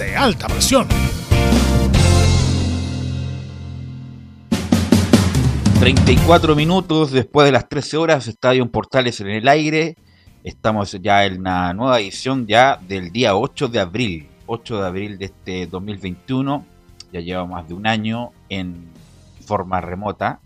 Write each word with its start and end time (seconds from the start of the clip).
de 0.00 0.16
alta 0.16 0.48
presión. 0.48 0.88
34 5.78 6.56
minutos 6.56 7.10
después 7.10 7.44
de 7.44 7.52
las 7.52 7.68
13 7.68 7.98
horas, 7.98 8.26
Estadio 8.26 8.70
Portales 8.70 9.20
en 9.20 9.28
el 9.28 9.46
aire. 9.46 9.96
Estamos 10.42 10.92
ya 11.02 11.26
en 11.26 11.40
una 11.40 11.74
nueva 11.74 12.00
edición 12.00 12.46
ya 12.46 12.80
del 12.88 13.12
día 13.12 13.36
8 13.36 13.68
de 13.68 13.78
abril. 13.80 14.26
8 14.46 14.80
de 14.80 14.86
abril 14.86 15.18
de 15.18 15.26
este 15.26 15.66
2021. 15.66 16.64
Ya 17.12 17.20
lleva 17.20 17.44
más 17.44 17.68
de 17.68 17.74
un 17.74 17.86
año 17.86 18.30
en 18.48 18.88
forma 19.44 19.82
remota. 19.82 20.40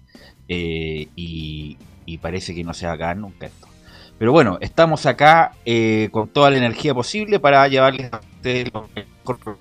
Eh, 0.49 1.09
y, 1.15 1.79
parece 2.21 2.55
que 2.55 2.65
no 2.65 2.75
se 2.75 2.87
va 2.87 2.93
a 2.93 2.95
acabar 2.97 3.17
nunca 3.17 3.47
esto. 3.47 3.69
Pero 4.19 4.33
bueno, 4.33 4.59
estamos 4.61 5.07
acá 5.07 5.53
eh, 5.65 6.09
con 6.13 6.29
toda 6.29 6.51
la 6.51 6.59
energía 6.59 6.95
posible 6.95 7.41
para 7.41 7.67
llevarles 7.69 8.13
a 8.13 8.21
ustedes 8.37 8.73
lo 8.73 8.89
mejor 8.95 9.59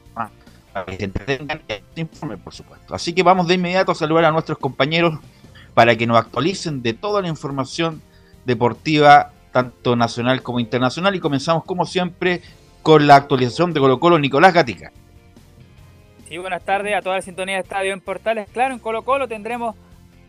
para 0.73 0.85
que 0.85 0.97
se 0.97 1.05
entretengan 1.05 1.61
y 1.67 1.73
se 1.95 2.01
informen, 2.01 2.39
por 2.39 2.53
supuesto. 2.53 2.95
Así 2.95 3.13
que 3.13 3.23
vamos 3.23 3.47
de 3.47 3.55
inmediato 3.55 3.91
a 3.91 3.95
saludar 3.95 4.25
a 4.25 4.31
nuestros 4.31 4.57
compañeros 4.57 5.19
para 5.73 5.95
que 5.95 6.07
nos 6.07 6.17
actualicen 6.17 6.81
de 6.81 6.93
toda 6.93 7.21
la 7.21 7.27
información 7.27 8.01
deportiva, 8.45 9.31
tanto 9.51 9.95
nacional 9.95 10.41
como 10.41 10.59
internacional. 10.59 11.15
Y 11.15 11.19
comenzamos, 11.19 11.63
como 11.65 11.85
siempre, 11.85 12.41
con 12.81 13.07
la 13.07 13.15
actualización 13.15 13.73
de 13.73 13.79
Colo 13.79 13.99
Colo, 13.99 14.19
Nicolás 14.19 14.53
Gatica. 14.53 14.91
Sí, 16.27 16.37
buenas 16.37 16.63
tardes 16.63 16.95
a 16.95 17.01
toda 17.01 17.17
la 17.17 17.21
sintonía 17.21 17.55
de 17.55 17.61
Estadio 17.61 17.93
en 17.93 18.01
Portales. 18.01 18.49
Claro, 18.51 18.73
en 18.73 18.79
Colo 18.79 19.03
Colo 19.03 19.27
tendremos 19.27 19.75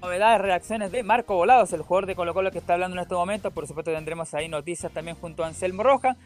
novedades, 0.04 0.40
reacciones 0.40 0.92
de 0.92 1.02
Marco 1.02 1.34
Volados, 1.34 1.72
el 1.72 1.82
jugador 1.82 2.06
de 2.06 2.14
Colo 2.14 2.34
Colo 2.34 2.50
que 2.50 2.58
está 2.58 2.74
hablando 2.74 2.96
en 2.96 3.02
este 3.02 3.14
momento. 3.14 3.50
Por 3.50 3.66
supuesto 3.66 3.90
tendremos 3.90 4.34
ahí 4.34 4.48
noticias 4.48 4.92
también 4.92 5.16
junto 5.16 5.44
a 5.44 5.46
Anselmo 5.46 5.82
Roja. 5.82 6.16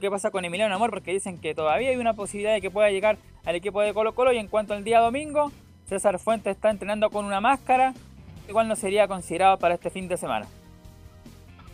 ¿Qué 0.00 0.10
pasa 0.10 0.30
con 0.30 0.44
Emiliano 0.44 0.74
Amor? 0.74 0.90
Porque 0.90 1.12
dicen 1.12 1.38
que 1.38 1.54
todavía 1.54 1.90
hay 1.90 1.96
una 1.96 2.14
posibilidad 2.14 2.54
de 2.54 2.60
que 2.60 2.70
pueda 2.70 2.90
llegar 2.90 3.18
al 3.44 3.56
equipo 3.56 3.80
de 3.80 3.92
Colo 3.92 4.14
Colo. 4.14 4.32
Y 4.32 4.38
en 4.38 4.46
cuanto 4.46 4.74
al 4.74 4.84
día 4.84 5.00
domingo, 5.00 5.50
César 5.86 6.18
Fuentes 6.18 6.54
está 6.54 6.70
entrenando 6.70 7.10
con 7.10 7.24
una 7.24 7.40
máscara 7.40 7.92
igual 8.48 8.68
no 8.68 8.76
sería 8.76 9.08
considerado 9.08 9.58
para 9.58 9.74
este 9.74 9.90
fin 9.90 10.08
de 10.08 10.16
semana. 10.16 10.46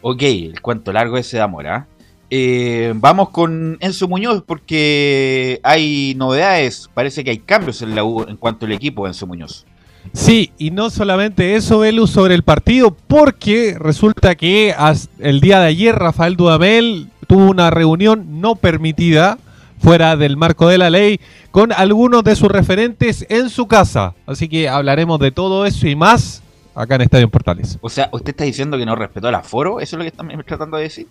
Ok, 0.03 0.23
el 0.23 0.61
cuento 0.63 0.93
largo 0.93 1.19
ese 1.19 1.37
de 1.37 1.43
amor, 1.43 1.67
¿ah? 1.67 1.87
eh, 2.31 2.93
vamos 2.97 3.31
con 3.31 3.77
Enzo 3.81 4.09
Muñoz 4.09 4.43
porque 4.47 5.61
hay 5.63 6.15
novedades, 6.17 6.89
parece 6.95 7.23
que 7.23 7.31
hay 7.31 7.39
cambios 7.39 7.83
en 7.83 7.95
la 7.95 8.05
U 8.05 8.23
en 8.23 8.37
cuanto 8.37 8.67
al 8.67 8.73
equipo 8.73 9.07
Enzo 9.07 9.27
Muñoz. 9.27 9.67
Sí, 10.13 10.53
y 10.59 10.71
no 10.71 10.91
solamente 10.91 11.57
eso, 11.57 11.81
Velu, 11.81 12.07
sobre 12.07 12.35
el 12.35 12.43
partido, 12.43 12.97
porque 13.07 13.77
resulta 13.79 14.35
que 14.35 14.75
el 15.19 15.41
día 15.41 15.61
de 15.61 15.67
ayer 15.67 15.95
Rafael 15.95 16.37
Dudamel 16.37 17.09
tuvo 17.27 17.51
una 17.51 17.71
reunión 17.71 18.41
no 18.41 18.57
permitida 18.57 19.39
fuera 19.79 20.17
del 20.17 20.37
marco 20.37 20.69
de 20.69 20.79
la 20.79 20.91
ley 20.91 21.21
con 21.51 21.73
algunos 21.73 22.25
de 22.25 22.37
sus 22.37 22.49
referentes 22.49 23.25
en 23.29 23.49
su 23.51 23.67
casa. 23.67 24.15
Así 24.27 24.49
que 24.49 24.69
hablaremos 24.69 25.19
de 25.21 25.31
todo 25.31 25.65
eso 25.65 25.87
y 25.87 25.95
más 25.95 26.43
acá 26.75 26.97
en 26.97 27.03
Estadio 27.03 27.29
Portales. 27.29 27.79
O 27.81 27.89
sea, 27.89 28.09
¿usted 28.13 28.31
está 28.31 28.45
diciendo 28.45 28.77
que 28.77 28.87
no 28.87 28.95
respetó 28.95 29.29
el 29.29 29.35
aforo? 29.35 29.81
¿Eso 29.81 29.97
es 29.97 29.99
lo 29.99 30.05
que 30.05 30.09
están 30.09 30.29
tratando 30.45 30.77
de 30.77 30.85
decir? 30.85 31.07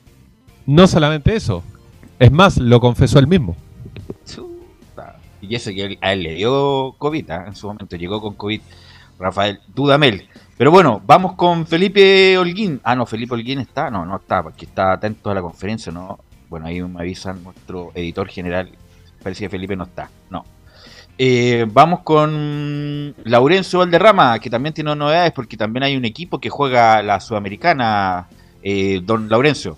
No 0.66 0.88
solamente 0.88 1.36
eso. 1.36 1.64
Es 2.20 2.32
más, 2.32 2.58
lo 2.58 2.80
confesó 2.80 3.18
él 3.18 3.28
mismo. 3.28 3.56
Y 5.42 5.56
ese 5.56 5.74
que 5.74 5.98
a 6.02 6.14
él 6.14 6.24
le 6.24 6.36
dio 6.36 6.96
COVID, 6.98 7.30
¿ah? 7.32 7.46
en 7.48 7.56
su 7.56 7.68
momento 7.68 7.96
llegó 7.96 8.22
con 8.22 8.34
COVID 8.36 8.62
Rafael 9.20 9.60
Dudamel. 9.74 10.28
Pero 10.58 10.72
bueno, 10.72 11.02
vamos 11.06 11.36
con 11.36 11.66
Felipe 11.66 12.38
Holguín. 12.38 12.82
Ah, 12.84 12.96
no, 12.96 13.06
Felipe 13.06 13.34
Holguín 13.34 13.60
está, 13.60 13.90
no, 13.90 14.06
no 14.06 14.18
está, 14.18 14.44
porque 14.44 14.66
está 14.66 14.94
atento 14.94 15.30
a 15.30 15.34
la 15.34 15.42
conferencia, 15.42 15.92
¿no? 15.92 16.20
Bueno, 16.50 16.66
ahí 16.66 16.82
me 16.82 17.00
avisan 17.00 17.44
nuestro 17.44 17.92
editor 17.94 18.28
general, 18.28 18.70
parece 19.22 19.46
que 19.46 19.50
Felipe 19.50 19.76
no 19.76 19.84
está, 19.84 20.10
no. 20.30 20.46
Eh, 21.18 21.66
vamos 21.70 22.00
con 22.00 23.14
Laurencio 23.26 23.80
Valderrama, 23.80 24.40
que 24.40 24.50
también 24.50 24.74
tiene 24.74 24.96
novedades 24.96 25.34
porque 25.34 25.58
también 25.58 25.84
hay 25.84 25.98
un 25.98 26.06
equipo 26.06 26.40
que 26.40 26.50
juega 26.50 27.04
la 27.04 27.20
Sudamericana, 27.20 28.28
eh, 28.64 29.02
don 29.04 29.30
Laurencio. 29.30 29.78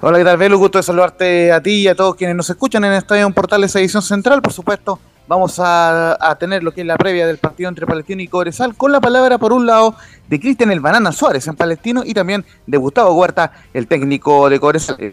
Hola, 0.00 0.18
¿qué 0.18 0.24
tal, 0.24 0.36
Velo? 0.36 0.58
Gusto 0.58 0.78
de 0.78 0.84
saludarte 0.84 1.50
a 1.50 1.60
ti 1.60 1.70
y 1.70 1.88
a 1.88 1.94
todos 1.96 2.14
quienes 2.14 2.36
nos 2.36 2.48
escuchan 2.48 2.84
en 2.84 2.92
Estadio 2.92 3.28
Portales 3.30 3.74
Edición 3.74 4.00
Central. 4.00 4.40
Por 4.40 4.52
supuesto, 4.52 5.00
vamos 5.26 5.56
a, 5.58 6.36
tener 6.38 6.62
lo 6.62 6.70
que 6.70 6.82
es 6.82 6.86
la 6.86 6.96
previa 6.96 7.26
del 7.26 7.38
partido 7.38 7.68
entre 7.68 7.84
Palestino 7.84 8.22
y 8.22 8.28
Cobresal, 8.28 8.76
con 8.76 8.92
la 8.92 9.00
palabra, 9.00 9.38
por 9.38 9.52
un 9.52 9.66
lado, 9.66 9.96
de 10.28 10.38
Cristian 10.38 10.70
El 10.70 10.78
Banana 10.78 11.10
Suárez 11.10 11.48
en 11.48 11.56
Palestino 11.56 12.02
y 12.04 12.14
también 12.14 12.44
de 12.64 12.78
Gustavo 12.78 13.12
Huerta, 13.12 13.50
el 13.74 13.88
técnico 13.88 14.48
de 14.48 14.60
Cobresal. 14.60 15.12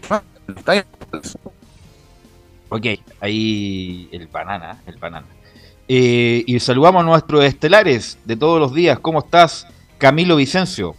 Ok, 2.68 2.86
ahí 3.20 4.08
el 4.12 4.28
banana, 4.28 4.80
el 4.86 4.98
banana. 4.98 5.26
Eh, 5.88 6.44
y 6.46 6.60
saludamos 6.60 7.02
a 7.02 7.06
nuestros 7.06 7.44
estelares 7.44 8.20
de 8.24 8.36
todos 8.36 8.60
los 8.60 8.72
días. 8.72 9.00
¿Cómo 9.00 9.18
estás, 9.18 9.66
Camilo 9.98 10.36
Vicencio? 10.36 10.94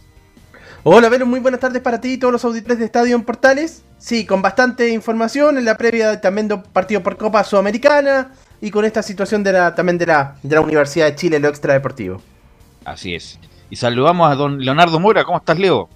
Hola, 0.90 1.10
Vero, 1.10 1.26
muy 1.26 1.38
buenas 1.38 1.60
tardes 1.60 1.82
para 1.82 2.00
ti 2.00 2.14
y 2.14 2.16
todos 2.16 2.32
los 2.32 2.42
auditores 2.46 2.78
de 2.78 2.86
Estadio 2.86 3.14
en 3.14 3.22
Portales. 3.22 3.84
Sí, 3.98 4.24
con 4.24 4.40
bastante 4.40 4.88
información 4.88 5.58
en 5.58 5.66
la 5.66 5.76
previa 5.76 6.18
también 6.18 6.48
de 6.48 6.56
partido 6.56 7.02
por 7.02 7.18
Copa 7.18 7.44
Sudamericana 7.44 8.32
y 8.62 8.70
con 8.70 8.86
esta 8.86 9.02
situación 9.02 9.44
de 9.44 9.52
la, 9.52 9.74
también 9.74 9.98
de 9.98 10.06
la, 10.06 10.36
de 10.42 10.54
la 10.54 10.62
Universidad 10.62 11.04
de 11.04 11.14
Chile, 11.14 11.40
lo 11.40 11.48
extradeportivo. 11.48 12.22
Así 12.86 13.14
es. 13.14 13.38
Y 13.68 13.76
saludamos 13.76 14.30
a 14.30 14.34
don 14.34 14.64
Leonardo 14.64 14.98
Mora. 14.98 15.24
¿Cómo 15.24 15.36
estás, 15.36 15.58
Leo? 15.58 15.90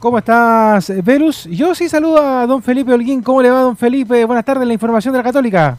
¿Cómo 0.00 0.18
estás, 0.18 0.92
Velus? 1.04 1.44
Yo 1.44 1.76
sí 1.76 1.88
saludo 1.88 2.20
a 2.20 2.48
don 2.48 2.64
Felipe 2.64 2.92
Holguín. 2.92 3.22
¿Cómo 3.22 3.42
le 3.42 3.50
va, 3.52 3.60
don 3.60 3.76
Felipe? 3.76 4.24
Buenas 4.24 4.44
tardes, 4.44 4.66
la 4.66 4.74
información 4.74 5.12
de 5.12 5.18
la 5.18 5.24
Católica. 5.24 5.78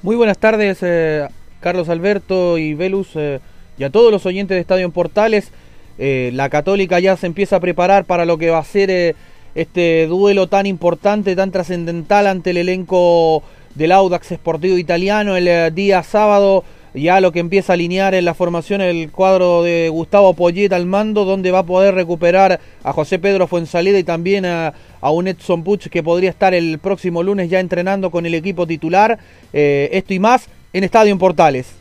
Muy 0.00 0.16
buenas 0.16 0.38
tardes, 0.38 0.78
eh, 0.80 1.28
Carlos 1.60 1.90
Alberto 1.90 2.56
y 2.56 2.72
Velus, 2.72 3.10
eh, 3.16 3.40
y 3.76 3.84
a 3.84 3.90
todos 3.90 4.10
los 4.10 4.24
oyentes 4.24 4.54
de 4.54 4.60
Estadio 4.62 4.86
en 4.86 4.92
Portales. 4.92 5.52
Eh, 5.98 6.30
la 6.34 6.48
Católica 6.48 7.00
ya 7.00 7.16
se 7.16 7.26
empieza 7.26 7.56
a 7.56 7.60
preparar 7.60 8.04
para 8.04 8.24
lo 8.24 8.38
que 8.38 8.50
va 8.50 8.58
a 8.58 8.64
ser 8.64 9.14
este 9.54 10.06
duelo 10.06 10.46
tan 10.48 10.66
importante, 10.66 11.36
tan 11.36 11.50
trascendental 11.50 12.26
ante 12.26 12.50
el 12.50 12.58
elenco 12.58 13.42
del 13.74 13.92
Audax 13.92 14.32
Esportivo 14.32 14.78
Italiano 14.78 15.36
el 15.36 15.74
día 15.74 16.02
sábado 16.02 16.64
ya 16.94 17.20
lo 17.20 17.32
que 17.32 17.40
empieza 17.40 17.72
a 17.72 17.74
alinear 17.74 18.14
en 18.14 18.24
la 18.24 18.34
formación 18.34 18.80
el 18.80 19.10
cuadro 19.10 19.62
de 19.62 19.88
Gustavo 19.88 20.34
Poyet 20.34 20.72
al 20.72 20.86
mando, 20.86 21.24
donde 21.24 21.50
va 21.50 21.60
a 21.60 21.66
poder 21.66 21.94
recuperar 21.94 22.60
a 22.82 22.92
José 22.92 23.18
Pedro 23.18 23.46
Fuensalida 23.46 23.98
y 23.98 24.04
también 24.04 24.44
a, 24.44 24.74
un 25.00 25.26
Edson 25.26 25.64
Puch 25.64 25.88
que 25.88 26.02
podría 26.02 26.30
estar 26.30 26.54
el 26.54 26.78
próximo 26.78 27.22
lunes 27.22 27.48
ya 27.50 27.60
entrenando 27.60 28.10
con 28.10 28.26
el 28.26 28.34
equipo 28.34 28.66
titular. 28.66 29.18
Eh, 29.52 29.88
esto 29.92 30.14
y 30.14 30.18
más 30.18 30.48
en 30.72 30.84
Estadio 30.84 31.12
en 31.12 31.18
Portales. 31.18 31.72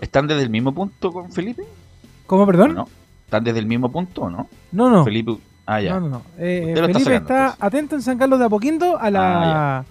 ¿están 0.00 0.26
desde 0.26 0.42
el 0.42 0.50
mismo 0.50 0.74
punto 0.74 1.12
con 1.12 1.30
Felipe? 1.30 1.62
¿Cómo, 2.30 2.46
perdón? 2.46 2.76
No, 2.76 2.86
¿Están 3.24 3.42
desde 3.42 3.58
el 3.58 3.66
mismo 3.66 3.90
punto 3.90 4.22
o 4.22 4.30
no? 4.30 4.46
No, 4.70 4.88
no. 4.88 5.02
Felipe, 5.02 5.36
ah, 5.66 5.80
ya. 5.80 5.98
No, 5.98 6.08
no, 6.08 6.22
eh, 6.38 6.74
Felipe 6.76 7.16
está, 7.16 7.56
atento 7.58 7.96
en 7.96 8.02
San 8.02 8.18
Carlos 8.18 8.38
de 8.38 8.44
Apoquindo 8.44 8.96
a, 8.96 9.10
la, 9.10 9.78
ah, 9.78 9.84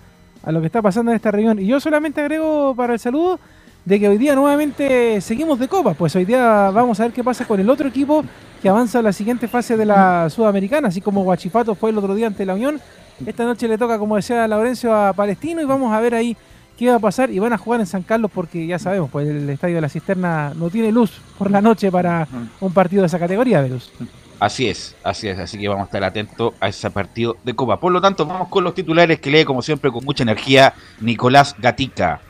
a 0.44 0.52
lo 0.54 0.62
que 0.62 0.68
está 0.68 0.82
pasando 0.82 1.12
en 1.12 1.18
esta 1.18 1.32
reunión. 1.32 1.60
Y 1.60 1.66
yo 1.66 1.82
solamente 1.82 2.22
agrego 2.22 2.74
para 2.76 2.94
el 2.94 3.00
saludo 3.00 3.42
de 3.84 4.00
que 4.00 4.08
hoy 4.08 4.18
día 4.18 4.36
nuevamente 4.36 5.20
seguimos 5.20 5.60
de 5.60 5.68
copa. 5.68 5.96
Pues 5.96 6.16
hoy 6.16 6.24
día 6.24 6.72
vamos 6.72 6.98
a 7.02 7.04
ver 7.04 7.12
qué 7.12 7.26
pasa 7.26 7.44
con 7.44 7.60
el 7.60 7.70
otro 7.70 7.90
equipo 7.90 8.24
que 8.62 8.70
avanza 8.70 9.00
a 9.00 9.02
la 9.02 9.12
siguiente 9.12 9.50
fase 9.50 9.76
de 9.76 9.86
la 9.86 10.30
Sudamericana, 10.30 10.88
así 10.88 11.02
como 11.02 11.24
Guachipato 11.24 11.76
fue 11.76 11.90
el 11.90 11.98
otro 11.98 12.16
día 12.16 12.28
ante 12.28 12.46
la 12.46 12.54
Unión. 12.54 12.80
Esta 13.26 13.44
noche 13.44 13.68
le 13.68 13.78
toca, 13.78 14.00
como 14.00 14.16
decía 14.16 14.48
Laurencio, 14.48 14.96
a 14.96 15.12
Palestino 15.12 15.62
y 15.62 15.66
vamos 15.66 15.92
a 15.92 16.00
ver 16.00 16.16
ahí 16.16 16.38
qué 16.80 16.90
va 16.90 16.96
a 16.96 17.00
pasar. 17.00 17.30
Y 17.30 17.40
van 17.40 17.54
a 17.54 17.58
jugar 17.58 17.82
en 17.82 17.86
San 17.86 18.02
Carlos 18.04 18.32
porque 18.34 18.66
ya 18.66 18.80
sabemos, 18.80 19.12
pues 19.12 19.28
el 19.28 19.50
Estadio 19.50 19.76
de 19.76 19.82
la 19.82 19.90
Cisterna 19.90 20.54
no 20.56 20.70
tiene 20.70 20.92
luz 20.92 21.12
por 21.38 21.52
la 21.52 21.62
noche 21.62 21.92
para 21.92 22.28
un 22.62 22.74
partido 22.74 23.02
de 23.02 23.08
esa 23.08 23.20
categoría 23.20 23.62
de 23.62 23.70
luz. 23.70 23.92
Así 24.40 24.70
es, 24.70 24.96
así 25.04 25.28
es, 25.28 25.38
así 25.38 25.60
que 25.60 25.68
vamos 25.68 25.84
a 25.84 25.86
estar 25.88 26.04
atentos 26.06 26.54
a 26.62 26.70
ese 26.70 26.90
partido 26.90 27.36
de 27.44 27.54
Copa. 27.54 27.78
Por 27.78 27.92
lo 27.92 28.00
tanto, 28.00 28.26
vamos 28.26 28.48
con 28.48 28.64
los 28.64 28.74
titulares 28.74 29.20
que 29.20 29.30
lee 29.30 29.44
como 29.44 29.62
siempre 29.62 29.92
con 29.92 30.06
mucha 30.06 30.24
energía 30.24 30.74
Nicolás 31.02 31.56
Gatica. 31.60 32.22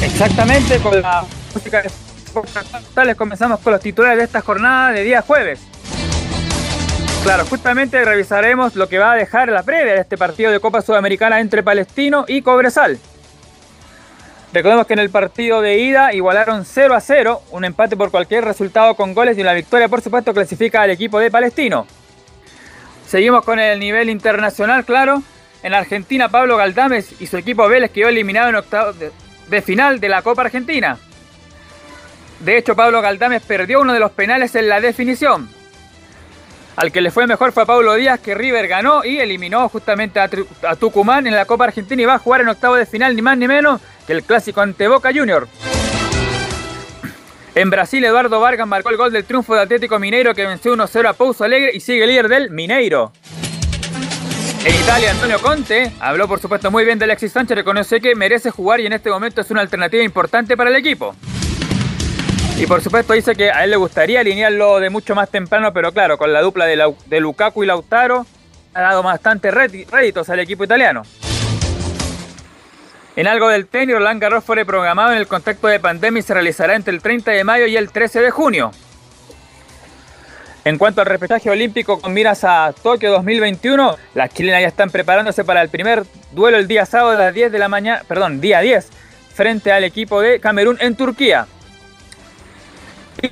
Exactamente, 0.00 0.78
con 0.78 1.02
la 1.02 1.24
música 1.52 1.82
de 1.82 3.14
comenzamos 3.16 3.60
con 3.60 3.72
los 3.72 3.80
titulares 3.80 4.18
de 4.18 4.24
esta 4.24 4.42
jornada 4.42 4.92
de 4.92 5.02
día 5.02 5.22
jueves. 5.22 5.60
Claro, 7.26 7.44
justamente 7.44 8.04
revisaremos 8.04 8.76
lo 8.76 8.88
que 8.88 9.00
va 9.00 9.10
a 9.10 9.16
dejar 9.16 9.48
la 9.48 9.64
previa 9.64 9.94
de 9.94 10.00
este 10.00 10.16
partido 10.16 10.52
de 10.52 10.60
Copa 10.60 10.80
Sudamericana 10.80 11.40
entre 11.40 11.64
Palestino 11.64 12.24
y 12.28 12.40
Cobresal. 12.40 13.00
Recordemos 14.52 14.86
que 14.86 14.92
en 14.92 15.00
el 15.00 15.10
partido 15.10 15.60
de 15.60 15.76
ida 15.76 16.14
igualaron 16.14 16.64
0 16.64 16.94
a 16.94 17.00
0, 17.00 17.42
un 17.50 17.64
empate 17.64 17.96
por 17.96 18.12
cualquier 18.12 18.44
resultado 18.44 18.94
con 18.94 19.12
goles 19.12 19.36
y 19.36 19.40
una 19.40 19.54
victoria 19.54 19.88
por 19.88 20.02
supuesto 20.02 20.32
clasifica 20.32 20.82
al 20.82 20.90
equipo 20.90 21.18
de 21.18 21.32
Palestino. 21.32 21.88
Seguimos 23.08 23.44
con 23.44 23.58
el 23.58 23.80
nivel 23.80 24.08
internacional, 24.08 24.84
claro. 24.84 25.20
En 25.64 25.74
Argentina 25.74 26.28
Pablo 26.28 26.56
Galdames 26.56 27.20
y 27.20 27.26
su 27.26 27.38
equipo 27.38 27.68
Vélez 27.68 27.90
quedó 27.90 28.08
eliminado 28.08 28.50
en 28.50 28.54
octavos 28.54 28.94
de, 29.50 29.62
final 29.62 29.98
de 29.98 30.08
la 30.08 30.22
Copa 30.22 30.42
Argentina. 30.42 30.96
De 32.38 32.56
hecho, 32.56 32.76
Pablo 32.76 33.02
Galdames 33.02 33.42
perdió 33.42 33.80
uno 33.80 33.94
de 33.94 33.98
los 33.98 34.12
penales 34.12 34.54
en 34.54 34.68
la 34.68 34.80
definición. 34.80 35.56
Al 36.76 36.92
que 36.92 37.00
le 37.00 37.10
fue 37.10 37.26
mejor 37.26 37.52
fue 37.52 37.62
a 37.62 37.66
Pablo 37.66 37.94
Díaz, 37.94 38.20
que 38.20 38.34
River 38.34 38.68
ganó 38.68 39.02
y 39.02 39.18
eliminó 39.18 39.68
justamente 39.70 40.20
a, 40.20 40.28
Tucumán 40.78 41.26
en 41.26 41.34
la 41.34 41.46
Copa 41.46 41.64
Argentina 41.64 42.02
y 42.02 42.04
va 42.04 42.14
a 42.14 42.18
jugar 42.18 42.42
en 42.42 42.48
octavo 42.48 42.76
de 42.76 42.84
final, 42.84 43.16
ni 43.16 43.22
más 43.22 43.38
ni 43.38 43.48
menos 43.48 43.80
que 44.06 44.12
el 44.12 44.22
clásico 44.22 44.60
ante 44.60 44.86
Boca 44.86 45.10
Junior. 45.14 45.48
En 47.54 47.70
Brasil, 47.70 48.04
Eduardo 48.04 48.38
Vargas 48.38 48.68
marcó 48.68 48.90
el 48.90 48.98
gol 48.98 49.10
del 49.10 49.24
triunfo 49.24 49.54
de 49.54 49.62
Atlético 49.62 49.98
Mineiro 49.98 50.34
que 50.34 50.46
venció 50.46 50.76
1-0 50.76 51.08
a 51.08 51.14
Pouso 51.14 51.44
Alegre 51.44 51.70
y 51.72 51.80
sigue 51.80 52.06
líder 52.06 52.28
del 52.28 52.50
Mineiro. 52.50 53.12
En 54.62 54.74
Italia, 54.74 55.12
Antonio 55.12 55.40
Conte 55.40 55.92
habló 55.98 56.28
por 56.28 56.40
supuesto 56.40 56.70
muy 56.70 56.84
bien 56.84 56.98
de 56.98 57.06
Alexis 57.06 57.32
Sánchez, 57.32 57.56
reconoce 57.56 58.00
que 58.00 58.14
merece 58.14 58.50
jugar 58.50 58.80
y 58.80 58.86
en 58.86 58.92
este 58.92 59.08
momento 59.08 59.40
es 59.40 59.50
una 59.50 59.62
alternativa 59.62 60.02
importante 60.02 60.56
para 60.56 60.68
el 60.68 60.76
equipo. 60.76 61.14
Y 62.58 62.66
por 62.66 62.80
supuesto 62.80 63.12
dice 63.12 63.34
que 63.34 63.50
a 63.50 63.64
él 63.64 63.70
le 63.70 63.76
gustaría 63.76 64.20
alinearlo 64.20 64.80
de 64.80 64.88
mucho 64.88 65.14
más 65.14 65.28
temprano, 65.28 65.74
pero 65.74 65.92
claro, 65.92 66.16
con 66.16 66.32
la 66.32 66.40
dupla 66.40 66.64
de, 66.64 66.94
de 67.06 67.20
Lukaku 67.20 67.64
y 67.64 67.66
Lautaro 67.66 68.24
ha 68.72 68.80
dado 68.80 69.02
bastante 69.02 69.50
réditos 69.50 70.30
al 70.30 70.40
equipo 70.40 70.64
italiano. 70.64 71.02
En 73.14 73.26
algo 73.26 73.48
del 73.48 73.66
tenis, 73.66 73.94
Roland 73.94 74.20
Garros 74.20 74.44
fue 74.44 74.56
reprogramado 74.56 75.12
en 75.12 75.18
el 75.18 75.26
contexto 75.26 75.68
de 75.68 75.80
pandemia 75.80 76.20
y 76.20 76.22
se 76.22 76.34
realizará 76.34 76.76
entre 76.76 76.94
el 76.94 77.02
30 77.02 77.30
de 77.30 77.44
mayo 77.44 77.66
y 77.66 77.76
el 77.76 77.90
13 77.90 78.20
de 78.20 78.30
junio. 78.30 78.70
En 80.64 80.78
cuanto 80.78 81.00
al 81.00 81.06
repechaje 81.06 81.48
olímpico 81.48 82.00
con 82.00 82.12
miras 82.12 82.42
a 82.42 82.74
Tokio 82.82 83.12
2021, 83.12 83.96
las 84.14 84.34
chilenas 84.34 84.62
ya 84.62 84.68
están 84.68 84.90
preparándose 84.90 85.44
para 85.44 85.62
el 85.62 85.68
primer 85.68 86.04
duelo 86.32 86.56
el 86.56 86.68
día 86.68 86.84
sábado 86.86 87.16
a 87.16 87.24
las 87.26 87.34
10 87.34 87.52
de 87.52 87.58
la 87.58 87.68
mañana, 87.68 88.02
perdón, 88.08 88.40
día 88.40 88.60
10, 88.60 88.88
frente 89.32 89.72
al 89.72 89.84
equipo 89.84 90.20
de 90.20 90.40
Camerún 90.40 90.76
en 90.80 90.96
Turquía. 90.96 91.46
Y 93.22 93.28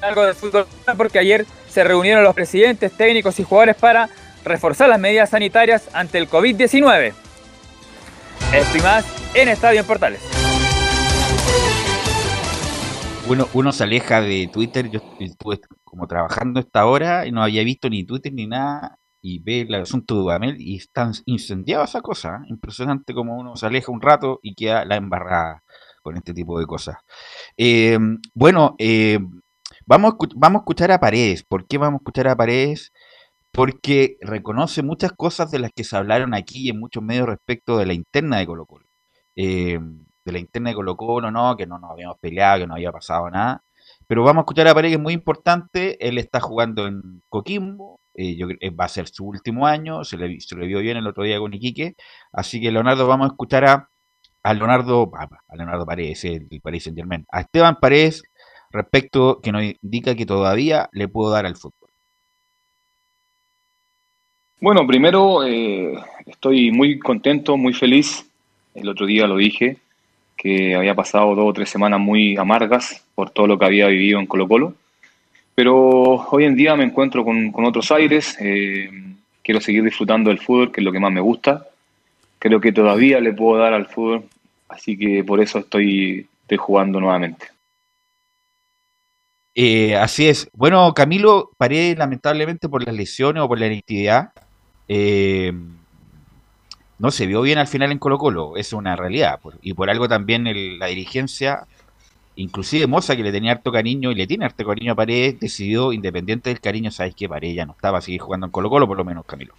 algo 0.00 0.24
de 0.24 0.34
fútbol 0.34 0.66
porque 0.96 1.18
ayer 1.18 1.46
se 1.68 1.84
reunieron 1.84 2.24
los 2.24 2.34
presidentes, 2.34 2.92
técnicos 2.92 3.38
y 3.40 3.44
jugadores 3.44 3.76
para 3.76 4.08
reforzar 4.44 4.88
las 4.88 5.00
medidas 5.00 5.30
sanitarias 5.30 5.88
ante 5.92 6.18
el 6.18 6.28
COVID-19. 6.28 7.12
Esto 8.54 8.82
más 8.82 9.04
en 9.34 9.48
Estadio 9.48 9.80
en 9.80 9.86
Portales. 9.86 10.20
Uno, 13.28 13.46
uno 13.52 13.72
se 13.72 13.84
aleja 13.84 14.22
de 14.22 14.48
Twitter, 14.50 14.88
yo 14.88 15.00
estuve 15.20 15.60
como 15.84 16.06
trabajando 16.06 16.60
esta 16.60 16.86
hora 16.86 17.26
y 17.26 17.32
no 17.32 17.42
había 17.42 17.62
visto 17.62 17.90
ni 17.90 18.04
Twitter 18.04 18.32
ni 18.32 18.46
nada 18.46 18.98
y 19.20 19.40
ve 19.40 19.62
el 19.62 19.74
asunto 19.74 20.14
de 20.14 20.20
Dudamel 20.20 20.60
y 20.60 20.76
están 20.76 21.12
incendiada 21.26 21.84
esa 21.84 22.00
cosa. 22.00 22.40
¿eh? 22.42 22.46
Impresionante 22.48 23.14
como 23.14 23.36
uno 23.36 23.56
se 23.56 23.66
aleja 23.66 23.92
un 23.92 24.00
rato 24.00 24.40
y 24.42 24.54
queda 24.54 24.84
la 24.84 24.96
embarrada 24.96 25.62
con 26.08 26.16
este 26.16 26.34
tipo 26.34 26.58
de 26.58 26.66
cosas. 26.66 26.96
Eh, 27.56 27.98
bueno, 28.34 28.74
eh, 28.78 29.18
vamos, 29.86 30.14
vamos 30.34 30.60
a 30.60 30.62
escuchar 30.62 30.90
a 30.90 31.00
Paredes. 31.00 31.44
¿Por 31.44 31.66
qué 31.66 31.78
vamos 31.78 31.98
a 31.98 32.02
escuchar 32.02 32.28
a 32.28 32.36
Paredes? 32.36 32.92
porque 33.50 34.18
reconoce 34.20 34.82
muchas 34.82 35.12
cosas 35.12 35.50
de 35.50 35.58
las 35.58 35.72
que 35.72 35.84
se 35.84 35.96
hablaron 35.96 36.34
aquí 36.34 36.68
en 36.68 36.78
muchos 36.78 37.02
medios 37.02 37.26
respecto 37.26 37.78
de 37.78 37.86
la 37.86 37.94
interna 37.94 38.38
de 38.38 38.46
Colo 38.46 38.66
Colo. 38.66 38.86
Eh, 39.36 39.80
de 40.24 40.32
la 40.32 40.38
interna 40.38 40.70
de 40.70 40.76
Colo 40.76 40.96
Colo, 40.96 41.30
no, 41.30 41.56
que 41.56 41.66
no 41.66 41.78
nos 41.78 41.90
habíamos 41.90 42.18
peleado, 42.18 42.60
que 42.60 42.66
no 42.66 42.74
había 42.74 42.92
pasado 42.92 43.28
nada. 43.30 43.64
Pero 44.06 44.22
vamos 44.22 44.42
a 44.42 44.44
escuchar 44.44 44.68
a 44.68 44.74
Paredes, 44.74 44.96
es 44.96 45.02
muy 45.02 45.14
importante. 45.14 46.06
Él 46.06 46.18
está 46.18 46.40
jugando 46.40 46.86
en 46.86 47.22
Coquimbo, 47.28 48.00
eh, 48.14 48.38
va 48.70 48.84
a 48.84 48.88
ser 48.88 49.08
su 49.08 49.26
último 49.26 49.66
año, 49.66 50.04
se 50.04 50.16
le 50.16 50.66
vio 50.66 50.80
bien 50.80 50.96
el 50.96 51.06
otro 51.06 51.24
día 51.24 51.38
con 51.38 51.54
Iquique. 51.54 51.96
Así 52.32 52.60
que, 52.60 52.70
Leonardo, 52.70 53.06
vamos 53.08 53.26
a 53.26 53.32
escuchar 53.32 53.64
a, 53.64 53.88
a 54.48 54.54
Leonardo, 54.54 55.10
a 55.14 55.56
Leonardo 55.56 55.84
Paredes, 55.84 56.24
el, 56.24 56.48
Paris 56.62 56.84
Saint 56.84 56.96
Germain, 56.96 57.26
a 57.30 57.42
Esteban 57.42 57.76
Paredes, 57.78 58.22
respecto 58.70 59.40
que 59.42 59.52
nos 59.52 59.62
indica 59.62 60.14
que 60.14 60.24
todavía 60.24 60.88
le 60.92 61.06
puedo 61.06 61.30
dar 61.30 61.44
al 61.44 61.56
fútbol. 61.56 61.90
Bueno, 64.58 64.86
primero 64.86 65.44
eh, 65.44 65.92
estoy 66.24 66.70
muy 66.70 66.98
contento, 66.98 67.58
muy 67.58 67.74
feliz. 67.74 68.26
El 68.74 68.88
otro 68.88 69.04
día 69.04 69.26
lo 69.26 69.36
dije, 69.36 69.76
que 70.34 70.74
había 70.74 70.94
pasado 70.94 71.34
dos 71.34 71.50
o 71.50 71.52
tres 71.52 71.68
semanas 71.68 72.00
muy 72.00 72.38
amargas 72.38 73.04
por 73.14 73.28
todo 73.28 73.46
lo 73.46 73.58
que 73.58 73.66
había 73.66 73.88
vivido 73.88 74.18
en 74.18 74.26
Colo 74.26 74.48
Colo. 74.48 74.74
Pero 75.54 76.26
hoy 76.30 76.44
en 76.44 76.56
día 76.56 76.74
me 76.74 76.84
encuentro 76.84 77.22
con, 77.22 77.52
otros 77.54 77.92
aires. 77.92 78.38
Eh, 78.40 78.88
quiero 79.42 79.60
seguir 79.60 79.84
disfrutando 79.84 80.30
del 80.30 80.38
fútbol, 80.38 80.72
que 80.72 80.80
es 80.80 80.84
lo 80.86 80.92
que 80.92 81.00
más 81.00 81.12
me 81.12 81.20
gusta. 81.20 81.66
Creo 82.38 82.60
que 82.60 82.72
todavía 82.72 83.20
le 83.20 83.34
puedo 83.34 83.60
dar 83.60 83.74
al 83.74 83.86
fútbol, 83.86 84.24
así 84.68 84.96
que 84.96 85.24
por 85.24 85.40
eso 85.40 85.58
estoy, 85.58 86.28
jugando 86.58 87.00
nuevamente. 87.00 87.46
Eh, 89.54 89.96
así 89.96 90.28
es. 90.28 90.48
Bueno, 90.54 90.94
Camilo, 90.94 91.50
paré 91.58 91.94
lamentablemente 91.96 92.68
por 92.68 92.84
las 92.84 92.94
lesiones 92.94 93.42
o 93.42 93.48
por 93.48 93.58
la 93.58 93.66
inactividad 93.66 94.32
eh, 94.86 95.52
no 96.98 97.10
se 97.10 97.26
vio 97.26 97.42
bien 97.42 97.58
al 97.58 97.66
final 97.66 97.92
en 97.92 97.98
Colo 97.98 98.18
Colo, 98.18 98.56
es 98.56 98.72
una 98.72 98.96
realidad. 98.96 99.38
y 99.62 99.74
por 99.74 99.90
algo 99.90 100.08
también 100.08 100.44
la 100.78 100.86
dirigencia, 100.86 101.66
inclusive 102.36 102.86
Moza, 102.86 103.16
que 103.16 103.22
le 103.22 103.32
tenía 103.32 103.52
harto 103.52 103.70
cariño 103.72 104.10
y 104.10 104.14
le 104.14 104.26
tiene 104.26 104.44
harto 104.44 104.64
cariño 104.66 104.92
a 104.92 104.96
Paredes, 104.96 105.38
decidió, 105.40 105.92
independiente 105.92 106.50
del 106.50 106.60
cariño, 106.60 106.90
sabes 106.90 107.14
que 107.14 107.28
Paredes 107.28 107.56
ya 107.56 107.66
no 107.66 107.72
estaba 107.72 107.98
a 107.98 108.00
seguir 108.00 108.20
jugando 108.20 108.46
en 108.46 108.52
Colo 108.52 108.70
Colo, 108.70 108.86
por 108.86 108.96
lo 108.96 109.04
menos 109.04 109.24
Camilo. 109.26 109.54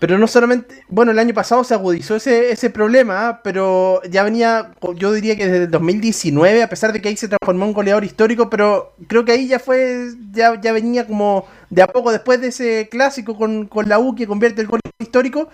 Pero 0.00 0.18
no 0.18 0.26
solamente, 0.26 0.84
bueno, 0.88 1.10
el 1.10 1.18
año 1.18 1.34
pasado 1.34 1.64
se 1.64 1.74
agudizó 1.74 2.16
ese, 2.16 2.52
ese 2.52 2.70
problema, 2.70 3.40
pero 3.42 4.00
ya 4.08 4.22
venía, 4.22 4.72
yo 4.94 5.12
diría 5.12 5.36
que 5.36 5.46
desde 5.46 5.64
el 5.64 5.70
2019, 5.70 6.62
a 6.62 6.68
pesar 6.68 6.92
de 6.92 7.00
que 7.00 7.08
ahí 7.08 7.16
se 7.16 7.28
transformó 7.28 7.64
en 7.64 7.72
goleador 7.72 8.04
histórico, 8.04 8.48
pero 8.48 8.94
creo 9.08 9.24
que 9.24 9.32
ahí 9.32 9.48
ya 9.48 9.58
fue, 9.58 10.10
ya, 10.30 10.60
ya 10.60 10.72
venía 10.72 11.06
como 11.06 11.46
de 11.70 11.82
a 11.82 11.88
poco 11.88 12.12
después 12.12 12.40
de 12.40 12.48
ese 12.48 12.88
clásico 12.88 13.36
con, 13.36 13.66
con 13.66 13.88
la 13.88 13.98
U 13.98 14.14
que 14.14 14.26
convierte 14.26 14.60
el 14.60 14.68
gol 14.68 14.80
histórico, 14.98 15.48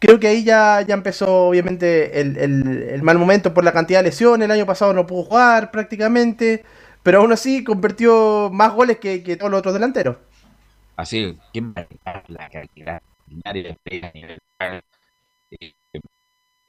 creo 0.00 0.18
que 0.18 0.28
ahí 0.28 0.44
ya, 0.44 0.82
ya 0.82 0.94
empezó 0.94 1.48
obviamente 1.48 2.20
el, 2.20 2.36
el, 2.36 3.02
mal 3.02 3.18
momento 3.18 3.54
por 3.54 3.64
la 3.64 3.72
cantidad 3.72 4.00
de 4.00 4.04
lesiones, 4.10 4.44
el 4.46 4.50
año 4.50 4.66
pasado 4.66 4.92
no 4.92 5.06
pudo 5.06 5.24
jugar 5.24 5.70
prácticamente, 5.70 6.64
pero 7.02 7.20
aún 7.20 7.32
así 7.32 7.62
convirtió 7.62 8.50
más 8.52 8.72
goles 8.72 8.98
que, 8.98 9.22
que 9.22 9.36
todos 9.36 9.50
los 9.50 9.60
otros 9.60 9.74
delanteros. 9.74 10.16
Así, 10.96 11.38
¿quién 11.52 11.74
la 12.28 12.48
calidad? 12.50 13.02
Eh, 15.50 15.72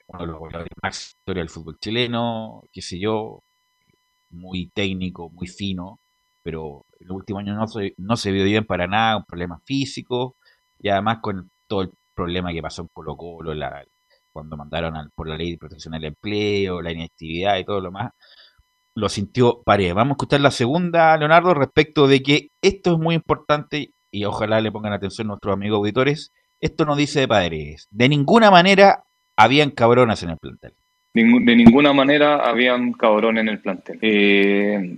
uno 0.07 0.19
de 0.19 0.27
los 0.27 0.39
goleadores 0.39 0.71
más 0.81 1.07
historia 1.07 1.41
del 1.41 1.49
fútbol 1.49 1.77
chileno, 1.79 2.63
qué 2.71 2.81
sé 2.81 2.99
yo, 2.99 3.41
muy 4.29 4.67
técnico, 4.67 5.29
muy 5.29 5.47
fino, 5.47 5.99
pero 6.43 6.85
en 6.99 7.07
los 7.07 7.17
últimos 7.17 7.41
años 7.41 7.57
no 7.57 7.67
se, 7.67 7.93
no 7.97 8.17
se 8.17 8.31
vio 8.31 8.43
bien 8.43 8.65
para 8.65 8.87
nada, 8.87 9.17
un 9.17 9.25
problema 9.25 9.59
físico, 9.65 10.35
y 10.79 10.89
además 10.89 11.19
con 11.21 11.49
todo 11.67 11.81
el 11.83 11.91
problema 12.13 12.53
que 12.53 12.61
pasó 12.61 12.83
en 12.83 12.89
Colo 12.93 13.17
Colo, 13.17 13.53
cuando 14.31 14.57
mandaron 14.57 15.09
por 15.15 15.27
la 15.27 15.37
ley 15.37 15.51
de 15.51 15.57
protección 15.57 15.93
del 15.93 16.05
empleo, 16.05 16.81
la 16.81 16.91
inactividad 16.91 17.57
y 17.57 17.65
todo 17.65 17.81
lo 17.81 17.91
más, 17.91 18.11
lo 18.95 19.09
sintió 19.09 19.61
pared. 19.63 19.93
Vamos 19.93 20.11
a 20.11 20.15
escuchar 20.15 20.41
la 20.41 20.51
segunda, 20.51 21.17
Leonardo, 21.17 21.53
respecto 21.53 22.07
de 22.07 22.21
que 22.21 22.49
esto 22.61 22.93
es 22.93 22.99
muy 22.99 23.15
importante 23.15 23.93
y 24.11 24.25
ojalá 24.25 24.61
le 24.61 24.71
pongan 24.71 24.93
atención 24.93 25.27
nuestros 25.27 25.53
amigos 25.53 25.77
auditores, 25.77 26.31
esto 26.65 26.85
no 26.85 26.95
dice 26.95 27.21
de 27.21 27.27
padres. 27.27 27.87
De 27.91 28.09
ninguna 28.09 28.51
manera 28.51 29.03
habían 29.37 29.71
cabronas 29.71 30.23
en 30.23 30.31
el 30.31 30.37
plantel. 30.37 30.73
De 31.13 31.55
ninguna 31.55 31.93
manera 31.93 32.37
habían 32.37 32.91
cabrones 32.91 33.41
en 33.41 33.49
el 33.49 33.59
plantel. 33.59 33.99
Eh, 34.01 34.97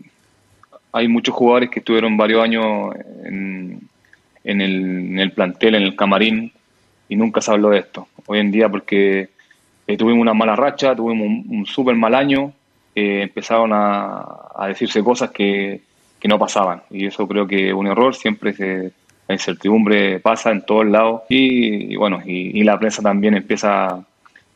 hay 0.92 1.08
muchos 1.08 1.36
jugadores 1.36 1.70
que 1.70 1.80
estuvieron 1.80 2.18
varios 2.18 2.44
años 2.44 2.96
en, 3.24 3.90
el, 4.44 5.32
plantel, 5.36 5.76
en 5.76 5.84
el 5.84 5.96
camarín, 5.96 6.52
y 7.08 7.16
nunca 7.16 7.42
se 7.42 7.52
habló 7.52 7.70
de 7.70 7.80
esto. 7.80 8.08
Hoy 8.26 8.40
en 8.40 8.52
día 8.52 8.70
porque 8.70 9.30
eh, 9.86 9.98
tuvimos 9.98 10.22
una 10.22 10.34
mala 10.34 10.56
racha, 10.56 10.96
tuvimos 10.96 11.46
un, 11.48 11.66
súper 11.68 11.96
mal 11.96 12.16
año, 12.16 12.54
eh, 12.96 13.22
empezaron 13.24 13.72
a, 13.74 14.68
decirse 14.68 15.04
cosas 15.04 15.30
que, 15.30 15.82
que, 16.20 16.28
no 16.28 16.40
pasaban 16.40 16.82
y 16.90 17.06
eso 17.06 17.28
creo 17.28 17.46
que 17.46 17.68
es 17.68 17.74
un 17.74 17.86
error, 17.86 18.16
siempre 18.16 18.54
se, 18.54 18.92
la 19.28 19.36
incertidumbre 19.36 20.20
pasa 20.20 20.52
en 20.52 20.62
todos 20.62 20.86
lados 20.86 21.24
y, 21.30 21.96
bueno, 21.96 22.22
y, 22.26 22.64
la 22.64 22.80
prensa 22.80 23.02
también 23.02 23.36
empieza 23.36 24.06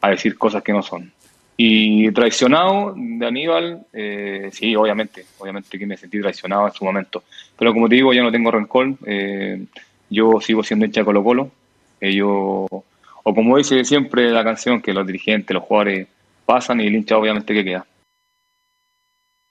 a 0.01 0.09
decir 0.09 0.37
cosas 0.37 0.63
que 0.63 0.71
no 0.71 0.81
son. 0.81 1.11
Y 1.57 2.09
traicionado 2.11 2.93
de 2.95 3.25
Aníbal, 3.25 3.85
eh, 3.93 4.49
sí, 4.51 4.75
obviamente, 4.75 5.25
obviamente 5.37 5.77
que 5.77 5.85
me 5.85 5.97
sentí 5.97 6.19
traicionado 6.19 6.67
en 6.67 6.73
su 6.73 6.85
momento. 6.85 7.23
Pero 7.57 7.73
como 7.73 7.87
te 7.87 7.95
digo, 7.95 8.13
ya 8.13 8.23
no 8.23 8.31
tengo 8.31 8.49
rencor, 8.49 8.93
eh, 9.05 9.65
yo 10.09 10.39
sigo 10.39 10.63
siendo 10.63 10.85
hincha 10.85 11.01
de 11.01 11.05
Colo 11.05 11.23
Colo. 11.23 11.51
yo, 11.99 12.65
o 12.69 13.35
como 13.35 13.57
dice 13.57 13.83
siempre 13.83 14.31
la 14.31 14.43
canción, 14.43 14.81
que 14.81 14.93
los 14.93 15.05
dirigentes, 15.05 15.53
los 15.53 15.63
jugadores 15.63 16.07
pasan 16.45 16.81
y 16.81 16.87
el 16.87 16.95
hincha 16.95 17.17
obviamente 17.17 17.53
que 17.53 17.63
queda. 17.63 17.85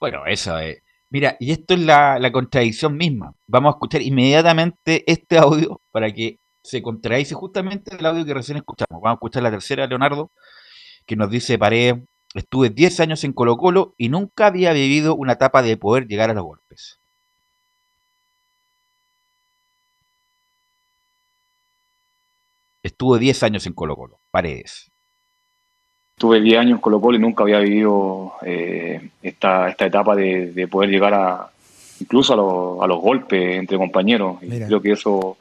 Bueno, 0.01 0.27
eso 0.27 0.59
es. 0.59 0.83
Mira, 1.11 1.37
y 1.41 1.51
esto 1.53 1.75
es 1.75 1.81
la, 1.81 2.31
contradicción 2.33 2.97
misma. 2.97 3.35
Vamos 3.49 3.73
a 3.73 3.77
escuchar 3.77 4.03
inmediatamente 4.03 5.05
este 5.11 5.39
audio 5.39 5.81
para 5.91 6.13
que 6.13 6.39
se 6.63 6.83
contradice 6.83 7.35
justamente 7.35 7.97
el 7.97 8.07
audio 8.07 8.25
que 8.25 8.35
recién 8.35 8.59
escuchamos. 8.59 9.01
Vamos 9.03 9.11
a 9.13 9.15
escuchar 9.15 9.43
la 9.43 9.51
tercera, 9.51 9.87
Leonardo, 9.87 10.31
que 11.07 11.17
nos 11.17 11.31
dice 11.31 11.59
Paredes, 11.59 11.97
estuve 12.35 12.71
10 12.71 13.01
años 13.01 13.25
en 13.25 13.33
Colo 13.33 13.57
Colo 13.57 13.95
y 13.99 14.09
nunca 14.09 14.47
había 14.47 14.73
vivido 14.73 15.17
una 15.17 15.35
etapa 15.35 15.63
de 15.63 15.77
poder 15.77 16.07
llegar 16.07 16.31
a 16.31 16.35
los 16.35 16.45
golpes. 16.45 17.01
Estuvo 22.83 23.19
10 23.19 23.43
años 23.43 23.67
en 23.67 23.73
Colo 23.75 23.97
Colo, 23.97 24.21
Paredes. 24.31 24.91
Estuve 26.21 26.43
10 26.43 26.59
años 26.59 26.73
en 26.73 26.83
Colo 26.83 27.01
Colo 27.01 27.17
y 27.17 27.19
nunca 27.19 27.45
había 27.45 27.61
vivido 27.61 28.35
eh, 28.43 29.09
esta, 29.23 29.71
esta 29.71 29.87
etapa 29.87 30.15
de, 30.15 30.69
poder 30.71 30.91
llegar 30.91 31.15
a 31.15 31.49
incluso 31.99 32.35
a, 32.83 32.87
los 32.87 33.01
golpes 33.01 33.57
entre 33.57 33.79
compañeros. 33.79 34.37
Y 34.43 34.51
creo 34.51 34.83
que 34.83 34.93
eso 34.93 35.39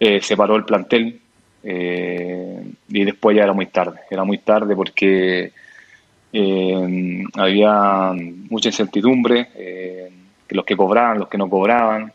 eh, 0.00 0.22
separó 0.22 0.56
el 0.56 0.64
plantel 0.64 1.20
eh, 1.62 2.64
y 2.88 3.04
después 3.04 3.36
ya 3.36 3.42
era 3.42 3.52
muy 3.52 3.66
tarde. 3.66 4.00
Era 4.10 4.24
muy 4.24 4.38
tarde 4.38 4.74
porque 4.74 5.52
había 7.34 8.14
mucha 8.48 8.70
incertidumbre, 8.70 9.50
los 10.48 10.64
que 10.64 10.78
cobraban, 10.78 11.18
los 11.18 11.28
que 11.28 11.36
no 11.36 11.50
cobraban. 11.50 12.10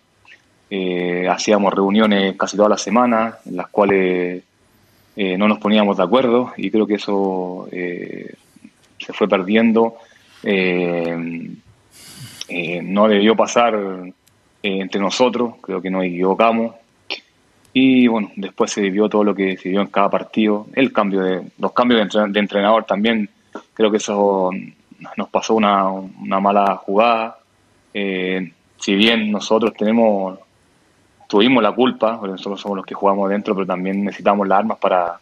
hacíamos 1.30 1.72
reuniones 1.72 2.36
casi 2.36 2.58
todas 2.58 2.72
las 2.72 2.82
semanas 2.82 3.36
en 3.46 3.58
las 3.58 3.68
cuales 3.68 4.42
no 5.38 5.48
nos 5.48 5.60
poníamos 5.60 5.98
de 5.98 6.04
acuerdo 6.04 6.54
y 6.58 6.72
creo 6.72 6.88
que 6.88 6.96
eso 6.96 7.68
se 7.72 9.14
fue 9.14 9.28
perdiendo. 9.28 9.96
no 12.84 13.08
debió 13.08 13.36
pasar 13.36 13.78
entre 14.64 15.02
nosotros, 15.02 15.56
creo 15.62 15.82
que 15.82 15.90
nos 15.90 16.04
equivocamos, 16.06 16.76
y 17.74 18.08
bueno, 18.08 18.32
después 18.36 18.72
se 18.72 18.82
vivió 18.82 19.08
todo 19.08 19.24
lo 19.24 19.34
que 19.34 19.56
se 19.58 19.70
vivió 19.70 19.82
en 19.82 19.88
cada 19.88 20.10
partido. 20.10 20.68
El 20.74 20.92
cambio 20.92 21.22
de, 21.22 21.42
los 21.58 21.72
cambios 21.72 22.10
de, 22.12 22.40
entrenador 22.40 22.84
también, 22.84 23.30
creo 23.74 23.90
que 23.90 23.98
eso 23.98 24.50
nos 25.16 25.30
pasó 25.30 25.56
una, 25.56 25.90
mala 26.42 26.76
jugada. 26.76 27.38
Eh, 27.94 28.52
si 28.78 28.96
bien 28.96 29.32
nosotros 29.32 29.74
tenemos, 29.74 30.40
tuvimos 31.32 31.64
la 31.64 31.72
culpa, 31.72 32.20
porque 32.20 32.34
nosotros 32.34 32.60
somos 32.60 32.76
los 32.76 32.86
que 32.86 32.94
jugamos 32.94 33.30
dentro, 33.30 33.56
pero 33.56 33.66
también 33.66 34.04
necesitamos 34.04 34.46
las 34.46 34.60
armas 34.60 34.78
para, 34.80 35.18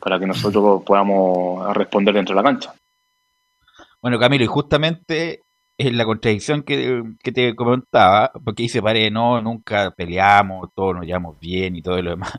para 0.00 0.18
que 0.18 0.26
nosotros 0.26 0.82
podamos 0.82 1.72
responder 1.72 2.12
dentro 2.12 2.34
de 2.34 2.42
la 2.42 2.48
cancha. 2.48 2.74
Bueno, 4.02 4.18
Camilo, 4.18 4.42
y 4.42 4.48
justamente 4.48 5.42
es 5.78 5.94
la 5.94 6.04
contradicción 6.04 6.64
que, 6.64 7.04
te 7.22 7.54
comentaba, 7.54 8.32
porque 8.44 8.64
dice, 8.64 8.82
pare, 8.82 9.08
no, 9.12 9.40
nunca 9.40 9.92
peleamos, 9.92 10.70
todos 10.74 10.96
nos 10.96 11.06
llevamos 11.06 11.38
bien 11.38 11.76
y 11.76 11.82
todo 11.82 12.02
lo 12.02 12.10
demás. 12.10 12.32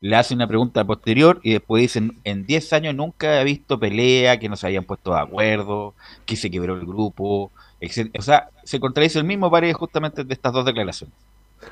Le 0.00 0.14
hace 0.14 0.34
una 0.34 0.46
pregunta 0.46 0.84
posterior 0.84 1.40
y 1.42 1.54
después 1.54 1.80
dicen, 1.80 2.20
en 2.22 2.46
10 2.46 2.72
años 2.74 2.94
nunca 2.94 3.40
he 3.40 3.44
visto 3.44 3.80
pelea, 3.80 4.38
que 4.38 4.48
no 4.48 4.54
se 4.54 4.68
habían 4.68 4.84
puesto 4.84 5.12
de 5.12 5.20
acuerdo, 5.20 5.94
que 6.24 6.36
se 6.36 6.48
quebró 6.48 6.74
el 6.74 6.86
grupo, 6.86 7.50
etc. 7.80 8.14
O 8.16 8.22
sea, 8.22 8.50
se 8.62 8.78
contradice 8.78 9.18
el 9.18 9.24
mismo 9.24 9.50
pare 9.50 9.72
justamente 9.72 10.22
de 10.22 10.32
estas 10.32 10.52
dos 10.52 10.64
declaraciones. 10.64 11.16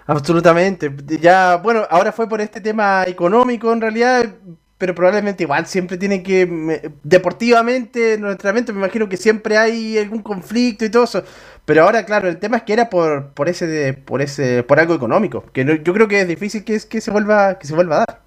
Absolutamente. 0.07 0.95
Ya, 1.21 1.57
bueno, 1.57 1.83
ahora 1.91 2.13
fue 2.13 2.29
por 2.29 2.41
este 2.41 2.61
tema 2.61 3.05
económico 3.07 3.73
en 3.73 3.81
realidad, 3.81 4.35
pero 4.79 4.95
probablemente 4.95 5.45
igual 5.45 5.67
siempre 5.67 5.97
tiene 5.97 6.23
que, 6.23 6.91
deportivamente, 7.03 8.15
en 8.15 8.23
los 8.23 8.33
entrenamientos 8.33 8.75
me 8.75 8.81
imagino 8.83 9.09
que 9.09 9.17
siempre 9.17 9.57
hay 9.57 9.99
algún 9.99 10.23
conflicto 10.23 10.85
y 10.85 10.91
todo 10.91 11.05
eso. 11.05 11.23
Pero 11.65 11.85
ahora, 11.85 12.05
claro, 12.05 12.29
el 12.29 12.39
tema 12.39 12.59
es 12.59 12.63
que 12.65 12.75
era 12.75 12.91
por, 12.91 13.31
por 13.31 13.49
ese, 13.49 13.95
por 13.95 14.21
ese, 14.21 14.63
por 14.63 14.81
algo 14.81 14.95
económico, 14.95 15.45
que 15.53 15.65
yo 15.65 15.93
creo 15.95 16.09
que 16.09 16.21
es 16.21 16.29
difícil 16.29 16.65
que, 16.65 16.79
que 16.89 17.01
se 17.01 17.11
vuelva, 17.11 17.59
que 17.59 17.67
se 17.67 17.75
vuelva 17.75 17.97
a 17.97 17.99
dar. 18.01 18.21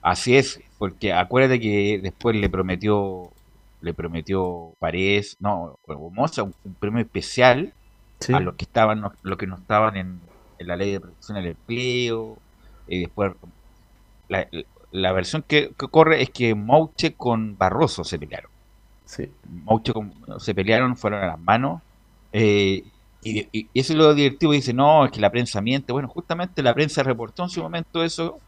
Así 0.00 0.36
es, 0.36 0.60
porque 0.78 1.12
acuérdate 1.12 1.60
que 1.60 2.00
después 2.02 2.34
le 2.34 2.48
prometió, 2.48 3.30
le 3.82 3.94
prometió 3.94 4.72
Paredes, 4.78 5.36
no, 5.38 5.78
Moza, 6.12 6.42
un, 6.42 6.54
premio 6.80 7.00
especial 7.02 7.72
a 8.32 8.40
los 8.40 8.54
que 8.54 8.64
estaban, 8.64 9.02
los 9.22 9.38
que 9.38 9.46
no 9.46 9.56
estaban 9.56 9.96
en 9.96 10.20
la 10.64 10.76
ley 10.76 10.92
de 10.92 11.00
protección 11.00 11.36
del 11.36 11.46
empleo, 11.48 12.38
y 12.86 13.00
después 13.00 13.32
la, 14.28 14.46
la 14.92 15.12
versión 15.12 15.42
que, 15.42 15.72
corre 15.74 16.22
es 16.22 16.30
que 16.30 16.54
Mouche 16.54 17.14
con 17.14 17.56
Barroso 17.56 18.04
se 18.04 18.18
pelearon. 18.18 18.50
Sí. 19.06 19.30
Mouche 19.64 19.92
con, 19.92 20.12
se 20.38 20.54
pelearon, 20.54 20.96
fueron 20.96 21.24
a 21.24 21.26
las 21.26 21.40
manos. 21.40 21.82
Eh, 22.32 22.84
y, 23.22 23.68
eso 23.74 23.92
es 23.92 23.98
lo 23.98 24.14
divertido. 24.14 24.52
Dice, 24.52 24.72
no, 24.72 25.06
es 25.06 25.10
que 25.10 25.20
la 25.20 25.30
prensa 25.30 25.60
miente. 25.60 25.92
Bueno, 25.92 26.08
justamente 26.08 26.62
la 26.62 26.74
prensa 26.74 27.02
reportó 27.02 27.42
en 27.42 27.48
su 27.48 27.62
momento 27.62 28.04
eso. 28.04 28.38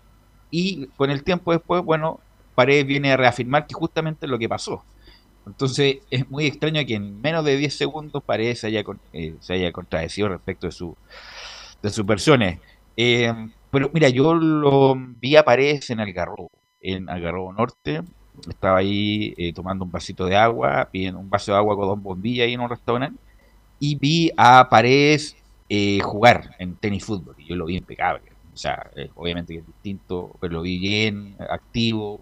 Y 0.51 0.87
con 0.89 1.11
el 1.11 1.25
tiempo 1.25 1.53
después, 1.53 1.83
bueno, 1.83 2.21
Paredes 2.55 2.87
viene 2.87 3.13
a 3.13 3.17
reafirmar 3.17 3.67
que 3.67 3.75
justamente 3.75 4.27
es 4.27 4.31
lo 4.31 4.39
que 4.39 4.49
pasó. 4.49 4.85
Entonces 5.47 5.99
es 6.11 6.31
muy 6.31 6.47
extraño 6.47 6.85
que 6.87 6.95
en 6.95 7.21
menos 7.21 7.45
de 7.45 7.57
10 7.57 7.77
segundos 7.77 8.23
Paredes 8.23 8.61
se 8.61 8.69
haya, 8.69 8.83
eh, 9.13 9.35
se 9.41 9.55
haya 9.55 9.73
contradecido 9.73 10.29
respecto 10.29 10.67
de, 10.67 10.73
su, 10.73 10.97
de 11.85 11.91
sus 11.91 12.07
versiones. 12.07 12.59
Eh, 12.97 13.33
pero 13.71 13.91
mira, 13.93 14.09
yo 14.09 14.35
lo 14.35 14.95
vi 14.97 15.37
a 15.37 15.45
Paredes 15.45 15.91
en 15.91 16.01
Algarrobo, 16.01 16.51
en 16.81 17.09
Algarrobo 17.09 17.53
Norte. 17.53 18.03
Estaba 18.49 18.79
ahí 18.79 19.35
eh, 19.37 19.53
tomando 19.53 19.85
un 19.85 19.91
vasito 19.91 20.27
de 20.27 20.37
agua, 20.37 20.89
pidiendo 20.91 21.21
un 21.21 21.31
vaso 21.31 21.53
de 21.53 21.59
agua 21.59 21.77
con 21.77 21.87
dos 21.87 22.03
bombillas 22.03 22.47
ahí 22.47 22.55
en 22.55 22.61
un 22.61 22.71
restaurante. 22.71 23.21
Y 23.79 23.97
vi 23.97 24.31
a 24.37 24.69
Paredes 24.71 25.37
eh, 25.69 26.01
jugar 26.01 26.55
en 26.59 26.77
tenis 26.77 27.05
fútbol. 27.05 27.35
Y 27.39 27.47
yo 27.47 27.57
lo 27.57 27.67
vi 27.67 27.77
impecable. 27.77 28.23
O 28.53 28.57
sea, 28.57 28.91
eh, 28.97 29.11
obviamente 29.15 29.53
que 29.53 29.61
es 29.61 29.67
distinto, 29.67 30.31
pero 30.41 30.55
lo 30.55 30.63
vi 30.63 30.79
bien, 30.79 31.37
activo, 31.51 32.21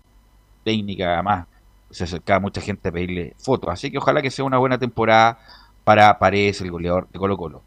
técnica, 0.65 1.15
además. 1.15 1.47
Se 1.91 2.05
acercaba 2.05 2.41
mucha 2.41 2.63
gente 2.63 2.89
a 2.89 2.93
pedirle 2.93 3.35
fotos. 3.39 3.71
Así 3.71 3.91
que 3.91 3.99
ojalá 3.99 4.23
que 4.23 4.31
sea 4.31 4.45
una 4.45 4.59
buena 4.59 4.79
temporada 4.79 5.39
para 5.85 6.19
Paredes, 6.19 6.63
el 6.63 6.71
goleador 6.71 7.09
de 7.11 7.19
Colo 7.19 7.37
Colo. 7.37 7.63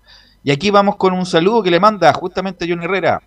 Y 0.46 0.52
aquí 0.52 0.70
vamos 0.70 0.98
con 0.98 1.12
un 1.14 1.26
saludo 1.26 1.64
que 1.64 1.72
le 1.72 1.80
manda 1.80 2.14
justamente 2.14 2.68
John 2.70 2.84
Herrera 2.84 3.20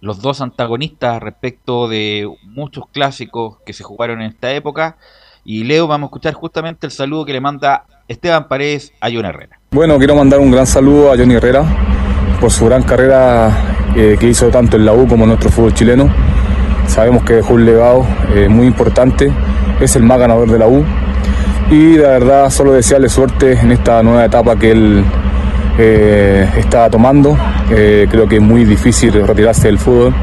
los 0.00 0.22
dos 0.22 0.40
antagonistas 0.40 1.20
respecto 1.20 1.88
de 1.88 2.32
muchos 2.44 2.84
clásicos 2.92 3.56
que 3.66 3.72
se 3.72 3.82
jugaron 3.82 4.22
en 4.22 4.28
esta 4.28 4.52
época. 4.52 4.96
Y 5.44 5.64
Leo, 5.64 5.88
vamos 5.88 6.06
a 6.06 6.08
escuchar 6.10 6.34
justamente 6.34 6.86
el 6.86 6.92
saludo 6.92 7.24
que 7.24 7.32
le 7.32 7.40
manda 7.40 7.84
Esteban 8.06 8.46
Paredes 8.46 8.92
a 9.00 9.08
Johnny 9.08 9.28
Herrera. 9.28 9.58
Bueno, 9.72 9.98
quiero 9.98 10.14
mandar 10.14 10.38
un 10.38 10.52
gran 10.52 10.68
saludo 10.68 11.12
a 11.12 11.16
Johnny 11.16 11.34
Herrera 11.34 11.64
por 12.40 12.52
su 12.52 12.64
gran 12.64 12.84
carrera 12.84 13.90
eh, 13.96 14.16
que 14.20 14.28
hizo 14.28 14.50
tanto 14.50 14.76
en 14.76 14.84
la 14.84 14.92
U 14.92 15.08
como 15.08 15.24
en 15.24 15.30
nuestro 15.30 15.50
fútbol 15.50 15.74
chileno. 15.74 16.08
Sabemos 16.86 17.24
que 17.24 17.32
dejó 17.32 17.54
un 17.54 17.66
legado 17.66 18.06
eh, 18.36 18.48
muy 18.48 18.68
importante, 18.68 19.32
es 19.80 19.96
el 19.96 20.04
más 20.04 20.20
ganador 20.20 20.48
de 20.48 20.60
la 20.60 20.68
U. 20.68 20.84
Y 21.72 21.96
de 21.96 22.06
verdad 22.06 22.50
solo 22.50 22.70
desearle 22.70 23.08
suerte 23.08 23.54
en 23.54 23.72
esta 23.72 24.00
nueva 24.04 24.24
etapa 24.24 24.54
que 24.54 24.70
él 24.70 25.04
eh, 25.82 26.48
está 26.58 26.90
tomando. 26.90 27.36
Creo 27.68 28.28
que 28.28 28.36
es 28.36 28.42
muy 28.42 28.64
difícil 28.64 29.12
retirarse 29.26 29.68
del 29.68 29.78
fútbol. 29.78 30.14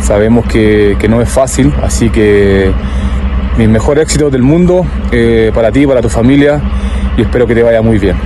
Sabemos 0.00 0.46
que, 0.46 0.96
no 1.08 1.20
es 1.20 1.28
fácil, 1.28 1.72
así 1.82 2.08
que 2.10 2.72
mis 3.58 3.68
mejores 3.68 4.04
éxitos 4.04 4.32
del 4.32 4.42
mundo 4.42 4.86
eh, 5.10 5.50
para 5.54 5.70
ti, 5.72 5.86
para 5.86 6.00
tu 6.00 6.08
familia 6.08 6.60
y 7.16 7.22
espero 7.22 7.46
que 7.46 7.54
te 7.54 7.62
vaya 7.62 7.82
muy 7.82 7.98
bien. 7.98 8.16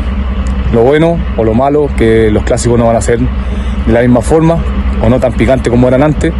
Lo 0.72 0.82
bueno 0.82 1.18
o 1.36 1.44
lo 1.44 1.54
malo, 1.54 1.88
que 1.96 2.30
los 2.30 2.44
clásicos 2.44 2.78
no 2.78 2.86
van 2.86 2.96
a 2.96 3.00
ser 3.00 3.18
de 3.18 3.92
la 3.92 4.00
misma 4.00 4.20
forma 4.20 4.58
o 5.02 5.08
no 5.08 5.18
tan 5.18 5.32
picante 5.32 5.70
como 5.70 5.88
eran 5.88 6.02
antes 6.02 6.32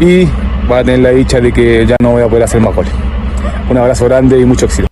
y 0.00 0.26
va 0.70 0.78
a 0.78 0.84
tener 0.84 1.00
la 1.00 1.10
dicha 1.10 1.40
de 1.40 1.52
que 1.52 1.84
ya 1.86 1.96
no 2.00 2.12
voy 2.12 2.22
a 2.22 2.28
poder 2.28 2.44
hacer 2.44 2.60
más 2.60 2.74
goles. 2.74 2.92
Un 3.68 3.76
abrazo 3.76 4.06
grande 4.06 4.38
y 4.38 4.44
mucho 4.44 4.66
éxito 4.66 4.88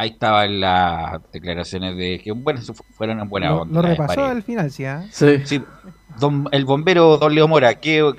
ahí 0.00 0.10
estaban 0.10 0.60
las 0.60 1.20
declaraciones 1.32 1.96
de 1.96 2.20
que 2.22 2.32
bueno, 2.32 2.60
fueron 2.94 3.20
en 3.20 3.28
buena 3.28 3.54
onda. 3.54 3.82
Lo 3.82 3.86
repasó 3.86 4.24
al 4.24 4.42
final, 4.42 4.70
¿sí? 4.70 4.84
¿ah? 4.84 5.04
Sí. 5.10 5.62
el 6.52 6.64
bombero 6.64 7.18
Don 7.18 7.34
Leo 7.34 7.46
Mora, 7.46 7.74
que, 7.74 8.10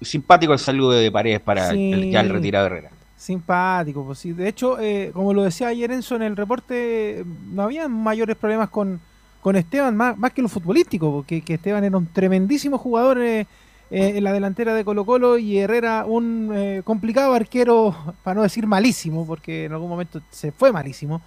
simpático 0.00 0.52
el 0.54 0.58
saludo 0.58 0.92
de 0.92 1.10
Paredes 1.12 1.40
para 1.40 1.70
el, 1.70 2.10
ya 2.10 2.20
el 2.20 2.30
retirado 2.30 2.66
Herrera. 2.66 2.90
Simpático, 3.16 4.04
pues 4.04 4.18
sí. 4.18 4.32
De 4.32 4.48
hecho, 4.48 4.78
eh, 4.80 5.10
como 5.12 5.32
lo 5.32 5.42
decía 5.44 5.68
ayer 5.68 5.90
Enzo 5.90 6.16
en 6.16 6.22
el 6.22 6.36
reporte, 6.36 7.24
no 7.52 7.62
había 7.62 7.88
mayores 7.88 8.36
problemas 8.36 8.70
con, 8.70 9.00
con 9.40 9.56
Esteban, 9.56 9.96
más, 9.96 10.16
más 10.16 10.32
que 10.32 10.42
lo 10.42 10.48
futbolístico, 10.48 11.12
porque 11.12 11.42
que 11.42 11.54
Esteban 11.54 11.84
era 11.84 11.96
un 11.96 12.06
tremendísimo 12.06 12.78
jugador 12.78 13.20
eh, 13.20 13.46
eh, 13.90 14.12
en 14.16 14.24
la 14.24 14.32
delantera 14.32 14.74
de 14.74 14.84
Colo 14.84 15.04
Colo 15.04 15.38
y 15.38 15.58
Herrera 15.58 16.04
un 16.06 16.82
complicado 16.84 17.34
arquero, 17.34 17.94
para 18.22 18.36
no 18.36 18.42
decir 18.42 18.66
malísimo, 18.66 19.26
porque 19.26 19.64
en 19.64 19.72
algún 19.72 19.88
momento 19.88 20.20
se 20.30 20.52
fue 20.52 20.72
malísimo, 20.72 21.20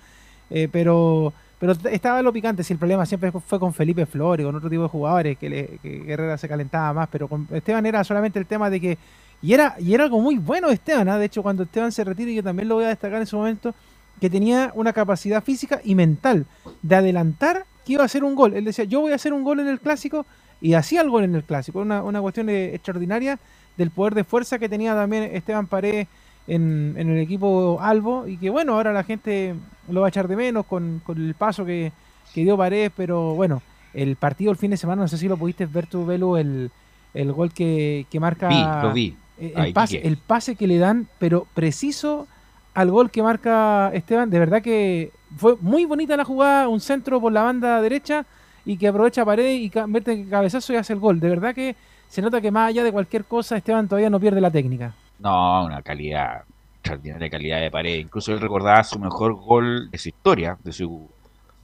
pero 0.72 1.34
pero 1.60 1.74
estaba 1.90 2.22
lo 2.22 2.32
picante, 2.32 2.64
si 2.64 2.74
el 2.74 2.80
problema 2.80 3.06
siempre 3.06 3.32
fue 3.32 3.60
con 3.60 3.74
Felipe 3.74 4.06
Flores, 4.06 4.46
con 4.46 4.56
otro 4.56 4.70
tipo 4.70 4.84
de 4.84 4.90
jugadores, 4.90 5.38
que, 5.40 5.80
que 5.82 6.04
Herrera 6.08 6.38
se 6.38 6.48
calentaba 6.48 6.94
más, 6.94 7.10
pero 7.12 7.28
con 7.28 7.48
Esteban 7.52 7.84
era 7.88 8.04
solamente 8.04 8.38
el 8.38 8.46
tema 8.46 8.70
de 8.70 8.80
que 8.80 8.98
y 9.42 9.54
era, 9.54 9.76
y 9.80 9.94
era 9.94 10.04
algo 10.04 10.20
muy 10.20 10.38
bueno 10.38 10.70
Esteban, 10.70 11.10
¿ah? 11.10 11.18
de 11.18 11.26
hecho 11.26 11.44
cuando 11.44 11.64
Esteban 11.64 11.92
se 11.92 12.04
retira, 12.04 12.32
y 12.32 12.36
yo 12.36 12.44
también 12.44 12.68
lo 12.68 12.76
voy 12.76 12.86
a 12.86 12.90
destacar 12.90 13.22
en 13.22 13.28
su 13.28 13.38
momento, 13.38 13.74
que 14.20 14.30
tenía 14.30 14.72
una 14.76 14.94
capacidad 14.94 15.44
física 15.44 15.80
y 15.84 15.94
mental 15.94 16.46
de 16.82 16.96
adelantar 16.96 17.66
que 17.86 17.94
iba 17.94 18.04
a 18.04 18.08
hacer 18.08 18.24
un 18.24 18.36
gol. 18.36 18.56
Él 18.56 18.66
decía, 18.66 18.86
yo 18.86 19.02
voy 19.02 19.12
a 19.12 19.16
hacer 19.16 19.32
un 19.32 19.44
gol 19.44 19.60
en 19.60 19.68
el 19.68 19.80
clásico 19.80 20.26
y 20.62 20.74
hacía 20.74 21.02
el 21.02 21.10
gol 21.10 21.24
en 21.24 21.36
el 21.36 21.44
clásico. 21.44 21.80
Una, 21.80 22.04
una 22.04 22.22
cuestión 22.22 22.50
extraordinaria 22.50 23.40
del 23.78 23.92
poder 23.92 24.16
de 24.16 24.24
fuerza 24.24 24.60
que 24.60 24.70
tenía 24.70 24.96
también 24.96 25.24
Esteban 25.24 25.68
Paredes 25.68 26.08
en, 26.48 26.96
en, 26.98 27.10
el 27.10 27.20
equipo 27.20 27.78
Albo 27.82 28.28
y 28.28 28.38
que 28.38 28.50
bueno, 28.50 28.74
ahora 28.74 28.94
la 28.94 29.04
gente 29.04 29.54
lo 29.90 30.02
va 30.02 30.08
a 30.08 30.10
echar 30.10 30.28
de 30.28 30.36
menos 30.36 30.66
con, 30.66 31.02
con 31.06 31.18
el 31.18 31.36
paso 31.36 31.66
que, 31.66 31.92
que, 32.34 32.44
dio 32.44 32.58
Paredes, 32.58 32.92
pero 32.96 33.36
bueno, 33.36 33.62
el 33.94 34.16
partido 34.16 34.52
el 34.52 34.58
fin 34.58 34.72
de 34.72 34.78
semana, 34.78 35.04
no 35.04 35.08
sé 35.08 35.18
si 35.18 35.28
lo 35.28 35.38
pudiste 35.38 35.66
ver 35.66 35.88
tú, 35.88 36.06
Velo, 36.06 36.38
el, 36.38 36.72
el 37.14 37.32
gol 37.34 37.54
que, 37.54 38.06
que 38.10 38.20
marca... 38.20 38.48
Vi, 38.48 38.64
lo 38.82 38.94
vi 38.94 39.18
el, 39.40 39.74
pase, 39.74 40.02
el 40.04 40.18
pase 40.18 40.56
que 40.56 40.68
le 40.68 40.78
dan, 40.78 41.08
pero 41.20 41.48
preciso 41.54 42.28
al 42.74 42.92
gol 42.92 43.12
que 43.12 43.22
marca 43.22 43.92
Esteban. 43.94 44.30
De 44.30 44.40
verdad 44.40 44.62
que 44.62 45.12
fue 45.38 45.56
muy 45.62 45.86
bonita 45.86 46.18
la 46.18 46.26
jugada, 46.26 46.68
un 46.68 46.80
centro 46.80 47.22
por 47.22 47.32
la 47.32 47.44
banda 47.44 47.82
derecha 47.82 48.26
y 48.68 48.78
que 48.78 48.90
aprovecha 48.90 49.24
pared 49.24 49.50
y 49.50 49.72
mete 49.88 50.28
cabezazo 50.30 50.74
y 50.74 50.76
hace 50.76 50.92
el 50.92 51.00
gol. 51.00 51.22
De 51.22 51.30
verdad 51.30 51.56
que 51.56 51.76
se 52.10 52.22
nota 52.22 52.42
que 52.42 52.52
más 52.52 52.70
allá 52.70 52.84
de 52.84 52.92
cualquier 52.92 53.24
cosa, 53.24 53.56
Esteban 53.56 53.88
todavía 53.88 54.10
no 54.10 54.20
pierde 54.20 54.42
la 54.42 54.52
técnica. 54.52 54.94
No, 55.20 55.66
una 55.66 55.82
calidad 55.82 56.44
extraordinaria 56.76 57.30
calidad 57.30 57.62
de 57.62 57.72
pared. 57.72 57.96
Incluso 57.96 58.34
él 58.34 58.42
recordaba 58.42 58.84
su 58.84 59.00
mejor 59.00 59.36
gol 59.36 59.90
de 59.90 59.98
su 59.98 60.10
historia, 60.10 60.58
de 60.64 60.74
su, 60.74 61.10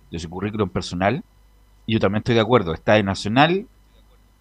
de 0.09 0.17
su 0.17 0.29
currículum 0.29 0.69
personal. 0.69 1.21
Y 1.85 1.93
yo 1.93 1.99
también 1.99 2.19
estoy 2.19 2.35
de 2.35 2.41
acuerdo. 2.41 2.73
Está 2.73 2.93
de 2.93 3.03
Nacional 3.03 3.67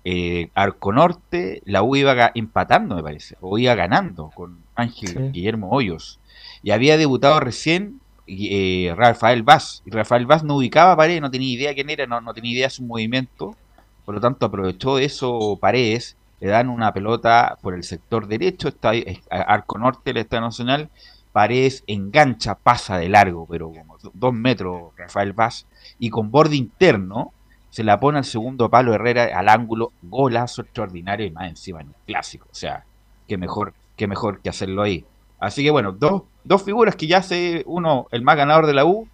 eh, 0.05 0.51
Arco 0.55 0.93
Norte, 0.93 1.63
la 1.65 1.83
U 1.83 1.95
iba 1.97 2.33
empatando, 2.35 2.97
me 2.97 3.03
parece, 3.03 3.37
o 3.41 3.59
iba 3.59 3.75
ganando 3.75 4.31
con 4.35 4.59
Ángel 4.75 5.33
Guillermo 5.33 5.71
Hoyos. 5.71 6.19
Y 6.63 6.71
había 6.71 6.97
debutado 6.97 7.39
recién 7.41 8.01
eh, 8.27 8.95
Rafael 8.97 9.43
Vaz. 9.43 9.83
Y 9.85 9.91
Rafael 9.91 10.27
Vaz 10.27 10.45
no 10.45 10.57
ubicaba 10.57 10.93
a 10.93 10.97
Paredes, 10.97 11.21
no 11.21 11.31
tenía 11.31 11.53
idea 11.53 11.75
quién 11.75 11.91
era, 11.91 12.07
no, 12.07 12.21
no 12.21 12.35
tenía 12.35 12.53
idea 12.53 12.67
de 12.67 12.71
su 12.71 12.85
movimiento. 12.85 13.57
Por 14.05 14.15
lo 14.15 14.21
tanto, 14.21 14.47
aprovechó 14.47 14.99
eso 14.99 15.59
Paredes. 15.61 16.17
Le 16.41 16.49
dan 16.49 16.69
una 16.69 16.93
pelota 16.93 17.57
por 17.63 17.75
el 17.75 17.85
sector 17.85 18.27
derecho, 18.27 18.69
está 18.69 18.93
Arco 19.31 19.79
Norte, 19.79 20.11
el 20.11 20.17
Estado 20.17 20.43
Nacional. 20.43 20.91
Paredes 21.31 21.85
engancha, 21.87 22.57
pasa 22.57 22.99
de 22.99 23.09
largo, 23.09 23.47
pero 23.49 23.71
como 23.71 23.97
dos 24.13 24.35
metros 24.35 24.93
Rafael 24.97 25.33
Vaz. 25.33 25.67
Y 25.99 26.11
con 26.11 26.31
borde 26.31 26.57
interno, 26.57 27.33
se 27.71 27.85
la 27.85 27.99
pone 28.01 28.19
al 28.19 28.25
segundo 28.25 28.69
palo 28.69 28.93
Herrera 28.93 29.31
al 29.35 29.49
ángulo, 29.49 29.93
golazo 30.03 30.61
extraordinario 30.61 31.25
y 31.25 31.31
más 31.31 31.49
encima 31.49 31.81
en 31.81 31.89
un 31.89 31.95
clásico. 32.07 32.47
O 32.51 32.55
sea, 32.55 32.85
qué 33.27 33.39
mejor, 33.39 33.73
qué 33.97 34.07
mejor 34.07 34.41
que 34.41 34.51
hacerlo 34.51 34.83
ahí. 34.83 35.07
Así 35.43 35.65
que 35.65 35.73
bueno, 35.73 35.91
dos, 35.91 36.23
dos 36.45 36.63
figuras 36.63 36.95
que 36.95 37.09
ya 37.09 37.19
hace 37.19 37.65
uno, 37.67 38.07
el 38.13 38.23
más 38.23 38.37
ganador 38.37 38.65
de 38.65 38.75
la 38.75 38.85
U, 38.85 39.09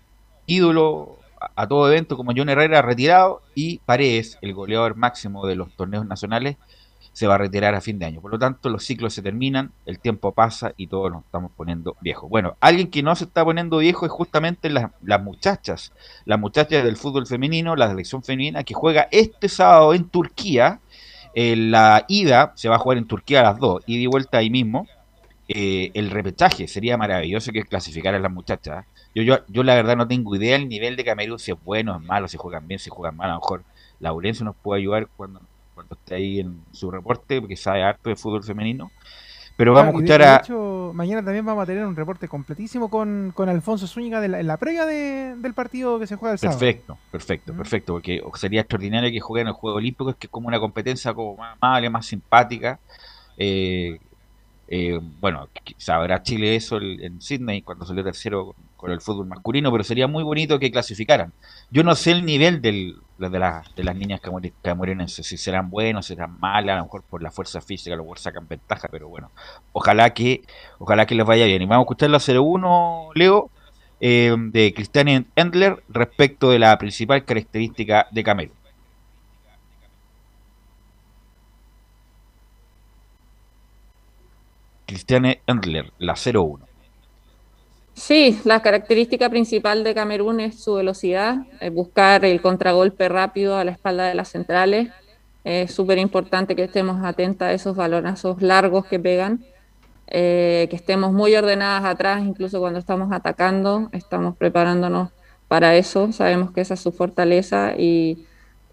ídolo 0.45 1.17
a, 1.57 1.67
todo 1.67 1.91
evento 1.91 2.19
como 2.19 2.33
John 2.37 2.51
Herrera 2.51 2.83
retirado 2.83 3.41
y 3.55 3.79
Paredes, 3.79 4.37
el 4.43 4.53
goleador 4.53 4.95
máximo 4.95 5.47
de 5.47 5.57
los 5.57 5.75
torneos 5.75 6.05
nacionales, 6.05 6.59
se 7.15 7.27
va 7.27 7.37
a 7.37 7.39
retirar 7.39 7.75
a 7.75 7.81
fin 7.81 7.99
de 7.99 8.05
año. 8.05 8.21
Por 8.21 8.31
lo 8.31 8.39
tanto, 8.39 8.69
los 8.69 8.85
ciclos 8.85 9.15
se 9.15 9.23
terminan, 9.23 9.73
el 9.87 10.01
tiempo 10.01 10.33
pasa 10.33 10.75
y 10.77 10.89
todos 10.89 11.11
nos 11.11 11.25
estamos 11.25 11.51
poniendo 11.57 11.97
viejos. 12.03 12.29
Bueno, 12.29 12.59
alguien 12.61 12.91
que 12.91 13.03
no 13.03 13.17
se 13.17 13.25
está 13.25 13.43
poniendo 13.43 13.79
viejo 13.79 14.05
es 14.05 14.13
justamente 14.13 14.69
las, 14.69 14.91
muchachas, 15.23 15.95
las 16.27 16.39
muchachas 16.39 16.85
del 16.85 16.99
fútbol 16.99 17.27
femenino, 17.27 17.75
la 17.75 17.89
selección 17.89 18.23
femenina 18.23 18.65
que 18.65 18.75
juega 18.75 19.09
este 19.11 19.49
sábado 19.49 19.95
en 19.95 20.11
Turquía. 20.11 20.81
la 21.35 22.05
ida 22.07 22.53
se 22.55 22.69
va 22.69 22.77
a 22.77 22.79
jugar 22.79 22.99
en 22.99 23.07
Turquía 23.07 23.41
a 23.41 23.45
las 23.45 23.59
dos, 23.59 23.83
ida 23.87 24.03
y 24.03 24.07
vuelta 24.07 24.37
ahí 24.37 24.51
mismo. 24.51 24.87
Eh, 25.49 25.91
el 25.95 26.11
repechaje 26.11 26.69
sería 26.69 26.97
maravilloso 26.97 27.53
que 27.53 27.63
clasificaran 27.63 28.23
las 28.23 28.33
muchachas. 28.33 28.85
Yo, 29.15 29.23
yo, 29.23 29.39
yo 29.49 29.63
la 29.63 29.75
verdad 29.75 29.97
no 29.97 30.07
tengo 30.07 30.37
idea 30.37 30.59
del 30.59 30.69
nivel 30.69 30.95
de 30.97 31.05
Camerún, 31.05 31.39
si 31.39 31.53
es 31.53 31.59
bueno, 31.65 31.97
es 31.97 32.03
malo, 32.03 32.29
si 32.29 32.37
juegan 32.37 32.69
bien, 32.69 32.79
si 32.79 32.91
juegan 32.91 33.17
mal. 33.17 33.31
A 33.31 33.35
lo 33.35 33.41
mejor 33.41 33.65
Laurencio 34.01 34.45
nos 34.45 34.57
puede 34.57 34.81
ayudar 34.81 35.09
cuando 35.17 35.41
cuando 35.79 35.95
esté 35.95 36.17
ahí 36.17 36.41
en 36.41 36.61
su 36.73 36.91
reporte, 36.91 37.41
porque 37.41 37.57
sabe 37.57 37.85
harto 37.85 38.11
de 38.11 38.17
fútbol 38.17 38.43
femenino. 38.43 38.91
Pero 39.57 39.75
vamos 39.75 39.95
a 39.95 39.97
escuchar 39.97 40.23
a. 40.23 40.33
De 40.33 40.39
hecho, 40.39 40.91
mañana 40.93 41.25
también 41.25 41.47
vamos 41.47 41.63
a 41.63 41.67
tener 41.67 41.87
un 41.87 41.95
reporte 41.95 42.27
completísimo 42.27 42.91
con, 42.91 43.33
con 43.33 43.49
Alfonso 43.49 43.87
Zúñiga 43.87 44.21
de 44.21 44.27
la, 44.27 44.41
en 44.41 44.49
la 44.49 44.57
previa 44.57 44.87
del 44.87 45.55
partido 45.55 46.01
que 46.01 46.09
se 46.09 46.17
juega 46.17 46.33
el 46.33 46.39
sábado. 46.41 46.59
Perfecto, 46.59 46.99
perfecto, 47.13 47.55
perfecto, 47.55 47.93
porque 47.93 48.21
sería 48.35 48.63
extraordinario 48.63 49.13
que 49.13 49.21
jueguen 49.21 49.47
el 49.47 49.53
Juego 49.53 49.77
Olímpico, 49.77 50.13
que 50.15 50.27
es 50.27 50.31
como 50.31 50.49
una 50.49 50.59
competencia 50.59 51.15
como 51.15 51.37
más 51.37 51.57
amable, 51.61 51.91
más 51.91 52.07
simpática. 52.07 52.81
Eh, 53.37 54.01
eh, 54.71 55.01
bueno, 55.21 55.49
sabrá 55.79 56.23
Chile 56.23 56.55
eso 56.55 56.79
en 56.81 57.21
Sydney 57.23 57.63
cuando 57.63 57.87
salió 57.87 58.05
tercero 58.05 58.55
con 58.77 58.91
el 58.93 59.01
fútbol 59.01 59.27
masculino, 59.27 59.73
pero 59.73 59.83
sería 59.83 60.07
muy 60.07 60.23
bonito 60.23 60.59
que 60.59 60.71
clasificaran. 60.71 61.33
Yo 61.71 61.83
no 61.83 61.95
sé 61.95 62.13
el 62.13 62.25
nivel 62.25 62.61
del, 62.61 62.97
de, 63.19 63.29
de 63.29 63.85
las 63.85 63.97
niñas 63.97 64.21
que 64.21 64.75
mueren, 64.75 65.09
si 65.09 65.37
serán 65.37 65.71
buenos, 65.71 66.07
serán 66.07 66.39
malas, 66.39 66.75
a 66.75 66.79
lo 66.79 66.85
mejor 66.85 67.03
por 67.03 67.23
la 67.23 67.31
fuerza 67.31 67.61
física, 67.61 67.95
a 67.95 67.97
lo 67.97 68.05
mejor 68.05 68.19
sacan 68.19 68.47
ventaja, 68.47 68.89
pero 68.91 69.09
bueno, 69.09 69.31
ojalá 69.73 70.15
que 70.15 70.43
ojalá 70.79 71.07
que 71.07 71.15
les 71.15 71.27
vaya 71.27 71.47
bien. 71.47 71.63
Y 71.63 71.67
vamos 71.67 71.83
a 71.83 71.87
escuchar 71.87 72.11
la 72.11 72.19
01, 72.19 73.11
Leo, 73.15 73.51
eh, 74.01 74.37
de 74.39 74.73
Cristian 74.75 75.27
Endler 75.35 75.83
respecto 75.89 76.51
de 76.51 76.59
la 76.59 76.79
principal 76.79 77.25
característica 77.25 78.07
de 78.13 78.23
Camelo. 78.23 78.53
Cristiane 84.89 85.43
Endler, 85.47 85.93
la 85.99 86.15
01. 86.15 86.61
Sí, 87.93 88.41
la 88.45 88.63
característica 88.63 89.29
principal 89.29 89.85
de 89.85 89.95
Camerún 89.95 90.41
es 90.41 90.63
su 90.63 90.75
velocidad, 90.75 91.37
buscar 91.73 92.25
el 92.25 92.41
contragolpe 92.41 93.07
rápido 93.11 93.59
a 93.59 93.65
la 93.65 93.73
espalda 93.73 94.07
de 94.07 94.15
las 94.15 94.31
centrales. 94.31 94.89
Es 95.45 95.75
súper 95.75 95.99
importante 95.99 96.57
que 96.57 96.65
estemos 96.65 97.05
atentos 97.05 97.47
a 97.47 97.53
esos 97.53 97.77
balonazos 97.77 98.41
largos 98.41 98.87
que 98.87 98.99
pegan, 98.99 99.45
eh, 100.07 100.69
que 100.71 100.77
estemos 100.77 101.13
muy 101.13 101.37
ordenadas 101.37 101.85
atrás, 101.85 102.25
incluso 102.25 102.59
cuando 102.59 102.79
estamos 102.79 103.13
atacando, 103.13 103.91
estamos 103.93 104.39
preparándonos 104.39 105.11
para 105.49 105.77
eso, 105.77 106.13
sabemos 106.13 106.51
que 106.53 106.63
esa 106.63 106.75
es 106.75 106.81
su 106.81 106.93
fortaleza 106.93 107.75
y, 107.77 108.25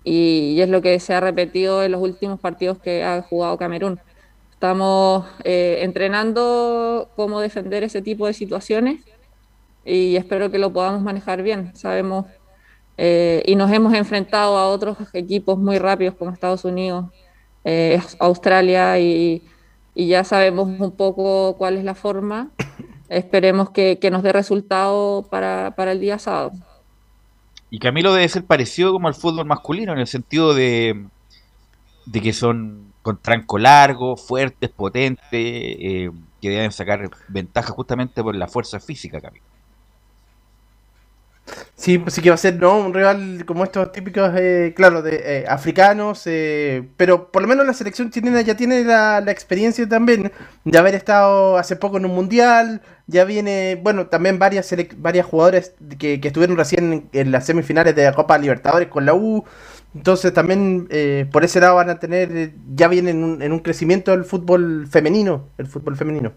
es 0.05 0.69
lo 0.69 0.81
que 0.81 0.97
se 1.01 1.13
ha 1.13 1.19
repetido 1.19 1.83
en 1.83 1.91
los 1.91 2.01
últimos 2.01 2.39
partidos 2.39 2.77
que 2.79 3.03
ha 3.03 3.21
jugado 3.21 3.57
Camerún. 3.57 3.99
Estamos 4.55 5.25
eh, 5.43 5.79
entrenando 5.81 7.09
cómo 7.17 7.41
defender 7.41 7.83
ese 7.83 8.01
tipo 8.01 8.25
de 8.25 8.33
situaciones 8.33 9.01
y 9.83 10.15
espero 10.15 10.49
que 10.49 10.57
lo 10.57 10.71
podamos 10.71 11.01
manejar 11.01 11.43
bien. 11.43 11.75
Sabemos 11.75 12.25
eh, 12.97 13.43
y 13.45 13.57
nos 13.57 13.69
hemos 13.69 13.93
enfrentado 13.93 14.57
a 14.57 14.69
otros 14.69 14.97
equipos 15.13 15.59
muy 15.59 15.77
rápidos 15.77 16.15
como 16.15 16.31
Estados 16.31 16.63
Unidos, 16.63 17.05
eh, 17.65 18.01
Australia 18.19 18.97
y, 18.97 19.43
ya 19.93 20.23
sabemos 20.23 20.67
un 20.67 20.91
poco 20.91 21.57
cuál 21.57 21.75
es 21.75 21.83
la 21.83 21.93
forma. 21.93 22.49
Esperemos 23.09 23.69
que, 23.71 23.99
nos 24.09 24.23
dé 24.23 24.31
resultado 24.31 25.23
para, 25.29 25.73
el 25.91 25.99
día 25.99 26.17
sábado. 26.17 26.53
Y 27.69 27.79
Camilo 27.79 28.13
debe 28.13 28.27
ser 28.29 28.45
parecido 28.45 28.93
como 28.93 29.09
al 29.09 29.15
fútbol 29.15 29.45
masculino 29.45 29.91
en 29.91 29.99
el 29.99 30.07
sentido 30.07 30.53
de, 30.53 31.05
de 32.05 32.21
que 32.21 32.31
son 32.31 32.84
con 33.05 33.21
tranco 33.21 33.59
largo, 33.59 34.17
fuertes, 34.17 34.71
potentes, 34.71 35.29
eh, 35.31 36.09
que 36.41 36.49
deben 36.49 36.71
sacar 36.71 37.07
ventaja 37.27 37.71
justamente 37.71 38.23
por 38.23 38.35
la 38.35 38.47
fuerza 38.47 38.79
física, 38.79 39.21
Camilo. 39.21 39.45
Sí, 41.75 42.03
sí 42.07 42.21
que 42.21 42.29
va 42.29 42.35
a 42.35 42.37
ser, 42.37 42.55
¿no? 42.59 42.79
Un 42.79 42.93
rival 42.93 43.45
como 43.45 43.63
estos 43.63 43.91
típicos, 43.91 44.31
eh, 44.35 44.73
claro, 44.75 45.03
de 45.03 45.41
eh, 45.41 45.45
africanos, 45.47 46.23
eh, 46.25 46.87
pero 46.97 47.31
por 47.31 47.43
lo 47.43 47.47
menos 47.47 47.67
la 47.67 47.73
selección 47.73 48.09
chilena 48.09 48.41
ya 48.41 48.55
tiene 48.57 48.83
la, 48.83 49.19
experiencia 49.27 49.87
también 49.87 50.31
de 50.63 50.77
haber 50.77 50.95
estado 50.95 51.57
hace 51.57 51.75
poco 51.75 51.97
en 51.97 52.05
un 52.05 52.15
mundial, 52.15 52.81
ya 53.05 53.25
viene, 53.25 53.79
bueno, 53.83 54.07
también 54.07 54.39
varias 54.39 54.73
varias 54.97 55.27
jugadores 55.27 55.73
que, 55.99 56.19
estuvieron 56.23 56.57
recién 56.57 57.09
en, 57.11 57.31
las 57.31 57.45
semifinales 57.45 57.95
de 57.95 58.05
la 58.05 58.13
Copa 58.13 58.37
Libertadores 58.39 58.87
con 58.87 59.05
la 59.05 59.13
U, 59.13 59.45
Entonces 59.95 60.33
también 60.33 60.87
eh, 60.91 61.25
por 61.31 61.45
ese 61.45 61.61
lado 61.61 61.75
van 61.75 61.89
a 61.89 61.99
tener, 61.99 62.53
ya 62.75 62.87
viene 62.89 63.11
en 63.11 63.23
un, 63.23 63.41
en 63.41 63.51
un 63.53 63.59
crecimiento 63.59 64.13
el 64.13 64.25
fútbol 64.25 64.87
femenino, 64.87 65.45
el 65.57 65.67
fútbol 65.67 65.95
femenino. 65.95 66.33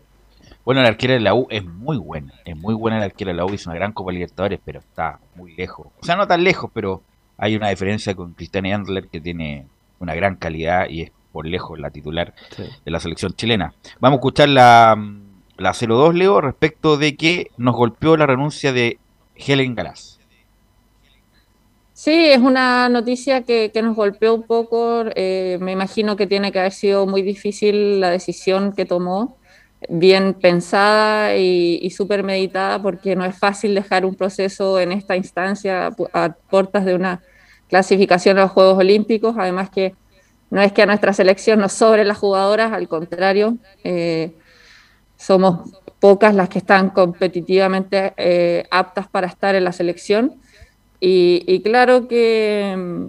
Bueno, 0.65 0.83
la 0.83 0.89
arquera 0.89 1.15
de 1.15 1.21
la 1.21 1.35
U 1.35 1.47
es 1.51 1.65
muy 1.65 1.97
buena, 1.97 2.33
es 2.45 2.57
muy 2.57 2.75
buena 2.75 2.99
la 2.99 3.07
arquera 3.07 3.33
de 3.33 3.37
la 3.37 3.45
U, 3.45 3.53
hizo 3.53 3.71
una 3.71 3.79
gran 3.79 3.93
Copa 3.93 4.13
Libertadores, 4.13 4.61
pero 4.65 4.81
está 4.81 5.19
muy 5.35 5.57
lejos. 5.57 5.87
O 6.01 6.05
sea, 6.05 6.15
no 6.15 6.27
tan 6.27 6.45
lejos, 6.45 6.71
pero 6.73 7.03
hay 7.37 7.57
una 7.57 7.71
diferencia 7.71 8.15
con 8.15 8.35
Cristiane 8.35 8.75
Andler 8.75 9.09
que 9.09 9.21
tiene 9.21 9.67
una 9.99 10.15
gran 10.15 10.37
calidad 10.37 10.89
y 10.89 11.03
es 11.03 11.13
por 11.33 11.47
lejos 11.47 11.79
la 11.79 11.91
titular 11.91 12.35
de 12.85 12.91
la 12.91 13.01
selección 13.01 13.33
chilena. 13.33 13.75
Vamos 14.01 14.17
a 14.17 14.21
escuchar 14.21 14.49
la, 14.51 14.97
la 15.57 15.73
02, 15.73 16.15
Leo, 16.15 16.41
respecto 16.41 16.97
de 16.97 17.17
que 17.17 17.51
nos 17.57 17.75
golpeó 17.75 18.17
la 18.17 18.27
renuncia 18.27 18.73
de 18.73 18.99
Helen 19.37 19.75
Galás. 19.75 20.18
Sí, 21.99 22.13
es 22.13 22.39
una 22.39 22.89
noticia 22.89 23.43
que, 23.43 23.73
nos 23.83 23.97
golpeó 23.97 24.33
un 24.33 24.45
poco. 24.45 25.07
Eh, 25.17 25.59
me 25.61 25.73
imagino 25.73 26.15
que 26.15 26.29
tiene 26.29 26.53
que 26.53 26.61
haber 26.61 26.71
sido 26.71 27.09
muy 27.09 27.23
difícil 27.23 27.99
la 27.99 28.11
decisión 28.11 28.73
que 28.73 28.85
tomó 28.85 29.37
bien 29.89 30.35
pensada 30.35 31.37
y, 31.37 31.91
súper 31.91 32.23
meditada, 32.23 32.81
porque 32.81 33.17
no 33.17 33.25
es 33.25 33.37
fácil 33.37 33.75
dejar 33.75 34.05
un 34.05 34.15
proceso 34.15 34.79
en 34.79 34.93
esta 34.93 35.17
instancia 35.17 35.91
a 36.13 36.29
puertas 36.49 36.85
de 36.85 36.95
una 36.95 37.21
clasificación 37.69 38.39
a 38.39 38.43
los 38.43 38.53
Juegos 38.53 38.79
Olímpicos. 38.79 39.35
Además 39.37 39.69
que 39.69 39.97
no 40.51 40.63
es 40.63 40.73
que 40.73 40.83
a 40.83 40.87
nuestra 40.87 41.13
selección 41.13 41.59
nos 41.59 41.73
sobre 41.73 42.05
las 42.05 42.19
jugadoras, 42.19 42.73
al 42.73 42.87
contrario, 42.87 43.59
eh, 43.83 44.37
somos 45.17 45.69
pocas 45.99 46.33
las 46.33 46.49
que 46.49 46.59
están 46.59 46.91
competitivamente 46.91 48.15
eh, 48.17 48.63
aptas 48.71 49.09
para 49.09 49.27
estar 49.27 49.57
en 49.57 49.65
la 49.65 49.73
selección. 49.73 50.41
Y, 51.01 51.61
claro 51.63 52.09
que 52.09 52.75
mm, 52.77 53.09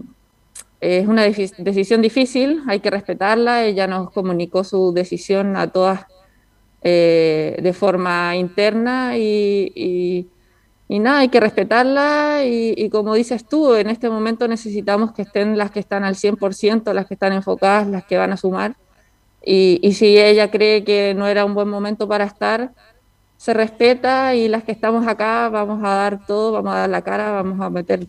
es 0.82 1.08
una 1.08 1.24
decisión 1.24 2.02
difícil, 2.02 2.62
hay 2.68 2.80
que 2.80 2.90
respetarla. 2.90 3.66
Ella 3.66 3.88
nos 3.88 4.12
comunicó 4.12 4.64
su 4.64 4.94
decisión 4.94 5.56
a 5.56 5.68
todas 5.68 6.06
eh, 6.82 7.58
de 7.62 7.74
forma 7.74 8.36
interna 8.38 9.18
y, 9.18 10.28
nada, 10.88 11.20
hay 11.20 11.30
que 11.30 11.40
respetarla 11.40 12.44
y, 12.46 12.90
como 12.90 13.16
dices 13.16 13.46
tú, 13.46 13.74
en 13.76 13.90
este 13.90 14.10
momento 14.10 14.48
necesitamos 14.48 15.12
que 15.12 15.24
estén 15.24 15.58
las 15.58 15.72
que 15.72 15.80
están 15.80 16.04
al 16.04 16.16
100%, 16.16 16.94
las 16.94 17.06
que 17.08 17.16
están 17.16 17.34
enfocadas, 17.34 17.88
las 17.88 18.06
que 18.06 18.18
van 18.18 18.32
a 18.32 18.38
sumar. 18.38 18.76
Y, 19.46 19.94
si 19.94 20.18
ella 20.18 20.52
cree 20.52 20.84
que 20.84 21.14
no 21.16 21.28
era 21.28 21.46
un 21.46 21.54
buen 21.54 21.70
momento 21.70 22.08
para 22.08 22.26
estar, 22.26 22.72
se 23.40 23.54
respeta 23.54 24.36
y 24.36 24.50
las 24.50 24.66
que 24.66 24.74
estamos 24.74 25.08
acá 25.08 25.48
vamos 25.48 25.82
a 25.82 25.96
dar 25.96 26.26
todo, 26.26 26.52
vamos 26.52 26.74
a 26.74 26.80
dar 26.80 26.90
la 26.90 27.02
cara, 27.02 27.32
vamos 27.32 27.62
a 27.62 27.70
meter 27.70 28.06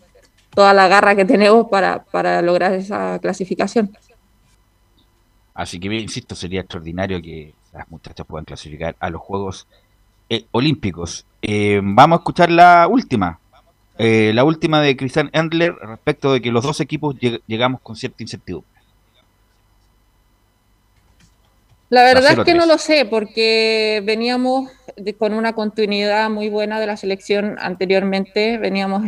toda 0.52 0.74
la 0.74 0.88
garra 0.88 1.14
que 1.14 1.24
tenemos 1.24 1.68
para, 1.68 2.02
para 2.02 2.42
lograr 2.42 2.72
esa 2.72 3.16
clasificación. 3.20 3.92
Así 5.54 5.78
que, 5.78 5.86
insisto, 5.94 6.34
sería 6.34 6.62
extraordinario 6.62 7.22
que 7.22 7.54
las 7.72 7.88
muchachas 7.88 8.26
puedan 8.26 8.44
clasificar 8.44 8.96
a 8.98 9.08
los 9.08 9.20
Juegos 9.20 9.68
eh, 10.28 10.46
Olímpicos. 10.50 11.24
Eh, 11.42 11.80
vamos 11.80 12.16
a 12.16 12.20
escuchar 12.22 12.50
la 12.50 12.88
última. 12.88 13.38
Eh, 13.98 14.32
la 14.34 14.42
última 14.42 14.80
de 14.80 14.96
Christian 14.96 15.30
Endler 15.32 15.76
respecto 15.76 16.32
de 16.32 16.42
que 16.42 16.50
los 16.50 16.64
dos 16.64 16.80
equipos 16.80 17.14
llegamos 17.46 17.80
con 17.82 17.94
cierta 17.94 18.24
incertidumbre. 18.24 18.79
La 21.90 22.04
verdad 22.04 22.38
es 22.38 22.44
que 22.44 22.54
no 22.54 22.66
lo 22.66 22.78
sé, 22.78 23.04
porque 23.04 24.02
veníamos 24.04 24.70
con 25.18 25.34
una 25.34 25.52
continuidad 25.52 26.30
muy 26.30 26.48
buena 26.48 26.80
de 26.80 26.86
la 26.86 26.96
selección 26.96 27.56
anteriormente, 27.58 28.58
veníamos 28.58 29.02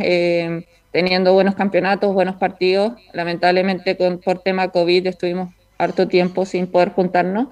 teniendo 0.90 1.32
buenos 1.32 1.54
campeonatos, 1.54 2.12
buenos 2.12 2.36
partidos. 2.36 2.92
Lamentablemente 3.12 3.96
con, 3.96 4.18
por 4.18 4.40
tema 4.40 4.68
COVID 4.68 5.06
estuvimos 5.06 5.52
harto 5.78 6.06
tiempo 6.06 6.44
sin 6.44 6.66
poder 6.66 6.90
juntarnos. 6.90 7.48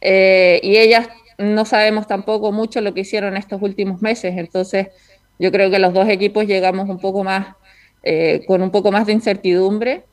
Eh, 0.00 0.60
y 0.62 0.76
ellas 0.76 1.08
no 1.38 1.64
sabemos 1.64 2.06
tampoco 2.06 2.52
mucho 2.52 2.80
lo 2.80 2.94
que 2.94 3.00
hicieron 3.00 3.36
estos 3.36 3.60
últimos 3.62 4.02
meses, 4.02 4.34
entonces 4.36 4.88
yo 5.38 5.50
creo 5.52 5.70
que 5.70 5.78
los 5.78 5.92
dos 5.92 6.08
equipos 6.08 6.46
llegamos 6.46 6.88
un 6.88 6.98
poco 6.98 7.24
más, 7.24 7.56
eh, 8.02 8.44
con 8.46 8.62
un 8.62 8.70
poco 8.70 8.92
más 8.92 9.06
de 9.06 9.12
incertidumbre, 9.12 10.04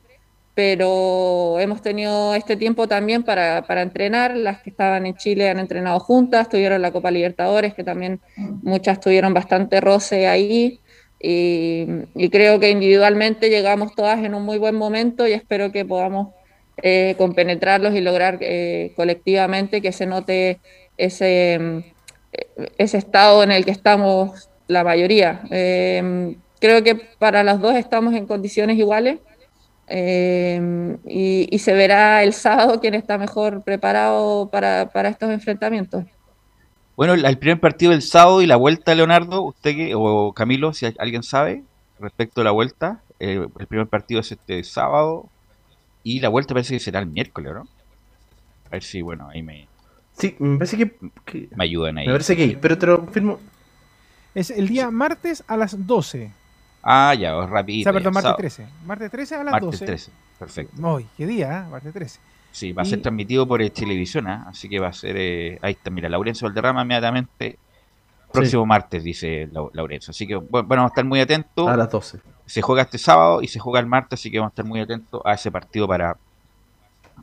pero 0.54 1.58
hemos 1.58 1.82
tenido 1.82 2.34
este 2.34 2.56
tiempo 2.56 2.86
también 2.86 3.24
para, 3.24 3.62
para, 3.66 3.82
entrenar, 3.82 4.36
las 4.36 4.62
que 4.62 4.70
estaban 4.70 5.04
en 5.06 5.16
Chile 5.16 5.48
han 5.48 5.58
entrenado 5.58 5.98
juntas, 6.00 6.48
tuvieron 6.48 6.80
la 6.80 6.92
Copa 6.92 7.10
Libertadores, 7.10 7.74
que 7.74 7.82
también 7.82 8.20
muchas 8.36 9.00
tuvieron 9.00 9.34
bastante 9.34 9.80
roce 9.80 10.28
ahí, 10.28 10.80
y, 11.26 12.28
creo 12.30 12.60
que 12.60 12.70
individualmente 12.70 13.48
llegamos 13.48 13.94
todas 13.94 14.22
en 14.22 14.34
un 14.34 14.42
muy 14.42 14.58
buen 14.58 14.74
momento 14.74 15.26
y 15.26 15.32
espero 15.32 15.72
que 15.72 15.86
podamos 15.86 16.34
eh, 16.82 17.14
compenetrarlos 17.16 17.94
y 17.94 18.02
lograr 18.02 18.38
eh, 18.42 18.92
colectivamente 18.94 19.80
que 19.80 19.92
se 19.92 20.04
note 20.04 20.60
ese, 20.98 21.58
mm, 21.58 21.78
ese 22.76 22.98
estado 22.98 23.42
en 23.42 23.52
el 23.52 23.64
que 23.64 23.70
estamos 23.70 24.50
la 24.68 24.84
mayoría. 24.84 25.42
Eh, 25.50 26.36
creo 26.60 26.82
que 26.82 26.94
para 27.18 27.42
los 27.42 27.58
dos 27.60 27.74
estamos 27.74 28.14
en 28.14 28.26
condiciones 28.26 28.76
iguales 28.76 29.18
eh, 29.88 30.96
y, 31.06 31.58
se 31.58 31.72
verá 31.72 32.22
el 32.22 32.32
sábado 32.32 32.80
quién 32.80 32.94
está 32.94 33.18
mejor 33.18 33.62
preparado 33.62 34.48
para, 34.50 34.90
para 34.92 35.08
estos 35.08 35.30
enfrentamientos. 35.30 36.04
Bueno, 36.96 37.14
el, 37.14 37.38
primer 37.38 37.60
partido 37.60 37.92
del 37.92 38.02
sábado 38.02 38.40
y 38.40 38.46
la 38.46 38.56
vuelta, 38.56 38.94
Leonardo, 38.94 39.42
usted 39.42 39.92
o 39.94 40.32
Camilo, 40.32 40.72
si 40.72 40.86
alguien 40.98 41.22
sabe 41.22 41.64
respecto 41.98 42.40
a 42.40 42.44
la 42.44 42.50
vuelta, 42.52 43.00
el 43.18 43.48
primer 43.68 43.86
partido 43.88 44.20
es 44.20 44.30
este 44.32 44.62
sábado, 44.62 45.28
y 46.04 46.20
la 46.20 46.28
vuelta 46.28 46.54
parece 46.54 46.74
que 46.74 46.80
será 46.80 47.00
el 47.00 47.06
miércoles, 47.06 47.54
¿no? 47.54 47.66
A 48.66 48.70
ver 48.70 48.82
si, 48.82 49.00
bueno, 49.00 49.30
ahí 49.30 49.42
me. 49.42 49.66
Sí, 50.12 50.36
me 50.38 50.58
parece 50.58 50.76
que. 50.76 51.46
me 51.56 51.64
ayudan 51.64 51.98
ahí. 51.98 52.06
Me 52.06 52.12
parece 52.12 52.36
que, 52.36 52.58
pero 52.60 52.78
te 52.78 52.86
lo 52.86 53.00
confirmo. 53.00 53.40
Es 54.34 54.50
el 54.50 54.68
día 54.68 54.90
martes 54.90 55.42
a 55.46 55.56
las 55.56 55.86
12. 55.86 56.30
Ah, 56.86 57.14
ya, 57.14 57.42
es 57.42 57.48
rápido. 57.48 57.80
O 57.80 57.82
sea, 57.84 57.92
perdón, 57.92 58.12
martes 58.12 58.36
13. 58.36 58.66
Martes 58.84 59.10
13 59.10 59.34
a 59.34 59.44
las 59.44 59.52
martes 59.52 59.70
12. 59.70 59.86
13, 59.86 60.12
perfecto. 60.38 60.86
Hoy, 60.86 61.06
¿qué 61.16 61.26
día? 61.26 61.64
¿eh? 61.66 61.70
Martes 61.70 61.92
13. 61.92 62.20
Sí, 62.52 62.72
va 62.72 62.82
a 62.82 62.84
ser 62.84 63.02
transmitido 63.02 63.48
por 63.48 63.66
televisión, 63.70 64.28
¿eh? 64.28 64.38
así 64.46 64.68
que 64.68 64.78
va 64.78 64.88
a 64.88 64.92
ser. 64.92 65.16
Eh, 65.16 65.58
ahí 65.62 65.72
está, 65.72 65.90
mira, 65.90 66.08
Laurencio 66.08 66.46
Valderrama 66.46 66.82
inmediatamente. 66.82 67.58
Próximo 68.30 68.66
martes, 68.66 69.02
dice 69.02 69.48
Laurencio. 69.72 70.10
Así 70.10 70.26
que, 70.26 70.34
bueno, 70.36 70.66
vamos 70.68 70.84
a 70.84 70.88
estar 70.88 71.04
muy 71.04 71.20
atentos. 71.20 71.68
A 71.68 71.76
las 71.76 71.90
12 71.90 72.20
se 72.46 72.62
juega 72.62 72.82
este 72.82 72.98
sábado 72.98 73.42
y 73.42 73.48
se 73.48 73.58
juega 73.58 73.80
el 73.80 73.86
martes, 73.86 74.20
así 74.20 74.30
que 74.30 74.38
vamos 74.38 74.50
a 74.50 74.54
estar 74.54 74.64
muy 74.64 74.80
atentos 74.80 75.20
a 75.24 75.34
ese 75.34 75.50
partido 75.50 75.88
para, 75.88 76.16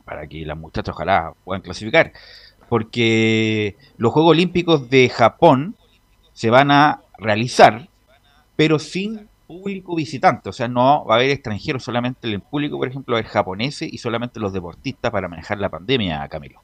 para 0.04 0.26
que 0.26 0.44
las 0.44 0.56
muchachas 0.56 0.94
ojalá 0.94 1.32
puedan 1.44 1.62
clasificar. 1.62 2.12
Porque 2.68 3.76
los 3.98 4.12
Juegos 4.12 4.32
Olímpicos 4.32 4.88
de 4.88 5.08
Japón 5.08 5.76
se 6.32 6.50
van 6.50 6.70
a 6.70 7.02
realizar, 7.18 7.88
pero 8.56 8.78
sin 8.78 9.28
público 9.52 9.94
visitante. 9.94 10.48
O 10.48 10.52
sea, 10.52 10.68
no 10.68 11.04
va 11.04 11.14
a 11.14 11.18
haber 11.18 11.30
extranjeros, 11.30 11.82
solamente 11.84 12.28
el 12.28 12.40
público, 12.40 12.78
por 12.78 12.88
ejemplo, 12.88 13.18
es 13.18 13.26
japoneses 13.26 13.92
y 13.92 13.98
solamente 13.98 14.40
los 14.40 14.52
deportistas 14.52 15.10
para 15.10 15.28
manejar 15.28 15.58
la 15.58 15.68
pandemia, 15.68 16.26
Camilo. 16.28 16.60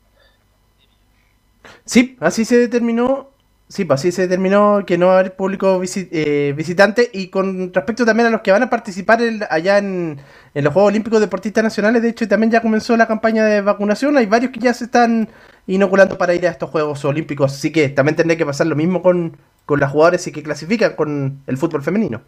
Sí, 1.84 2.16
así 2.20 2.44
se 2.44 2.56
determinó 2.56 3.28
Sí, 3.70 3.84
pues 3.84 4.00
así 4.00 4.12
se 4.12 4.22
determinó 4.22 4.84
que 4.86 4.96
no 4.96 5.08
va 5.08 5.16
a 5.16 5.18
haber 5.20 5.36
público 5.36 5.82
eh, 5.94 6.54
visitante. 6.56 7.10
Y 7.12 7.28
con 7.28 7.72
respecto 7.74 8.06
también 8.06 8.28
a 8.28 8.30
los 8.30 8.40
que 8.40 8.50
van 8.50 8.62
a 8.62 8.70
participar 8.70 9.20
allá 9.50 9.76
en, 9.78 10.18
los 10.54 10.72
Juegos 10.72 10.88
Olímpicos 10.88 11.20
Deportistas 11.20 11.62
Nacionales, 11.62 12.00
de 12.02 12.08
hecho 12.08 12.26
también 12.26 12.50
ya 12.50 12.62
comenzó 12.62 12.96
la 12.96 13.06
campaña 13.06 13.44
de 13.44 13.60
vacunación. 13.60 14.16
Hay 14.16 14.24
varios 14.24 14.52
que 14.52 14.60
ya 14.60 14.72
se 14.72 14.84
están 14.84 15.28
inoculando 15.66 16.16
para 16.16 16.34
ir 16.34 16.46
a 16.46 16.50
estos 16.50 16.70
Juegos 16.70 17.04
Olímpicos. 17.04 17.52
Así 17.52 17.70
que 17.70 17.90
también 17.90 18.16
tendrá 18.16 18.36
que 18.38 18.46
pasar 18.46 18.66
lo 18.66 18.76
mismo 18.76 19.02
con, 19.02 19.36
con 19.66 19.80
las 19.80 19.92
jugadores 19.92 20.26
y 20.26 20.32
que 20.32 20.42
clasifican 20.42 20.96
con 20.96 21.42
el 21.46 21.58
fútbol 21.58 21.82
femenino. 21.82 22.22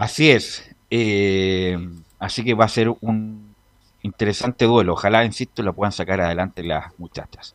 Así 0.00 0.30
es. 0.30 0.64
Eh, 0.88 1.76
así 2.18 2.42
que 2.42 2.54
va 2.54 2.64
a 2.64 2.68
ser 2.68 2.88
un 3.02 3.54
interesante 4.00 4.64
duelo. 4.64 4.94
Ojalá, 4.94 5.26
insisto, 5.26 5.62
lo 5.62 5.74
puedan 5.74 5.92
sacar 5.92 6.22
adelante 6.22 6.62
las 6.62 6.98
muchachas. 6.98 7.54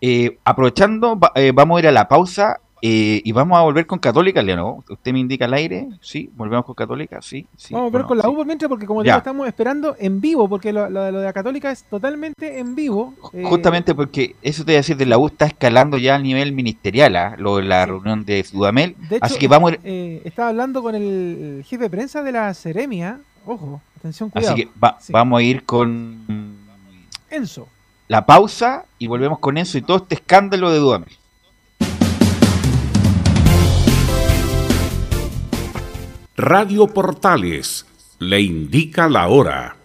Eh, 0.00 0.38
aprovechando, 0.42 1.16
eh, 1.36 1.52
vamos 1.54 1.76
a 1.76 1.80
ir 1.82 1.86
a 1.86 1.92
la 1.92 2.08
pausa 2.08 2.58
eh, 2.82 3.22
y 3.24 3.32
vamos 3.32 3.58
a 3.58 3.62
volver 3.62 3.86
con 3.86 3.98
Católica, 3.98 4.42
Leonor. 4.42 4.84
Usted 4.88 5.12
me 5.12 5.20
indica 5.20 5.46
al 5.46 5.54
aire, 5.54 5.88
sí, 6.00 6.30
volvemos 6.36 6.64
con 6.64 6.74
Católica, 6.74 7.20
sí. 7.22 7.46
vamos 7.70 7.88
a 7.88 7.90
volver 7.90 8.06
con 8.06 8.18
la 8.18 8.28
U 8.28 8.44
mientras, 8.44 8.68
porque 8.68 8.86
como 8.86 9.02
digo, 9.02 9.16
estamos 9.16 9.46
esperando 9.46 9.96
en 9.98 10.20
vivo, 10.20 10.48
porque 10.48 10.72
lo, 10.72 10.90
de 10.90 11.12
la 11.12 11.32
Católica 11.32 11.70
es 11.70 11.84
totalmente 11.84 12.58
en 12.58 12.74
vivo. 12.74 13.14
Justamente 13.44 13.94
porque 13.94 14.36
eso 14.42 14.64
te 14.64 14.72
voy 14.72 14.74
a 14.76 14.78
decir, 14.78 14.96
de 14.96 15.06
la 15.06 15.18
U 15.18 15.26
está 15.26 15.46
escalando 15.46 15.96
ya 15.98 16.16
a 16.16 16.18
nivel 16.18 16.52
ministerial, 16.52 17.16
¿ah? 17.16 17.34
lo 17.38 17.56
de 17.56 17.64
la 17.64 17.86
reunión 17.86 18.24
de 18.24 18.44
Sudamel. 18.44 18.96
así 19.20 19.38
que 19.38 19.48
vamos 19.48 19.72
a 19.72 19.74
ir... 19.74 20.22
estaba 20.24 20.50
hablando 20.50 20.82
con 20.82 20.94
el 20.94 21.64
jefe 21.66 21.84
de 21.84 21.90
prensa 21.90 22.22
de 22.22 22.32
la 22.32 22.52
Ceremia, 22.54 23.20
ojo, 23.46 23.80
atención, 23.98 24.30
cuidado. 24.30 24.54
Así 24.54 24.64
que 24.64 24.70
vamos 25.12 25.38
a 25.38 25.42
ir 25.42 25.64
con... 25.64 26.64
Enzo 27.30 27.66
la 28.08 28.26
pausa 28.26 28.84
y 28.98 29.06
volvemos 29.06 29.38
con 29.38 29.58
eso 29.58 29.78
y 29.78 29.82
todo 29.82 29.98
este 29.98 30.16
escándalo 30.16 30.70
de 30.70 30.78
Dudamel. 30.78 31.08
Radio 36.46 36.88
Portales 36.88 37.86
le 38.18 38.42
indica 38.42 39.08
la 39.08 39.28
hora. 39.28 39.78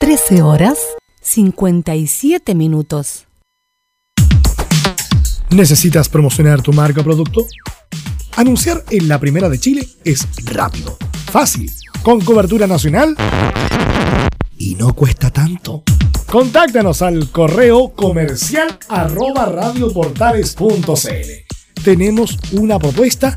13 0.00 0.42
horas 0.42 0.80
57 1.20 2.56
minutos. 2.56 3.28
¿Necesitas 5.50 6.08
promocionar 6.08 6.60
tu 6.60 6.72
marca 6.72 7.02
o 7.02 7.04
producto? 7.04 7.46
Anunciar 8.34 8.82
en 8.90 9.06
la 9.06 9.20
Primera 9.20 9.48
de 9.48 9.60
Chile 9.60 9.86
es 10.02 10.26
rápido, 10.46 10.96
fácil, 11.30 11.70
con 12.02 12.20
cobertura 12.20 12.66
nacional 12.66 13.14
y 14.58 14.74
no 14.74 14.92
cuesta 14.92 15.30
tanto. 15.30 15.84
Contáctanos 16.28 17.00
al 17.00 17.30
correo 17.30 17.90
comercial 17.90 18.76
arroba 18.88 19.46
radioportales.cl. 19.46 21.84
Tenemos 21.84 22.36
una 22.50 22.80
propuesta 22.80 23.36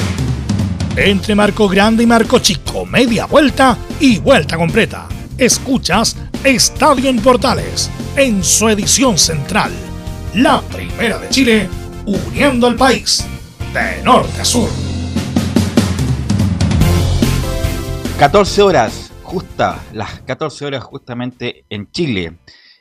Entre 0.97 1.35
Marco 1.35 1.69
Grande 1.69 2.03
y 2.03 2.05
Marco 2.05 2.39
Chico, 2.39 2.85
media 2.85 3.25
vuelta 3.25 3.77
y 4.01 4.19
vuelta 4.19 4.57
completa. 4.57 5.07
Escuchas 5.37 6.17
Estadio 6.43 7.09
en 7.09 7.21
Portales 7.21 7.89
en 8.17 8.43
su 8.43 8.67
edición 8.67 9.17
central. 9.17 9.71
La 10.35 10.59
primera 10.61 11.17
de 11.17 11.29
Chile, 11.29 11.69
uniendo 12.05 12.67
al 12.67 12.75
país 12.75 13.25
de 13.73 14.03
norte 14.03 14.41
a 14.41 14.43
sur. 14.43 14.69
14 18.19 18.61
horas, 18.61 19.13
justa, 19.23 19.81
las 19.93 20.19
14 20.23 20.65
horas 20.65 20.83
justamente 20.83 21.63
en 21.69 21.89
Chile. 21.89 22.37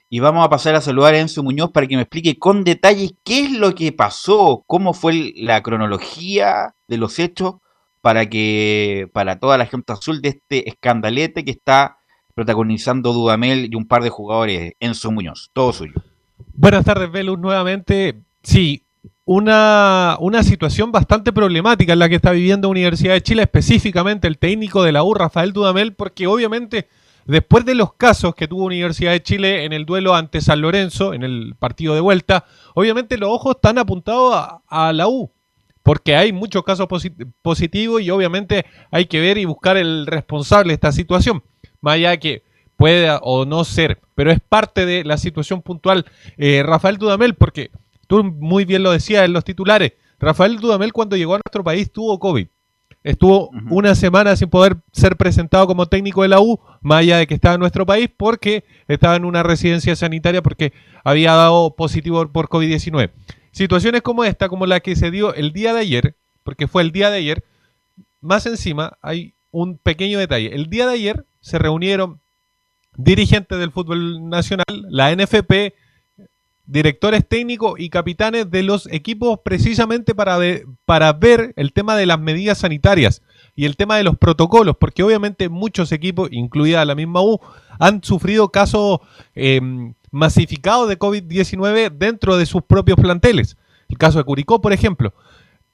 Y 0.08 0.18
vamos 0.18 0.44
a 0.44 0.50
pasar 0.50 0.74
a 0.74 0.80
saludar 0.80 1.14
a 1.14 1.20
Enzo 1.20 1.44
Muñoz 1.44 1.70
para 1.70 1.86
que 1.86 1.94
me 1.94 2.02
explique 2.02 2.40
con 2.40 2.64
detalle 2.64 3.12
qué 3.22 3.44
es 3.44 3.52
lo 3.52 3.72
que 3.72 3.92
pasó, 3.92 4.64
cómo 4.66 4.94
fue 4.94 5.32
la 5.36 5.62
cronología 5.62 6.74
de 6.88 6.96
los 6.96 7.20
hechos 7.20 7.54
para 8.00 8.26
que 8.26 9.08
para 9.12 9.38
toda 9.38 9.58
la 9.58 9.66
gente 9.66 9.92
azul 9.92 10.22
de 10.22 10.30
este 10.30 10.68
escandalete 10.68 11.44
que 11.44 11.50
está 11.50 11.98
protagonizando 12.34 13.12
Dudamel 13.12 13.68
y 13.70 13.76
un 13.76 13.86
par 13.86 14.02
de 14.02 14.10
jugadores, 14.10 14.72
Enzo 14.80 15.10
Muñoz, 15.10 15.50
todo 15.52 15.72
suyo. 15.72 15.94
Buenas 16.54 16.84
tardes, 16.84 17.10
Velus, 17.10 17.38
nuevamente. 17.38 18.22
Sí, 18.42 18.82
una, 19.24 20.16
una 20.20 20.42
situación 20.42 20.90
bastante 20.90 21.32
problemática 21.32 21.92
en 21.92 21.98
la 21.98 22.08
que 22.08 22.16
está 22.16 22.30
viviendo 22.32 22.68
Universidad 22.68 23.14
de 23.14 23.22
Chile, 23.22 23.42
específicamente 23.42 24.26
el 24.26 24.38
técnico 24.38 24.82
de 24.82 24.92
la 24.92 25.02
U, 25.02 25.14
Rafael 25.14 25.52
Dudamel, 25.52 25.94
porque 25.94 26.26
obviamente 26.26 26.88
después 27.26 27.64
de 27.64 27.74
los 27.74 27.92
casos 27.94 28.34
que 28.34 28.48
tuvo 28.48 28.64
Universidad 28.64 29.12
de 29.12 29.22
Chile 29.22 29.64
en 29.64 29.72
el 29.72 29.84
duelo 29.84 30.14
ante 30.14 30.40
San 30.40 30.60
Lorenzo, 30.60 31.14
en 31.14 31.22
el 31.22 31.54
partido 31.58 31.94
de 31.94 32.00
vuelta, 32.00 32.44
obviamente 32.74 33.18
los 33.18 33.30
ojos 33.30 33.56
están 33.56 33.78
apuntados 33.78 34.34
a, 34.34 34.62
a 34.66 34.92
la 34.92 35.06
U, 35.06 35.30
porque 35.82 36.16
hay 36.16 36.32
muchos 36.32 36.62
casos 36.64 36.86
positivos 37.42 38.02
y 38.02 38.10
obviamente 38.10 38.66
hay 38.90 39.06
que 39.06 39.20
ver 39.20 39.38
y 39.38 39.44
buscar 39.44 39.76
el 39.76 40.06
responsable 40.06 40.70
de 40.70 40.74
esta 40.74 40.92
situación, 40.92 41.42
más 41.80 41.94
allá 41.94 42.10
de 42.10 42.18
que 42.18 42.42
pueda 42.76 43.18
o 43.22 43.44
no 43.44 43.64
ser, 43.64 44.00
pero 44.14 44.30
es 44.30 44.40
parte 44.40 44.86
de 44.86 45.04
la 45.04 45.18
situación 45.18 45.62
puntual. 45.62 46.06
Eh, 46.38 46.62
Rafael 46.64 46.96
Dudamel, 46.96 47.34
porque 47.34 47.70
tú 48.06 48.24
muy 48.24 48.64
bien 48.64 48.82
lo 48.82 48.90
decías 48.90 49.24
en 49.24 49.32
los 49.32 49.44
titulares, 49.44 49.92
Rafael 50.18 50.58
Dudamel 50.58 50.92
cuando 50.92 51.16
llegó 51.16 51.34
a 51.34 51.40
nuestro 51.44 51.64
país 51.64 51.90
tuvo 51.92 52.18
COVID. 52.18 52.46
Estuvo 53.02 53.48
uh 53.48 53.52
-huh. 53.52 53.66
una 53.70 53.94
semana 53.94 54.36
sin 54.36 54.50
poder 54.50 54.76
ser 54.92 55.16
presentado 55.16 55.66
como 55.66 55.86
técnico 55.86 56.22
de 56.22 56.28
la 56.28 56.40
U, 56.40 56.60
más 56.82 56.98
allá 56.98 57.16
de 57.16 57.26
que 57.26 57.34
estaba 57.34 57.54
en 57.54 57.60
nuestro 57.60 57.86
país, 57.86 58.10
porque 58.14 58.64
estaba 58.88 59.16
en 59.16 59.24
una 59.24 59.42
residencia 59.42 59.96
sanitaria 59.96 60.42
porque 60.42 60.74
había 61.02 61.32
dado 61.32 61.74
positivo 61.74 62.30
por 62.30 62.48
COVID-19. 62.48 63.10
Situaciones 63.52 64.02
como 64.02 64.24
esta, 64.24 64.48
como 64.48 64.66
la 64.66 64.80
que 64.80 64.96
se 64.96 65.10
dio 65.10 65.34
el 65.34 65.52
día 65.52 65.74
de 65.74 65.80
ayer, 65.80 66.14
porque 66.44 66.68
fue 66.68 66.82
el 66.82 66.92
día 66.92 67.10
de 67.10 67.18
ayer, 67.18 67.44
más 68.20 68.46
encima 68.46 68.98
hay 69.02 69.34
un 69.50 69.78
pequeño 69.78 70.18
detalle. 70.18 70.54
El 70.54 70.70
día 70.70 70.86
de 70.86 70.94
ayer 70.94 71.24
se 71.40 71.58
reunieron 71.58 72.20
dirigentes 72.96 73.58
del 73.58 73.72
fútbol 73.72 74.28
nacional, 74.28 74.64
la 74.88 75.14
NFP, 75.14 75.74
directores 76.66 77.26
técnicos 77.26 77.78
y 77.78 77.90
capitanes 77.90 78.50
de 78.50 78.62
los 78.62 78.86
equipos 78.92 79.40
precisamente 79.42 80.14
para, 80.14 80.38
ver, 80.38 80.66
para 80.84 81.12
ver 81.12 81.52
el 81.56 81.72
tema 81.72 81.96
de 81.96 82.06
las 82.06 82.20
medidas 82.20 82.58
sanitarias 82.58 83.22
y 83.56 83.64
el 83.64 83.76
tema 83.76 83.96
de 83.96 84.04
los 84.04 84.16
protocolos, 84.16 84.76
porque 84.78 85.02
obviamente 85.02 85.48
muchos 85.48 85.90
equipos, 85.90 86.28
incluida 86.30 86.84
la 86.84 86.94
misma 86.94 87.22
U, 87.22 87.40
han 87.80 88.04
sufrido 88.04 88.50
casos 88.50 89.00
eh, 89.34 89.60
masificados 90.12 90.88
de 90.88 90.98
COVID-19 90.98 91.90
dentro 91.90 92.36
de 92.36 92.46
sus 92.46 92.62
propios 92.62 92.98
planteles. 93.00 93.56
El 93.88 93.98
caso 93.98 94.18
de 94.18 94.24
Curicó, 94.24 94.60
por 94.60 94.72
ejemplo. 94.72 95.12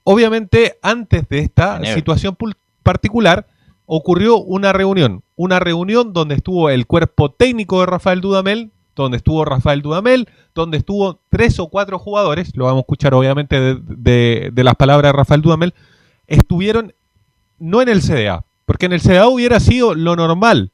Obviamente, 0.04 0.78
antes 0.82 1.28
de 1.28 1.40
esta 1.40 1.84
situación 1.84 2.36
particular, 2.82 3.48
ocurrió 3.86 4.38
una 4.38 4.72
reunión. 4.72 5.22
Una 5.34 5.58
reunión 5.58 6.12
donde 6.12 6.36
estuvo 6.36 6.70
el 6.70 6.86
cuerpo 6.86 7.32
técnico 7.32 7.80
de 7.80 7.86
Rafael 7.86 8.20
Dudamel, 8.20 8.70
donde 8.94 9.16
estuvo 9.16 9.44
Rafael 9.44 9.82
Dudamel, 9.82 10.28
donde 10.54 10.78
estuvo 10.78 11.18
tres 11.28 11.58
o 11.58 11.66
cuatro 11.68 11.98
jugadores, 11.98 12.56
lo 12.56 12.64
vamos 12.64 12.78
a 12.78 12.80
escuchar 12.82 13.14
obviamente 13.14 13.60
de, 13.60 13.80
de, 13.82 14.50
de, 14.52 14.64
las 14.64 14.76
palabras 14.76 15.12
de 15.12 15.18
Rafael 15.18 15.42
Dudamel, 15.42 15.74
estuvieron 16.28 16.94
no 17.58 17.82
en 17.82 17.88
el 17.88 18.00
CDA, 18.00 18.44
porque 18.64 18.86
en 18.86 18.92
el 18.92 19.00
CDA 19.00 19.26
hubiera 19.28 19.60
sido 19.60 19.94
lo 19.94 20.16
normal, 20.16 20.72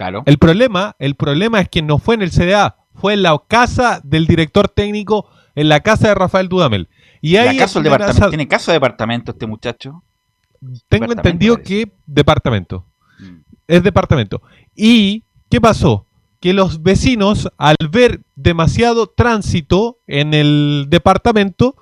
Claro. 0.00 0.22
El 0.24 0.38
problema, 0.38 0.96
el 0.98 1.14
problema 1.14 1.60
es 1.60 1.68
que 1.68 1.82
no 1.82 1.98
fue 1.98 2.14
en 2.14 2.22
el 2.22 2.30
CDA, 2.30 2.78
fue 2.94 3.12
en 3.12 3.22
la 3.22 3.38
casa 3.46 4.00
del 4.02 4.26
director 4.26 4.66
técnico, 4.66 5.28
en 5.54 5.68
la 5.68 5.80
casa 5.80 6.08
de 6.08 6.14
Rafael 6.14 6.48
Dudamel. 6.48 6.88
Y 7.20 7.36
ahí 7.36 7.58
¿Acaso 7.58 7.80
el 7.80 7.84
es 7.86 7.90
donde 7.90 7.90
departamento, 7.90 8.28
¿Tiene 8.30 8.48
casa 8.48 8.72
de 8.72 8.76
departamento 8.76 9.32
este 9.32 9.46
muchacho? 9.46 10.02
Tengo 10.88 11.12
entendido 11.12 11.56
parece. 11.56 11.84
que 11.84 11.92
departamento. 12.06 12.86
Mm. 13.18 13.40
Es 13.68 13.82
departamento. 13.82 14.40
¿Y 14.74 15.24
qué 15.50 15.60
pasó? 15.60 16.06
Que 16.40 16.54
los 16.54 16.82
vecinos, 16.82 17.50
al 17.58 17.76
ver 17.90 18.22
demasiado 18.36 19.06
tránsito 19.06 19.98
en 20.06 20.32
el 20.32 20.86
departamento, 20.88 21.76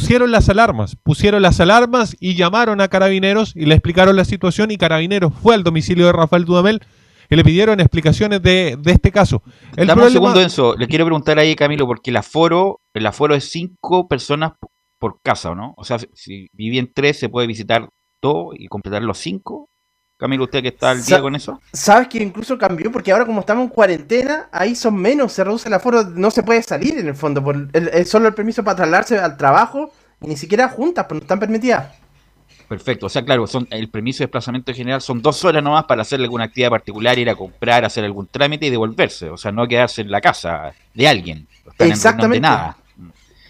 pusieron 0.00 0.30
las 0.30 0.48
alarmas. 0.48 0.96
Pusieron 1.02 1.42
las 1.42 1.60
alarmas 1.60 2.16
y 2.20 2.34
llamaron 2.34 2.80
a 2.80 2.88
carabineros 2.88 3.54
y 3.56 3.66
le 3.66 3.74
explicaron 3.74 4.16
la 4.16 4.24
situación 4.24 4.70
y 4.70 4.76
carabineros 4.76 5.32
fue 5.42 5.54
al 5.54 5.62
domicilio 5.64 6.06
de 6.06 6.12
Rafael 6.12 6.44
Dudamel 6.44 6.80
y 7.30 7.36
le 7.36 7.42
pidieron 7.42 7.80
explicaciones 7.80 8.40
de, 8.42 8.76
de 8.78 8.92
este 8.92 9.10
caso. 9.10 9.42
El 9.76 9.86
Dame 9.88 10.04
un 10.04 10.10
segundo, 10.10 10.40
Enzo. 10.40 10.76
Le 10.76 10.86
quiero 10.86 11.04
preguntar 11.04 11.38
ahí, 11.38 11.56
Camilo, 11.56 11.86
porque 11.86 12.10
el 12.10 12.16
aforo, 12.16 12.80
el 12.94 13.06
aforo 13.06 13.34
es 13.34 13.50
cinco 13.50 14.06
personas 14.06 14.52
por 14.98 15.20
casa, 15.22 15.50
¿o 15.50 15.54
no? 15.54 15.74
O 15.76 15.84
sea, 15.84 15.98
si- 15.98 16.08
si 16.14 16.48
viven 16.52 16.92
tres, 16.94 17.18
se 17.18 17.28
puede 17.28 17.46
visitar 17.46 17.88
dos 18.22 18.54
y 18.58 18.66
completar 18.68 19.02
los 19.02 19.18
cinco. 19.18 19.68
Camilo, 20.18 20.44
usted 20.44 20.62
que 20.62 20.68
está 20.68 20.90
al 20.92 21.04
día 21.04 21.16
Sa- 21.16 21.20
con 21.22 21.34
eso. 21.36 21.60
¿Sabes 21.72 22.08
que 22.08 22.22
incluso 22.22 22.56
cambió? 22.56 22.90
Porque 22.90 23.12
ahora 23.12 23.26
como 23.26 23.40
estamos 23.40 23.64
en 23.64 23.68
cuarentena, 23.68 24.48
ahí 24.50 24.74
son 24.74 24.96
menos, 24.96 25.32
se 25.32 25.44
reduce 25.44 25.68
el 25.68 25.74
aforo, 25.74 26.04
no 26.04 26.30
se 26.30 26.42
puede 26.42 26.62
salir 26.62 26.98
en 26.98 27.08
el 27.08 27.14
fondo. 27.14 27.44
Por 27.44 27.54
el, 27.72 27.88
el- 27.92 28.06
solo 28.06 28.26
el 28.28 28.34
permiso 28.34 28.64
para 28.64 28.76
trasladarse 28.76 29.18
al 29.18 29.36
trabajo 29.36 29.92
y 30.22 30.28
ni 30.28 30.36
siquiera 30.36 30.68
juntas, 30.70 31.04
pues 31.06 31.20
no 31.20 31.24
están 31.24 31.38
permitidas. 31.38 31.92
Perfecto. 32.66 33.06
O 33.06 33.08
sea, 33.10 33.24
claro, 33.24 33.46
son 33.46 33.68
el 33.70 33.90
permiso 33.90 34.18
de 34.20 34.24
desplazamiento 34.26 34.72
general 34.72 35.00
son 35.02 35.20
dos 35.20 35.44
horas 35.44 35.62
nomás 35.62 35.84
para 35.84 36.02
hacer 36.02 36.18
alguna 36.20 36.44
actividad 36.44 36.70
particular, 36.70 37.18
ir 37.18 37.28
a 37.28 37.36
comprar, 37.36 37.84
hacer 37.84 38.02
algún 38.04 38.26
trámite 38.26 38.66
y 38.66 38.70
devolverse. 38.70 39.28
O 39.30 39.36
sea, 39.36 39.52
no 39.52 39.68
quedarse 39.68 40.00
en 40.00 40.10
la 40.10 40.20
casa 40.22 40.72
de 40.94 41.06
alguien. 41.06 41.46
En 41.78 41.90
Exactamente. 41.90 42.36
de 42.36 42.40
nada. 42.40 42.76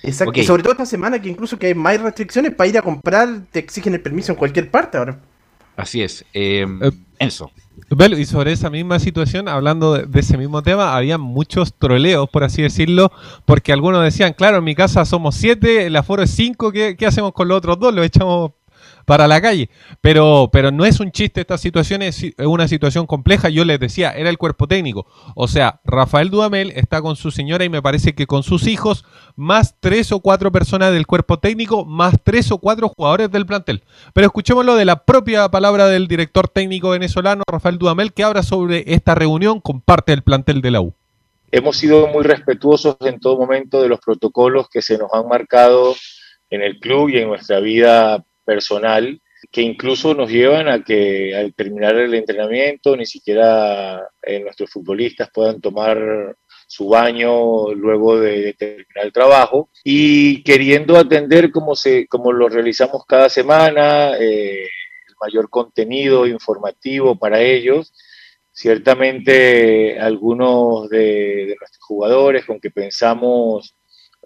Exacto. 0.02 0.38
Y 0.38 0.44
sobre 0.44 0.62
todo 0.64 0.72
esta 0.72 0.84
semana 0.86 1.20
que 1.22 1.28
incluso 1.28 1.58
que 1.58 1.68
hay 1.68 1.74
más 1.74 1.98
restricciones 2.00 2.54
para 2.54 2.68
ir 2.68 2.76
a 2.76 2.82
comprar, 2.82 3.28
te 3.52 3.60
exigen 3.60 3.94
el 3.94 4.00
permiso 4.02 4.32
en 4.32 4.38
cualquier 4.38 4.70
parte 4.70 4.98
ahora. 4.98 5.18
Así 5.76 6.02
es. 6.02 6.24
Eh, 6.32 6.66
Enzo. 7.18 7.50
Belu, 7.90 8.18
y 8.18 8.24
sobre 8.24 8.52
esa 8.52 8.70
misma 8.70 8.98
situación, 8.98 9.48
hablando 9.48 9.94
de, 9.94 10.06
de 10.06 10.20
ese 10.20 10.36
mismo 10.36 10.62
tema, 10.62 10.96
había 10.96 11.18
muchos 11.18 11.74
troleos, 11.74 12.28
por 12.28 12.42
así 12.42 12.62
decirlo, 12.62 13.12
porque 13.44 13.72
algunos 13.72 14.02
decían, 14.02 14.32
claro, 14.32 14.58
en 14.58 14.64
mi 14.64 14.74
casa 14.74 15.04
somos 15.04 15.36
siete, 15.36 15.86
el 15.86 15.94
aforo 15.94 16.22
es 16.22 16.30
cinco, 16.30 16.72
¿qué, 16.72 16.96
qué 16.96 17.06
hacemos 17.06 17.32
con 17.32 17.48
los 17.48 17.58
otros 17.58 17.78
dos? 17.78 17.94
Los 17.94 18.06
echamos 18.06 18.52
para 19.06 19.26
la 19.26 19.40
calle. 19.40 19.70
Pero, 20.02 20.50
pero 20.52 20.70
no 20.70 20.84
es 20.84 21.00
un 21.00 21.10
chiste 21.10 21.40
esta 21.40 21.56
situación, 21.56 22.02
es 22.02 22.34
una 22.38 22.68
situación 22.68 23.06
compleja. 23.06 23.48
Yo 23.48 23.64
les 23.64 23.80
decía, 23.80 24.10
era 24.10 24.28
el 24.28 24.36
cuerpo 24.36 24.68
técnico. 24.68 25.06
O 25.34 25.48
sea, 25.48 25.80
Rafael 25.84 26.28
Dudamel 26.28 26.72
está 26.76 27.00
con 27.00 27.16
su 27.16 27.30
señora 27.30 27.64
y 27.64 27.70
me 27.70 27.80
parece 27.80 28.14
que 28.14 28.26
con 28.26 28.42
sus 28.42 28.66
hijos, 28.66 29.06
más 29.36 29.76
tres 29.80 30.12
o 30.12 30.20
cuatro 30.20 30.52
personas 30.52 30.92
del 30.92 31.06
cuerpo 31.06 31.38
técnico, 31.38 31.86
más 31.86 32.16
tres 32.22 32.50
o 32.50 32.58
cuatro 32.58 32.90
jugadores 32.94 33.30
del 33.30 33.46
plantel. 33.46 33.82
Pero 34.12 34.26
escuchémoslo 34.26 34.74
de 34.74 34.84
la 34.84 35.04
propia 35.04 35.48
palabra 35.48 35.86
del 35.86 36.08
director 36.08 36.48
técnico 36.48 36.90
venezolano, 36.90 37.44
Rafael 37.48 37.78
Dudamel, 37.78 38.12
que 38.12 38.24
habla 38.24 38.42
sobre 38.42 38.84
esta 38.92 39.14
reunión 39.14 39.60
con 39.60 39.80
parte 39.80 40.12
del 40.12 40.22
plantel 40.22 40.60
de 40.60 40.70
la 40.72 40.80
U. 40.80 40.92
Hemos 41.52 41.76
sido 41.76 42.08
muy 42.08 42.24
respetuosos 42.24 42.96
en 43.02 43.20
todo 43.20 43.38
momento 43.38 43.80
de 43.80 43.88
los 43.88 44.00
protocolos 44.00 44.68
que 44.68 44.82
se 44.82 44.98
nos 44.98 45.14
han 45.14 45.28
marcado 45.28 45.94
en 46.50 46.60
el 46.60 46.80
club 46.80 47.08
y 47.08 47.18
en 47.18 47.28
nuestra 47.28 47.60
vida 47.60 48.24
personal, 48.46 49.20
que 49.52 49.60
incluso 49.60 50.14
nos 50.14 50.30
llevan 50.30 50.68
a 50.68 50.82
que 50.82 51.36
al 51.36 51.54
terminar 51.54 51.96
el 51.96 52.14
entrenamiento 52.14 52.96
ni 52.96 53.04
siquiera 53.04 54.08
eh, 54.22 54.40
nuestros 54.40 54.70
futbolistas 54.70 55.28
puedan 55.32 55.60
tomar 55.60 56.36
su 56.66 56.88
baño 56.88 57.72
luego 57.74 58.18
de, 58.18 58.40
de 58.40 58.52
terminar 58.54 59.04
el 59.04 59.12
trabajo. 59.12 59.68
Y 59.84 60.42
queriendo 60.42 60.96
atender 60.96 61.50
como, 61.50 61.76
se, 61.76 62.06
como 62.06 62.32
lo 62.32 62.48
realizamos 62.48 63.04
cada 63.06 63.28
semana, 63.28 64.16
eh, 64.18 64.62
el 64.62 65.14
mayor 65.20 65.50
contenido 65.50 66.26
informativo 66.26 67.18
para 67.18 67.42
ellos, 67.42 67.92
Ciertamente 68.58 70.00
algunos 70.00 70.88
de, 70.88 71.44
de 71.44 71.56
nuestros 71.60 71.84
jugadores 71.86 72.46
con 72.46 72.58
que 72.58 72.70
pensamos, 72.70 73.75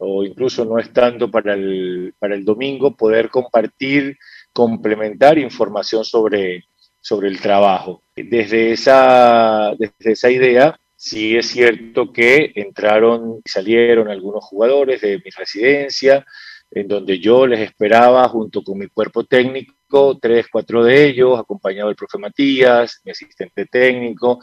o 0.00 0.24
incluso 0.24 0.64
no 0.64 0.78
es 0.78 0.92
tanto 0.92 1.30
para 1.30 1.54
el, 1.54 2.14
para 2.18 2.34
el 2.34 2.44
domingo, 2.44 2.96
poder 2.96 3.28
compartir, 3.28 4.16
complementar 4.52 5.38
información 5.38 6.04
sobre, 6.04 6.64
sobre 7.00 7.28
el 7.28 7.40
trabajo. 7.40 8.02
Desde 8.16 8.72
esa, 8.72 9.72
desde 9.78 10.12
esa 10.12 10.30
idea, 10.30 10.78
sí 10.96 11.36
es 11.36 11.48
cierto 11.48 12.12
que 12.12 12.52
entraron 12.54 13.40
y 13.44 13.48
salieron 13.48 14.08
algunos 14.08 14.44
jugadores 14.44 15.02
de 15.02 15.20
mi 15.22 15.30
residencia, 15.30 16.24
en 16.70 16.88
donde 16.88 17.18
yo 17.18 17.46
les 17.46 17.60
esperaba 17.60 18.26
junto 18.28 18.62
con 18.62 18.78
mi 18.78 18.86
cuerpo 18.86 19.24
técnico, 19.24 20.18
tres, 20.20 20.46
cuatro 20.50 20.84
de 20.84 21.04
ellos, 21.08 21.38
acompañado 21.38 21.88
del 21.88 21.96
profe 21.96 22.16
Matías, 22.16 23.00
mi 23.04 23.10
asistente 23.10 23.66
técnico, 23.66 24.40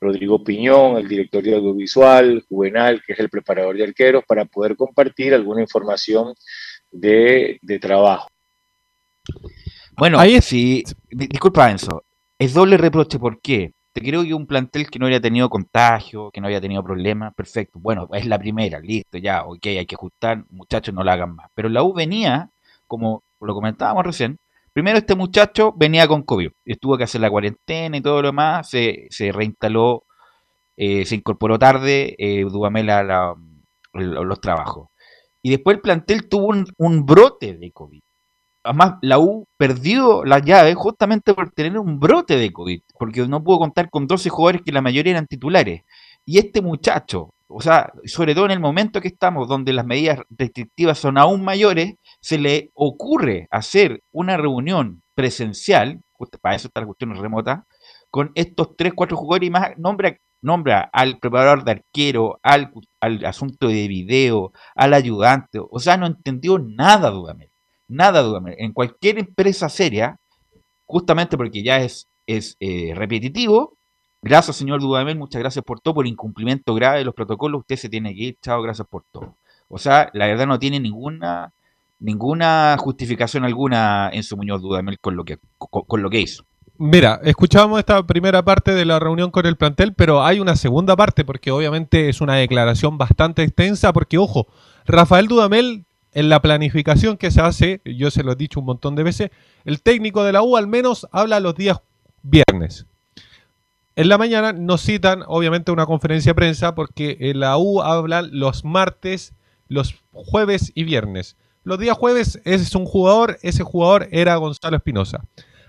Rodrigo 0.00 0.42
Piñón, 0.42 0.96
el 0.96 1.06
director 1.06 1.42
de 1.42 1.54
audiovisual, 1.54 2.44
Juvenal, 2.48 3.02
que 3.06 3.12
es 3.12 3.20
el 3.20 3.28
preparador 3.28 3.76
de 3.76 3.84
arqueros, 3.84 4.24
para 4.26 4.44
poder 4.46 4.76
compartir 4.76 5.34
alguna 5.34 5.60
información 5.60 6.34
de, 6.90 7.58
de 7.60 7.78
trabajo. 7.78 8.28
Bueno, 9.96 10.18
si, 10.40 10.82
di- 11.10 11.26
disculpa 11.26 11.70
Enzo, 11.70 12.04
es 12.38 12.54
doble 12.54 12.78
reproche, 12.78 13.18
¿por 13.18 13.40
qué? 13.40 13.72
Te 13.92 14.00
creo 14.00 14.22
que 14.22 14.32
un 14.32 14.46
plantel 14.46 14.88
que 14.88 14.98
no 14.98 15.06
haya 15.06 15.20
tenido 15.20 15.50
contagio, 15.50 16.30
que 16.30 16.40
no 16.40 16.46
haya 16.46 16.60
tenido 16.60 16.82
problemas, 16.82 17.34
perfecto. 17.34 17.78
Bueno, 17.78 18.08
es 18.12 18.24
la 18.24 18.38
primera, 18.38 18.80
listo, 18.80 19.18
ya, 19.18 19.44
ok, 19.44 19.66
hay 19.66 19.84
que 19.84 19.96
ajustar, 19.96 20.44
muchachos, 20.48 20.94
no 20.94 21.04
la 21.04 21.14
hagan 21.14 21.34
más. 21.34 21.50
Pero 21.54 21.68
la 21.68 21.82
U 21.82 21.92
venía, 21.92 22.50
como 22.86 23.22
lo 23.40 23.52
comentábamos 23.52 24.06
recién, 24.06 24.38
primero 24.80 24.98
este 24.98 25.14
muchacho 25.14 25.74
venía 25.76 26.08
con 26.08 26.22
COVID, 26.22 26.50
estuvo 26.64 26.96
que 26.96 27.04
hacer 27.04 27.20
la 27.20 27.30
cuarentena 27.30 27.96
y 27.96 28.00
todo 28.00 28.22
lo 28.22 28.28
demás, 28.28 28.70
se, 28.70 29.06
se 29.10 29.30
reinstaló, 29.30 30.04
eh, 30.76 31.04
se 31.04 31.16
incorporó 31.16 31.58
tarde, 31.58 32.14
eh, 32.18 32.44
Dudamel 32.44 32.88
a 32.90 33.02
la- 33.04 33.34
lo- 33.94 34.24
los 34.24 34.40
trabajos. 34.40 34.88
Y 35.42 35.50
después 35.50 35.76
el 35.76 35.82
plantel 35.82 36.28
tuvo 36.28 36.46
un, 36.48 36.66
un 36.78 37.04
brote 37.06 37.56
de 37.56 37.72
COVID. 37.72 38.00
Además, 38.64 38.94
la 39.02 39.18
U 39.18 39.46
perdió 39.58 40.24
la 40.24 40.38
llave 40.38 40.74
justamente 40.74 41.34
por 41.34 41.50
tener 41.52 41.78
un 41.78 41.98
brote 42.00 42.36
de 42.36 42.52
COVID, 42.52 42.80
porque 42.98 43.26
no 43.28 43.42
pudo 43.44 43.58
contar 43.58 43.90
con 43.90 44.06
12 44.06 44.30
jugadores 44.30 44.62
que 44.64 44.72
la 44.72 44.82
mayoría 44.82 45.12
eran 45.12 45.26
titulares. 45.26 45.82
Y 46.26 46.38
este 46.38 46.62
muchacho, 46.62 47.34
o 47.48 47.60
sea, 47.62 47.92
sobre 48.04 48.34
todo 48.34 48.44
en 48.46 48.50
el 48.52 48.60
momento 48.60 49.00
que 49.00 49.08
estamos, 49.08 49.48
donde 49.48 49.72
las 49.72 49.86
medidas 49.86 50.20
restrictivas 50.30 50.98
son 50.98 51.18
aún 51.18 51.42
mayores, 51.44 51.94
se 52.20 52.38
le 52.38 52.70
ocurre 52.74 53.48
hacer 53.50 54.02
una 54.12 54.36
reunión 54.36 55.02
presencial, 55.14 56.00
para 56.40 56.54
eso 56.54 56.68
está 56.68 56.80
la 56.80 56.86
cuestión 56.86 57.16
remota, 57.16 57.66
con 58.10 58.32
estos 58.34 58.76
3, 58.76 58.92
4 58.94 59.16
jugadores 59.16 59.46
y 59.46 59.50
más, 59.50 59.78
nombra, 59.78 60.16
nombra 60.42 60.90
al 60.92 61.18
preparador 61.18 61.64
de 61.64 61.72
arquero, 61.72 62.38
al, 62.42 62.72
al 63.00 63.24
asunto 63.24 63.68
de 63.68 63.88
video, 63.88 64.52
al 64.74 64.94
ayudante, 64.94 65.58
o 65.60 65.78
sea, 65.78 65.96
no 65.96 66.06
entendió 66.06 66.58
nada, 66.58 67.10
Dudamel. 67.10 67.50
Nada, 67.88 68.22
Dudamel. 68.22 68.54
En 68.58 68.72
cualquier 68.72 69.18
empresa 69.18 69.68
seria, 69.68 70.18
justamente 70.86 71.36
porque 71.36 71.62
ya 71.62 71.80
es, 71.80 72.08
es 72.26 72.56
eh, 72.60 72.92
repetitivo, 72.94 73.76
gracias, 74.22 74.56
señor 74.56 74.80
Dudamel, 74.80 75.18
muchas 75.18 75.40
gracias 75.40 75.64
por 75.64 75.80
todo, 75.80 75.94
por 75.94 76.06
incumplimiento 76.06 76.74
grave 76.74 76.98
de 76.98 77.04
los 77.04 77.14
protocolos, 77.14 77.60
usted 77.60 77.76
se 77.76 77.88
tiene 77.88 78.14
que 78.14 78.22
ir, 78.22 78.38
chao, 78.42 78.62
gracias 78.62 78.86
por 78.88 79.04
todo. 79.10 79.36
O 79.68 79.78
sea, 79.78 80.10
la 80.14 80.26
verdad 80.26 80.46
no 80.46 80.58
tiene 80.58 80.80
ninguna 80.80 81.52
ninguna 82.00 82.76
justificación 82.78 83.44
alguna 83.44 84.10
en 84.12 84.22
su 84.22 84.36
Muñoz 84.36 84.60
Dudamel 84.60 84.98
con 84.98 85.16
lo 85.16 85.24
que 85.24 85.38
con, 85.58 85.82
con 85.84 86.02
lo 86.02 86.10
que 86.10 86.20
hizo. 86.20 86.44
Mira, 86.78 87.20
escuchábamos 87.22 87.78
esta 87.78 88.06
primera 88.06 88.42
parte 88.42 88.72
de 88.72 88.86
la 88.86 88.98
reunión 88.98 89.30
con 89.30 89.44
el 89.44 89.56
plantel, 89.56 89.92
pero 89.92 90.24
hay 90.24 90.40
una 90.40 90.56
segunda 90.56 90.96
parte 90.96 91.26
porque 91.26 91.50
obviamente 91.50 92.08
es 92.08 92.22
una 92.22 92.36
declaración 92.36 92.96
bastante 92.96 93.42
extensa 93.42 93.92
porque, 93.92 94.16
ojo, 94.16 94.46
Rafael 94.86 95.28
Dudamel 95.28 95.84
en 96.12 96.28
la 96.28 96.40
planificación 96.40 97.16
que 97.16 97.30
se 97.30 97.40
hace, 97.40 97.80
yo 97.84 98.10
se 98.10 98.22
lo 98.22 98.32
he 98.32 98.36
dicho 98.36 98.60
un 98.60 98.66
montón 98.66 98.96
de 98.96 99.02
veces, 99.02 99.30
el 99.64 99.82
técnico 99.82 100.24
de 100.24 100.32
la 100.32 100.42
U 100.42 100.56
al 100.56 100.66
menos 100.66 101.06
habla 101.12 101.40
los 101.40 101.54
días 101.54 101.80
viernes. 102.22 102.86
En 103.96 104.08
la 104.08 104.18
mañana 104.18 104.52
nos 104.52 104.82
citan 104.82 105.22
obviamente 105.26 105.72
una 105.72 105.86
conferencia 105.86 106.30
de 106.30 106.34
prensa 106.34 106.74
porque 106.74 107.32
la 107.34 107.58
U 107.58 107.82
hablan 107.82 108.30
los 108.32 108.64
martes, 108.64 109.34
los 109.68 110.02
jueves 110.12 110.72
y 110.74 110.84
viernes. 110.84 111.36
Los 111.62 111.78
días 111.78 111.96
jueves 111.96 112.40
es 112.44 112.74
un 112.74 112.86
jugador, 112.86 113.38
ese 113.42 113.62
jugador 113.62 114.08
era 114.10 114.36
Gonzalo 114.36 114.76
Espinosa. 114.76 115.22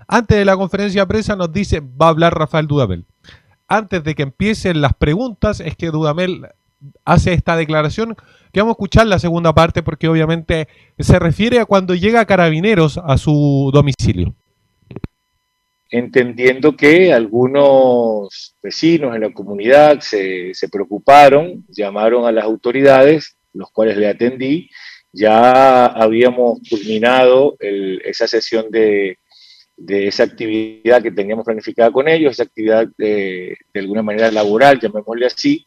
Antes 0.08 0.38
de 0.38 0.46
la 0.46 0.56
conferencia 0.56 1.02
de 1.02 1.08
prensa 1.08 1.36
nos 1.36 1.52
dice 1.52 1.82
va 1.82 2.08
a 2.08 2.10
hablar 2.10 2.38
Rafael 2.38 2.68
Dudamel. 2.68 3.06
Antes 3.68 4.04
de 4.04 4.16
que 4.16 4.24
empiecen 4.24 4.82
las 4.82 4.94
preguntas 4.94 5.60
es 5.60 5.76
que 5.76 5.92
Dudamel 5.92 6.48
hace 7.06 7.34
esta 7.34 7.56
declaración 7.56 8.16
que 8.52 8.62
vamos 8.62 8.72
a 8.72 8.78
escuchar 8.78 9.08
la 9.08 9.20
segunda 9.20 9.54
parte 9.54 9.84
porque 9.84 10.08
obviamente 10.08 10.68
se 10.98 11.20
refiere 11.20 11.60
a 11.60 11.66
cuando 11.66 11.94
llega 11.94 12.26
Carabineros 12.26 12.98
a 12.98 13.18
su 13.18 13.70
domicilio. 13.74 14.34
entendiendo 15.90 16.78
que 16.78 17.14
algunos 17.14 18.56
vecinos 18.64 19.14
en 19.14 19.22
la 19.22 19.34
comunidad 19.34 20.00
se, 20.00 20.54
se 20.54 20.70
preocuparon, 20.70 21.66
llamaron 21.68 22.26
a 22.26 22.32
las 22.32 22.46
autoridades, 22.46 23.36
los 23.54 23.70
cuales 23.72 23.98
le 23.98 24.08
atendí, 24.08 24.70
ya 25.14 25.86
habíamos 25.88 26.60
culminado 26.70 27.56
esa 27.60 28.28
sesión 28.28 28.70
de, 28.70 29.18
esa 29.88 30.24
actividad 30.24 31.02
que 31.02 31.12
teníamos 31.12 31.46
planificada 31.46 31.92
con 31.92 32.08
ellos, 32.08 32.34
esa 32.34 32.44
actividad 32.44 32.88
de, 32.98 33.58
alguna 33.76 34.04
manera 34.04 34.32
laboral, 34.32 34.80
llamémosle 34.80 35.26
así. 35.26 35.66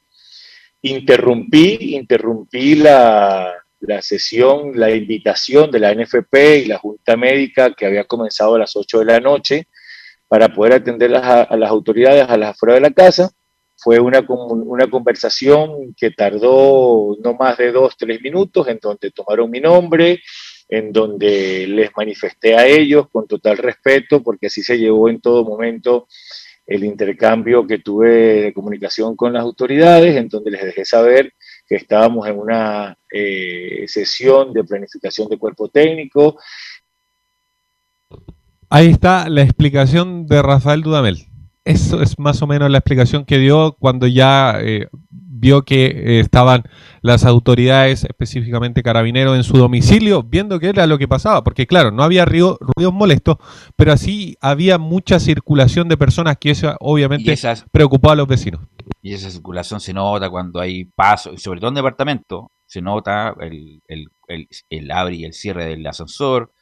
Interrumpí, 0.83 1.95
interrumpí 1.97 2.77
la, 2.77 3.55
sesión, 4.01 4.73
la 4.75 4.91
invitación 4.91 5.71
de 5.71 5.79
la 5.79 5.93
NFP 5.95 6.35
y 6.65 6.65
la 6.67 6.79
Junta 6.79 7.17
Médica 7.17 7.75
que 7.75 7.87
había 7.87 8.05
comenzado 8.05 8.55
a 8.55 8.61
las 8.61 8.75
8 8.77 9.01
de 9.01 9.05
la 9.05 9.21
noche 9.21 9.69
para 10.27 10.49
poder 10.49 10.75
atender 10.75 11.11
las- 11.11 11.51
a, 11.51 11.57
las 11.57 11.71
autoridades 11.71 12.27
a 12.29 12.37
las 12.37 12.51
afuera 12.51 12.75
de 12.77 12.81
la 12.81 12.91
casa. 12.91 13.31
Fue 13.85 14.01
una, 14.01 14.21
una 14.27 14.89
conversación 14.89 15.95
que 15.95 16.11
tardó 16.11 17.19
no 17.23 17.35
más 17.35 17.59
de 17.59 17.71
dos, 17.71 17.95
tres 17.99 18.23
minutos, 18.23 18.67
en 18.69 18.79
donde 18.81 19.11
tomaron 19.11 19.51
mi 19.51 19.61
nombre, 19.61 20.23
en 20.71 20.91
donde 20.91 21.67
les 21.67 21.91
manifesté 21.95 22.57
a 22.57 22.67
ellos 22.67 23.11
con 23.11 23.27
total 23.27 23.59
respeto, 23.59 24.23
porque 24.23 24.47
así 24.47 24.63
se 24.63 24.79
llevó 24.79 25.11
en 25.11 25.21
todo 25.21 25.45
momento 25.45 26.09
el 26.67 26.83
intercambio 26.83 27.67
que 27.67 27.81
tuve 27.81 28.09
de 28.45 28.55
comunicación 28.55 29.17
con 29.17 29.35
las 29.35 29.43
autoridades, 29.43 30.17
en 30.17 30.29
donde 30.29 30.53
les 30.53 30.65
dejé 30.65 30.87
saber 30.87 31.35
que 31.69 31.77
estábamos 31.77 32.27
en 32.27 32.39
una 32.39 32.97
eh, 33.13 33.85
sesión 33.87 34.55
de 34.55 34.65
planificación 34.65 35.29
de 35.29 35.37
cuerpo 35.37 35.69
técnico. 35.69 36.39
Ahí 38.71 38.89
está 38.89 39.29
la 39.29 39.43
explicación 39.43 40.27
de 40.27 40.41
Rafael 40.41 40.81
Dudamel. 40.81 41.34
Eso 41.65 42.03
es 42.03 42.19
más 42.19 42.43
o 42.43 42.47
menos 42.47 42.71
la 42.71 42.79
explicación 42.79 43.25
que 43.25 43.39
dio 43.39 43.75
cuando 43.79 44.07
ya 44.07 44.59
eh, 44.61 44.89
vio 45.11 45.65
que 45.65 45.87
eh, 45.87 46.21
estaban 46.21 46.65
las 47.01 47.25
autoridades, 47.25 48.05
específicamente 48.05 48.83
carabineros, 48.83 49.35
en 49.37 49.45
su 49.45 49.57
domicilio, 49.57 50.23
viendo 50.23 50.59
qué 50.61 50.69
era 50.69 50.87
lo 50.87 50.99
que 50.99 51.09
pasaba. 51.09 51.43
Porque 51.43 51.67
claro, 51.67 51.91
no 51.91 52.03
había 52.03 52.27
ruidos 52.27 52.59
molestos, 52.93 53.37
pero 53.77 53.93
así 53.93 54.37
había 54.43 54.77
mucha 54.77 55.19
circulación 55.21 55.89
de 55.89 55.97
personas 55.97 56.37
que 56.39 56.51
eso 56.51 56.75
obviamente 56.81 57.33
esas- 57.33 57.65
preocupaba 57.73 58.13
a 58.13 58.17
los 58.17 58.29
vecinos. 58.29 58.61
Y 59.01 59.15
esa 59.15 59.31
circulación 59.31 59.81
se 59.81 59.95
nota 59.95 60.29
cuando 60.29 60.61
hay 60.61 60.85
paso, 60.85 61.33
y 61.33 61.39
sobre 61.39 61.61
todo 61.61 61.69
en 61.69 61.75
departamento, 61.77 62.51
se 62.67 62.83
nota 62.83 63.35
el, 63.41 63.83
el, 63.89 64.09
el, 64.29 64.49
el 64.69 64.91
abre 64.91 65.17
y 65.17 65.25
el 65.25 65.33
cierre 65.33 65.65
del 65.67 65.87
ascensor, 65.87 66.53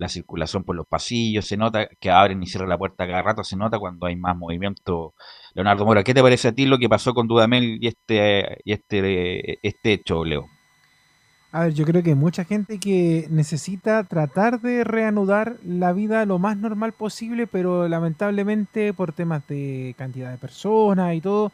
la 0.00 0.08
circulación 0.08 0.64
por 0.64 0.74
los 0.74 0.86
pasillos, 0.86 1.46
se 1.46 1.58
nota 1.58 1.86
que 2.00 2.10
abren 2.10 2.42
y 2.42 2.46
cierran 2.46 2.70
la 2.70 2.78
puerta 2.78 3.06
cada 3.06 3.20
rato, 3.20 3.44
se 3.44 3.54
nota 3.54 3.78
cuando 3.78 4.06
hay 4.06 4.16
más 4.16 4.34
movimiento. 4.34 5.12
Leonardo 5.54 5.84
Mora, 5.84 6.02
¿qué 6.02 6.14
te 6.14 6.22
parece 6.22 6.48
a 6.48 6.52
ti 6.52 6.64
lo 6.64 6.78
que 6.78 6.88
pasó 6.88 7.12
con 7.12 7.28
Dudamel 7.28 7.78
y 7.82 7.86
este, 7.86 8.62
y 8.64 8.72
este, 8.72 9.58
este 9.66 9.92
hecho, 9.92 10.24
Leo? 10.24 10.46
A 11.52 11.64
ver, 11.64 11.74
yo 11.74 11.84
creo 11.84 12.02
que 12.02 12.10
hay 12.10 12.16
mucha 12.16 12.44
gente 12.44 12.80
que 12.80 13.26
necesita 13.28 14.02
tratar 14.04 14.62
de 14.62 14.84
reanudar 14.84 15.56
la 15.64 15.92
vida 15.92 16.24
lo 16.24 16.38
más 16.38 16.56
normal 16.56 16.92
posible, 16.92 17.46
pero 17.46 17.86
lamentablemente 17.86 18.94
por 18.94 19.12
temas 19.12 19.46
de 19.48 19.94
cantidad 19.98 20.30
de 20.30 20.38
personas 20.38 21.14
y 21.14 21.20
todo, 21.20 21.52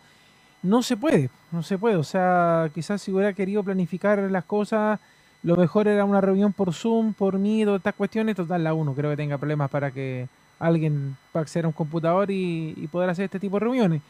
no 0.62 0.82
se 0.82 0.96
puede, 0.96 1.30
no 1.50 1.64
se 1.64 1.78
puede. 1.78 1.96
O 1.96 2.04
sea, 2.04 2.70
quizás 2.74 3.02
si 3.02 3.10
hubiera 3.10 3.32
querido 3.32 3.64
planificar 3.64 4.18
las 4.30 4.44
cosas, 4.44 5.00
lo 5.46 5.56
mejor 5.56 5.86
era 5.88 6.04
una 6.04 6.20
reunión 6.20 6.52
por 6.52 6.74
Zoom, 6.74 7.12
por 7.14 7.38
Meet, 7.38 7.64
todas 7.66 7.78
estas 7.78 7.94
cuestiones. 7.94 8.34
Total, 8.36 8.62
la 8.62 8.74
uno 8.74 8.94
creo 8.94 9.10
que 9.10 9.16
tenga 9.16 9.38
problemas 9.38 9.70
para 9.70 9.90
que 9.90 10.26
alguien 10.58 11.16
pueda 11.32 11.42
acceder 11.42 11.64
a 11.66 11.68
un 11.68 11.72
computador 11.72 12.30
y, 12.30 12.74
y 12.76 12.86
poder 12.88 13.10
hacer 13.10 13.26
este 13.26 13.38
tipo 13.38 13.56
de 13.56 13.60
reuniones. 13.64 14.02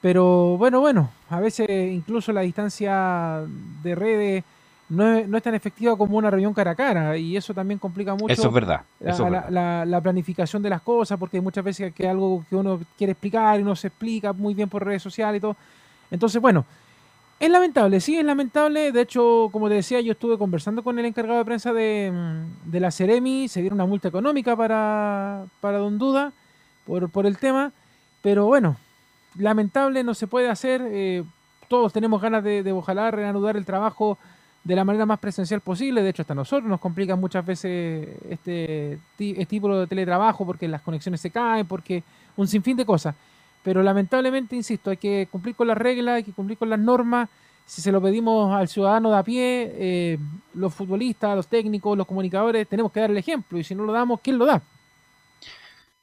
Pero 0.00 0.56
bueno, 0.58 0.80
bueno, 0.80 1.10
a 1.30 1.40
veces 1.40 1.68
incluso 1.92 2.32
la 2.32 2.42
distancia 2.42 3.42
de 3.82 3.94
redes 3.94 4.44
no 4.88 5.14
es, 5.14 5.26
no 5.28 5.36
es 5.36 5.42
tan 5.42 5.54
efectiva 5.54 5.96
como 5.96 6.16
una 6.18 6.30
reunión 6.30 6.54
cara 6.54 6.70
a 6.72 6.74
cara 6.76 7.16
y 7.16 7.36
eso 7.36 7.52
también 7.52 7.78
complica 7.80 8.14
mucho 8.14 8.32
Eso 8.32 8.46
es 8.48 8.54
verdad, 8.54 8.82
la, 9.00 9.10
eso 9.10 9.24
es 9.26 9.32
la- 9.32 9.38
verdad. 9.40 9.50
la- 9.50 9.84
la 9.86 10.00
planificación 10.00 10.62
de 10.62 10.70
las 10.70 10.82
cosas 10.82 11.18
porque 11.18 11.40
muchas 11.40 11.64
veces 11.64 11.92
que 11.92 12.06
algo 12.08 12.44
que 12.48 12.54
uno 12.54 12.78
quiere 12.96 13.12
explicar 13.12 13.58
y 13.58 13.64
no 13.64 13.74
se 13.74 13.88
explica 13.88 14.32
muy 14.32 14.54
bien 14.54 14.68
por 14.68 14.84
redes 14.84 15.02
sociales 15.02 15.38
y 15.38 15.40
todo. 15.40 15.56
Entonces, 16.10 16.40
bueno, 16.40 16.64
es 17.38 17.50
lamentable, 17.50 18.00
sí, 18.00 18.16
es 18.16 18.24
lamentable. 18.24 18.92
De 18.92 19.00
hecho, 19.02 19.48
como 19.52 19.68
te 19.68 19.74
decía, 19.74 20.00
yo 20.00 20.12
estuve 20.12 20.38
conversando 20.38 20.82
con 20.82 20.98
el 20.98 21.04
encargado 21.04 21.38
de 21.38 21.44
prensa 21.44 21.72
de, 21.72 22.10
mm, 22.12 22.76
la 22.76 22.90
Ceremi, 22.90 23.48
se 23.48 23.60
dieron 23.60 23.76
una 23.76 23.86
multa 23.86 24.08
económica 24.08 24.56
para, 24.56 25.46
Don 25.60 25.98
Duda 25.98 26.32
por, 26.86 27.26
el 27.26 27.38
tema, 27.38 27.72
pero 28.22 28.46
bueno, 28.46 28.76
lamentable, 29.36 30.02
no 30.04 30.14
se 30.14 30.26
puede 30.26 30.48
hacer. 30.48 30.82
eh, 30.86 31.24
todos 31.68 31.92
tenemos 31.92 32.22
ganas 32.22 32.44
de, 32.44 32.62
de 32.62 32.72
ojalá 32.72 33.10
reanudar 33.10 33.56
el 33.56 33.66
trabajo 33.66 34.18
de 34.66 34.74
la 34.74 34.84
manera 34.84 35.06
más 35.06 35.20
presencial 35.20 35.60
posible. 35.60 36.02
De 36.02 36.10
hecho, 36.10 36.22
hasta 36.22 36.34
nosotros 36.34 36.68
nos 36.68 36.80
complica 36.80 37.14
muchas 37.14 37.46
veces 37.46 38.08
este, 38.28 38.98
este 39.16 39.46
tipo 39.46 39.76
de 39.78 39.86
teletrabajo 39.86 40.44
porque 40.44 40.66
las 40.66 40.82
conexiones 40.82 41.20
se 41.20 41.30
caen, 41.30 41.66
porque 41.66 42.02
un 42.36 42.48
sinfín 42.48 42.76
de 42.76 42.84
cosas. 42.84 43.14
Pero 43.66 43.82
lamentablemente, 43.82 44.54
insisto, 44.54 44.90
hay 44.90 44.96
que 44.96 45.26
cumplir 45.28 45.56
con 45.56 45.66
las 45.66 45.76
reglas, 45.76 46.14
hay 46.14 46.22
que 46.22 46.32
cumplir 46.32 46.56
con 46.56 46.70
las 46.70 46.78
normas. 46.78 47.28
Si 47.64 47.82
se 47.82 47.90
lo 47.90 48.00
pedimos 48.00 48.54
al 48.54 48.68
ciudadano 48.68 49.10
de 49.10 49.16
a 49.16 49.24
pie, 49.24 49.72
eh, 49.74 50.18
los 50.54 50.72
futbolistas, 50.72 51.34
los 51.34 51.48
técnicos, 51.48 51.98
los 51.98 52.06
comunicadores, 52.06 52.68
tenemos 52.68 52.92
que 52.92 53.00
dar 53.00 53.10
el 53.10 53.16
ejemplo. 53.16 53.58
Y 53.58 53.64
si 53.64 53.74
no 53.74 53.82
lo 53.82 53.92
damos, 53.92 54.20
¿quién 54.20 54.38
lo 54.38 54.46
da? 54.46 54.62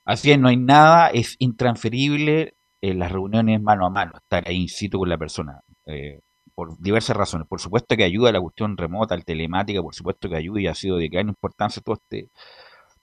Así 0.04 0.32
es, 0.32 0.38
no 0.38 0.50
hay 0.50 0.58
nada, 0.58 1.08
es 1.08 1.38
intransferible 1.40 2.56
en 2.82 3.00
las 3.00 3.10
reuniones 3.10 3.62
mano 3.62 3.86
a 3.86 3.90
mano, 3.90 4.12
estar 4.18 4.46
ahí 4.46 4.68
in 4.82 4.90
con 4.90 5.08
la 5.08 5.18
persona, 5.18 5.62
eh, 5.86 6.20
por 6.56 6.78
diversas 6.82 7.16
razones. 7.16 7.48
Por 7.48 7.62
supuesto 7.62 7.96
que 7.96 8.04
ayuda 8.04 8.28
a 8.28 8.34
la 8.34 8.42
cuestión 8.42 8.76
remota, 8.76 9.16
el 9.16 9.24
telemática, 9.24 9.82
por 9.82 9.96
supuesto 9.96 10.28
que 10.28 10.36
ayuda 10.36 10.60
y 10.60 10.68
ha 10.68 10.76
sido 10.76 10.98
de 10.98 11.08
gran 11.08 11.30
importancia 11.30 11.82
todo 11.82 11.96
este, 11.96 12.28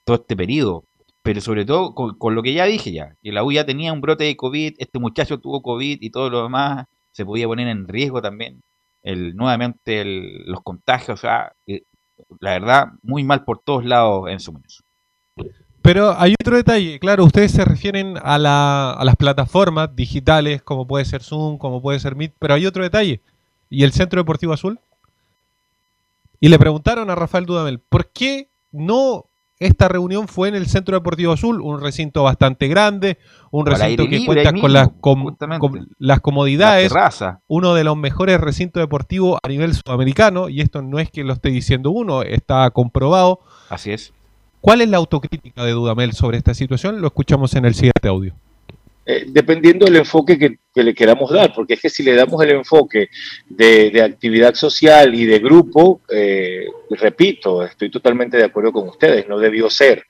todo 0.04 0.16
este 0.16 0.36
periodo. 0.36 0.84
Pero 1.22 1.40
sobre 1.40 1.64
todo 1.66 1.94
con, 1.94 2.34
lo 2.34 2.42
que 2.42 2.54
ya 2.54 2.64
dije 2.64 2.92
ya, 2.92 3.14
que 3.22 3.32
la 3.32 3.44
U 3.44 3.52
ya 3.52 3.66
tenía 3.66 3.92
un 3.92 4.00
brote 4.00 4.24
de 4.24 4.36
COVID, 4.36 4.74
este 4.78 4.98
muchacho 4.98 5.38
tuvo 5.38 5.60
COVID 5.62 5.98
y 6.00 6.10
todo 6.10 6.30
lo 6.30 6.42
demás, 6.44 6.86
se 7.12 7.24
podía 7.24 7.46
poner 7.46 7.68
en 7.68 7.86
riesgo 7.88 8.22
también 8.22 8.62
el, 9.02 9.36
nuevamente 9.36 10.04
los 10.04 10.62
contagios, 10.62 11.18
o 11.18 11.20
sea, 11.20 11.52
eh, 11.66 11.82
la 12.40 12.52
verdad, 12.52 12.86
muy 13.02 13.22
mal 13.24 13.44
por 13.44 13.58
todos 13.58 13.84
lados 13.84 14.30
en 14.30 14.40
su 14.40 14.52
Muñoz. 14.52 14.82
Pero 15.82 16.14
hay 16.18 16.34
otro 16.40 16.56
detalle, 16.56 16.98
claro, 16.98 17.24
ustedes 17.24 17.52
se 17.52 17.64
refieren 17.64 18.16
a, 18.22 18.38
la- 18.38 18.92
a 18.92 19.04
las 19.04 19.16
plataformas 19.16 19.94
digitales, 19.96 20.62
como 20.62 20.86
puede 20.86 21.04
ser 21.04 21.22
Zoom, 21.22 21.58
como 21.58 21.80
puede 21.80 22.00
ser 22.00 22.16
Meet, 22.16 22.34
pero 22.38 22.54
hay 22.54 22.66
otro 22.66 22.82
detalle. 22.82 23.20
¿Y 23.70 23.84
el 23.84 23.92
Centro 23.92 24.20
Deportivo 24.20 24.52
Azul? 24.52 24.78
Y 26.38 26.48
le 26.48 26.58
preguntaron 26.58 27.08
a 27.10 27.14
Rafael 27.14 27.46
Dudamel, 27.46 27.78
¿por 27.78 28.08
qué 28.10 28.48
no 28.72 29.24
esta 29.60 29.88
reunión 29.88 30.26
fue 30.26 30.48
en 30.48 30.54
el 30.56 30.66
Centro 30.66 30.96
Deportivo 30.96 31.32
Azul? 31.32 31.60
Un 31.60 31.80
recinto 31.80 32.22
bastante 32.24 32.66
grande, 32.66 33.18
un 33.52 33.66
recinto 33.66 34.04
que 34.04 34.18
libre, 34.18 34.26
cuenta 34.26 34.44
con 34.50 34.54
mismo, 34.54 34.68
las, 34.68 34.88
com- 35.00 35.22
justamente. 35.22 35.60
com- 35.60 35.86
las 35.98 36.20
comodidades, 36.20 36.92
La 36.92 37.40
uno 37.46 37.74
de 37.74 37.84
los 37.84 37.96
mejores 37.96 38.40
recintos 38.40 38.80
deportivos 38.82 39.38
a 39.42 39.48
nivel 39.48 39.74
sudamericano, 39.74 40.48
y 40.48 40.60
esto 40.62 40.82
no 40.82 40.98
es 40.98 41.10
que 41.10 41.22
lo 41.22 41.34
esté 41.34 41.50
diciendo 41.50 41.90
uno, 41.90 42.22
está 42.22 42.68
comprobado. 42.70 43.40
Así 43.68 43.92
es. 43.92 44.12
¿Cuál 44.60 44.80
es 44.80 44.88
la 44.88 44.96
autocrítica 44.96 45.64
de 45.64 45.72
Dudamel 45.72 46.12
sobre 46.14 46.36
esta 46.38 46.54
situación? 46.54 47.00
Lo 47.00 47.06
escuchamos 47.06 47.54
en 47.54 47.64
el 47.66 47.74
siguiente 47.74 48.08
audio. 48.08 48.34
Eh, 49.04 49.24
dependiendo 49.28 49.86
del 49.86 49.96
enfoque 49.96 50.38
que, 50.38 50.82
le 50.82 50.94
queramos 50.94 51.30
dar, 51.30 51.52
porque 51.54 51.74
es 51.74 51.80
que 51.80 51.88
si 51.90 52.02
le 52.02 52.14
damos 52.14 52.42
el 52.42 52.50
enfoque 52.50 53.08
de, 53.48 54.02
actividad 54.02 54.54
social 54.54 55.14
y 55.14 55.24
de 55.24 55.38
grupo, 55.38 56.02
eh, 56.08 56.66
repito, 56.90 57.64
estoy 57.64 57.90
totalmente 57.90 58.36
de 58.36 58.44
acuerdo 58.44 58.72
con 58.72 58.88
ustedes, 58.88 59.26
no 59.26 59.38
debió 59.38 59.70
ser. 59.70 60.04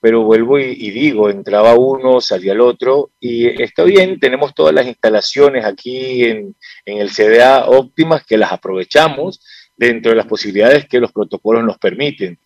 Pero 0.00 0.22
vuelvo 0.22 0.60
y, 0.60 0.90
digo, 0.90 1.28
entraba 1.28 1.74
uno, 1.74 2.20
salía 2.20 2.52
el 2.52 2.60
otro, 2.60 3.10
y 3.18 3.60
está 3.60 3.82
bien, 3.82 4.20
tenemos 4.20 4.54
todas 4.54 4.72
las 4.72 4.86
instalaciones 4.86 5.64
aquí 5.64 6.22
en 6.22 6.54
el 6.84 7.10
CDA 7.10 7.66
óptimas 7.66 8.24
que 8.24 8.38
las 8.38 8.52
aprovechamos 8.52 9.40
dentro 9.76 10.10
de 10.10 10.16
las 10.16 10.26
posibilidades 10.26 10.86
que 10.86 11.00
los 11.00 11.12
protocolos 11.12 11.64
nos 11.64 11.78
permiten. 11.78 12.38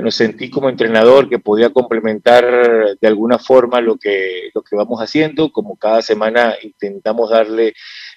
Bueno, 0.00 0.12
sentí 0.12 0.48
como 0.48 0.70
entrenador 0.70 1.28
que 1.28 1.38
podía 1.38 1.68
complementar 1.74 2.96
de 2.98 3.06
alguna 3.06 3.38
forma 3.38 3.82
lo 3.82 3.98
que, 3.98 4.48
lo 4.54 4.62
que 4.62 4.74
vamos 4.74 4.98
haciendo, 4.98 5.52
como 5.52 5.76
cada 5.76 6.00
semana 6.00 6.54
intentamos 6.62 7.28
darle 7.28 7.74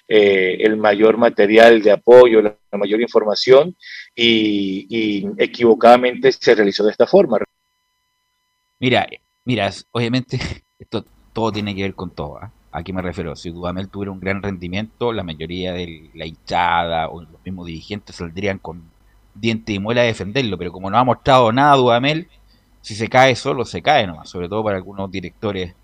eh, 0.08 0.56
el 0.60 0.78
mayor 0.78 1.18
material 1.18 1.82
de 1.82 1.90
apoyo, 1.90 2.40
la, 2.40 2.56
mayor 2.72 3.02
información, 3.02 3.76
y, 4.16 5.28
equivocadamente 5.36 6.32
se 6.32 6.54
realizó 6.54 6.84
de 6.84 6.92
esta 6.92 7.06
forma. 7.06 7.36
Mira, 8.80 9.06
mira, 9.44 9.66
es- 9.66 9.86
obviamente 9.90 10.38
esto 10.78 11.04
todo 11.34 11.52
tiene 11.52 11.74
que 11.74 11.82
ver 11.82 11.94
con 11.94 12.14
todo. 12.14 12.38
¿ah? 12.38 12.50
¿A 12.72 12.82
qué 12.82 12.94
me 12.94 13.02
refiero? 13.02 13.36
Si 13.36 13.50
Dudamel 13.50 13.90
tuviera 13.90 14.10
un 14.10 14.20
gran 14.20 14.42
rendimiento, 14.42 15.12
la 15.12 15.22
mayoría 15.22 15.74
de 15.74 16.08
la 16.14 16.24
hinchada 16.24 17.10
o 17.10 17.20
los 17.20 17.44
mismos 17.44 17.66
dirigentes 17.66 18.16
saldrían 18.16 18.58
con 18.58 18.93
diente 19.34 19.72
y 19.72 19.78
muela 19.78 20.02
a 20.02 20.04
defenderlo, 20.04 20.58
pero 20.58 20.72
como 20.72 20.90
no 20.90 20.98
ha 20.98 21.04
mostrado 21.04 21.52
nada 21.52 21.76
Dudamel, 21.76 22.28
si 22.80 22.94
se 22.94 23.08
cae 23.08 23.34
solo, 23.34 23.64
se 23.64 23.82
cae 23.82 24.06
nomás, 24.06 24.28
sobre 24.28 24.48
todo 24.48 24.62
para 24.62 24.76
algunos 24.76 25.10
directores 25.10 25.74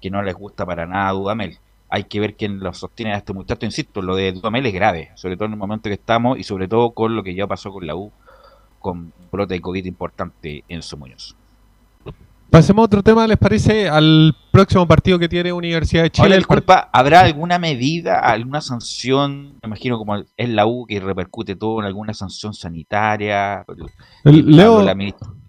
que 0.00 0.10
no 0.10 0.22
les 0.22 0.34
gusta 0.34 0.64
para 0.66 0.86
nada 0.86 1.12
Dudamel. 1.12 1.58
Hay 1.88 2.04
que 2.04 2.18
ver 2.18 2.34
quién 2.34 2.60
lo 2.60 2.72
sostiene 2.74 3.12
a 3.12 3.18
este 3.18 3.32
muchacho. 3.32 3.64
Insisto, 3.64 4.02
lo 4.02 4.16
de 4.16 4.32
Dudamel 4.32 4.66
es 4.66 4.74
grave, 4.74 5.10
sobre 5.14 5.36
todo 5.36 5.46
en 5.46 5.52
el 5.52 5.58
momento 5.58 5.88
que 5.88 5.94
estamos 5.94 6.38
y 6.38 6.42
sobre 6.42 6.66
todo 6.66 6.90
con 6.90 7.14
lo 7.14 7.22
que 7.22 7.34
ya 7.34 7.46
pasó 7.46 7.70
con 7.70 7.86
la 7.86 7.94
U, 7.94 8.10
con 8.80 9.12
brote 9.30 9.54
de 9.54 9.60
COVID 9.60 9.84
importante 9.84 10.64
en 10.68 10.82
su 10.82 10.96
Muñoz. 10.96 11.35
Pasemos 12.56 12.84
a 12.84 12.86
otro 12.86 13.02
tema, 13.02 13.26
¿les 13.26 13.36
parece? 13.36 13.86
Al 13.86 14.34
próximo 14.50 14.88
partido 14.88 15.18
que 15.18 15.28
tiene 15.28 15.52
Universidad 15.52 16.04
de 16.04 16.10
Chile. 16.10 16.24
Ahora, 16.24 16.36
el 16.36 16.40
disculpa, 16.40 16.88
¿habrá 16.90 17.20
alguna 17.20 17.58
medida, 17.58 18.18
alguna 18.18 18.62
sanción, 18.62 19.58
me 19.62 19.66
imagino 19.66 19.98
como 19.98 20.16
es 20.16 20.48
la 20.48 20.64
U 20.64 20.86
que 20.86 20.98
repercute 20.98 21.54
todo 21.54 21.80
en 21.80 21.84
alguna 21.84 22.14
sanción 22.14 22.54
sanitaria? 22.54 23.66
Leo, 24.24 24.82
la 24.82 24.96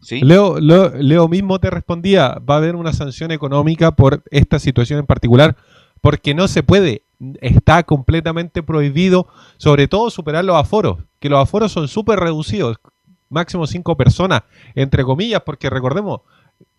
¿sí? 0.01 0.19
Leo, 0.19 0.59
Leo, 0.59 0.91
Leo 0.99 1.29
mismo 1.29 1.59
te 1.59 1.69
respondía, 1.69 2.39
va 2.39 2.55
a 2.55 2.57
haber 2.57 2.75
una 2.75 2.91
sanción 2.91 3.31
económica 3.31 3.91
por 3.91 4.21
esta 4.29 4.59
situación 4.59 4.99
en 4.99 5.05
particular, 5.05 5.55
porque 6.01 6.33
no 6.33 6.49
se 6.49 6.61
puede, 6.61 7.03
está 7.39 7.83
completamente 7.83 8.63
prohibido, 8.63 9.29
sobre 9.55 9.87
todo 9.87 10.09
superar 10.09 10.43
los 10.43 10.57
aforos, 10.57 10.97
que 11.21 11.29
los 11.29 11.41
aforos 11.41 11.71
son 11.71 11.87
súper 11.87 12.19
reducidos, 12.19 12.75
máximo 13.29 13.65
cinco 13.65 13.95
personas, 13.95 14.43
entre 14.75 15.05
comillas, 15.05 15.41
porque 15.45 15.69
recordemos, 15.69 16.19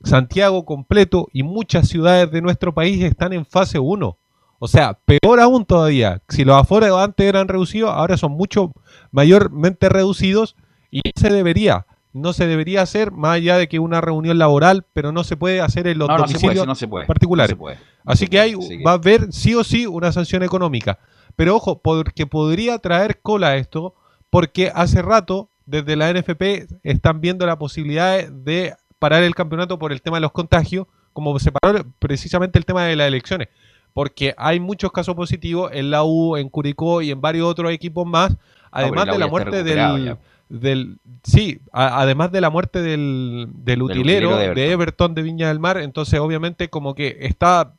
Santiago 0.03 0.64
completo 0.64 1.29
y 1.33 1.43
muchas 1.43 1.89
ciudades 1.89 2.31
de 2.31 2.41
nuestro 2.41 2.72
país 2.72 3.03
están 3.03 3.33
en 3.33 3.45
fase 3.45 3.79
1. 3.79 4.16
O 4.61 4.68
sea, 4.68 4.99
peor 5.05 5.41
aún 5.41 5.64
todavía. 5.64 6.20
Si 6.29 6.45
los 6.45 6.57
aforos 6.57 6.91
antes 6.99 7.26
eran 7.26 7.49
reducidos, 7.49 7.91
ahora 7.91 8.16
son 8.16 8.33
mucho 8.33 8.72
mayormente 9.12 9.89
reducidos 9.89 10.57
y 10.91 11.03
se 11.14 11.31
debería. 11.31 11.87
No 12.12 12.33
se 12.33 12.47
debería 12.47 12.83
hacer 12.83 13.12
más 13.12 13.37
allá 13.37 13.57
de 13.59 13.68
que 13.68 13.79
una 13.79 14.01
reunión 14.01 14.39
laboral, 14.39 14.85
pero 14.93 15.12
no 15.12 15.22
se 15.22 15.37
puede 15.37 15.61
hacer 15.61 15.87
en 15.87 15.99
los 15.99 16.09
No, 16.09 16.18
no 16.18 16.26
se 16.26 16.35
puede, 16.35 16.43
domicilios 16.43 16.66
no 16.66 16.74
se 16.74 16.89
puede, 16.89 17.07
particulares. 17.07 17.51
no 17.51 17.57
se 17.57 17.59
puede. 17.59 17.79
Así 18.05 18.26
que 18.26 18.41
hay, 18.41 18.55
va 18.85 18.93
a 18.93 18.95
haber 18.95 19.33
sí 19.33 19.55
o 19.55 19.62
sí 19.62 19.87
una 19.87 20.11
sanción 20.11 20.43
económica. 20.43 20.99
Pero 21.37 21.55
ojo, 21.55 21.79
porque 21.79 22.26
podría 22.26 22.79
traer 22.79 23.20
cola 23.20 23.57
esto, 23.57 23.95
porque 24.31 24.72
hace 24.74 25.03
rato 25.03 25.51
desde 25.66 25.95
la 25.97 26.12
NFP 26.12 26.66
están 26.83 27.20
viendo 27.20 27.47
la 27.47 27.59
posibilidad 27.59 28.26
de 28.26 28.74
parar 28.99 29.23
el 29.23 29.35
campeonato 29.35 29.79
por 29.79 29.93
el 29.93 30.03
tema 30.03 30.17
de 30.17 30.23
los 30.23 30.33
contagios, 30.33 30.87
como 31.13 31.39
se 31.39 31.53
paró 31.53 31.85
precisamente 31.99 32.59
el 32.59 32.65
tema 32.65 32.85
de 32.85 32.97
las 32.97 33.09
elecciones. 33.09 33.49
Porque 33.95 34.35
hay 34.37 34.61
muchos 34.61 34.93
casos 34.93 35.15
positivos 35.15 35.71
en 35.73 35.91
la 35.91 36.05
U, 36.05 36.37
en 36.37 36.49
Curicó 36.49 37.03
y 37.03 37.11
en 37.11 37.21
varios 37.21 37.47
otros 37.49 37.73
equipos 37.73 38.07
más, 38.07 38.37
además 38.71 39.05
pero 39.05 39.15
de 39.15 39.19
la 39.19 39.27
muerte 39.29 39.65
del, 39.65 40.05
ya. 40.05 40.19
del 40.49 40.97
sí, 41.25 41.61
a- 41.73 42.01
además 42.03 42.31
de 42.31 42.41
la 42.41 42.51
muerte 42.51 42.81
del, 42.83 43.49
del 43.53 43.83
utilero, 43.83 44.29
utilero 44.31 44.37
de 44.37 44.55
de, 44.55 44.71
Everton. 44.73 45.15
de 45.15 45.23
Viña 45.23 45.49
del 45.49 45.59
Mar, 45.59 45.79
entonces 45.79 46.21
obviamente 46.21 46.69
como 46.69 46.95
que 46.95 47.17
está 47.21 47.73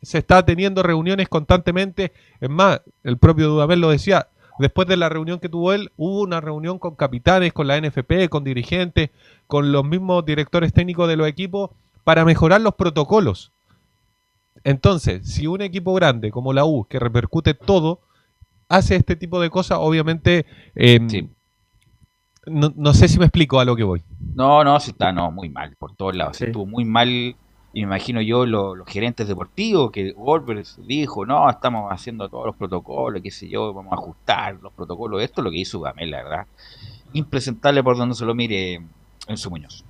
se 0.00 0.18
está 0.18 0.44
teniendo 0.44 0.82
reuniones 0.82 1.28
constantemente, 1.28 2.12
es 2.40 2.48
más, 2.50 2.82
el 3.02 3.16
propio 3.16 3.48
Dudamel 3.48 3.80
lo 3.80 3.90
decía, 3.90 4.28
después 4.58 4.88
de 4.88 4.96
la 4.96 5.08
reunión 5.08 5.38
que 5.40 5.48
tuvo 5.48 5.72
él, 5.72 5.90
hubo 5.96 6.22
una 6.22 6.40
reunión 6.40 6.78
con 6.78 6.94
capitanes, 6.94 7.52
con 7.52 7.66
la 7.66 7.80
NFP, 7.80 8.28
con 8.28 8.44
dirigentes, 8.44 9.10
con 9.46 9.72
los 9.72 9.84
mismos 9.84 10.24
directores 10.24 10.72
técnicos 10.72 11.08
de 11.08 11.16
los 11.16 11.28
equipos 11.28 11.70
para 12.04 12.24
mejorar 12.24 12.60
los 12.60 12.74
protocolos. 12.74 13.52
Entonces, 14.64 15.26
si 15.26 15.46
un 15.46 15.62
equipo 15.62 15.94
grande 15.94 16.30
como 16.30 16.52
la 16.52 16.64
U, 16.64 16.84
que 16.88 16.98
repercute 16.98 17.54
todo, 17.54 18.00
hace 18.68 18.96
este 18.96 19.16
tipo 19.16 19.40
de 19.40 19.50
cosas, 19.50 19.78
obviamente, 19.80 20.46
eh, 20.74 21.28
no, 22.46 22.72
no 22.76 22.94
sé 22.94 23.08
si 23.08 23.18
me 23.18 23.26
explico 23.26 23.60
a 23.60 23.64
lo 23.64 23.76
que 23.76 23.84
voy. 23.84 24.02
No, 24.34 24.64
no, 24.64 24.78
se 24.80 24.92
está 24.92 25.12
no, 25.12 25.30
muy 25.30 25.48
mal 25.48 25.76
por 25.76 25.94
todos 25.94 26.16
lados. 26.16 26.40
Estuvo 26.40 26.66
muy 26.66 26.84
mal, 26.84 27.36
y 27.72 27.80
me 27.80 27.86
imagino 27.86 28.20
yo, 28.20 28.44
lo- 28.46 28.74
los 28.74 28.86
gerentes 28.88 29.26
deportivos, 29.28 29.90
que 29.90 30.12
Wolver 30.12 30.62
dijo, 30.78 31.24
no, 31.26 31.48
estamos 31.48 31.90
haciendo 31.90 32.28
todos 32.28 32.46
los 32.46 32.56
protocolos, 32.56 33.22
qué 33.22 33.30
sé 33.30 33.48
yo, 33.48 33.72
vamos 33.72 33.92
a 33.92 33.96
ajustar 33.96 34.58
los 34.62 34.72
protocolos. 34.72 35.22
Esto 35.22 35.40
es 35.40 35.44
lo 35.44 35.50
que 35.50 35.58
hizo 35.58 35.80
Gamel, 35.80 36.10
la 36.10 36.22
verdad. 36.22 36.46
Impresentable 37.12 37.82
por 37.82 37.96
donde 37.96 38.14
se 38.14 38.24
lo 38.24 38.34
mire 38.34 38.80
en 39.28 39.36
su 39.36 39.50
Muñoz. 39.50 39.84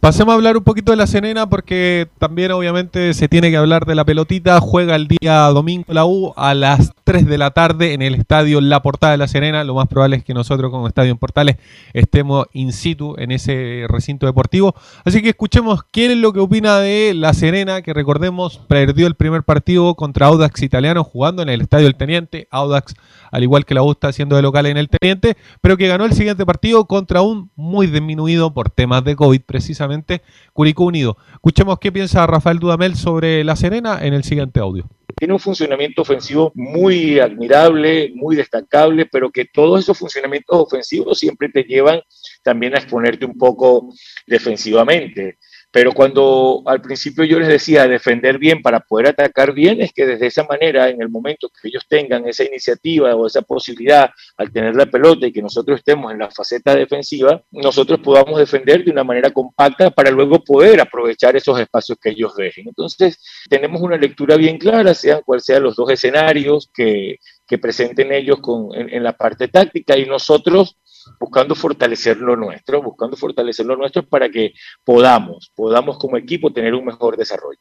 Pasemos 0.00 0.30
a 0.30 0.36
hablar 0.36 0.56
un 0.56 0.62
poquito 0.62 0.92
de 0.92 0.96
la 0.96 1.08
Serena 1.08 1.50
porque 1.50 2.06
también 2.18 2.52
obviamente 2.52 3.12
se 3.14 3.26
tiene 3.26 3.50
que 3.50 3.56
hablar 3.56 3.84
de 3.84 3.96
la 3.96 4.04
pelotita. 4.04 4.60
Juega 4.60 4.94
el 4.94 5.08
día 5.08 5.40
domingo 5.48 5.86
la 5.88 6.06
U 6.06 6.32
a 6.36 6.54
las 6.54 6.92
3 7.02 7.26
de 7.26 7.36
la 7.36 7.50
tarde 7.50 7.94
en 7.94 8.02
el 8.02 8.14
estadio 8.14 8.60
La 8.60 8.80
Portada 8.80 9.10
de 9.10 9.18
la 9.18 9.26
Serena. 9.26 9.64
Lo 9.64 9.74
más 9.74 9.88
probable 9.88 10.18
es 10.18 10.24
que 10.24 10.34
nosotros 10.34 10.70
como 10.70 10.86
Estadio 10.86 11.10
en 11.10 11.18
Portales 11.18 11.56
estemos 11.94 12.46
in 12.52 12.72
situ 12.72 13.16
en 13.18 13.32
ese 13.32 13.86
recinto 13.88 14.26
deportivo. 14.26 14.72
Así 15.04 15.20
que 15.20 15.30
escuchemos 15.30 15.82
quién 15.90 16.12
es 16.12 16.18
lo 16.18 16.32
que 16.32 16.38
opina 16.38 16.78
de 16.78 17.12
la 17.14 17.34
Serena, 17.34 17.82
que 17.82 17.92
recordemos 17.92 18.60
perdió 18.68 19.08
el 19.08 19.16
primer 19.16 19.42
partido 19.42 19.96
contra 19.96 20.28
Audax 20.28 20.62
Italiano 20.62 21.02
jugando 21.02 21.42
en 21.42 21.48
el 21.48 21.60
estadio 21.60 21.88
El 21.88 21.96
Teniente. 21.96 22.46
Audax, 22.52 22.94
al 23.30 23.42
igual 23.42 23.64
que 23.64 23.74
la 23.74 23.82
U, 23.82 23.94
haciendo 24.02 24.36
de 24.36 24.42
local 24.42 24.66
en 24.66 24.76
el 24.76 24.88
Teniente, 24.88 25.36
pero 25.60 25.76
que 25.76 25.88
ganó 25.88 26.04
el 26.04 26.12
siguiente 26.12 26.46
partido 26.46 26.86
contra 26.86 27.22
un 27.22 27.50
muy 27.56 27.86
disminuido 27.86 28.52
por 28.52 28.70
temas 28.70 29.04
de 29.04 29.16
COVID, 29.16 29.40
precisamente 29.42 30.22
Curicó 30.52 30.84
Unido. 30.84 31.16
Escuchemos 31.32 31.78
qué 31.78 31.92
piensa 31.92 32.26
Rafael 32.26 32.58
Dudamel 32.58 32.96
sobre 32.96 33.44
la 33.44 33.56
Serena 33.56 33.98
en 34.02 34.14
el 34.14 34.24
siguiente 34.24 34.60
audio. 34.60 34.88
Tiene 35.16 35.34
un 35.34 35.40
funcionamiento 35.40 36.02
ofensivo 36.02 36.52
muy 36.54 37.18
admirable, 37.18 38.12
muy 38.14 38.36
destacable, 38.36 39.06
pero 39.06 39.30
que 39.30 39.46
todos 39.46 39.80
esos 39.80 39.98
funcionamientos 39.98 40.56
ofensivos 40.56 41.18
siempre 41.18 41.48
te 41.48 41.64
llevan 41.64 42.00
también 42.44 42.74
a 42.74 42.78
exponerte 42.78 43.24
un 43.24 43.36
poco 43.36 43.88
defensivamente. 44.26 45.38
Pero 45.70 45.92
cuando 45.92 46.62
al 46.64 46.80
principio 46.80 47.24
yo 47.24 47.38
les 47.38 47.48
decía 47.48 47.86
defender 47.86 48.38
bien 48.38 48.62
para 48.62 48.80
poder 48.80 49.08
atacar 49.08 49.52
bien, 49.52 49.82
es 49.82 49.92
que 49.92 50.06
desde 50.06 50.26
esa 50.26 50.44
manera, 50.44 50.88
en 50.88 51.02
el 51.02 51.10
momento 51.10 51.50
que 51.50 51.68
ellos 51.68 51.84
tengan 51.86 52.26
esa 52.26 52.44
iniciativa 52.44 53.14
o 53.14 53.26
esa 53.26 53.42
posibilidad 53.42 54.10
al 54.38 54.50
tener 54.50 54.74
la 54.74 54.86
pelota 54.86 55.26
y 55.26 55.32
que 55.32 55.42
nosotros 55.42 55.78
estemos 55.78 56.10
en 56.10 56.20
la 56.20 56.30
faceta 56.30 56.74
defensiva, 56.74 57.42
nosotros 57.50 58.00
podamos 58.00 58.38
defender 58.38 58.82
de 58.82 58.90
una 58.90 59.04
manera 59.04 59.30
compacta 59.30 59.90
para 59.90 60.10
luego 60.10 60.42
poder 60.42 60.80
aprovechar 60.80 61.36
esos 61.36 61.60
espacios 61.60 61.98
que 62.00 62.10
ellos 62.10 62.34
dejen. 62.34 62.68
Entonces, 62.68 63.18
tenemos 63.50 63.82
una 63.82 63.98
lectura 63.98 64.36
bien 64.36 64.56
clara, 64.56 64.94
sean 64.94 65.20
cual 65.24 65.42
sean 65.42 65.62
los 65.62 65.76
dos 65.76 65.90
escenarios 65.90 66.70
que, 66.72 67.18
que 67.46 67.58
presenten 67.58 68.12
ellos 68.12 68.38
con, 68.40 68.74
en, 68.74 68.88
en 68.88 69.02
la 69.02 69.12
parte 69.12 69.48
táctica 69.48 69.98
y 69.98 70.06
nosotros 70.06 70.78
buscando 71.20 71.54
fortalecer 71.54 72.18
lo 72.18 72.36
nuestro, 72.36 72.82
buscando 72.82 73.16
fortalecer 73.16 73.66
lo 73.66 73.76
nuestro 73.76 74.06
para 74.06 74.28
que 74.28 74.52
podamos, 74.84 75.52
podamos 75.54 75.98
como 75.98 76.16
equipo 76.16 76.52
tener 76.52 76.74
un 76.74 76.84
mejor 76.84 77.16
desarrollo. 77.16 77.58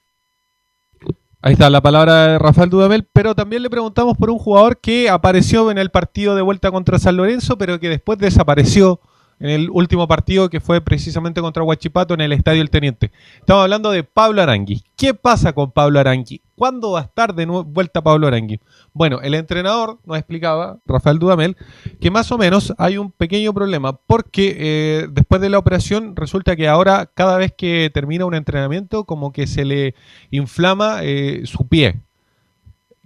Ahí 1.42 1.54
está 1.54 1.70
la 1.70 1.82
palabra 1.82 2.28
de 2.28 2.40
Rafael 2.40 2.70
Dudamel, 2.70 3.08
pero 3.14 3.36
también 3.36 3.62
le 3.62 3.70
preguntamos 3.70 4.18
por 4.18 4.30
un 4.30 4.40
jugador 4.40 4.80
que 4.82 5.10
apareció 5.10 5.70
en 5.70 5.78
el 5.78 5.92
partido 5.92 6.36
de 6.36 6.42
vuelta 6.42 6.72
contra 6.72 6.98
San 6.98 7.16
Lorenzo, 7.16 7.58
pero 7.58 7.80
que 7.80 7.90
después 7.90 8.18
desapareció 8.18 9.00
en 9.40 9.50
el 9.50 9.70
último 9.70 10.08
partido 10.08 10.50
que 10.50 10.60
fue 10.60 10.82
precisamente 10.82 11.42
contra 11.42 11.64
Huachipato 11.64 12.14
en 12.14 12.22
el 12.22 12.34
Estadio 12.34 12.62
El 12.62 12.70
Teniente. 12.70 13.12
Estamos 13.40 13.64
hablando 13.64 13.92
de 13.92 14.04
Pablo 14.04 14.42
Arangui. 14.42 14.84
¿Qué 14.96 15.14
pasa 15.14 15.54
con 15.54 15.72
Pablo 15.72 16.00
Arangui? 16.00 16.42
¿Cuándo 16.56 16.92
va 16.92 17.02
a 17.02 17.04
estar 17.04 17.36
de 17.36 17.46
vuelta 17.46 18.02
Pablo 18.02 18.28
Arangui? 18.28 18.60
Bueno, 18.94 19.20
el 19.22 19.36
entrenador 19.36 20.00
nos 20.06 20.18
explicaba, 20.18 20.80
Rafael 20.86 21.20
Dudamel, 21.20 21.56
que 22.02 22.10
más 22.10 22.32
o 22.32 22.38
menos 22.38 22.74
hay 22.78 22.98
un 22.98 23.12
pequeño 23.12 23.54
problema 23.54 23.94
porque 23.94 24.56
eh, 24.60 25.08
después 25.12 25.40
de 25.40 25.50
la 25.50 25.60
operación 25.60 26.16
resulta 26.16 26.56
que 26.56 26.68
ahora 26.68 27.12
cada 27.14 27.38
vez 27.38 27.54
que 27.56 27.92
termina 27.94 28.26
un 28.26 28.34
entrenamiento 28.34 29.04
como 29.04 29.32
que 29.32 29.46
se 29.46 29.66
le 29.66 29.94
inflama 30.32 31.00
eh, 31.04 31.42
su 31.46 31.68
pie 31.68 32.02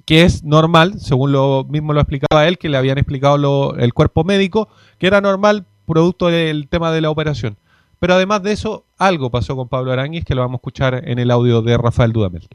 que 0.05 0.23
es 0.23 0.43
normal, 0.43 0.99
según 0.99 1.31
lo 1.31 1.65
mismo 1.69 1.93
lo 1.93 2.01
explicaba 2.01 2.47
él, 2.47 2.57
que 2.57 2.69
le 2.69 2.77
habían 2.77 2.97
explicado 2.97 3.75
el 3.77 3.93
cuerpo 3.93 4.23
médico, 4.23 4.67
que 4.97 5.07
era 5.07 5.21
normal 5.21 5.67
producto 5.91 6.27
del 6.27 6.67
tema 6.67 6.91
de 6.91 7.01
la 7.01 7.09
operación. 7.09 7.57
Pero 7.99 8.15
además 8.15 8.41
de 8.41 8.51
eso, 8.51 8.85
algo 8.97 9.29
pasó 9.29 9.55
con 9.55 9.69
Pablo 9.69 9.91
Aranguis 9.91 10.25
que 10.25 10.33
lo 10.33 10.41
vamos 10.41 10.55
a 10.55 10.61
escuchar 10.61 11.07
en 11.07 11.19
el 11.19 11.29
audio 11.29 11.61
de 11.61 11.77
Rafael 11.77 12.11
Dudamel. 12.11 12.47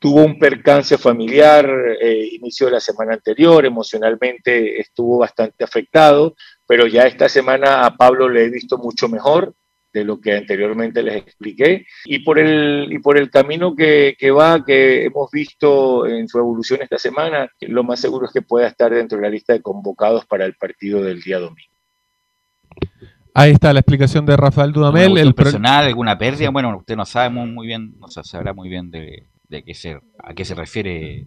tuvo 0.00 0.22
un 0.24 0.38
percance 0.38 0.98
familiar, 0.98 1.66
eh, 2.00 2.28
inicio 2.32 2.68
la 2.68 2.80
semana 2.80 3.14
anterior, 3.14 3.64
emocionalmente 3.64 4.80
estuvo 4.80 5.18
bastante 5.18 5.64
afectado, 5.64 6.34
pero 6.66 6.86
ya 6.86 7.04
esta 7.06 7.28
semana 7.28 7.86
a 7.86 7.96
Pablo 7.96 8.28
le 8.28 8.44
he 8.44 8.50
visto 8.50 8.76
mucho 8.76 9.08
mejor 9.08 9.54
de 9.94 10.04
lo 10.04 10.20
que 10.20 10.32
anteriormente 10.36 11.02
les 11.02 11.16
expliqué, 11.16 11.86
y 12.04 12.18
por 12.18 12.38
el, 12.40 12.88
y 12.92 12.98
por 12.98 13.16
el 13.16 13.30
camino 13.30 13.76
que, 13.76 14.16
que 14.18 14.30
va, 14.32 14.64
que 14.64 15.04
hemos 15.04 15.30
visto 15.30 16.06
en 16.06 16.28
su 16.28 16.38
evolución 16.38 16.80
esta 16.82 16.98
semana, 16.98 17.48
lo 17.60 17.84
más 17.84 18.00
seguro 18.00 18.26
es 18.26 18.32
que 18.32 18.42
pueda 18.42 18.66
estar 18.66 18.92
dentro 18.92 19.16
de 19.16 19.22
la 19.22 19.30
lista 19.30 19.52
de 19.52 19.62
convocados 19.62 20.26
para 20.26 20.44
el 20.44 20.54
partido 20.54 21.00
del 21.00 21.22
día 21.22 21.38
domingo. 21.38 21.73
Ahí 23.36 23.50
está 23.52 23.72
la 23.72 23.80
explicación 23.80 24.24
de 24.26 24.36
Rafael 24.36 24.72
Dudamel. 24.72 25.04
¿Alguna 25.04 25.20
El 25.22 25.34
personal, 25.34 25.84
alguna 25.86 26.16
pérdida? 26.18 26.50
Bueno, 26.50 26.76
usted 26.76 26.96
no 26.96 27.04
sabe 27.04 27.30
muy, 27.30 27.50
muy 27.50 27.66
bien, 27.66 27.94
no 27.98 28.08
sa- 28.08 28.22
sabrá 28.22 28.52
muy 28.54 28.68
bien 28.68 28.90
de, 28.92 29.26
de 29.48 29.64
qué 29.64 29.74
se, 29.74 29.98
a 30.22 30.34
qué 30.34 30.44
se 30.44 30.54
refiere 30.54 31.26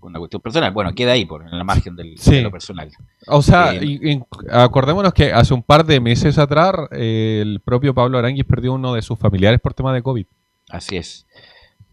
una 0.00 0.18
cuestión 0.18 0.40
personal. 0.40 0.72
Bueno, 0.72 0.94
queda 0.94 1.12
ahí, 1.12 1.26
por 1.26 1.42
en 1.46 1.56
la 1.58 1.64
margen 1.64 1.94
del, 1.96 2.16
Sí. 2.18 2.36
de 2.36 2.42
lo 2.42 2.50
personal. 2.50 2.90
O 3.28 3.42
sea, 3.42 3.74
Eh, 3.74 3.84
y- 3.84 4.12
y 4.14 4.22
acordémonos 4.50 5.12
que 5.12 5.32
hace 5.32 5.52
un 5.54 5.62
par 5.62 5.84
de 5.84 6.00
meses 6.00 6.38
atrás 6.38 6.72
eh, 6.92 7.40
el 7.42 7.60
propio 7.60 7.94
Pablo 7.94 8.18
Aranguis 8.18 8.44
perdió 8.46 8.72
uno 8.72 8.94
de 8.94 9.02
sus 9.02 9.18
familiares 9.18 9.60
por 9.60 9.74
tema 9.74 9.92
de 9.92 10.02
COVID. 10.02 10.26
Así 10.70 10.96
es. 10.96 11.26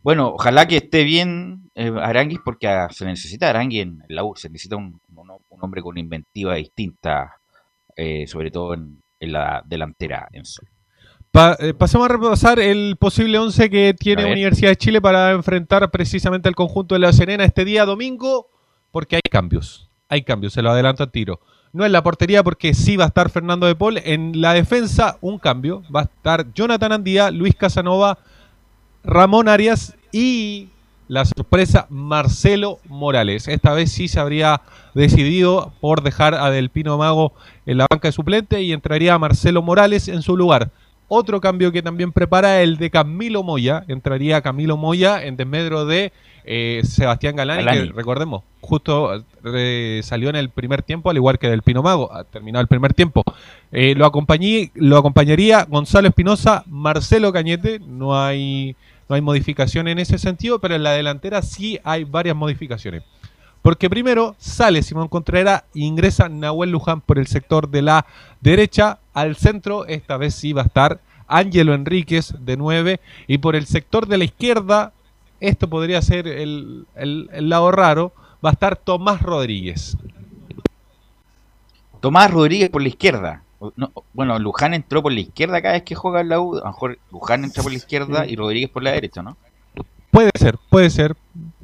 Bueno, 0.02 0.30
ojalá 0.30 0.66
que 0.66 0.78
esté 0.78 1.04
bien 1.04 1.70
eh, 1.76 1.92
Aranguis 2.02 2.40
porque 2.44 2.68
ah, 2.70 2.88
se 2.90 3.06
necesita 3.06 3.50
Aranguis 3.50 3.82
en 3.84 4.02
la 4.08 4.24
U, 4.24 4.34
se 4.38 4.50
necesita 4.50 4.78
un, 4.78 5.02
un- 5.14 5.30
un 5.50 5.60
hombre 5.64 5.82
con 5.82 5.98
inventiva 5.98 6.56
distinta, 6.56 7.34
eh, 8.00 8.28
sobre 8.28 8.50
todo 8.52 8.74
en, 8.74 9.02
en 9.20 9.32
la 9.34 9.62
delantera. 9.66 10.28
Enzo. 10.32 10.62
Pa- 11.32 11.56
eh, 11.60 11.74
pasemos 11.74 12.06
a 12.06 12.14
repasar 12.14 12.60
el 12.60 12.96
posible 12.98 13.38
11 13.38 13.70
que 13.70 13.90
A 13.90 13.94
tiene 13.94 14.24
ver. 14.24 14.32
Universidad 14.32 14.70
de 14.72 14.78
Chile 14.78 15.02
para 15.02 15.32
enfrentar 15.32 15.90
precisamente 15.92 16.48
al 16.50 16.56
conjunto 16.56 16.96
de 16.96 17.00
La 17.00 17.14
Serena 17.14 17.44
este 17.44 17.66
día 17.66 17.86
domingo, 17.86 18.48
porque 18.92 19.18
hay 19.18 19.22
cambios. 19.30 19.90
Hay 20.08 20.24
cambios, 20.24 20.54
se 20.54 20.62
lo 20.64 20.72
adelanto 20.72 21.04
al 21.04 21.12
tiro. 21.12 21.40
No 21.72 21.86
en 21.86 21.92
la 21.92 22.02
portería, 22.02 22.42
porque 22.42 22.74
sí 22.74 22.98
va 22.98 23.04
a 23.04 23.08
estar 23.10 23.30
Fernando 23.30 23.68
de 23.68 23.76
Paul. 23.76 24.00
En 24.04 24.42
la 24.42 24.54
defensa, 24.54 25.18
un 25.22 25.38
cambio. 25.38 25.84
Va 25.96 26.00
a 26.00 26.04
estar 26.06 26.52
Jonathan 26.54 26.94
Andía, 26.94 27.30
Luis 27.30 27.54
Casanova, 27.54 28.18
Ramón 29.04 29.48
Arias 29.48 29.96
y 30.12 30.70
la 31.10 31.26
sorpresa 31.26 31.88
Marcelo 31.90 32.80
Morales. 32.88 33.50
Esta 33.50 33.74
vez 33.74 33.92
sí 33.92 34.08
se 34.08 34.20
habría 34.20 34.62
decidido 34.94 35.74
por 35.82 36.04
dejar 36.04 36.36
a 36.36 36.52
Del 36.52 36.70
Pino 36.70 36.98
Mago 36.98 37.34
en 37.66 37.80
la 37.80 37.88
banca 37.90 38.08
de 38.08 38.12
suplente 38.14 38.62
y 38.62 38.72
entraría 38.72 39.18
Marcelo 39.18 39.62
Morales 39.62 40.08
en 40.08 40.22
su 40.22 40.38
lugar. 40.38 40.70
Otro 41.08 41.42
cambio 41.42 41.72
que 41.72 41.82
también 41.82 42.12
prepara 42.12 42.62
el 42.62 42.78
de 42.78 42.92
Camilo 42.92 43.42
Moya. 43.42 43.84
Entraría 43.88 44.42
Camilo 44.42 44.78
Moya 44.78 45.24
en 45.24 45.36
desmedro 45.36 45.88
de 45.88 46.14
eh, 46.46 46.82
Sebastián 46.84 47.36
Galani, 47.36 47.64
Galani. 47.64 47.88
que 47.88 47.94
recordemos, 47.94 48.44
justo 48.62 49.26
eh, 49.46 50.02
salió 50.04 50.30
en 50.30 50.36
el 50.36 50.50
primer 50.50 50.84
tiempo, 50.84 51.10
al 51.10 51.18
igual 51.18 51.40
que 51.40 51.50
del 51.50 51.64
Pino 51.64 51.82
Mago, 51.82 52.14
ha 52.14 52.24
terminado 52.24 52.62
el 52.62 52.68
primer 52.68 52.94
tiempo. 52.94 53.24
Eh, 53.72 53.96
lo, 53.96 54.06
acompañé, 54.06 54.72
lo 54.76 54.98
acompañaría 54.98 55.64
Gonzalo 55.64 56.08
Espinosa, 56.08 56.64
Marcelo 56.68 57.34
Cañete, 57.34 57.80
no 57.80 58.16
hay, 58.16 58.76
no 59.10 59.16
hay 59.16 59.22
modificación 59.22 59.88
en 59.88 60.00
ese 60.00 60.18
sentido, 60.20 60.60
pero 60.60 60.76
en 60.76 60.84
la 60.84 60.92
delantera 60.92 61.42
sí 61.42 61.80
hay 61.84 62.04
varias 62.04 62.36
modificaciones. 62.36 63.04
Porque 63.62 63.90
primero 63.90 64.36
sale 64.38 64.84
Simón 64.84 65.10
Contreras 65.10 65.64
e 65.76 65.80
ingresa 65.80 66.30
Nahuel 66.30 66.70
Luján 66.72 67.02
por 67.02 67.20
el 67.20 67.28
sector 67.28 67.70
de 67.70 67.82
la 67.82 68.06
derecha. 68.40 69.00
Al 69.14 69.36
centro, 69.36 69.86
esta 69.86 70.16
vez 70.16 70.36
sí 70.36 70.54
va 70.54 70.62
a 70.62 70.66
estar 70.66 71.02
Ángelo 71.28 71.74
Enríquez 71.74 72.34
de 72.40 72.56
9. 72.56 73.02
Y 73.28 73.40
por 73.40 73.56
el 73.58 73.66
sector 73.66 74.08
de 74.08 74.18
la 74.18 74.24
izquierda, 74.24 74.94
esto 75.42 75.70
podría 75.70 76.02
ser 76.02 76.28
el, 76.28 76.86
el- 76.96 77.30
el 77.34 77.50
lado 77.50 77.72
raro, 77.72 78.14
va 78.46 78.52
a 78.52 78.54
estar 78.54 78.78
Tomás 78.78 79.22
Rodríguez. 79.22 79.98
Tomás 82.00 82.32
Rodríguez 82.32 82.70
por 82.70 82.82
la 82.82 82.88
izquierda. 82.88 83.44
No, 83.76 83.92
bueno, 84.14 84.40
Luján 84.40 84.74
entró 84.74 85.02
por 85.04 85.12
la 85.12 85.20
izquierda 85.20 85.62
cada 85.62 85.74
vez 85.74 85.84
que 85.84 85.96
juega 85.96 86.22
en 86.22 86.30
la 86.30 86.40
U. 86.40 86.56
A 86.56 86.60
lo 86.60 86.66
mejor 86.68 86.98
Luján 87.12 87.44
entra 87.44 87.62
por 87.62 87.72
la 87.72 87.78
izquierda 87.78 88.26
y 88.26 88.36
Rodríguez 88.36 88.70
por 88.70 88.84
la 88.84 88.92
derecha, 88.92 89.22
¿no? 89.22 89.38
Puede 90.12 90.32
ser, 90.36 90.58
puede 90.70 90.90
ser. 90.90 91.16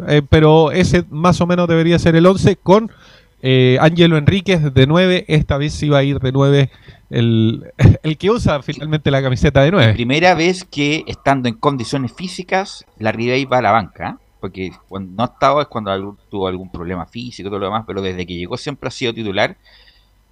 eh, 0.08 0.22
pero 0.30 0.72
ese 0.72 1.04
más 1.10 1.40
o 1.42 1.48
menos 1.48 1.68
debería 1.68 1.98
ser 1.98 2.16
el 2.16 2.26
11 2.26 2.58
con 2.58 2.92
eh, 3.42 3.78
Ángelo 3.82 4.18
Enríquez 4.18 4.74
de 4.74 4.88
9. 4.88 5.26
Esta 5.28 5.58
vez 5.58 5.74
sí 5.74 5.90
va 5.90 6.00
a 6.00 6.04
ir 6.04 6.20
de 6.20 6.32
9 6.32 6.70
el, 7.10 7.72
el 8.04 8.18
que 8.18 8.30
usa 8.30 8.62
finalmente 8.62 9.10
la 9.10 9.22
camiseta 9.22 9.62
de 9.62 9.72
9. 9.72 9.94
Primera 9.94 10.36
vez 10.36 10.64
que 10.64 11.04
estando 11.08 11.48
en 11.50 11.56
condiciones 11.56 12.14
físicas, 12.14 12.86
la 13.00 13.12
Ribey 13.12 13.46
va 13.46 13.60
a 13.60 13.62
la 13.64 13.72
banca. 13.72 14.10
¿eh? 14.10 14.24
Porque 14.42 14.72
cuando 14.88 15.12
no 15.16 15.24
ha 15.24 15.34
estado 15.34 15.62
es 15.62 15.68
cuando 15.68 15.90
algún- 15.92 16.18
tuvo 16.30 16.48
algún 16.48 16.70
problema 16.72 17.06
físico 17.08 17.48
y 17.48 17.50
todo 17.50 17.60
lo 17.60 17.66
demás, 17.66 17.84
pero 17.88 18.02
desde 18.02 18.26
que 18.28 18.36
llegó 18.36 18.58
siempre 18.58 18.90
ha 18.90 18.92
sido 18.92 19.12
titular. 19.14 19.58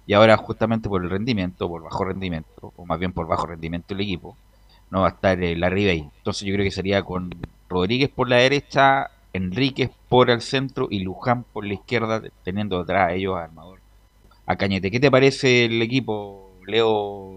Y 0.06 0.12
ahora 0.12 0.36
justamente 0.36 0.88
por 0.88 1.02
el 1.02 1.10
rendimiento, 1.10 1.68
por 1.68 1.82
bajo 1.82 2.04
rendimiento, 2.04 2.72
o 2.76 2.84
más 2.84 2.98
bien 2.98 3.12
por 3.12 3.26
bajo 3.26 3.46
rendimiento 3.46 3.94
del 3.94 4.02
equipo, 4.02 4.36
no 4.90 5.00
va 5.00 5.08
a 5.08 5.10
estar 5.10 5.42
eh, 5.42 5.56
la 5.56 5.70
Ribey. 5.70 6.08
Entonces 6.18 6.46
yo 6.46 6.54
creo 6.54 6.64
que 6.64 6.70
sería 6.70 7.02
con 7.02 7.30
Rodríguez 7.68 8.10
por 8.10 8.28
la 8.28 8.36
derecha, 8.36 9.10
Enríquez 9.32 9.90
por 10.08 10.30
el 10.30 10.40
centro 10.40 10.86
y 10.90 11.00
Luján 11.00 11.44
por 11.44 11.64
la 11.66 11.74
izquierda, 11.74 12.22
teniendo 12.44 12.78
detrás 12.78 13.08
a 13.08 13.12
ellos 13.14 13.36
a 13.36 13.44
Armador, 13.44 13.80
a 14.46 14.56
Cañete. 14.56 14.90
¿Qué 14.90 15.00
te 15.00 15.10
parece 15.10 15.64
el 15.64 15.82
equipo, 15.82 16.52
Leo 16.66 17.32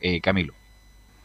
eh, 0.00 0.20
Camilo? 0.20 0.54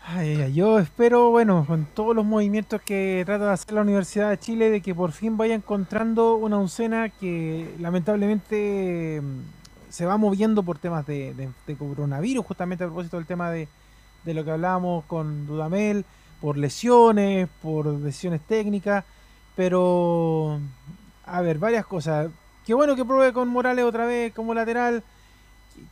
Ay, 0.04 0.52
yo 0.54 0.80
espero, 0.80 1.30
bueno, 1.30 1.64
con 1.66 1.86
todos 1.86 2.16
los 2.16 2.26
movimientos 2.26 2.82
que 2.82 3.24
trata 3.26 3.46
de 3.46 3.52
hacer 3.52 3.74
la 3.74 3.82
Universidad 3.82 4.32
de 4.32 4.40
Chile, 4.40 4.70
de 4.72 4.82
que 4.82 4.96
por 4.96 5.12
fin 5.12 5.38
vaya 5.38 5.54
encontrando 5.54 6.36
una 6.36 6.58
oncena 6.58 7.10
que 7.10 7.76
lamentablemente 7.80 9.22
se 9.92 10.06
va 10.06 10.18
moviendo 10.18 10.64
por 10.64 10.78
temas 10.80 11.06
de, 11.06 11.34
de- 11.34 11.76
coronavirus, 11.76 12.46
justamente 12.46 12.84
a 12.84 12.88
propósito 12.88 13.18
del 13.18 13.26
tema 13.26 13.52
de, 13.52 13.68
de 14.26 14.34
lo 14.34 14.44
que 14.46 14.52
hablábamos 14.52 15.06
con 15.06 15.48
Dudamel, 15.48 16.06
por 16.40 16.58
lesiones, 16.58 17.48
por 17.62 17.86
lesiones 17.88 18.42
técnicas, 18.42 19.06
pero, 19.56 20.60
a 21.26 21.42
ver, 21.42 21.60
varias 21.60 21.86
cosas. 21.86 22.30
Qué 22.66 22.74
bueno 22.74 22.96
que 22.96 23.06
pruebe 23.06 23.34
con 23.34 23.48
Morales 23.50 23.86
otra 23.86 24.06
vez 24.06 24.34
como 24.34 24.54
lateral, 24.54 25.04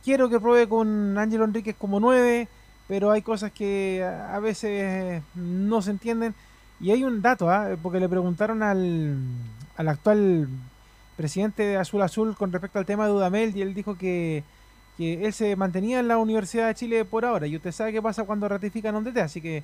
quiero 0.04 0.28
que 0.28 0.40
pruebe 0.40 0.68
con 0.68 1.16
Ángelo 1.18 1.44
Enríquez 1.44 1.76
como 1.76 2.00
9, 2.00 2.48
pero 2.88 3.10
hay 3.10 3.22
cosas 3.22 3.52
que 3.52 4.04
a 4.04 4.38
veces 4.40 5.22
no 5.34 5.82
se 5.82 5.90
entienden. 5.92 6.34
Y 6.80 6.90
hay 6.92 7.04
un 7.04 7.20
dato, 7.22 7.50
¿ah? 7.50 7.76
porque 7.82 8.00
le 8.00 8.08
preguntaron 8.08 8.62
al, 8.62 9.18
al 9.76 9.88
actual 9.88 10.48
presidente 11.20 11.62
de 11.62 11.76
Azul 11.76 12.00
Azul 12.00 12.34
con 12.34 12.50
respecto 12.50 12.78
al 12.78 12.86
tema 12.86 13.04
de 13.04 13.12
Dudamel 13.12 13.54
y 13.54 13.60
él 13.60 13.74
dijo 13.74 13.94
que, 13.98 14.42
que 14.96 15.26
él 15.26 15.34
se 15.34 15.54
mantenía 15.54 16.00
en 16.00 16.08
la 16.08 16.16
Universidad 16.16 16.68
de 16.68 16.74
Chile 16.74 17.04
por 17.04 17.26
ahora. 17.26 17.46
Y 17.46 17.56
usted 17.56 17.72
sabe 17.72 17.92
qué 17.92 18.00
pasa 18.00 18.24
cuando 18.24 18.48
ratifican 18.48 18.96
un 18.96 19.04
DT, 19.04 19.18
así 19.18 19.42
que 19.42 19.62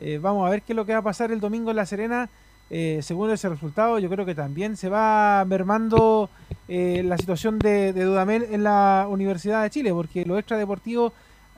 eh, 0.00 0.18
vamos 0.20 0.44
a 0.44 0.50
ver 0.50 0.62
qué 0.62 0.72
es 0.72 0.76
lo 0.76 0.84
que 0.84 0.94
va 0.94 0.98
a 0.98 1.02
pasar 1.02 1.30
el 1.30 1.38
domingo 1.38 1.70
en 1.70 1.76
La 1.76 1.86
Serena. 1.86 2.28
Eh, 2.70 2.98
según 3.02 3.30
ese 3.30 3.48
resultado, 3.48 4.00
yo 4.00 4.10
creo 4.10 4.26
que 4.26 4.34
también 4.34 4.76
se 4.76 4.88
va 4.88 5.44
mermando 5.46 6.28
eh, 6.66 7.04
la 7.04 7.16
situación 7.16 7.60
de, 7.60 7.92
Dudamel 7.92 8.42
en 8.50 8.64
la 8.64 9.06
Universidad 9.08 9.62
de 9.62 9.70
Chile, 9.70 9.92
porque 9.92 10.24
lo 10.24 10.36
extradeportivo 10.36 11.12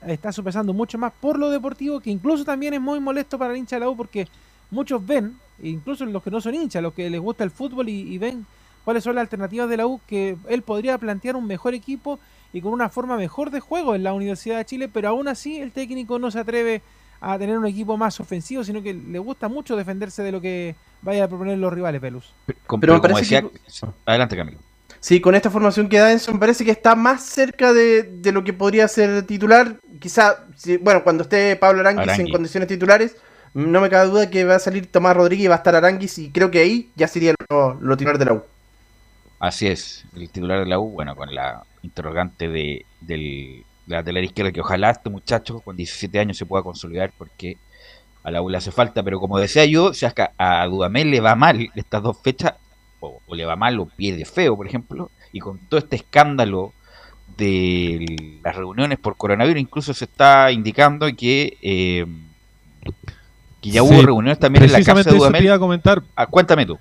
está 0.07 0.31
sopesando 0.31 0.75
mucho 0.75 0.99
más 0.99 1.11
por 1.19 1.39
lo 1.39 1.49
deportivo, 1.49 2.01
que 2.01 2.11
incluso 2.11 2.45
también 2.45 2.75
es 2.75 2.83
muy 2.83 3.01
molesto 3.01 3.39
para 3.39 3.53
el 3.55 3.57
hincha 3.61 3.77
de 3.77 3.81
la 3.81 3.89
U, 3.89 3.97
porque 3.97 4.29
muchos 4.71 5.05
ven, 5.07 5.39
incluso 5.63 6.05
los 6.05 6.23
que 6.23 6.31
no 6.31 6.43
son 6.43 6.55
hinchas, 6.55 6.83
los 6.83 6.93
que 6.93 7.09
les 7.09 7.21
gusta 7.21 7.45
el 7.45 7.51
fútbol 7.51 7.89
y 7.89 8.19
ven 8.19 8.45
cuáles 8.85 9.05
son 9.05 9.15
las 9.15 9.23
alternativas 9.23 9.69
de 9.69 9.77
la 9.77 9.87
U, 9.87 10.01
que 10.07 10.37
él 10.49 10.63
podría 10.63 10.99
plantear 10.99 11.37
un 11.37 11.47
mejor 11.47 11.75
equipo 11.75 12.19
y 12.53 12.61
con 12.61 12.73
una 12.73 12.89
forma 12.89 13.17
mejor 13.17 13.51
de 13.51 13.61
juego 13.61 13.95
en 13.95 14.03
la 14.03 14.13
Universidad 14.15 14.57
de 14.59 14.65
Chile, 14.65 14.89
pero 14.89 15.09
aún 15.11 15.29
así 15.29 15.59
el 15.59 15.73
técnico 15.73 16.19
no 16.19 16.31
se 16.31 16.39
atreve 16.41 16.83
a 17.21 17.37
tener 17.39 17.59
un 17.59 17.67
equipo 17.67 17.97
más 17.97 18.21
ofensivo, 18.21 18.63
sino 18.65 18.83
que 18.83 18.95
le 18.95 19.19
gusta 19.19 19.49
mucho 19.49 19.77
defenderse 19.77 20.23
de 20.23 20.33
lo 20.33 20.41
que 20.41 20.75
vaya 21.03 21.25
a 21.25 21.29
proponer 21.29 21.59
los 21.59 21.73
rivales, 21.73 22.01
Pelus. 22.01 22.33
Pero 22.47 22.57
me 22.67 23.01
como 23.01 23.01
parece 23.03 23.21
decía- 23.43 23.43
que- 23.43 23.87
Adelante, 24.07 24.37
Camilo. 24.37 24.59
Sí, 25.01 25.21
con 25.21 25.35
esta 25.35 25.51
formación 25.51 25.89
que 25.89 25.99
da 25.99 26.11
Enzo, 26.11 26.33
me 26.33 26.39
parece 26.41 26.65
que 26.65 26.71
está 26.73 26.95
más 26.97 27.23
cerca 27.23 27.73
de, 27.73 28.03
de 28.03 28.33
lo 28.33 28.43
que 28.43 28.53
podría 28.53 28.89
ser 28.89 29.25
titular. 29.27 29.77
Quizá, 30.01 30.45
si- 30.57 30.77
bueno, 30.77 31.05
cuando 31.05 31.23
esté 31.25 31.55
Pablo 31.57 31.81
Aranguis 31.81 32.07
en 32.21 32.27
condiciones 32.33 32.69
titulares, 32.69 33.17
no 33.55 33.81
me 33.81 33.91
cabe 33.91 34.11
duda 34.11 34.31
que 34.31 34.45
va 34.45 34.57
a 34.57 34.59
salir 34.61 34.87
Tomás 34.91 35.17
Rodríguez 35.17 35.45
y 35.45 35.49
va 35.49 35.55
a 35.57 35.59
estar 35.59 35.75
Aranguis, 35.77 36.19
y 36.19 36.31
creo 36.31 36.51
que 36.51 36.59
ahí 36.61 36.91
ya 36.97 37.07
sería 37.09 37.35
lo, 37.51 37.75
lo 37.75 37.97
titular 37.97 38.19
de 38.19 38.25
la 38.25 38.33
U. 38.35 38.43
Así 39.41 39.67
es, 39.69 40.05
el 40.17 40.31
titular 40.31 40.61
de 40.61 40.67
la 40.67 40.79
U, 40.81 40.91
bueno, 40.91 41.15
con 41.15 41.33
la 41.35 41.63
interrogante 41.83 42.49
de, 42.49 42.85
del 43.01 43.65
lateral 43.87 44.25
izquierdo, 44.25 44.53
que 44.53 44.61
ojalá 44.61 44.91
este 44.91 45.11
muchacho 45.11 45.61
con 45.61 45.77
17 45.77 46.19
años 46.19 46.37
se 46.37 46.47
pueda 46.47 46.65
consolidar 46.65 47.13
porque 47.17 47.57
a 48.25 48.31
la 48.33 48.43
U 48.43 48.49
le 48.49 48.59
hace 48.59 48.73
falta, 48.73 49.03
pero 49.03 49.21
como 49.21 49.39
decía 49.39 49.65
yo, 49.65 49.95
si 49.95 50.07
a 50.07 50.67
Dudamel 50.67 51.11
le 51.11 51.21
va 51.21 51.37
mal 51.37 51.71
estas 51.77 52.03
dos 52.03 52.19
fechas, 52.21 52.55
o, 53.01 53.21
o 53.27 53.35
le 53.35 53.45
va 53.45 53.55
mal 53.55 53.79
o 53.79 53.87
pierde 53.87 54.25
feo, 54.25 54.57
por 54.57 54.67
ejemplo, 54.67 55.11
y 55.33 55.39
con 55.39 55.59
todo 55.69 55.79
este 55.79 55.97
escándalo 55.97 56.73
de 57.37 58.41
las 58.43 58.57
reuniones 58.57 58.99
por 58.99 59.17
coronavirus, 59.17 59.61
incluso 59.61 59.95
se 59.95 60.07
está 60.07 60.51
indicando 60.51 61.07
que, 61.17 61.57
eh, 61.63 62.07
que 63.61 63.71
ya 63.71 63.83
Sí, 63.83 63.87
hubo 63.87 64.03
reuniones 64.03 64.39
también 64.41 64.65
en 64.65 64.73
la 64.73 64.79
casa 64.83 64.95
de 64.95 65.05
te 65.05 65.15
Dudamel. 65.17 65.45
iba 65.45 65.55
a 65.55 65.59
comentar. 65.59 66.03
Ah, 66.17 66.27
cuéntame 66.27 66.67
tú. 66.67 66.77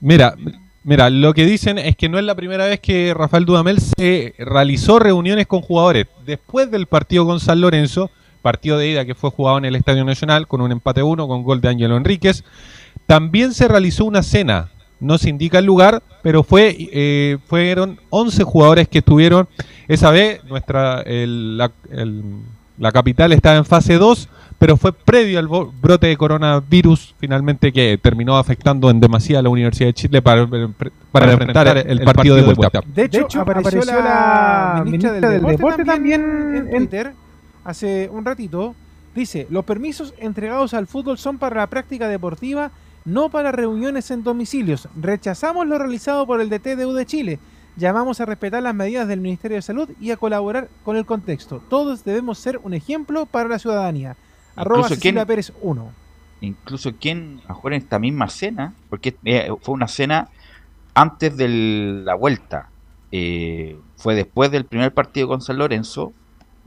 Mira, 0.00 0.36
mira, 0.84 1.10
lo 1.10 1.34
que 1.34 1.44
dicen 1.46 1.78
es 1.78 1.96
que 1.96 2.08
no 2.08 2.18
es 2.18 2.24
la 2.24 2.34
primera 2.34 2.66
vez 2.66 2.80
que 2.80 3.12
Rafael 3.14 3.44
Dudamel 3.44 3.80
se 3.80 4.34
realizó 4.38 4.98
reuniones 4.98 5.46
con 5.46 5.60
jugadores. 5.62 6.06
Después 6.24 6.70
del 6.70 6.86
partido 6.86 7.26
con 7.26 7.40
San 7.40 7.60
Lorenzo, 7.60 8.10
partido 8.42 8.78
de 8.78 8.88
ida 8.88 9.04
que 9.04 9.14
fue 9.14 9.30
jugado 9.30 9.58
en 9.58 9.64
el 9.64 9.74
Estadio 9.76 10.04
Nacional 10.04 10.46
con 10.46 10.60
un 10.60 10.70
empate 10.72 11.02
1 11.02 11.26
con 11.26 11.42
gol 11.42 11.60
de 11.60 11.68
Ángelo 11.68 11.96
Enríquez, 11.96 12.44
también 13.06 13.52
se 13.52 13.68
realizó 13.68 14.04
una 14.04 14.22
cena. 14.22 14.68
No 15.00 15.18
se 15.18 15.28
indica 15.28 15.58
el 15.58 15.64
lugar, 15.66 16.02
pero 16.22 16.42
fue 16.44 16.76
eh, 16.78 17.38
fueron 17.48 18.00
11 18.10 18.44
jugadores 18.44 18.88
que 18.88 18.98
estuvieron 18.98 19.48
esa 19.88 20.10
vez. 20.10 20.42
Nuestra 20.44 21.00
el- 21.02 21.58
la, 21.58 21.70
la 22.78 22.92
capital 22.92 23.32
estaba 23.32 23.56
en 23.56 23.64
fase 23.64 23.98
2, 23.98 24.28
pero 24.64 24.78
fue 24.78 24.94
previo 24.94 25.38
al 25.38 25.46
brote 25.46 26.06
de 26.06 26.16
coronavirus, 26.16 27.14
finalmente 27.18 27.70
que 27.70 27.98
terminó 27.98 28.38
afectando 28.38 28.88
en 28.88 28.98
demasía 28.98 29.40
a 29.40 29.42
la 29.42 29.50
Universidad 29.50 29.88
de 29.88 29.92
Chile 29.92 30.22
para, 30.22 30.48
para 31.12 31.32
enfrentar 31.32 31.76
el, 31.86 32.00
partido 32.00 32.34
de 32.36 32.54
vuelta. 32.54 32.80
De 32.86 33.04
hecho, 33.04 33.42
apareció, 33.42 33.84
la 33.84 34.80
ministra 34.82 35.12
del, 35.12 35.42
Deporte, 35.42 35.84
también 35.84 36.54
en 36.56 36.70
Twitter 36.70 37.12
hace 37.62 38.08
un 38.10 38.24
ratito. 38.24 38.74
Dice, 39.14 39.46
los 39.50 39.66
permisos 39.66 40.14
entregados 40.16 40.72
al 40.72 40.86
fútbol 40.86 41.18
son 41.18 41.36
para 41.36 41.56
la 41.56 41.66
práctica 41.66 42.08
deportiva 42.08 42.70
no 43.04 43.28
para 43.28 43.52
reuniones 43.52 44.10
en 44.10 44.24
domicilios. 44.24 44.88
Rechazamos 44.98 45.66
lo 45.66 45.76
realizado 45.76 46.26
por 46.26 46.40
el 46.40 46.48
DTDU 46.48 46.94
de 46.94 47.04
Chile. 47.04 47.38
Llamamos 47.76 48.18
a 48.22 48.24
respetar 48.24 48.62
las 48.62 48.74
medidas 48.74 49.08
del 49.08 49.20
Ministerio 49.20 49.56
de 49.56 49.62
Salud 49.62 49.90
y 50.00 50.10
a 50.10 50.16
colaborar 50.16 50.70
con 50.86 50.96
el 50.96 51.04
contexto. 51.04 51.60
Todos 51.68 52.02
debemos 52.02 52.38
ser 52.38 52.60
un 52.62 52.72
ejemplo 52.72 53.26
para 53.26 53.50
la 53.50 53.58
ciudadanía. 53.58 54.16
Arroba 54.56 54.88
Cecilia 54.88 55.26
Pérez 55.26 55.52
1. 55.60 55.92
incluso 56.40 56.96
quien 56.96 57.40
a 57.48 57.54
jugar 57.54 57.74
en 57.74 57.82
esta 57.82 57.98
misma 57.98 58.28
cena, 58.28 58.74
porque 58.90 59.16
eh, 59.24 59.50
fue 59.60 59.74
una 59.74 59.88
cena 59.88 60.28
antes 60.94 61.36
de 61.36 61.48
la 61.48 62.14
vuelta, 62.14 62.70
eh, 63.10 63.78
fue 63.96 64.14
después 64.14 64.50
del 64.50 64.64
primer 64.64 64.92
partido 64.92 65.28
con 65.28 65.40
San 65.40 65.58
Lorenzo, 65.58 66.12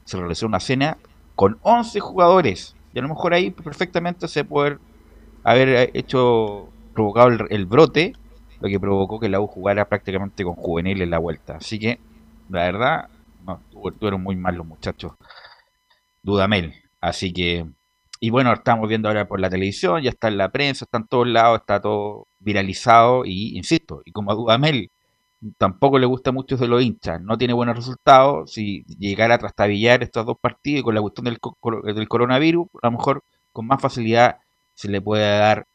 se 0.05 0.17
realizó 0.17 0.45
una 0.45 0.59
cena 0.59 0.97
con 1.35 1.59
11 1.61 1.99
jugadores, 1.99 2.75
y 2.93 2.99
a 2.99 3.01
lo 3.01 3.09
mejor 3.09 3.33
ahí 3.33 3.51
perfectamente 3.51 4.27
se 4.27 4.43
puede 4.43 4.77
haber 5.43 5.69
eh, 5.69 5.91
hecho, 5.93 6.69
provocado 6.93 7.29
el, 7.29 7.39
el 7.49 7.65
brote, 7.65 8.13
lo 8.59 8.69
que 8.69 8.79
provocó 8.79 9.19
que 9.19 9.29
la 9.29 9.39
U 9.39 9.47
jugara 9.47 9.87
prácticamente 9.87 10.43
con 10.43 10.55
juvenil 10.55 11.01
en 11.01 11.09
la 11.09 11.19
vuelta. 11.19 11.57
Así 11.57 11.79
que, 11.79 11.99
la 12.49 12.63
verdad, 12.63 13.09
no, 13.45 13.61
estuvieron 13.89 14.23
muy 14.23 14.35
mal 14.35 14.55
los 14.55 14.65
muchachos. 14.65 15.13
Dudamel. 16.23 16.73
Así 16.99 17.31
que, 17.31 17.67
y 18.19 18.29
bueno, 18.29 18.53
estamos 18.53 18.87
viendo 18.89 19.07
ahora 19.07 19.27
por 19.27 19.39
la 19.39 19.49
televisión, 19.49 20.01
ya 20.01 20.09
está 20.09 20.27
en 20.27 20.37
la 20.37 20.49
prensa, 20.49 20.85
está 20.85 20.97
en 20.97 21.07
todos 21.07 21.27
lados, 21.27 21.59
está 21.59 21.81
todo 21.81 22.27
viralizado 22.39 23.25
y, 23.25 23.57
insisto, 23.57 24.01
y 24.05 24.11
como 24.11 24.31
a 24.31 24.35
Dudamel 24.35 24.91
tampoco 25.57 25.99
le 25.99 26.07
gusta 26.07 26.31
mucho 26.31 26.57
de 26.57 26.67
los 26.67 26.81
hinchas, 26.81 27.21
no 27.21 27.37
tiene 27.37 27.53
buenos 27.53 27.75
resultados, 27.75 28.51
si 28.51 28.83
llegara 28.85 29.35
a 29.35 29.37
trastabillar 29.37 30.01
estos 30.03 30.25
dos 30.25 30.37
partidos 30.39 30.83
con 30.83 30.95
la 30.95 31.01
cuestión 31.01 31.25
del, 31.25 31.37
del 31.95 32.07
coronavirus, 32.07 32.67
a 32.81 32.87
lo 32.87 32.91
mejor 32.91 33.23
con 33.53 33.67
más 33.67 33.81
facilidad 33.81 34.37
se 34.73 34.89
le 34.89 35.01
puede 35.01 35.25
dar 35.37 35.67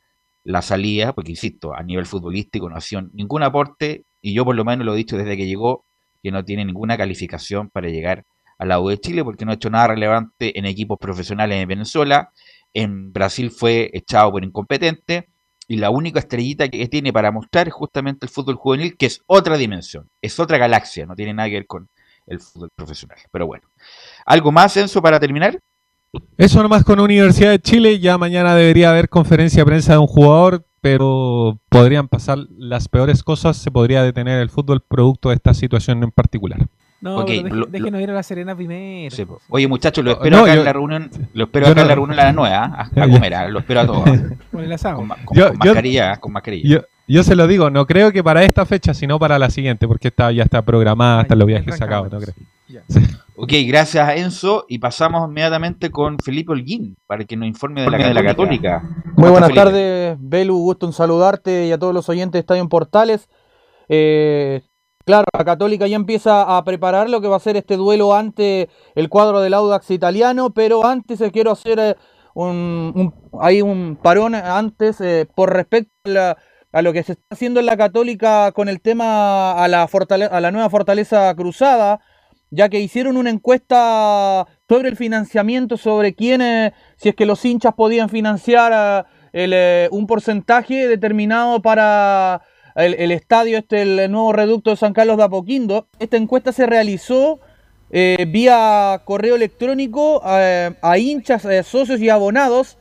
la 0.44 0.62
salida, 0.62 1.12
porque 1.12 1.30
insisto, 1.32 1.74
a 1.74 1.82
nivel 1.82 2.06
futbolístico 2.06 2.68
no 2.68 2.76
ha 2.76 2.80
sido 2.80 3.02
ningún 3.12 3.42
aporte, 3.44 4.04
y 4.20 4.34
yo 4.34 4.44
por 4.44 4.56
lo 4.56 4.64
menos 4.64 4.84
lo 4.84 4.94
he 4.94 4.96
dicho 4.96 5.16
desde 5.16 5.36
que 5.36 5.46
llegó, 5.46 5.84
que 6.22 6.30
no 6.32 6.44
tiene 6.44 6.64
ninguna 6.64 6.96
calificación 6.96 7.68
para 7.70 7.88
llegar 7.88 8.24
a 8.62 8.64
la 8.64 8.80
U 8.80 8.88
de 8.88 8.98
Chile, 8.98 9.24
porque 9.24 9.44
no 9.44 9.50
ha 9.50 9.54
hecho 9.54 9.70
nada 9.70 9.88
relevante 9.88 10.56
en 10.56 10.66
equipos 10.66 10.96
profesionales 10.98 11.60
en 11.60 11.68
Venezuela, 11.68 12.30
en 12.72 13.12
Brasil 13.12 13.50
fue 13.50 13.90
echado 13.92 14.30
por 14.30 14.44
incompetente, 14.44 15.28
y 15.66 15.76
la 15.76 15.90
única 15.90 16.20
estrellita 16.20 16.68
que 16.68 16.86
tiene 16.86 17.12
para 17.12 17.32
mostrar 17.32 17.66
es 17.66 17.74
justamente 17.74 18.24
el 18.26 18.30
fútbol 18.30 18.54
juvenil, 18.54 18.96
que 18.96 19.06
es 19.06 19.20
otra 19.26 19.56
dimensión, 19.56 20.08
es 20.20 20.38
otra 20.38 20.58
galaxia, 20.58 21.06
no 21.06 21.16
tiene 21.16 21.34
nada 21.34 21.48
que 21.48 21.56
ver 21.56 21.66
con 21.66 21.88
el 22.26 22.38
fútbol 22.38 22.70
profesional. 22.76 23.18
Pero 23.32 23.46
bueno, 23.46 23.66
¿algo 24.26 24.52
más, 24.52 24.76
Enzo, 24.76 25.02
para 25.02 25.18
terminar? 25.18 25.58
Eso 26.36 26.62
nomás 26.62 26.84
con 26.84 27.00
Universidad 27.00 27.50
de 27.50 27.58
Chile. 27.58 27.98
Ya 27.98 28.16
mañana 28.16 28.54
debería 28.54 28.90
haber 28.90 29.08
conferencia 29.08 29.62
de 29.62 29.66
prensa 29.66 29.94
de 29.94 29.98
un 29.98 30.06
jugador, 30.06 30.64
pero 30.80 31.58
podrían 31.68 32.06
pasar 32.06 32.38
las 32.56 32.88
peores 32.88 33.22
cosas. 33.22 33.56
Se 33.56 33.70
podría 33.70 34.02
detener 34.02 34.40
el 34.40 34.50
fútbol 34.50 34.82
producto 34.82 35.30
de 35.30 35.36
esta 35.36 35.54
situación 35.54 36.02
en 36.02 36.10
particular. 36.12 36.68
No, 37.02 37.16
Ok, 37.18 37.26
pero 37.26 37.42
deje- 37.42 37.54
lo- 37.56 37.66
déjenos 37.66 38.00
ir 38.00 38.10
a 38.10 38.14
la 38.14 38.22
Serena 38.22 38.54
primero. 38.56 39.14
Sí. 39.14 39.26
Oye, 39.50 39.66
muchachos, 39.68 40.04
lo 40.04 40.12
espero 40.12 40.36
no, 40.38 40.42
acá 40.44 40.54
yo- 40.54 40.60
en 40.60 40.64
la 40.64 40.72
reunión, 40.72 41.10
lo 41.34 41.44
espero 41.44 41.66
acá 41.66 41.72
en 41.80 41.84
no- 41.84 41.88
la 41.88 41.94
reunión 41.96 42.20
a 42.20 42.24
las 42.24 42.34
9, 42.34 42.54
a, 42.54 42.64
a 42.64 42.90
comer, 43.26 43.34
ah, 43.34 43.48
lo 43.48 43.58
espero 43.58 43.80
a 43.80 43.86
todos. 43.86 44.04
Con 44.52 44.64
el 44.64 44.72
asado. 44.72 44.96
Con, 44.96 45.08
con- 45.08 45.36
Yo- 45.36 45.48
con 45.48 45.52
yo- 45.58 45.58
mascarilla, 45.72 46.12
ah, 46.12 46.16
con 46.20 46.32
mascarilla. 46.32 46.68
Yo, 46.68 46.80
yo 47.08 47.22
se 47.24 47.34
lo 47.34 47.46
digo, 47.48 47.68
no 47.70 47.86
creo 47.86 48.12
que 48.12 48.22
para 48.22 48.44
esta 48.44 48.64
fecha, 48.64 48.94
sino 48.94 49.18
para 49.18 49.36
la 49.38 49.50
siguiente, 49.50 49.86
porque 49.88 50.08
está, 50.08 50.30
ya 50.32 50.44
está 50.44 50.62
programada, 50.62 51.22
están 51.22 51.38
los 51.40 51.46
viajes 51.48 51.76
sacados, 51.76 52.10
no 52.10 52.18
creo. 52.20 52.34
Ok, 53.34 53.52
gracias 53.66 54.16
Enzo. 54.16 54.64
Y 54.68 54.78
pasamos 54.78 55.28
inmediatamente 55.28 55.90
con 55.90 56.18
Felipe 56.18 56.52
Holguín 56.52 56.96
para 57.06 57.24
que 57.24 57.36
nos 57.36 57.48
informe 57.48 57.82
de 57.82 57.90
la, 57.90 57.98
de 57.98 58.14
la 58.14 58.22
Católica. 58.22 58.82
¿Cómo 59.14 59.26
Muy 59.26 59.30
buenas 59.30 59.52
tardes, 59.52 60.16
Belu, 60.20 60.56
gusto 60.56 60.86
en 60.86 60.92
saludarte 60.92 61.66
y 61.66 61.72
a 61.72 61.78
todos 61.78 61.92
los 61.92 62.08
oyentes 62.08 62.34
de 62.34 62.38
Estadio 62.40 62.62
en 62.62 62.68
Portales. 62.68 63.28
Eh, 63.88 64.62
claro, 65.04 65.26
la 65.36 65.44
Católica 65.44 65.86
ya 65.86 65.96
empieza 65.96 66.56
a 66.56 66.64
preparar 66.64 67.10
lo 67.10 67.20
que 67.20 67.28
va 67.28 67.36
a 67.36 67.40
ser 67.40 67.56
este 67.56 67.76
duelo 67.76 68.14
ante 68.14 68.68
el 68.94 69.08
cuadro 69.08 69.40
del 69.40 69.54
Audax 69.54 69.90
italiano, 69.90 70.50
pero 70.54 70.86
antes 70.86 71.20
eh, 71.20 71.30
quiero 71.30 71.50
hacer 71.52 71.78
eh, 71.78 71.96
un, 72.34 73.14
hay 73.40 73.62
un 73.62 73.96
parón 74.02 74.34
antes 74.34 75.00
eh, 75.00 75.26
por 75.34 75.52
respecto 75.52 75.90
a, 76.04 76.08
la- 76.08 76.36
a 76.72 76.82
lo 76.82 76.92
que 76.94 77.02
se 77.02 77.12
está 77.12 77.24
haciendo 77.30 77.60
en 77.60 77.66
la 77.66 77.76
Católica 77.76 78.52
con 78.52 78.68
el 78.68 78.80
tema 78.80 79.52
a 79.52 79.68
la, 79.68 79.82
a 80.30 80.40
la 80.40 80.50
nueva 80.50 80.70
Fortaleza 80.70 81.34
Cruzada, 81.34 82.00
ya 82.50 82.68
que 82.70 82.80
hicieron 82.80 83.16
una 83.18 83.28
encuesta 83.30 84.46
sobre 84.68 84.88
el 84.88 84.96
financiamiento, 84.96 85.76
sobre 85.76 86.14
quiénes, 86.14 86.72
si 86.96 87.10
es 87.10 87.14
que 87.14 87.26
los 87.26 87.44
hinchas 87.44 87.74
podían 87.74 88.08
financiar 88.08 89.06
el, 89.34 89.88
un 89.90 90.06
porcentaje 90.06 90.86
determinado 90.88 91.60
para 91.60 92.40
el, 92.74 93.10
estadio, 93.12 93.58
este, 93.58 93.82
el 93.82 94.10
nuevo 94.10 94.32
reducto 94.32 94.70
de 94.70 94.76
San 94.76 94.92
Carlos 94.92 95.16
de 95.16 95.24
Apoquindo. 95.24 95.86
Esta 95.98 96.16
encuesta 96.16 96.52
se 96.52 96.66
realizó 96.66 97.40
eh, 97.90 98.26
vía 98.28 99.02
correo 99.04 99.36
electrónico 99.36 100.22
eh, 100.26 100.74
a 100.80 100.98
hinchas, 100.98 101.44
eh, 101.44 101.62
socios 101.62 102.00
y 102.00 102.08
abonados 102.08 102.78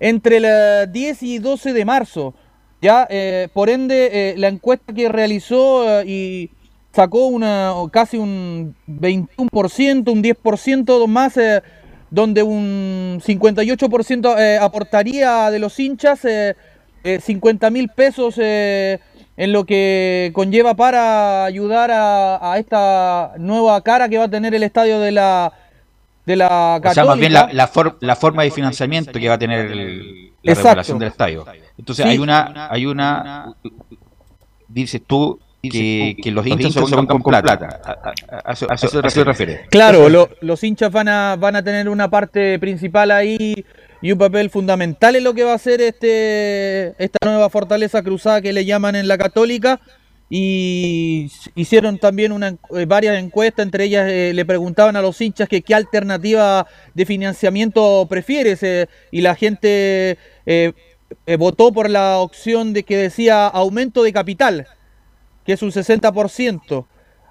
entre 0.00 0.38
el 0.38 0.44
eh, 0.46 0.86
10 0.90 1.22
y 1.22 1.38
12 1.38 1.72
de 1.72 1.84
marzo. 1.84 2.34
Ya, 2.82 3.08
por 3.54 3.70
ende, 3.70 4.34
la 4.36 4.48
encuesta 4.48 4.92
que 4.92 5.08
realizó 5.08 6.02
y 6.02 6.50
sacó 6.92 7.28
una 7.28 7.72
casi 7.90 8.18
un 8.18 8.76
21%, 8.86 10.12
un 10.12 10.22
10% 10.22 11.06
más, 11.06 11.38
donde 12.14 12.44
un 12.44 13.20
58% 13.24 14.38
eh, 14.38 14.56
aportaría 14.58 15.50
de 15.50 15.58
los 15.58 15.80
hinchas, 15.80 16.24
eh, 16.24 16.54
eh, 17.02 17.20
50 17.20 17.70
mil 17.70 17.88
pesos 17.88 18.36
en 19.36 19.52
lo 19.52 19.64
que 19.64 20.30
conlleva 20.34 20.74
para 20.74 21.44
ayudar 21.44 21.90
a, 21.90 22.52
a 22.52 22.58
esta 22.58 23.32
nueva 23.38 23.80
cara 23.82 24.08
que 24.08 24.18
va 24.18 24.24
a 24.24 24.30
tener 24.30 24.54
el 24.54 24.62
estadio 24.62 25.00
de 25.00 25.12
la 25.12 25.52
de 26.26 26.36
la 26.36 26.76
O 26.78 26.80
Católica. 26.80 26.94
sea, 26.94 27.04
más 27.04 27.18
bien 27.18 27.32
la, 27.34 27.50
la, 27.52 27.66
for- 27.66 27.98
la 28.00 28.16
forma 28.16 28.44
de 28.44 28.50
financiamiento 28.50 29.12
que 29.12 29.28
va 29.28 29.34
a 29.34 29.38
tener 29.38 29.70
el- 29.70 30.30
la 30.42 30.52
Exacto. 30.52 30.68
remodelación 30.68 30.98
del 30.98 31.08
estadio. 31.08 31.44
Entonces 31.78 32.04
Sí. 32.04 32.10
hay 32.10 32.18
una, 32.18 32.68
hay 32.70 32.86
una, 32.86 33.54
dices 34.68 35.02
tú 35.06 35.38
que, 35.62 36.16
que 36.22 36.30
los 36.30 36.46
hinchas 36.46 36.72
se 36.74 36.80
pongan 36.80 37.06
con 37.06 37.22
plata. 37.22 37.52
A, 37.84 37.90
a- 37.90 37.92
a- 37.92 38.50
a 38.50 38.52
eso- 38.52 38.66
a 38.70 38.74
eso 38.74 38.88
te 38.88 39.24
refieres. 39.24 39.68
Claro, 39.70 40.08
lo- 40.08 40.28
los 40.40 40.62
hinchas 40.62 40.90
van 40.92 41.08
a, 41.08 41.36
van 41.36 41.56
a 41.56 41.62
tener 41.62 41.88
una 41.88 42.08
parte 42.08 42.58
principal 42.58 43.10
ahí 43.10 43.64
y 44.04 44.12
un 44.12 44.18
papel 44.18 44.50
fundamental 44.50 45.16
en 45.16 45.24
lo 45.24 45.32
que 45.32 45.44
va 45.44 45.54
a 45.54 45.58
ser 45.58 45.80
este, 45.80 46.94
esta 47.02 47.18
nueva 47.24 47.48
fortaleza 47.48 48.02
cruzada 48.02 48.42
que 48.42 48.52
le 48.52 48.66
llaman 48.66 48.96
en 48.96 49.08
la 49.08 49.16
católica. 49.16 49.80
Y 50.28 51.32
hicieron 51.54 51.96
también 51.96 52.30
una, 52.30 52.58
eh, 52.76 52.84
varias 52.86 53.18
encuestas, 53.18 53.64
entre 53.64 53.84
ellas 53.84 54.06
eh, 54.10 54.32
le 54.34 54.44
preguntaban 54.44 54.94
a 54.96 55.00
los 55.00 55.18
hinchas 55.22 55.48
que 55.48 55.62
qué 55.62 55.74
alternativa 55.74 56.66
de 56.92 57.06
financiamiento 57.06 58.06
prefieres 58.06 58.62
eh, 58.62 58.88
y 59.10 59.22
la 59.22 59.34
gente 59.34 60.18
votó 61.38 61.72
por 61.72 61.88
la 61.88 62.18
opción 62.18 62.74
de 62.74 62.82
que 62.82 62.98
decía 62.98 63.46
aumento 63.46 64.02
de 64.02 64.12
capital, 64.12 64.66
que 65.46 65.54
es 65.54 65.62
un 65.62 65.70
60%. 65.70 66.84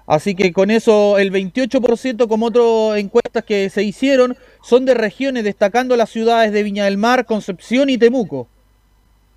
Así 0.06 0.34
que 0.34 0.52
con 0.52 0.70
eso 0.70 1.18
el 1.18 1.32
28%, 1.32 2.28
como 2.28 2.46
otras 2.46 2.98
encuestas 2.98 3.44
que 3.44 3.70
se 3.70 3.82
hicieron, 3.82 4.36
son 4.62 4.84
de 4.84 4.94
regiones, 4.94 5.44
destacando 5.44 5.96
las 5.96 6.10
ciudades 6.10 6.52
de 6.52 6.62
Viña 6.62 6.84
del 6.84 6.98
Mar, 6.98 7.24
Concepción 7.24 7.88
y 7.88 7.96
Temuco. 7.96 8.48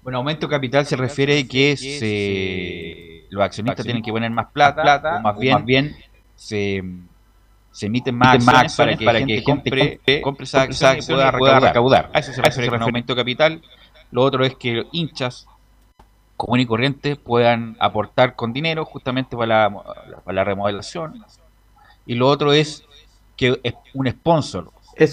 Bueno, 0.03 0.20
aumento 0.20 0.47
capital 0.49 0.86
se 0.86 0.95
refiere 0.95 1.47
que 1.47 1.78
se, 1.78 3.26
los 3.30 3.43
accionistas 3.43 3.86
tienen 3.86 4.03
que 4.03 4.11
poner 4.11 4.32
más 4.32 4.47
plata, 4.51 5.18
o 5.18 5.22
más 5.22 5.65
bien, 5.65 5.95
se, 6.36 6.84
se 7.72 7.86
emiten 7.86 8.15
más 8.15 8.36
Emiten 8.36 8.55
acciones 8.55 8.76
para 8.76 8.97
que, 8.97 9.05
para 9.05 9.20
gente 9.20 9.36
que 9.36 9.43
compre, 9.43 9.82
gente 9.82 9.97
compre 9.97 10.22
compre 10.22 10.43
esas 10.45 10.61
acciones 10.63 11.07
y 11.07 11.11
pueda 11.11 11.28
acciones 11.28 11.36
y 11.36 11.39
pueda 11.39 11.59
recaudar. 11.59 12.05
recaudar. 12.05 12.11
A 12.13 12.20
eso 12.20 12.34
se 12.34 12.41
A 12.41 12.43
eso 12.43 12.61
refiere 12.61 12.65
se 12.68 12.72
con 12.72 12.82
aumento 12.82 13.15
capital. 13.15 13.61
Lo 14.11 14.22
otro 14.24 14.45
es 14.45 14.55
que 14.55 14.74
los 14.74 14.88
hinchas 14.91 15.47
común 16.38 16.60
y 16.60 16.66
corrientes 16.66 17.18
puedan 17.18 17.76
aportar 17.80 18.36
con 18.36 18.54
dinero 18.54 18.86
justamente 18.86 19.36
para 19.36 19.70
la, 19.70 19.84
para 20.24 20.36
la 20.36 20.44
remodelación. 20.44 21.24
Y 22.06 22.16
lo 22.16 22.28
otro 22.28 22.54
es 22.54 22.84
que 23.36 23.60
un 23.94 24.10
sponsor 24.10 24.72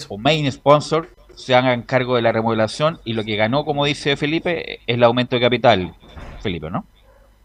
o 0.09 0.19
main 0.19 0.51
sponsor 0.51 1.09
se 1.35 1.55
hagan 1.55 1.83
cargo 1.83 2.17
de 2.17 2.23
la 2.23 2.33
remodelación 2.33 3.01
y 3.05 3.15
lo 3.15 3.25
que 3.25 3.37
ganó, 3.37 3.65
como 3.65 3.85
dice 3.85 4.17
Felipe, 4.17 4.75
es 4.75 4.81
el 4.87 5.03
aumento 5.03 5.35
de 5.37 5.43
capital. 5.43 5.95
Felipe, 6.41 6.71
¿no? 6.71 6.87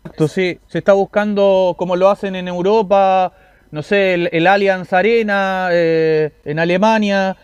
Entonces 0.06 0.58
se 0.68 0.78
está 0.78 0.94
buscando, 0.94 1.76
como 1.78 1.96
lo 1.96 2.10
hacen 2.10 2.36
en 2.36 2.48
Europa, 2.48 3.34
no 3.72 3.82
sé, 3.82 4.14
el, 4.14 4.30
el 4.32 4.48
Allianz 4.48 4.94
Arena, 4.94 5.70
eh, 5.72 6.32
en 6.46 6.60
Alemania, 6.60 7.36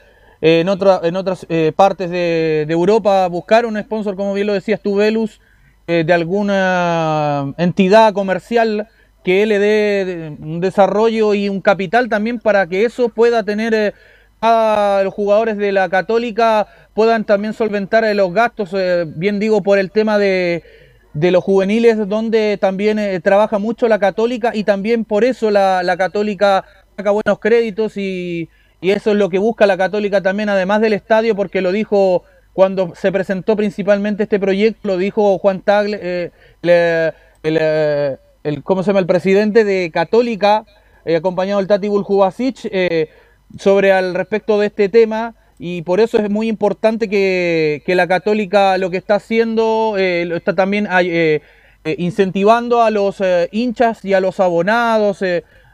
eh, 0.42 0.62
en, 0.62 0.70
otra- 0.70 1.02
en 1.04 1.16
otras 1.16 1.46
eh, 1.50 1.72
partes 1.76 2.10
de, 2.10 2.66
de 2.68 2.74
Europa, 2.74 3.28
buscar 3.28 3.66
un 3.66 3.82
sponsor, 3.82 4.16
como 4.16 4.34
bien 4.34 4.48
lo 4.48 4.54
decías 4.54 4.82
tú, 4.82 4.96
Velus, 4.96 5.42
eh, 5.88 6.04
de 6.06 6.14
alguna 6.14 7.54
entidad 7.58 8.14
comercial 8.14 8.88
que 9.24 9.46
le 9.46 9.60
dé 9.60 10.36
un 10.40 10.60
desarrollo 10.60 11.34
y 11.34 11.50
un 11.50 11.62
capital 11.62 12.10
también 12.10 12.40
para 12.40 12.68
que 12.68 12.86
eso 12.86 13.10
pueda 13.10 13.44
tener 13.44 13.74
eh, 13.74 13.94
a 14.42 15.02
los 15.04 15.14
jugadores 15.14 15.58
de 15.58 15.72
la 15.72 15.90
Católica 15.90 16.68
puedan 16.94 17.24
también 17.24 17.54
solventar 17.54 18.04
eh, 18.04 18.14
los 18.14 18.34
gastos, 18.34 18.76
bien 19.16 19.40
digo, 19.40 19.64
por 19.64 19.80
el 19.80 19.92
tema 19.92 20.18
de, 20.18 20.64
de 21.14 21.32
los 21.32 21.44
juveniles, 21.44 22.08
donde 22.08 22.58
también 22.60 23.22
trabaja 23.22 23.60
mucho 23.60 23.88
la 23.88 24.00
Católica 24.00 24.52
y 24.54 24.64
también 24.64 25.06
por 25.06 25.24
eso 25.24 25.52
la, 25.52 25.84
la 25.84 25.98
Católica 25.98 26.66
saca 26.98 27.12
buenos 27.12 27.40
créditos 27.40 27.98
y, 27.98 28.50
y 28.82 28.92
eso 28.92 29.12
es 29.12 29.18
lo 29.18 29.30
que 29.30 29.40
busca 29.40 29.66
la 29.66 29.78
Católica 29.78 30.22
también, 30.22 30.50
además 30.50 30.82
del 30.82 30.94
estadio, 30.94 31.36
porque 31.36 31.62
lo 31.62 31.72
dijo 31.72 32.24
cuando 32.56 32.95
se 32.95 33.12
presentó 33.12 33.58
principalmente 33.58 34.24
este 34.24 34.39
proyecto, 34.39 34.88
lo 34.88 34.97
dijo 34.97 35.38
Juan 35.39 35.60
Tagle, 35.60 35.99
eh, 36.01 36.32
el, 37.43 38.64
¿cómo 38.64 38.82
se 38.82 38.88
llama? 38.88 39.01
El 39.01 39.06
presidente 39.06 39.66
de 39.66 39.91
Católica, 39.91 40.64
eh, 41.03 41.18
acompañado 41.18 41.60
del 41.60 41.68
Tati 41.68 41.89
Buljubasic, 41.89 42.60
eh, 42.72 43.10
sobre 43.60 43.91
al 43.91 44.16
respecto 44.16 44.58
de 44.58 44.68
este 44.68 44.88
tema. 44.88 45.36
Y 45.60 45.82
por 45.82 45.99
eso 45.99 46.18
es 46.18 46.30
muy 46.30 46.47
importante 46.47 47.10
que, 47.10 47.84
que 47.86 47.93
la 47.93 48.08
Católica 48.08 48.78
lo 48.78 48.89
que 48.89 48.97
está 48.97 49.16
haciendo, 49.16 49.95
eh, 49.97 50.24
lo 50.26 50.38
está 50.38 50.56
también 50.56 50.88
eh, 50.91 51.41
incentivando 51.97 52.82
a 52.84 52.89
los 52.89 53.22
hinchas 53.51 54.06
y 54.06 54.14
a 54.14 54.22
los 54.22 54.39
abonados, 54.39 55.22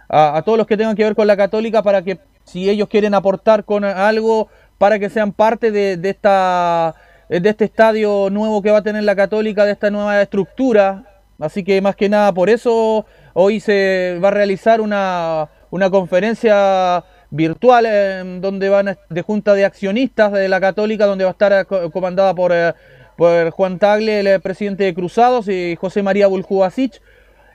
a 0.10 0.42
todos 0.44 0.58
los 0.58 0.66
que 0.66 0.78
tengan 0.78 0.96
que 0.96 1.04
ver 1.04 1.16
con 1.16 1.28
la 1.28 1.38
Católica 1.38 1.84
para 1.84 2.02
que 2.02 2.18
si 2.44 2.70
ellos 2.70 2.90
quieren 2.90 3.14
aportar 3.14 3.64
con 3.66 3.86
algo 3.86 4.50
para 4.82 4.98
que 4.98 5.12
sean 5.12 5.32
parte 5.32 5.70
de, 5.70 6.10
esta 6.10 6.96
de 7.30 7.48
este 7.48 7.66
estadio 7.66 8.30
nuevo 8.32 8.64
que 8.64 8.72
va 8.72 8.80
a 8.80 8.82
tener 8.82 9.04
la 9.04 9.16
Católica, 9.16 9.64
de 9.64 9.74
esta 9.74 9.92
nueva 9.92 10.20
estructura. 10.20 11.04
Así 11.40 11.64
que 11.64 11.82
más 11.82 11.96
que 11.96 12.10
nada 12.10 12.34
por 12.34 12.50
eso 12.50 13.06
hoy 13.34 13.60
se 13.60 14.18
va 14.24 14.30
a 14.30 14.32
realizar 14.32 14.82
una, 14.82 15.50
una 15.70 15.92
conferencia 15.92 17.04
virtual 17.30 17.86
eh, 17.88 18.40
donde 18.42 18.70
van 18.70 18.98
de 19.08 19.22
junta 19.22 19.54
de 19.54 19.66
accionistas 19.66 20.32
de 20.32 20.50
la 20.50 20.60
Católica, 20.60 21.06
donde 21.06 21.26
va 21.26 21.30
a 21.30 21.38
estar 21.38 21.54
eh, 21.54 21.66
co- 21.66 21.92
comandada 21.92 22.34
por, 22.34 22.52
eh, 22.52 22.74
por 23.18 23.52
Juan 23.52 23.78
Tagle, 23.78 24.22
el 24.22 24.28
eh, 24.28 24.40
presidente 24.40 24.84
de 24.86 24.96
Cruzados, 24.96 25.48
y 25.48 25.78
José 25.80 26.02
María 26.02 26.26
Buljubasic. 26.26 27.00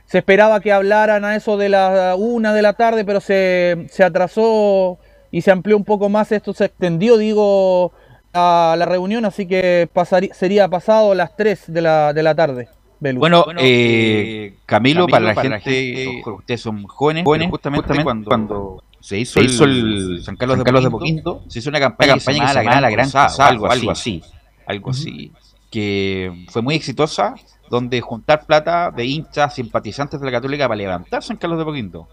Se 0.04 0.18
esperaba 0.18 0.60
que 0.60 0.70
hablaran 0.70 1.24
a 1.24 1.34
eso 1.34 1.56
de 1.56 1.70
la 1.70 2.14
una 2.16 2.54
de 2.54 2.62
la 2.62 2.74
tarde, 2.74 3.04
pero 3.04 3.20
se, 3.20 3.86
se 3.90 4.04
atrasó 4.04 4.98
y 5.36 5.42
se 5.42 5.50
amplió 5.50 5.76
un 5.76 5.84
poco 5.84 6.08
más. 6.08 6.32
Esto 6.32 6.54
se 6.54 6.64
extendió, 6.64 7.18
digo, 7.18 7.92
a 8.32 8.74
la 8.78 8.86
reunión, 8.86 9.26
así 9.26 9.46
que 9.46 9.86
pasaría, 9.92 10.32
sería 10.32 10.66
pasado 10.66 11.14
las 11.14 11.36
3 11.36 11.64
de 11.66 11.82
la, 11.82 12.14
de 12.14 12.22
la 12.22 12.34
tarde. 12.34 12.68
Belu. 13.00 13.20
Bueno, 13.20 13.44
eh, 13.58 14.54
Camilo, 14.64 15.06
para 15.06 15.34
la 15.34 15.42
gente, 15.42 16.22
ustedes 16.24 16.62
son 16.62 16.84
jóvenes, 16.84 17.24
jóvenes 17.24 17.50
justamente, 17.50 18.02
cuando, 18.02 18.28
cuando 18.30 18.84
se 18.98 19.18
hizo, 19.18 19.38
se 19.38 19.44
hizo 19.44 19.64
el, 19.64 20.14
el 20.14 20.24
San 20.24 20.36
Carlos, 20.36 20.56
San 20.56 20.82
de 20.82 20.90
Poquinto, 20.90 21.42
se 21.48 21.58
hizo 21.58 21.68
una 21.68 21.80
campaña, 21.80 22.14
Una 22.14 22.22
campaña 22.22 22.46
que 22.46 22.52
se 22.54 22.58
llamaba 22.58 22.80
La 22.80 22.90
Gran 22.90 23.10
Cruzada, 23.10 23.48
algo, 23.48 23.70
algo 23.70 23.90
así, 23.90 24.22
algo 24.66 24.88
así, 24.88 25.32
que 25.70 26.46
fue 26.48 26.62
muy 26.62 26.76
exitosa, 26.76 27.34
donde 27.68 28.00
juntar 28.00 28.46
plata 28.46 28.90
de 28.90 29.04
hinchas, 29.04 29.54
simpatizantes 29.54 30.18
de 30.18 30.24
la 30.24 30.32
Católica 30.32 30.66
para 30.66 30.78
levantar 30.78 31.22
San 31.22 31.36
Carlos 31.36 31.58
de 31.58 31.66
Poquinto, 31.66 32.08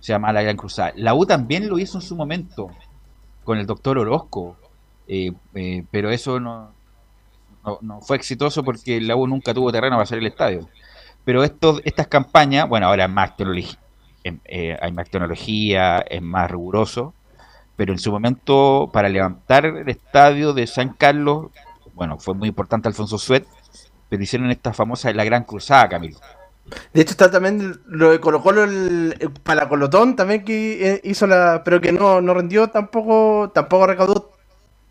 se 0.00 0.12
llama 0.12 0.32
La 0.32 0.42
Gran 0.42 0.56
Cruzada. 0.56 0.92
La 0.96 1.14
U 1.14 1.26
también 1.26 1.68
lo 1.68 1.78
hizo 1.78 1.98
en 1.98 2.02
su 2.02 2.16
momento, 2.16 2.70
con 3.44 3.58
el 3.58 3.66
doctor 3.66 3.98
Orozco, 3.98 4.56
eh, 5.06 5.32
eh, 5.54 5.84
pero 5.90 6.10
eso 6.10 6.40
no, 6.40 6.72
no, 7.64 7.78
no 7.82 8.00
fue 8.00 8.16
exitoso 8.16 8.64
porque 8.64 9.00
la 9.00 9.16
U 9.16 9.26
nunca 9.26 9.54
tuvo 9.54 9.72
terreno 9.72 9.96
para 9.96 10.04
hacer 10.04 10.18
el 10.18 10.26
estadio. 10.26 10.68
Pero 11.24 11.44
estos, 11.44 11.82
estas 11.84 12.06
campañas, 12.06 12.68
bueno, 12.68 12.86
ahora 12.86 13.06
más 13.08 13.36
tecnología, 13.36 13.78
hay 14.80 14.92
más 14.92 15.08
tecnología, 15.08 15.98
es 15.98 16.22
más 16.22 16.50
riguroso, 16.50 17.14
pero 17.76 17.92
en 17.92 17.98
su 17.98 18.10
momento 18.10 18.90
para 18.92 19.08
levantar 19.08 19.64
el 19.64 19.88
estadio 19.88 20.52
de 20.52 20.66
San 20.66 20.90
Carlos, 20.90 21.50
bueno, 21.94 22.18
fue 22.18 22.34
muy 22.34 22.48
importante 22.48 22.88
Alfonso 22.88 23.18
Suet, 23.18 23.46
pero 24.08 24.22
hicieron 24.22 24.50
esta 24.50 24.72
famosa 24.72 25.12
La 25.12 25.24
Gran 25.24 25.44
Cruzada, 25.44 25.88
Camilo. 25.88 26.18
De 26.92 27.00
hecho 27.00 27.12
está 27.12 27.30
también 27.30 27.80
lo 27.86 28.10
de 28.10 28.20
Colo 28.20 28.42
Colo, 28.42 28.64
el, 28.64 29.16
el 29.18 29.30
Palacolotón 29.30 30.16
también 30.16 30.44
que 30.44 30.94
eh, 30.94 31.00
hizo 31.04 31.26
la... 31.26 31.62
pero 31.64 31.80
que 31.80 31.92
no, 31.92 32.20
no 32.20 32.34
rendió 32.34 32.68
tampoco, 32.68 33.50
tampoco 33.54 33.86
recaudó 33.86 34.32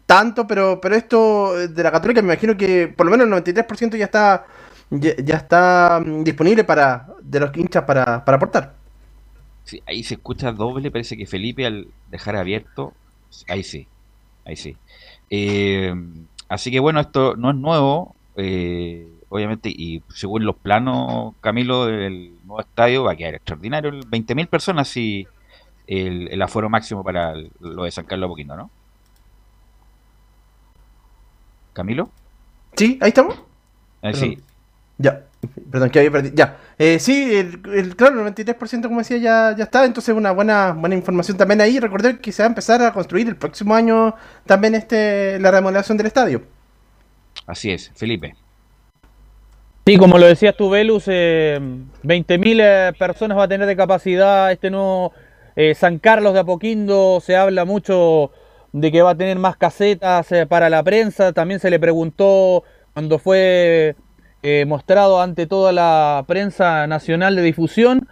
tanto, 0.05 0.47
pero, 0.47 0.81
pero 0.81 0.95
esto 0.95 1.59
eh, 1.59 1.67
de 1.67 1.83
la 1.83 1.91
Católica 1.91 2.21
me 2.21 2.33
imagino 2.33 2.57
que 2.57 2.87
por 2.87 3.05
lo 3.05 3.11
menos 3.11 3.27
el 3.27 3.55
93% 3.55 3.95
ya 3.97 4.05
está 4.05 4.45
ya, 4.89 5.35
está 5.35 6.01
mm, 6.03 6.23
disponible 6.23 6.63
para 6.63 7.07
de 7.21 7.39
los 7.39 7.55
hinchas 7.55 7.83
para, 7.83 8.25
para 8.25 8.37
aportar. 8.37 8.73
Sí, 9.63 9.83
ahí 9.85 10.03
se 10.03 10.15
escucha 10.15 10.51
doble, 10.51 10.89
parece 10.89 11.15
que 11.15 11.27
Felipe 11.27 11.65
al 11.65 11.87
dejar 12.09 12.35
abierto, 12.35 12.93
ahí 13.47 13.63
sí, 13.63 13.87
ahí 14.45 14.55
sí. 14.55 14.75
Eh, 15.29 15.93
así 16.47 16.71
que 16.71 16.79
bueno, 16.79 16.99
esto 16.99 17.35
no 17.35 17.51
es 17.51 17.55
nuevo, 17.55 18.15
obviamente, 19.29 19.69
y 19.69 20.03
según 20.13 20.45
los 20.45 20.55
planos, 20.57 21.33
Camilo, 21.41 21.85
del 21.85 22.33
nuevo 22.45 22.61
estadio 22.61 23.03
va 23.03 23.13
a 23.13 23.15
quedar 23.15 23.35
extraordinario, 23.35 23.89
el 23.91 24.05
20.000 24.07 24.47
personas 24.47 24.95
y 24.97 25.27
el, 25.87 26.27
el 26.31 26.41
aforo 26.41 26.69
máximo 26.69 27.03
para 27.03 27.31
el- 27.33 27.51
lo 27.59 27.83
de 27.83 27.91
San 27.91 28.05
Carlos 28.05 28.27
de 28.27 28.31
Poquito, 28.31 28.55
¿no? 28.55 28.69
Camilo, 31.73 32.09
¿Sí? 32.75 32.97
¿Ahí 33.01 33.09
estamos? 33.09 33.41
Eh, 34.01 34.13
sí, 34.13 34.37
Ya, 34.97 35.25
perdón, 35.71 35.89
que 35.89 35.99
había 35.99 36.11
perdido. 36.11 36.35
Ya, 36.35 36.57
eh, 36.77 36.99
sí, 36.99 37.35
el, 37.35 37.61
el- 37.73 37.95
claro, 37.95 38.13
el 38.15 38.19
93% 38.19 38.87
como 38.87 38.99
decía 38.99 39.17
ya, 39.17 39.55
ya 39.57 39.63
está, 39.65 39.85
entonces 39.85 40.13
una 40.15 40.31
buena, 40.31 40.71
buena 40.73 40.95
información 40.95 41.37
también 41.37 41.61
ahí. 41.61 41.79
Recordar 41.79 42.19
que 42.19 42.31
se 42.31 42.41
va 42.43 42.47
a 42.47 42.49
empezar 42.49 42.81
a 42.81 42.91
construir 42.93 43.27
el 43.27 43.35
próximo 43.37 43.73
año 43.75 44.13
también 44.45 44.75
este 44.75 45.39
la 45.39 45.51
remodelación 45.51 45.97
del 45.97 46.07
estadio. 46.07 46.43
así 47.47 47.71
es, 47.71 47.91
Felipe. 47.95 48.35
Sí, 49.89 49.97
como 49.97 50.19
lo 50.19 50.27
decías 50.27 50.55
tú, 50.55 50.69
Velus, 50.69 51.05
eh, 51.07 51.59
20.000 52.03 52.59
eh, 52.61 52.93
personas 52.99 53.35
va 53.35 53.45
a 53.45 53.47
tener 53.47 53.65
de 53.65 53.75
capacidad 53.75 54.51
este 54.51 54.69
nuevo 54.69 55.13
eh, 55.55 55.73
San 55.73 55.97
Carlos 55.97 56.35
de 56.35 56.41
Apoquindo. 56.41 57.19
Se 57.25 57.35
habla 57.35 57.65
mucho 57.65 58.29
de 58.71 58.91
que 58.91 59.01
va 59.01 59.09
a 59.09 59.17
tener 59.17 59.39
más 59.39 59.57
casetas 59.57 60.31
eh, 60.31 60.45
para 60.45 60.69
la 60.69 60.83
prensa. 60.83 61.33
También 61.33 61.59
se 61.59 61.71
le 61.71 61.79
preguntó 61.79 62.63
cuando 62.93 63.17
fue 63.17 63.95
mostrado 64.67 65.23
ante 65.23 65.47
toda 65.47 65.71
la 65.71 66.23
prensa 66.27 66.85
nacional 66.85 67.35
de 67.35 67.41
difusión. 67.41 68.07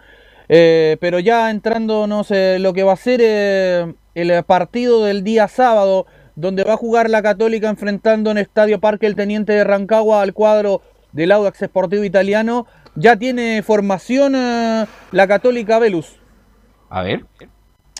Pero 0.48 1.20
ya 1.20 1.48
entrándonos 1.48 2.32
en 2.32 2.60
lo 2.60 2.72
que 2.72 2.82
va 2.82 2.94
a 2.94 2.96
ser 2.96 3.20
el 3.20 4.44
partido 4.48 5.04
del 5.04 5.22
día 5.22 5.46
sábado, 5.46 6.06
donde 6.34 6.64
va 6.64 6.72
a 6.72 6.76
jugar 6.76 7.08
la 7.08 7.22
Católica 7.22 7.68
enfrentando 7.68 8.32
en 8.32 8.38
Estadio 8.38 8.80
Parque 8.80 9.06
el 9.06 9.14
Teniente 9.14 9.52
de 9.52 9.62
Rancagua 9.62 10.22
al 10.22 10.34
cuadro 10.34 10.82
del 11.18 11.32
Audax 11.32 11.58
Sportivo 11.64 12.04
Italiano. 12.04 12.66
Ya 12.94 13.16
tiene 13.16 13.62
formación 13.62 14.34
eh, 14.36 14.86
la 15.10 15.26
Católica 15.26 15.80
Velus. 15.80 16.16
A 16.88 17.02
ver. 17.02 17.26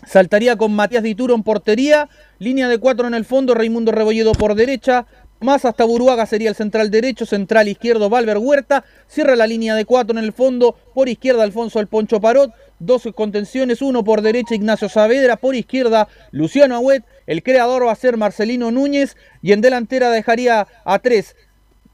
Saltaría 0.07 0.57
con 0.57 0.73
Matías 0.75 1.03
Dituro 1.03 1.35
en 1.35 1.43
portería, 1.43 2.09
línea 2.39 2.69
de 2.69 2.79
cuatro 2.79 3.09
en 3.09 3.15
el 3.15 3.25
fondo, 3.25 3.55
Raimundo 3.55 3.91
Rebolledo 3.91 4.33
por 4.33 4.55
derecha, 4.55 5.07
más 5.41 5.65
hasta 5.65 5.85
Buruaga 5.85 6.27
sería 6.27 6.49
el 6.49 6.55
central 6.55 6.91
derecho, 6.91 7.27
central 7.27 7.69
izquierdo 7.69 8.09
Valver 8.09 8.39
Huerta, 8.39 8.85
cierra 9.09 9.35
la 9.35 9.47
línea 9.47 9.75
de 9.75 9.85
cuatro 9.85 10.17
en 10.17 10.25
el 10.25 10.33
fondo, 10.33 10.77
por 10.95 11.09
izquierda 11.09 11.43
Alfonso 11.43 11.81
El 11.81 11.89
Poncho 11.89 12.21
Parot, 12.21 12.53
dos 12.79 13.09
contenciones, 13.15 13.83
uno 13.83 14.05
por 14.05 14.23
derecha 14.23 14.55
Ignacio 14.55 14.89
Saavedra, 14.89 15.37
por 15.37 15.57
izquierda 15.57 16.09
Luciano 16.31 16.77
Agüet, 16.77 17.05
el 17.27 17.43
creador 17.43 17.87
va 17.87 17.93
a 17.93 17.97
ser 17.97 18.17
Marcelino 18.17 18.71
Núñez 18.71 19.17
y 19.43 19.53
en 19.53 19.61
delantera 19.61 20.11
dejaría 20.11 20.67
a 20.85 20.99
tres, 21.01 21.37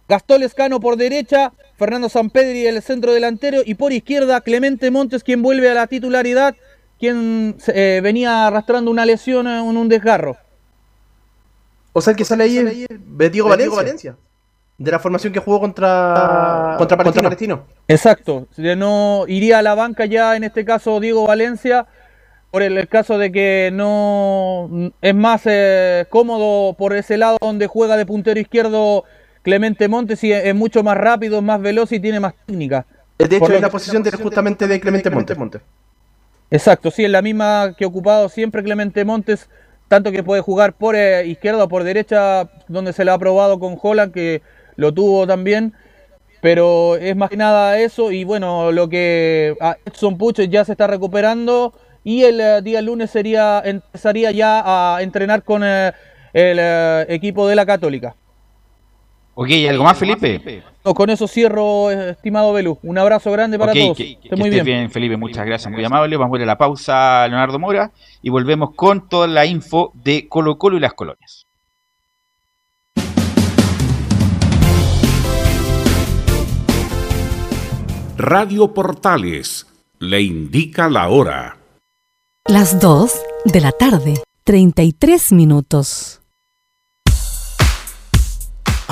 Gastón 0.09 0.41
Lescano 0.41 0.81
por 0.81 0.97
derecha, 0.97 1.53
Fernando 1.77 2.09
Sampedri 2.09 2.67
el 2.67 2.83
centro 2.83 3.13
delantero 3.13 3.63
y 3.65 3.75
por 3.75 3.93
izquierda 3.93 4.41
Clemente 4.41 4.91
Montes 4.91 5.25
quien 5.25 5.43
vuelve 5.43 5.71
a 5.71 5.75
la 5.75 5.87
titularidad, 5.87 6.55
quien 6.99 7.57
eh, 7.69 8.01
venía 8.03 8.47
arrastrando 8.47 8.91
una 8.91 9.07
lesión 9.07 9.47
en 9.47 9.77
un 9.77 9.89
desgarro. 9.89 10.37
O 11.93 12.01
sea, 12.01 12.11
el 12.11 12.17
que 12.17 12.25
sale 12.25 12.45
ahí 12.45 12.59
es 12.59 13.33
Diego 13.33 13.49
Valencia, 13.49 14.17
De 14.77 14.91
la 14.91 14.99
formación 14.99 15.33
que 15.33 15.39
jugó 15.39 15.61
contra, 15.61 16.75
contra 16.77 16.97
Palestino. 16.97 17.25
Palestino. 17.25 17.67
Exacto, 17.89 18.49
de 18.57 18.77
no 18.77 19.25
iría 19.29 19.61
a 19.61 19.63
la 19.63 19.75
banca 19.75 20.05
ya 20.05 20.37
en 20.37 20.45
este 20.45 20.65
caso 20.65 21.01
Diego 21.01 21.27
Valencia 21.27 21.87
por 22.51 22.63
el, 22.63 22.77
el 22.79 22.89
caso 22.89 23.17
de 23.19 23.33
que 23.33 23.71
no 23.73 24.93
es 25.01 25.15
más 25.15 25.43
eh, 25.47 26.07
cómodo 26.11 26.75
por 26.75 26.95
ese 26.95 27.17
lado 27.17 27.39
donde 27.41 27.67
juega 27.67 27.97
de 27.97 28.07
puntero 28.07 28.39
izquierdo 28.39 29.05
Clemente 29.45 29.87
Montes 29.87 30.25
es 30.25 30.55
mucho 30.55 30.83
más 30.83 30.97
rápido, 30.97 31.41
más 31.43 31.61
veloz 31.61 31.93
y 31.93 32.01
tiene 32.01 32.19
más 32.19 32.35
técnica. 32.47 32.87
De 33.19 33.37
hecho, 33.37 33.53
es 33.53 33.61
la 33.61 33.71
posición 33.71 34.03
de, 34.03 34.11
justamente 34.11 34.67
de 34.67 34.81
Clemente 34.81 35.11
Montes. 35.11 35.63
Exacto, 36.51 36.91
sí, 36.91 37.05
es 37.05 37.11
la 37.11 37.23
misma 37.23 37.75
que 37.79 37.85
ha 37.85 37.89
ocupado 37.89 38.29
siempre 38.29 38.65
Clemente 38.65 39.05
Montes, 39.05 39.49
tanto 39.87 40.11
que 40.11 40.25
puede 40.25 40.43
jugar 40.43 40.73
por 40.73 40.97
eh, 40.97 41.27
izquierda 41.27 41.65
o 41.65 41.69
por 41.69 41.85
derecha, 41.85 42.51
donde 42.67 42.93
se 42.93 43.05
le 43.05 43.13
ha 43.13 43.19
probado 43.19 43.61
con 43.61 43.79
Holland, 43.81 44.13
que 44.13 44.43
lo 44.75 44.93
tuvo 44.93 45.27
también. 45.27 45.75
Pero 46.41 46.97
es 46.97 47.15
más 47.15 47.31
que 47.31 47.37
nada 47.37 47.79
eso, 47.79 48.13
y 48.13 48.25
bueno, 48.25 48.73
lo 48.73 48.89
que 48.89 49.57
a 49.61 49.77
Edson 49.87 50.19
Puch 50.19 50.41
ya 50.41 50.65
se 50.65 50.73
está 50.73 50.87
recuperando 50.87 51.73
y 52.05 52.25
el 52.25 52.39
eh, 52.39 52.61
día 52.63 52.83
lunes 52.83 53.11
sería 53.11 53.63
empezaría 53.65 54.31
ya 54.31 54.63
a 54.65 55.03
entrenar 55.03 55.43
con 55.43 55.63
eh, 55.65 55.93
el 56.35 56.59
eh, 56.61 57.07
equipo 57.09 57.49
de 57.49 57.57
la 57.57 57.67
Católica. 57.67 58.15
Ok, 59.37 59.49
¿y 59.49 59.67
algo 59.67 59.83
más, 59.85 59.99
Felipe? 59.99 60.63
No, 60.85 60.95
con 60.95 61.11
eso 61.11 61.27
cierro, 61.27 61.91
eh, 61.91 62.11
estimado 62.11 62.53
Belu. 62.53 62.79
Un 62.83 62.99
abrazo 62.99 63.33
grande 63.33 63.59
para 63.59 63.73
Ok, 63.73 63.79
todos. 63.79 63.97
que- 63.97 64.19
muy 64.37 64.49
estés 64.49 64.51
bien. 64.51 64.65
bien, 64.65 64.91
Felipe, 64.91 65.17
muchas 65.17 65.45
gracias, 65.47 65.73
muy 65.73 65.85
amable. 65.85 66.17
Vamos 66.17 66.35
a 66.35 66.39
ir 66.39 66.43
a 66.45 66.47
la 66.47 66.59
pausa, 66.59 67.27
Leonardo 67.27 67.59
Mora, 67.59 67.91
y 68.23 68.31
volvemos 68.31 68.75
con 68.75 69.09
toda 69.09 69.27
la 69.27 69.45
info 69.47 69.91
de 69.95 70.29
Colo 70.29 70.57
Colo 70.59 70.77
y 70.77 70.81
las 70.81 70.95
colonias. 70.95 71.47
Radio 78.17 78.73
Portales 78.73 79.67
le 79.99 80.23
indica 80.23 80.89
la 80.89 81.09
hora. 81.09 81.59
Las 82.47 82.81
2 82.81 83.13
de 83.45 83.61
la 83.61 83.73
tarde, 83.73 84.15
33 84.45 85.33
minutos. 85.33 86.21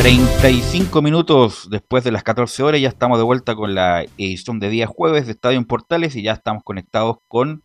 35 0.00 1.02
minutos 1.02 1.68
después 1.70 2.02
de 2.04 2.10
las 2.10 2.22
14 2.22 2.62
horas 2.62 2.80
ya 2.80 2.88
estamos 2.88 3.18
de 3.18 3.24
vuelta 3.24 3.54
con 3.54 3.74
la 3.74 4.02
edición 4.16 4.58
de 4.58 4.70
día 4.70 4.86
jueves 4.86 5.26
de 5.26 5.32
Estadio 5.32 5.58
en 5.58 5.66
Portales 5.66 6.16
y 6.16 6.22
ya 6.22 6.32
estamos 6.32 6.64
conectados 6.64 7.18
con 7.28 7.62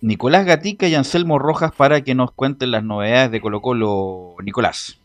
Nicolás 0.00 0.46
Gatica 0.46 0.88
y 0.88 0.94
Anselmo 0.94 1.38
Rojas 1.38 1.70
para 1.76 2.00
que 2.00 2.14
nos 2.14 2.32
cuenten 2.32 2.70
las 2.70 2.82
novedades 2.82 3.30
de 3.30 3.42
Colo 3.42 3.60
Colo. 3.60 4.36
Nicolás. 4.42 4.98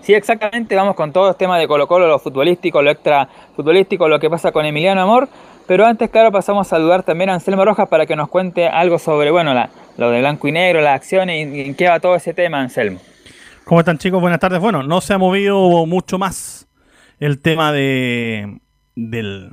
Sí, 0.00 0.14
exactamente, 0.14 0.76
vamos 0.76 0.94
con 0.94 1.12
todo 1.12 1.30
el 1.30 1.34
tema 1.34 1.58
de 1.58 1.66
Colo 1.66 1.88
Colo, 1.88 2.06
lo 2.06 2.20
futbolístico, 2.20 2.80
lo 2.80 2.92
extra 2.92 3.28
futbolístico, 3.56 4.08
lo 4.08 4.20
que 4.20 4.30
pasa 4.30 4.52
con 4.52 4.64
Emiliano 4.64 5.00
Amor, 5.00 5.28
pero 5.66 5.86
antes, 5.86 6.08
claro, 6.10 6.30
pasamos 6.30 6.68
a 6.68 6.70
saludar 6.70 7.02
también 7.02 7.30
a 7.30 7.34
Anselmo 7.34 7.64
Rojas 7.64 7.88
para 7.88 8.06
que 8.06 8.14
nos 8.14 8.28
cuente 8.28 8.68
algo 8.68 9.00
sobre, 9.00 9.32
bueno, 9.32 9.54
lo 9.96 10.10
de 10.12 10.20
blanco 10.20 10.46
y 10.46 10.52
negro, 10.52 10.80
las 10.80 10.94
acciones 10.94 11.48
y 11.48 11.62
en 11.62 11.74
qué 11.74 11.88
va 11.88 11.98
todo 11.98 12.14
ese 12.14 12.32
tema, 12.32 12.60
Anselmo. 12.60 13.00
¿Cómo 13.70 13.82
están 13.82 13.98
chicos? 13.98 14.20
Buenas 14.20 14.40
tardes. 14.40 14.58
Bueno, 14.58 14.82
no 14.82 15.00
se 15.00 15.14
ha 15.14 15.18
movido 15.18 15.86
mucho 15.86 16.18
más 16.18 16.68
el 17.20 17.38
tema 17.38 17.70
de 17.70 18.58
del, 18.96 19.52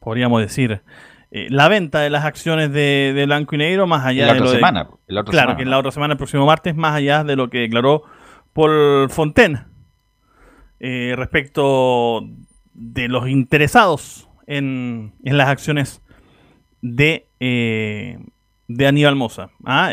podríamos 0.00 0.40
decir, 0.40 0.82
eh, 1.30 1.46
la 1.50 1.68
venta 1.68 2.00
de 2.00 2.10
las 2.10 2.24
acciones 2.24 2.72
de, 2.72 3.12
de 3.14 3.26
Blanco 3.26 3.54
y 3.54 3.58
Negro, 3.58 3.86
más 3.86 4.04
allá 4.04 4.26
la 4.26 4.32
de 4.32 4.38
otra 4.40 4.44
lo 4.46 4.50
de- 4.50 4.56
semana, 4.56 4.88
en 5.06 5.14
la 5.14 5.20
otra 5.20 5.30
claro, 5.30 5.46
semana, 5.50 5.56
que 5.56 5.62
en 5.62 5.70
la 5.70 5.78
otra 5.78 5.92
semana, 5.92 6.14
el 6.14 6.18
próximo 6.18 6.46
martes, 6.46 6.74
más 6.74 6.96
allá 6.96 7.22
de 7.22 7.36
lo 7.36 7.48
que 7.48 7.58
declaró 7.58 8.02
Paul 8.54 9.08
Fontaine 9.08 9.60
eh, 10.80 11.14
respecto 11.16 12.22
de 12.72 13.06
los 13.06 13.28
interesados 13.28 14.28
en, 14.48 15.12
en 15.22 15.38
las 15.38 15.46
acciones 15.46 16.02
de, 16.82 17.28
eh, 17.38 18.18
de 18.66 18.86
Aníbal 18.88 19.14
Moza. 19.14 19.50
Ah, 19.64 19.92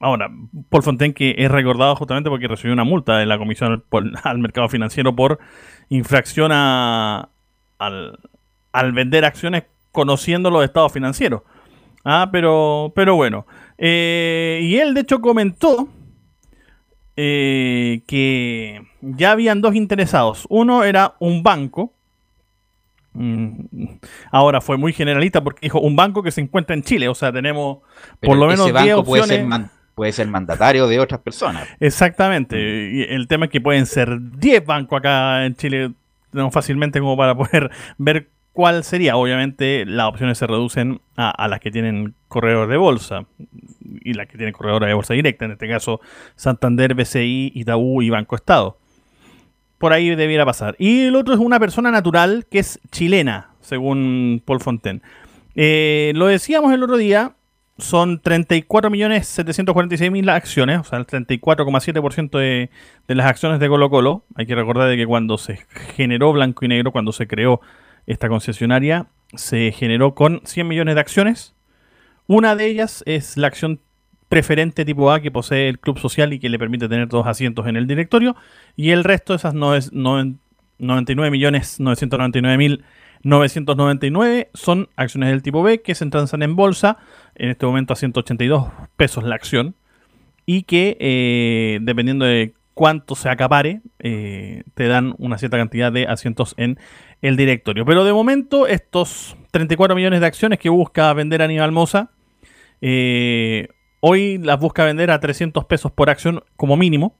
ahora, 0.00 0.28
Paul 0.70 0.82
Fontaine 0.82 1.14
que 1.14 1.34
es 1.38 1.50
recordado 1.50 1.94
justamente 1.94 2.28
porque 2.30 2.48
recibió 2.48 2.72
una 2.72 2.84
multa 2.84 3.18
de 3.18 3.26
la 3.26 3.38
Comisión 3.38 3.84
al 4.24 4.38
Mercado 4.38 4.68
Financiero 4.68 5.14
por 5.14 5.38
infracción 5.88 6.50
a- 6.52 7.28
al, 7.78 8.18
al 8.72 8.92
vender 8.92 9.24
acciones 9.24 9.64
conociendo 9.92 10.50
los 10.50 10.64
estados 10.64 10.92
financieros. 10.92 11.42
Ah, 12.04 12.28
pero, 12.32 12.92
pero 12.96 13.14
bueno. 13.14 13.46
Eh, 13.78 14.60
y 14.62 14.76
él 14.78 14.94
de 14.94 15.00
hecho 15.02 15.20
comentó 15.20 15.88
eh, 17.16 18.02
que 18.06 18.82
ya 19.00 19.32
habían 19.32 19.60
dos 19.60 19.74
interesados. 19.74 20.46
Uno 20.48 20.84
era 20.84 21.14
un 21.18 21.42
banco. 21.42 21.92
Mm, 23.12 23.50
Ahora 24.30 24.60
fue 24.60 24.76
muy 24.76 24.92
generalista 24.92 25.42
porque 25.42 25.60
dijo 25.62 25.80
un 25.80 25.96
banco 25.96 26.22
que 26.22 26.30
se 26.30 26.40
encuentra 26.40 26.74
en 26.74 26.82
Chile. 26.82 27.08
O 27.08 27.14
sea, 27.14 27.32
tenemos 27.32 27.78
Pero 28.20 28.30
por 28.30 28.38
lo 28.38 28.46
menos 28.46 28.68
ese 28.68 28.78
10 28.82 28.94
banco 28.96 29.04
puede 29.06 29.22
opciones. 29.22 29.48
ser, 29.60 29.70
puede 30.00 30.12
ser 30.12 30.28
mandatario 30.28 30.86
de 30.86 30.98
otras 30.98 31.20
personas. 31.20 31.68
Exactamente. 31.78 32.56
Y 32.58 33.02
el 33.02 33.28
tema 33.28 33.44
es 33.44 33.50
que 33.50 33.60
pueden 33.60 33.84
ser 33.84 34.16
10 34.18 34.64
bancos 34.64 34.98
acá 34.98 35.44
en 35.44 35.54
Chile 35.56 35.90
tenemos 36.32 36.54
fácilmente 36.54 37.00
como 37.00 37.18
para 37.18 37.34
poder 37.36 37.70
ver 37.98 38.28
cuál 38.54 38.82
sería. 38.82 39.18
Obviamente 39.18 39.84
las 39.84 40.08
opciones 40.08 40.38
se 40.38 40.46
reducen 40.46 41.02
a, 41.18 41.28
a 41.28 41.48
las 41.48 41.60
que 41.60 41.70
tienen 41.70 42.14
corredor 42.28 42.66
de 42.70 42.78
bolsa 42.78 43.26
y 44.00 44.14
las 44.14 44.26
que 44.26 44.38
tienen 44.38 44.54
corredor 44.54 44.86
de 44.86 44.94
bolsa 44.94 45.12
directa. 45.12 45.44
En 45.44 45.50
este 45.50 45.68
caso 45.68 46.00
Santander, 46.34 46.94
BCI, 46.94 47.52
Itaú 47.54 48.00
y 48.00 48.08
Banco 48.08 48.36
Estado. 48.36 48.78
Por 49.76 49.92
ahí 49.92 50.14
debiera 50.14 50.46
pasar. 50.46 50.76
Y 50.78 51.08
el 51.08 51.14
otro 51.14 51.34
es 51.34 51.40
una 51.40 51.60
persona 51.60 51.90
natural 51.90 52.46
que 52.50 52.60
es 52.60 52.80
chilena. 52.90 53.50
según 53.60 54.40
Paul 54.46 54.60
Fontaine. 54.60 55.02
Eh, 55.54 56.12
lo 56.14 56.24
decíamos 56.24 56.72
el 56.72 56.82
otro 56.82 56.96
día, 56.96 57.34
son 57.80 58.22
34.746.000 58.22 60.30
acciones, 60.30 60.80
o 60.80 60.84
sea, 60.84 60.98
el 60.98 61.06
34,7% 61.06 62.38
de, 62.38 62.70
de 63.08 63.14
las 63.14 63.26
acciones 63.26 63.60
de 63.60 63.68
Colo 63.68 63.90
Colo. 63.90 64.24
Hay 64.34 64.46
que 64.46 64.54
recordar 64.54 64.88
de 64.88 64.96
que 64.96 65.06
cuando 65.06 65.36
se 65.38 65.58
generó 65.96 66.32
Blanco 66.32 66.64
y 66.64 66.68
Negro, 66.68 66.92
cuando 66.92 67.12
se 67.12 67.26
creó 67.26 67.60
esta 68.06 68.28
concesionaria, 68.28 69.06
se 69.34 69.72
generó 69.72 70.14
con 70.14 70.42
100 70.44 70.68
millones 70.68 70.94
de 70.94 71.00
acciones. 71.00 71.54
Una 72.26 72.56
de 72.56 72.66
ellas 72.66 73.02
es 73.06 73.36
la 73.36 73.48
acción 73.48 73.80
preferente 74.28 74.84
tipo 74.84 75.10
A 75.10 75.20
que 75.20 75.32
posee 75.32 75.68
el 75.68 75.80
club 75.80 75.98
social 75.98 76.32
y 76.32 76.38
que 76.38 76.48
le 76.48 76.58
permite 76.58 76.88
tener 76.88 77.08
dos 77.08 77.26
asientos 77.26 77.66
en 77.66 77.76
el 77.76 77.86
directorio. 77.86 78.36
Y 78.76 78.90
el 78.90 79.04
resto 79.04 79.34
esas 79.34 79.54
no 79.54 79.74
es, 79.74 79.92
99 79.92 81.30
millones 81.30 81.80
999 83.22 84.34
mil 84.34 84.46
999 84.46 84.50
son 84.54 84.88
acciones 84.96 85.30
del 85.30 85.42
tipo 85.42 85.62
B 85.62 85.82
que 85.82 85.94
se 85.94 86.06
transan 86.06 86.42
en 86.42 86.56
bolsa, 86.56 86.98
en 87.34 87.50
este 87.50 87.66
momento 87.66 87.92
a 87.92 87.96
182 87.96 88.68
pesos 88.96 89.24
la 89.24 89.34
acción, 89.34 89.74
y 90.46 90.62
que 90.62 90.96
eh, 91.00 91.78
dependiendo 91.82 92.24
de 92.24 92.54
cuánto 92.74 93.14
se 93.14 93.28
acapare, 93.28 93.82
eh, 93.98 94.62
te 94.74 94.88
dan 94.88 95.14
una 95.18 95.38
cierta 95.38 95.58
cantidad 95.58 95.92
de 95.92 96.06
asientos 96.06 96.54
en 96.56 96.78
el 97.20 97.36
directorio. 97.36 97.84
Pero 97.84 98.04
de 98.04 98.12
momento, 98.12 98.66
estos 98.66 99.36
34 99.50 99.94
millones 99.94 100.20
de 100.20 100.26
acciones 100.26 100.58
que 100.58 100.70
busca 100.70 101.12
vender 101.12 101.42
Aníbal 101.42 101.72
Mosa, 101.72 102.10
eh, 102.80 103.68
hoy 104.00 104.38
las 104.38 104.58
busca 104.58 104.84
vender 104.84 105.10
a 105.10 105.20
300 105.20 105.66
pesos 105.66 105.92
por 105.92 106.08
acción 106.08 106.42
como 106.56 106.76
mínimo, 106.76 107.18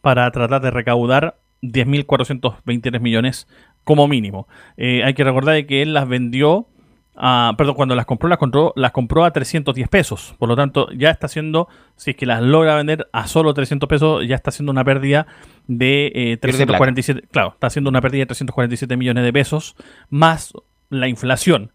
para 0.00 0.30
tratar 0.30 0.60
de 0.60 0.70
recaudar 0.70 1.38
10.423 1.62 3.00
millones 3.00 3.48
como 3.84 4.08
mínimo. 4.08 4.48
Eh, 4.76 5.02
hay 5.04 5.14
que 5.14 5.24
recordar 5.24 5.64
que 5.66 5.82
él 5.82 5.94
las 5.94 6.08
vendió, 6.08 6.66
a, 7.14 7.54
perdón, 7.56 7.74
cuando 7.76 7.94
las 7.94 8.04
compró 8.04 8.28
las, 8.28 8.38
compró, 8.38 8.72
las 8.76 8.92
compró 8.92 9.24
a 9.24 9.30
310 9.32 9.88
pesos. 9.88 10.34
Por 10.38 10.48
lo 10.48 10.56
tanto, 10.56 10.88
ya 10.92 11.10
está 11.10 11.26
haciendo, 11.26 11.68
si 11.96 12.10
es 12.10 12.16
que 12.16 12.26
las 12.26 12.42
logra 12.42 12.74
vender 12.76 13.08
a 13.12 13.26
solo 13.26 13.54
300 13.54 13.88
pesos, 13.88 14.26
ya 14.26 14.34
está 14.34 14.50
haciendo 14.50 14.72
una 14.72 14.84
pérdida 14.84 15.26
de 15.66 16.38
347, 16.40 17.20
eh, 17.20 17.28
claro, 17.30 17.50
está 17.54 17.68
haciendo 17.68 17.90
una 17.90 18.00
pérdida 18.00 18.20
de 18.20 18.26
347 18.26 18.96
millones 18.96 19.24
de 19.24 19.32
pesos 19.32 19.76
más 20.10 20.52
la 20.90 21.08
inflación. 21.08 21.72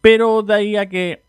Pero 0.00 0.42
de 0.42 0.54
ahí 0.54 0.76
a 0.76 0.88
que 0.88 1.27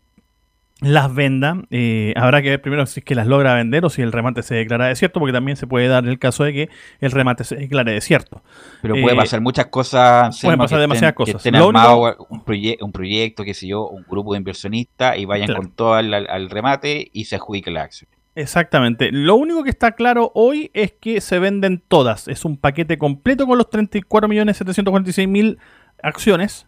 las 0.80 1.14
venda. 1.14 1.62
Eh, 1.70 2.12
habrá 2.16 2.42
que 2.42 2.50
ver 2.50 2.62
primero 2.62 2.86
si 2.86 3.00
es 3.00 3.04
que 3.04 3.14
las 3.14 3.26
logra 3.26 3.54
vender 3.54 3.84
o 3.84 3.90
si 3.90 4.02
el 4.02 4.12
remate 4.12 4.42
se 4.42 4.54
declara 4.54 4.86
desierto, 4.86 5.20
porque 5.20 5.32
también 5.32 5.56
se 5.56 5.66
puede 5.66 5.88
dar 5.88 6.06
el 6.06 6.18
caso 6.18 6.44
de 6.44 6.52
que 6.52 6.68
el 7.00 7.10
remate 7.10 7.44
se 7.44 7.56
declare 7.56 7.92
desierto. 7.92 8.42
Pero 8.82 8.94
puede 8.94 9.14
eh, 9.14 9.18
pasar 9.18 9.40
muchas 9.40 9.66
cosas. 9.66 10.40
Pueden 10.40 10.58
pasar 10.58 10.80
demasiadas 10.80 11.14
cosas. 11.14 11.42
Que 11.42 11.50
un, 11.50 11.76
un, 11.76 12.92
proyecto, 12.92 13.44
qué 13.44 13.54
sé 13.54 13.68
yo, 13.68 13.86
un 13.88 14.04
grupo 14.08 14.32
de 14.32 14.38
inversionistas 14.38 15.18
y 15.18 15.24
vayan 15.24 15.54
con 15.54 15.70
todo 15.72 15.94
al, 15.94 16.50
remate 16.50 17.10
y 17.12 17.24
se 17.24 17.36
adjudique 17.36 17.70
la 17.70 17.82
acción. 17.82 18.10
Exactamente. 18.34 19.10
Lo 19.12 19.34
único 19.34 19.64
que 19.64 19.70
está 19.70 19.92
claro 19.92 20.30
hoy 20.34 20.70
es 20.72 20.92
que 20.92 21.20
se 21.20 21.38
venden 21.38 21.82
todas. 21.86 22.28
Es 22.28 22.44
un 22.44 22.56
paquete 22.56 22.96
completo 22.96 23.46
con 23.46 23.58
los 23.58 23.68
34.746.000 23.68 25.58
acciones 26.02 26.66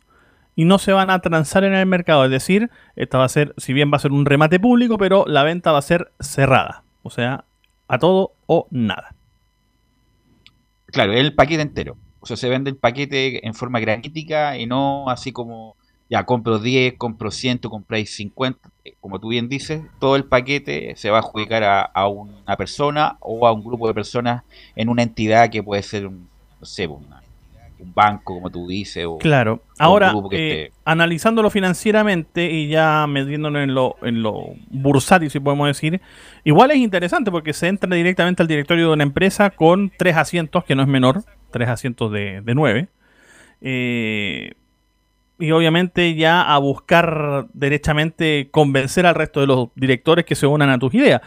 y 0.55 0.65
no 0.65 0.79
se 0.79 0.93
van 0.93 1.11
a 1.11 1.21
transar 1.21 1.65
en 1.65 1.75
el 1.75 1.87
mercado. 1.87 2.25
Es 2.25 2.31
decir, 2.31 2.71
esta 2.97 3.19
va 3.19 3.25
a 3.25 3.29
ser, 3.29 3.55
si 3.57 3.73
bien 3.73 3.91
va 3.93 3.97
a 3.97 4.01
ser 4.01 4.13
un 4.13 4.27
remate 4.27 4.61
público, 4.61 4.99
pero 4.99 5.25
la 5.27 5.43
venta 5.43 5.73
va 5.73 5.79
a 5.79 5.83
ser 5.83 6.13
cerrada. 6.21 6.85
O 7.03 7.11
sea, 7.11 7.45
a 7.89 7.99
todo 7.99 8.33
o 8.47 8.69
nada. 8.71 9.15
Claro, 10.87 11.13
el 11.13 11.35
paquete 11.35 11.63
entero. 11.63 11.97
O 12.21 12.27
sea, 12.27 12.37
se 12.37 12.49
vende 12.49 12.71
el 12.71 12.77
paquete 12.77 13.47
en 13.47 13.55
forma 13.55 13.81
granítica 13.81 14.57
y 14.57 14.67
no 14.67 15.09
así 15.09 15.33
como, 15.33 15.75
ya, 16.09 16.25
compro 16.25 16.59
10, 16.59 16.95
compro 16.99 17.31
100, 17.31 17.59
compráis 17.59 18.15
50. 18.15 18.71
Como 19.01 19.19
tú 19.19 19.29
bien 19.29 19.49
dices, 19.49 19.83
todo 19.99 20.17
el 20.17 20.25
paquete 20.25 20.95
se 20.97 21.11
va 21.11 21.17
a 21.19 21.21
adjudicar 21.21 21.91
a, 21.93 22.09
una 22.09 22.57
persona 22.57 23.17
o 23.21 23.47
a 23.47 23.53
un 23.53 23.65
grupo 23.65 23.89
de 23.89 23.95
personas 23.95 24.45
en 24.77 24.89
una 24.89 25.03
entidad 25.03 25.51
que 25.51 25.63
puede 25.63 25.83
ser, 25.83 26.07
un, 26.07 26.29
no 26.61 26.67
sé, 26.67 26.87
una 26.87 27.22
un 27.83 27.93
banco, 27.95 28.35
como 28.35 28.51
tú 28.51 28.67
dices. 28.67 29.05
O, 29.07 29.19
claro, 29.19 29.63
ahora 29.79 30.15
eh, 30.31 30.71
analizándolo 30.85 31.51
financieramente 31.51 32.51
y 32.51 32.69
ya 32.69 33.07
metiéndolo 33.07 33.61
en 33.61 33.75
lo, 33.75 33.97
en 34.03 34.23
lo 34.23 34.55
bursátil, 34.71 35.31
si 35.31 35.41
podemos 35.41 35.67
decir, 35.67 36.01
igual 36.45 36.71
es 36.71 36.79
interesante 36.79 37.31
porque 37.31 37.53
se 37.53 37.69
entra 37.69 37.95
directamente 37.95 38.43
al 38.43 38.49
directorio 38.49 38.89
de 38.89 38.93
una 38.95 39.03
empresa 39.03 39.51
con 39.51 39.93
tres 39.97 40.17
asientos, 40.17 40.65
que 40.65 40.75
no 40.75 40.83
es 40.83 40.89
menor, 40.89 41.25
tres 41.51 41.69
asientos 41.69 42.11
de, 42.13 42.41
de 42.41 42.55
nueve. 42.55 42.89
Eh, 43.61 44.53
y 45.39 45.51
obviamente 45.51 46.15
ya 46.15 46.43
a 46.43 46.59
buscar 46.59 47.47
derechamente 47.53 48.49
convencer 48.51 49.07
al 49.07 49.15
resto 49.15 49.41
de 49.41 49.47
los 49.49 49.69
directores 49.75 50.25
que 50.25 50.35
se 50.35 50.47
unan 50.47 50.71
a 50.71 50.79
tus 50.79 50.95
ideas 50.95 51.21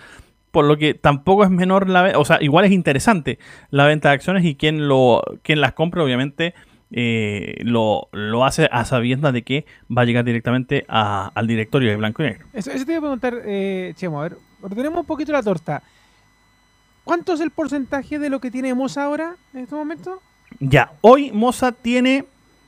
por 0.56 0.64
lo 0.64 0.78
que 0.78 0.94
tampoco 0.94 1.44
es 1.44 1.50
menor 1.50 1.90
la 1.90 2.18
o 2.18 2.24
sea, 2.24 2.38
igual 2.42 2.64
es 2.64 2.72
interesante 2.72 3.40
la 3.72 3.86
venta 3.86 4.08
de 4.08 4.16
acciones 4.16 4.46
y 4.46 4.56
quien 4.56 4.88
lo 4.88 5.22
quien 5.44 5.60
las 5.60 5.74
compra 5.74 6.02
obviamente 6.02 6.54
eh, 6.92 7.58
lo, 7.66 8.08
hace 8.46 8.70
a 8.72 8.86
sabiendas 8.86 9.34
de 9.34 9.42
que 9.42 9.66
va 9.92 10.04
a 10.04 10.06
llegar 10.06 10.24
directamente 10.24 10.86
al 10.88 11.46
directorio 11.46 11.90
de 11.90 11.98
Blanco 11.98 12.24
y 12.24 12.28
Negro. 12.28 12.48
Eso, 12.54 12.72
te 12.72 12.78
iba 12.78 13.00
a 13.00 13.02
preguntar, 13.02 13.42
eh, 13.44 13.92
Chemo, 13.98 14.22
a 14.22 14.30
ver, 14.30 14.38
ordenemos 14.62 15.00
un 15.00 15.06
poquito 15.06 15.34
la 15.34 15.44
torta. 15.44 15.84
¿Cuánto 17.04 17.34
es 17.34 17.42
el 17.42 17.52
porcentaje 17.52 18.18
de 18.18 18.30
lo 18.30 18.40
que 18.40 18.50
tiene 18.50 18.74
Moza 18.74 19.04
ahora 19.04 19.36
en 19.54 19.62
este 19.62 19.76
momento? 19.76 20.22
Ya, 20.62 20.94
hoy 21.02 21.32
Moza 21.34 21.74
tiene, 21.74 22.24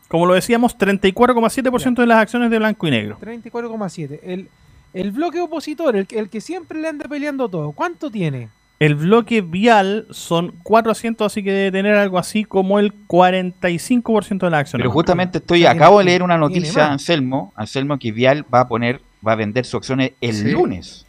como 0.10 0.26
lo 0.26 0.34
decíamos, 0.34 0.78
34,7% 0.78 1.96
de 1.96 2.06
las 2.06 2.18
acciones 2.18 2.52
de 2.52 2.60
Blanco 2.60 2.86
y 2.86 2.92
Negro. 2.92 3.18
34,7%. 3.22 4.20
El, 4.24 4.50
el 4.98 5.12
bloque 5.12 5.40
opositor, 5.40 5.96
el, 5.96 6.08
el 6.10 6.30
que 6.30 6.42
siempre 6.42 6.82
le 6.82 6.88
anda 6.88 7.08
peleando 7.08 7.48
todo, 7.48 7.72
¿cuánto 7.72 8.10
tiene? 8.10 8.50
El 8.80 8.96
bloque 8.96 9.42
vial 9.42 10.08
son 10.12 10.54
cuatro 10.64 10.92
asientos, 10.92 11.32
así 11.32 11.44
que 11.44 11.52
debe 11.52 11.72
tener 11.72 11.96
algo 11.96 12.18
así 12.18 12.44
como 12.44 12.80
el 12.80 12.94
45% 13.08 14.40
de 14.40 14.50
las 14.50 14.62
acciones. 14.62 14.84
Pero 14.84 14.92
justamente 14.92 15.38
estoy, 15.40 15.66
acabo 15.66 16.00
de 16.00 16.06
leer 16.06 16.24
una 16.24 16.38
noticia, 16.38 16.92
Anselmo, 16.92 17.54
Anselmo, 17.56 17.98
que 17.98 18.12
Vial 18.12 18.46
va 18.54 18.62
a 18.62 18.68
poner, 18.68 19.02
va 19.28 19.34
a 19.34 19.36
vender 19.36 19.66
sus 19.66 19.76
acciones 19.76 20.12
el 20.22 20.52
lunes. 20.52 21.06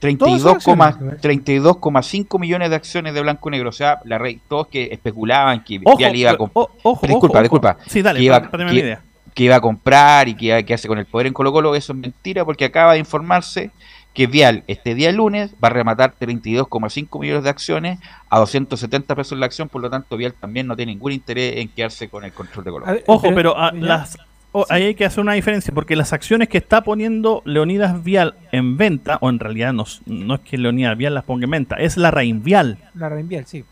32,5 0.00 2.40
millones 2.40 2.70
de 2.70 2.76
acciones 2.76 3.12
de 3.12 3.20
blanco 3.20 3.50
y 3.50 3.52
negro. 3.52 3.68
O 3.68 3.72
sea, 3.72 4.00
la 4.04 4.16
rey, 4.16 4.40
todos 4.48 4.68
que 4.68 4.88
especulaban 4.90 5.62
que 5.62 5.78
Vial 5.78 6.16
iba 6.16 6.30
a 6.30 6.36
comprar. 6.38 6.68
Disculpa, 7.02 7.42
disculpa. 7.42 7.76
Sí, 7.86 8.00
dale, 8.00 8.22
iba, 8.22 8.48
idea 8.72 9.02
que 9.40 9.44
iba 9.44 9.56
a 9.56 9.60
comprar 9.62 10.28
y 10.28 10.34
que 10.34 10.44
iba 10.44 10.56
a 10.58 10.62
quedarse 10.62 10.86
con 10.86 10.98
el 10.98 11.06
poder 11.06 11.26
en 11.26 11.32
Colo 11.32 11.50
Colo, 11.50 11.74
eso 11.74 11.94
es 11.94 11.98
mentira 11.98 12.44
porque 12.44 12.66
acaba 12.66 12.92
de 12.92 12.98
informarse 12.98 13.70
que 14.12 14.26
Vial 14.26 14.64
este 14.66 14.94
día 14.94 15.10
lunes 15.12 15.54
va 15.64 15.68
a 15.68 15.70
rematar 15.70 16.12
32,5 16.20 17.18
millones 17.18 17.44
de 17.44 17.48
acciones 17.48 17.98
a 18.28 18.38
270 18.38 19.16
pesos 19.16 19.38
la 19.38 19.46
acción, 19.46 19.70
por 19.70 19.80
lo 19.80 19.88
tanto 19.88 20.18
Vial 20.18 20.34
también 20.34 20.66
no 20.66 20.76
tiene 20.76 20.92
ningún 20.92 21.12
interés 21.12 21.56
en 21.56 21.68
quedarse 21.68 22.10
con 22.10 22.22
el 22.24 22.32
control 22.32 22.66
de 22.66 22.70
Colo 22.70 22.84
Colo. 22.84 22.98
Ojo, 23.06 23.34
pero 23.34 23.54
ah, 23.56 23.72
las, 23.72 24.18
oh, 24.52 24.66
ahí 24.68 24.82
hay 24.82 24.94
que 24.94 25.06
hacer 25.06 25.22
una 25.22 25.32
diferencia 25.32 25.72
porque 25.72 25.96
las 25.96 26.12
acciones 26.12 26.50
que 26.50 26.58
está 26.58 26.82
poniendo 26.82 27.40
Leonidas 27.46 28.04
Vial 28.04 28.34
en 28.52 28.76
venta, 28.76 29.16
o 29.22 29.30
en 29.30 29.38
realidad 29.38 29.72
no, 29.72 29.86
no 30.04 30.34
es 30.34 30.40
que 30.42 30.58
Leonidas 30.58 30.98
Vial 30.98 31.14
las 31.14 31.24
ponga 31.24 31.44
en 31.44 31.52
venta, 31.52 31.76
es 31.76 31.96
la 31.96 32.10
Vial 32.10 32.76
La 32.92 33.08
Vial 33.08 33.46
sí. 33.46 33.64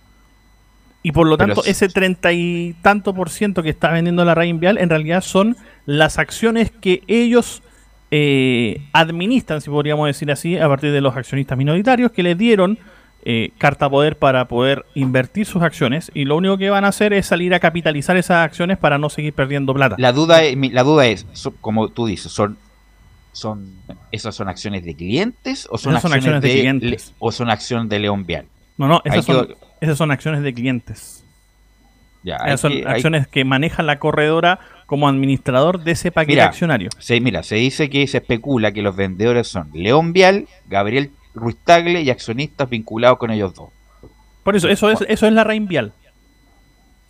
Y 1.08 1.12
por 1.12 1.26
lo 1.26 1.38
tanto, 1.38 1.64
ese 1.64 1.88
treinta 1.88 2.34
y 2.34 2.76
tanto 2.82 3.14
por 3.14 3.30
ciento 3.30 3.62
que 3.62 3.70
está 3.70 3.90
vendiendo 3.90 4.26
la 4.26 4.34
Rain 4.34 4.60
Vial 4.60 4.76
en 4.76 4.90
realidad 4.90 5.22
son 5.22 5.56
las 5.86 6.18
acciones 6.18 6.70
que 6.70 7.02
ellos 7.06 7.62
eh, 8.10 8.82
administran, 8.92 9.62
si 9.62 9.70
podríamos 9.70 10.06
decir 10.06 10.30
así, 10.30 10.58
a 10.58 10.68
partir 10.68 10.92
de 10.92 11.00
los 11.00 11.16
accionistas 11.16 11.56
minoritarios 11.56 12.12
que 12.12 12.22
les 12.22 12.36
dieron 12.36 12.78
eh, 13.24 13.52
carta 13.56 13.88
poder 13.88 14.18
para 14.18 14.48
poder 14.48 14.84
invertir 14.94 15.46
sus 15.46 15.62
acciones 15.62 16.10
y 16.12 16.26
lo 16.26 16.36
único 16.36 16.58
que 16.58 16.68
van 16.68 16.84
a 16.84 16.88
hacer 16.88 17.14
es 17.14 17.24
salir 17.24 17.54
a 17.54 17.58
capitalizar 17.58 18.18
esas 18.18 18.44
acciones 18.44 18.76
para 18.76 18.98
no 18.98 19.08
seguir 19.08 19.32
perdiendo 19.32 19.72
plata. 19.72 19.96
La 19.98 20.12
duda 20.12 20.42
es, 20.42 20.58
la 20.72 20.82
duda 20.82 21.06
es 21.06 21.24
como 21.62 21.88
tú 21.88 22.04
dices, 22.04 22.30
son 22.32 22.58
son 23.32 23.72
esas 24.12 24.34
son 24.34 24.50
acciones 24.50 24.84
de 24.84 24.94
clientes 24.94 25.68
o 25.70 25.78
son, 25.78 25.96
acciones, 25.96 26.42
de, 26.42 26.50
clientes 26.50 27.14
o 27.18 27.32
son 27.32 27.48
acciones 27.48 27.88
de 27.88 27.98
León 27.98 28.26
Vial. 28.26 28.44
No, 28.76 28.88
no, 28.88 29.00
esas 29.06 29.24
son, 29.24 29.48
esas 29.80 29.98
son 29.98 30.10
acciones 30.10 30.42
de 30.42 30.54
clientes. 30.54 31.24
Ya, 32.22 32.56
son 32.56 32.86
acciones 32.86 33.28
que 33.28 33.44
maneja 33.44 33.82
la 33.82 33.98
corredora 33.98 34.58
como 34.86 35.08
administrador 35.08 35.82
de 35.84 35.92
ese 35.92 36.10
paquete 36.10 36.42
accionario. 36.42 36.90
Se, 36.98 37.20
mira, 37.20 37.42
se 37.42 37.56
dice 37.56 37.88
que 37.88 38.06
se 38.06 38.18
especula 38.18 38.72
que 38.72 38.82
los 38.82 38.96
vendedores 38.96 39.46
son 39.48 39.70
León 39.72 40.12
Vial, 40.12 40.46
Gabriel 40.66 41.10
Ruiz 41.34 41.56
Tagle 41.64 42.02
y 42.02 42.10
accionistas 42.10 42.68
vinculados 42.68 43.18
con 43.18 43.30
ellos 43.30 43.54
dos. 43.54 43.68
Por 44.42 44.56
eso, 44.56 44.68
eso 44.68 44.90
es, 44.90 45.04
eso 45.08 45.26
es 45.26 45.32
la 45.32 45.44
Rein 45.44 45.68
Vial. 45.68 45.92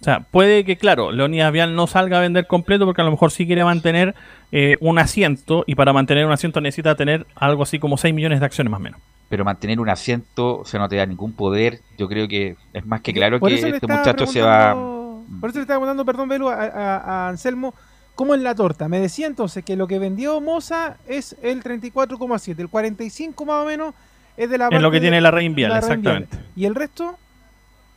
O 0.01 0.05
sea, 0.05 0.21
puede 0.21 0.65
que, 0.65 0.77
claro, 0.77 1.11
Leonidas 1.11 1.53
Vial 1.53 1.75
no 1.75 1.87
salga 1.87 2.19
a 2.19 2.21
vender 2.21 2.47
completo 2.47 2.85
porque 2.85 3.01
a 3.01 3.05
lo 3.05 3.11
mejor 3.11 3.33
sí 3.33 3.47
quiere 3.47 3.65
mantener 3.65 4.15
eh, 4.53 4.77
un 4.81 4.99
asiento 4.99 5.65
y 5.67 5.75
para 5.75 5.93
mantener 5.93 6.27
un 6.27 6.33
asiento 6.33 6.61
necesita 6.61 6.95
tener 6.95 7.27
algo 7.35 7.65
así 7.65 7.79
como 7.79 7.97
6 7.97 8.15
millones 8.15 8.41
de 8.41 8.47
acciones 8.47 8.71
más 8.71 8.79
o 8.79 8.83
menos 8.83 9.01
pero 9.29 9.45
mantener 9.45 9.79
un 9.81 9.89
asiento, 9.89 10.59
o 10.61 10.65
sea, 10.65 10.81
no 10.81 10.89
te 10.89 10.97
da 10.97 11.07
ningún 11.07 11.33
poder. 11.33 11.81
Yo 11.99 12.09
creo 12.09 12.27
que 12.29 12.57
es 12.73 12.87
más 12.87 13.01
que 13.03 13.13
claro 13.13 13.39
que 13.41 13.55
este 13.55 13.87
muchacho 13.87 14.27
se 14.27 14.41
va. 14.43 14.75
Por 14.75 15.51
eso 15.51 15.59
le 15.59 15.63
estaba 15.63 15.79
preguntando, 15.81 16.05
perdón, 16.05 16.29
Belu, 16.29 16.49
a, 16.49 17.29
Anselmo, 17.29 17.75
¿Cómo 18.15 18.35
es 18.35 18.41
la 18.41 18.53
torta? 18.57 18.89
Me 18.89 18.99
decía 18.99 19.29
entonces 19.29 19.65
que 19.65 19.77
lo 19.77 19.87
que 19.87 20.01
vendió 20.01 20.41
Moza 20.41 20.97
es 21.07 21.37
el 21.41 21.63
34,7, 21.63 22.59
el 22.59 22.69
45 22.69 23.45
más 23.47 23.63
o 23.63 23.65
menos 23.65 23.95
es 24.37 24.51
de 24.51 24.59
la 24.59 24.67
Es 24.73 24.83
lo 24.83 24.91
que 24.91 25.01
tiene 25.01 25.21
la 25.21 25.31
Reinvial, 25.31 25.71
la 25.71 25.81
Reinvial. 25.81 26.23
exactamente. 26.25 26.51
¿Y 26.57 26.65
el 26.65 26.75
resto? 26.75 27.17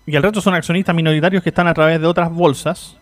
Y 0.05 0.15
el 0.15 0.21
resto 0.21 0.39
son 0.39 0.53
accionistas 0.53 0.93
minoritarios 0.95 1.41
que 1.41 1.49
están 1.49 1.67
a 1.67 1.73
través 1.73 1.99
de 1.99 2.05
otras 2.05 2.31
bolsas, 2.31 2.97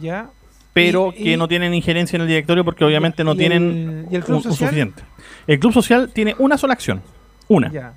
Ya. 0.00 0.28
pero 0.72 1.12
Y- 1.16 1.24
que 1.24 1.30
y- 1.32 1.36
no 1.36 1.48
tienen 1.48 1.74
injerencia 1.74 2.16
en 2.18 2.22
el 2.22 2.28
directorio 2.28 2.64
porque 2.64 2.84
obviamente 2.84 3.24
no 3.24 3.32
y 3.34 3.36
tienen 3.38 4.06
el- 4.06 4.12
y 4.12 4.14
el 4.14 4.22
Club 4.22 4.36
un- 4.38 4.46
un 4.46 4.52
Social? 4.52 4.68
suficiente. 4.68 5.02
El 5.48 5.58
Club 5.58 5.72
Social 5.72 6.10
tiene 6.12 6.36
una 6.38 6.56
sola 6.56 6.74
acción. 6.74 7.02
Una. 7.48 7.70
Ya. 7.70 7.92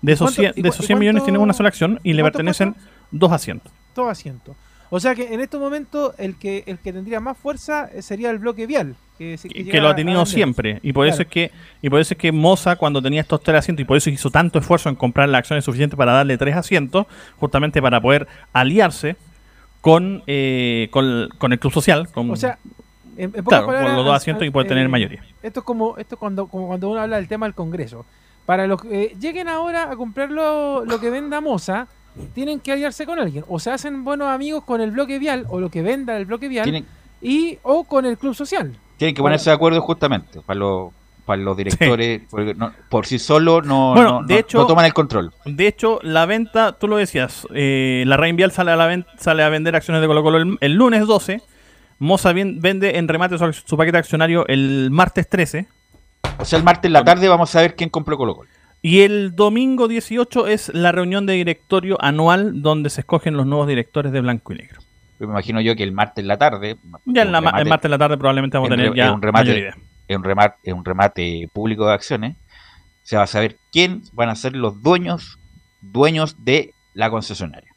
De 0.00 0.12
esos, 0.12 0.32
¿Y 0.32 0.34
cuánto- 0.36 0.52
100, 0.54 0.54
y 0.56 0.62
de 0.62 0.68
esos 0.68 0.84
y 0.84 0.86
100 0.86 0.98
millones 0.98 1.24
tiene 1.24 1.38
una 1.38 1.52
sola 1.52 1.68
acción 1.68 2.00
y 2.02 2.12
le 2.12 2.22
cuánto 2.22 2.38
pertenecen 2.38 2.74
dos 3.10 3.30
asientos. 3.32 3.72
Todo 3.94 4.08
asiento. 4.08 4.54
O 4.94 5.00
sea 5.00 5.14
que 5.14 5.32
en 5.32 5.40
estos 5.40 5.58
momentos 5.60 6.14
el 6.18 6.36
que 6.36 6.64
el 6.66 6.78
que 6.78 6.92
tendría 6.92 7.18
más 7.18 7.38
fuerza 7.38 7.88
eh, 7.94 8.02
sería 8.02 8.30
el 8.30 8.38
bloque 8.38 8.66
vial. 8.66 8.94
Que, 9.16 9.38
que 9.40 9.64
llega 9.64 9.80
lo 9.80 9.88
ha 9.88 9.94
tenido 9.94 10.26
siempre 10.26 10.80
y 10.82 10.92
por 10.92 11.06
eso 11.06 11.22
es 11.22 11.28
que 11.28 11.50
y 11.80 11.88
por 11.88 12.00
eso 12.00 12.14
es 12.14 12.18
que 12.18 12.32
Moza 12.32 12.76
cuando 12.76 13.00
tenía 13.00 13.20
estos 13.20 13.42
tres 13.42 13.58
asientos 13.58 13.82
y 13.82 13.84
por 13.86 13.96
eso 13.96 14.10
hizo 14.10 14.30
tanto 14.30 14.58
esfuerzo 14.58 14.88
en 14.88 14.96
comprar 14.96 15.28
las 15.28 15.40
acciones 15.40 15.64
suficientes 15.64 15.96
para 15.96 16.12
darle 16.12 16.36
tres 16.36 16.56
asientos 16.56 17.06
justamente 17.38 17.80
para 17.80 18.00
poder 18.00 18.26
aliarse 18.52 19.16
con 19.80 20.22
eh, 20.26 20.88
con, 20.90 21.28
con 21.38 21.52
el 21.52 21.58
club 21.58 21.72
social 21.72 22.08
con, 22.10 22.30
O 22.30 22.36
sea, 22.36 22.58
en, 23.16 23.32
en 23.34 23.44
claro 23.44 23.66
palabras, 23.66 23.84
con 23.86 23.96
los 23.96 24.04
dos 24.04 24.16
asientos 24.16 24.46
y 24.46 24.50
poder 24.50 24.68
tener 24.68 24.86
eh, 24.86 24.88
mayoría 24.88 25.22
Esto 25.42 25.60
es 25.60 25.66
como 25.66 25.96
esto 25.98 26.16
es 26.16 26.18
cuando 26.18 26.48
como 26.48 26.66
cuando 26.66 26.90
uno 26.90 27.00
habla 27.00 27.16
del 27.16 27.28
tema 27.28 27.46
del 27.46 27.54
Congreso. 27.54 28.04
Para 28.46 28.66
los 28.66 28.82
que 28.82 29.04
eh, 29.04 29.16
lleguen 29.20 29.48
ahora 29.48 29.90
a 29.90 29.96
comprar 29.96 30.30
lo, 30.30 30.84
lo 30.84 31.00
que 31.00 31.10
venda 31.10 31.40
Moza, 31.40 31.86
tienen 32.34 32.60
que 32.60 32.72
aliarse 32.72 33.06
con 33.06 33.18
alguien. 33.18 33.44
O 33.48 33.58
se 33.58 33.70
hacen 33.70 34.04
buenos 34.04 34.28
amigos 34.28 34.64
con 34.64 34.80
el 34.80 34.90
bloque 34.90 35.18
vial 35.18 35.46
o 35.48 35.60
lo 35.60 35.70
que 35.70 35.82
venda 35.82 36.16
el 36.16 36.24
bloque 36.26 36.48
vial 36.48 36.64
Tienen- 36.64 36.86
y 37.20 37.58
o 37.62 37.84
con 37.84 38.04
el 38.04 38.18
club 38.18 38.34
social. 38.34 38.76
Tienen 38.96 39.14
que 39.14 39.22
ponerse 39.22 39.50
de 39.50 39.54
acuerdo 39.54 39.80
justamente 39.80 40.40
para 40.42 40.58
los, 40.58 40.90
para 41.24 41.40
los 41.40 41.56
directores, 41.56 42.22
porque 42.28 42.52
no- 42.54 42.72
por 42.88 43.06
sí 43.06 43.18
solo 43.18 43.62
no, 43.62 43.94
Bueno, 43.94 44.20
no- 44.22 44.26
de 44.26 44.34
no- 44.34 44.40
hecho- 44.40 44.58
no 44.58 44.66
toman 44.66 44.84
el 44.86 44.92
control. 44.92 45.32
De 45.44 45.66
hecho, 45.68 46.00
la 46.02 46.26
venta, 46.26 46.72
tú 46.72 46.88
lo 46.88 46.96
decías, 46.96 47.46
eh, 47.54 48.02
la 48.06 48.16
Reinvial 48.16 48.50
sale 48.50 48.72
a, 48.72 48.76
la 48.76 48.86
ven- 48.86 49.06
sale 49.18 49.42
a 49.44 49.48
vender 49.48 49.76
acciones 49.76 50.00
de 50.02 50.08
Colo 50.08 50.22
Colo 50.24 50.38
el, 50.38 50.58
el 50.60 50.72
lunes 50.74 51.06
12, 51.06 51.40
Moza 52.00 52.32
bien- 52.32 52.60
vende 52.60 52.98
en 52.98 53.06
remate 53.06 53.38
su, 53.38 53.52
su 53.52 53.76
paquete 53.76 53.98
accionario 53.98 54.44
el 54.48 54.88
martes 54.90 55.28
13, 55.28 55.68
O 56.38 56.44
sea, 56.44 56.58
el 56.58 56.64
martes 56.64 56.88
en 56.88 56.92
la 56.92 57.04
tarde 57.04 57.28
vamos 57.28 57.54
a 57.54 57.60
ver 57.60 57.74
quién 57.76 57.88
compró 57.90 58.16
Colo 58.16 58.34
Colo. 58.36 58.48
y 58.80 59.00
el 59.02 59.34
domingo 59.36 59.86
18 59.88 60.46
es 60.48 60.72
la 60.74 60.90
reunión 60.92 61.24
de 61.26 61.34
directorio 61.34 61.96
anual 62.02 62.62
donde 62.62 62.90
se 62.90 63.00
escogen 63.02 63.36
los 63.36 63.46
nuevos 63.46 63.68
directores 63.68 64.12
de 64.12 64.20
blanco 64.20 64.52
y 64.52 64.56
negro. 64.56 64.80
Me 65.20 65.26
imagino 65.26 65.60
yo 65.60 65.76
que 65.76 65.84
el 65.84 65.92
martes 65.92 66.22
en 66.22 66.28
la 66.28 66.36
tarde. 66.36 66.76
Ya 67.04 67.22
en 67.22 67.30
la, 67.32 67.40
remate- 67.40 67.60
el 67.62 67.68
martes 67.68 67.84
en 67.84 67.90
la 67.92 67.98
tarde 67.98 68.16
probablemente 68.18 68.56
vamos 68.56 68.70
a 68.70 68.74
en 68.74 68.80
tener 68.80 68.94
ya 68.96 69.12
un 69.12 69.22
remate, 69.22 69.44
mayor 69.44 69.58
idea. 69.60 69.76
en 70.08 70.16
un 70.16 70.24
remate, 70.24 70.56
en 70.64 70.76
un 70.78 70.84
remate 70.84 71.48
público 71.52 71.86
de 71.86 71.92
acciones, 71.94 72.36
se 73.04 73.16
va 73.16 73.22
a 73.22 73.26
saber 73.28 73.56
quién 73.70 74.02
van 74.12 74.30
a 74.30 74.34
ser 74.34 74.56
los 74.56 74.82
dueños, 74.82 75.38
dueños 75.80 76.44
de 76.44 76.74
la 76.94 77.08
concesionaria. 77.10 77.71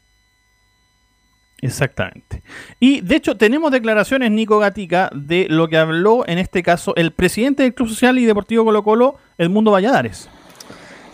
Exactamente. 1.62 2.42
Y 2.80 3.00
de 3.00 3.16
hecho 3.16 3.36
tenemos 3.36 3.70
declaraciones, 3.72 4.30
Nico 4.30 4.58
Gatica, 4.58 5.10
de 5.14 5.46
lo 5.48 5.68
que 5.68 5.78
habló 5.78 6.26
en 6.28 6.38
este 6.38 6.62
caso 6.62 6.94
el 6.96 7.12
presidente 7.12 7.62
del 7.62 7.74
Club 7.74 7.88
Social 7.88 8.18
y 8.18 8.24
Deportivo 8.24 8.64
Colo 8.64 8.82
Colo, 8.82 9.16
Edmundo 9.38 9.70
Valladares. 9.70 10.28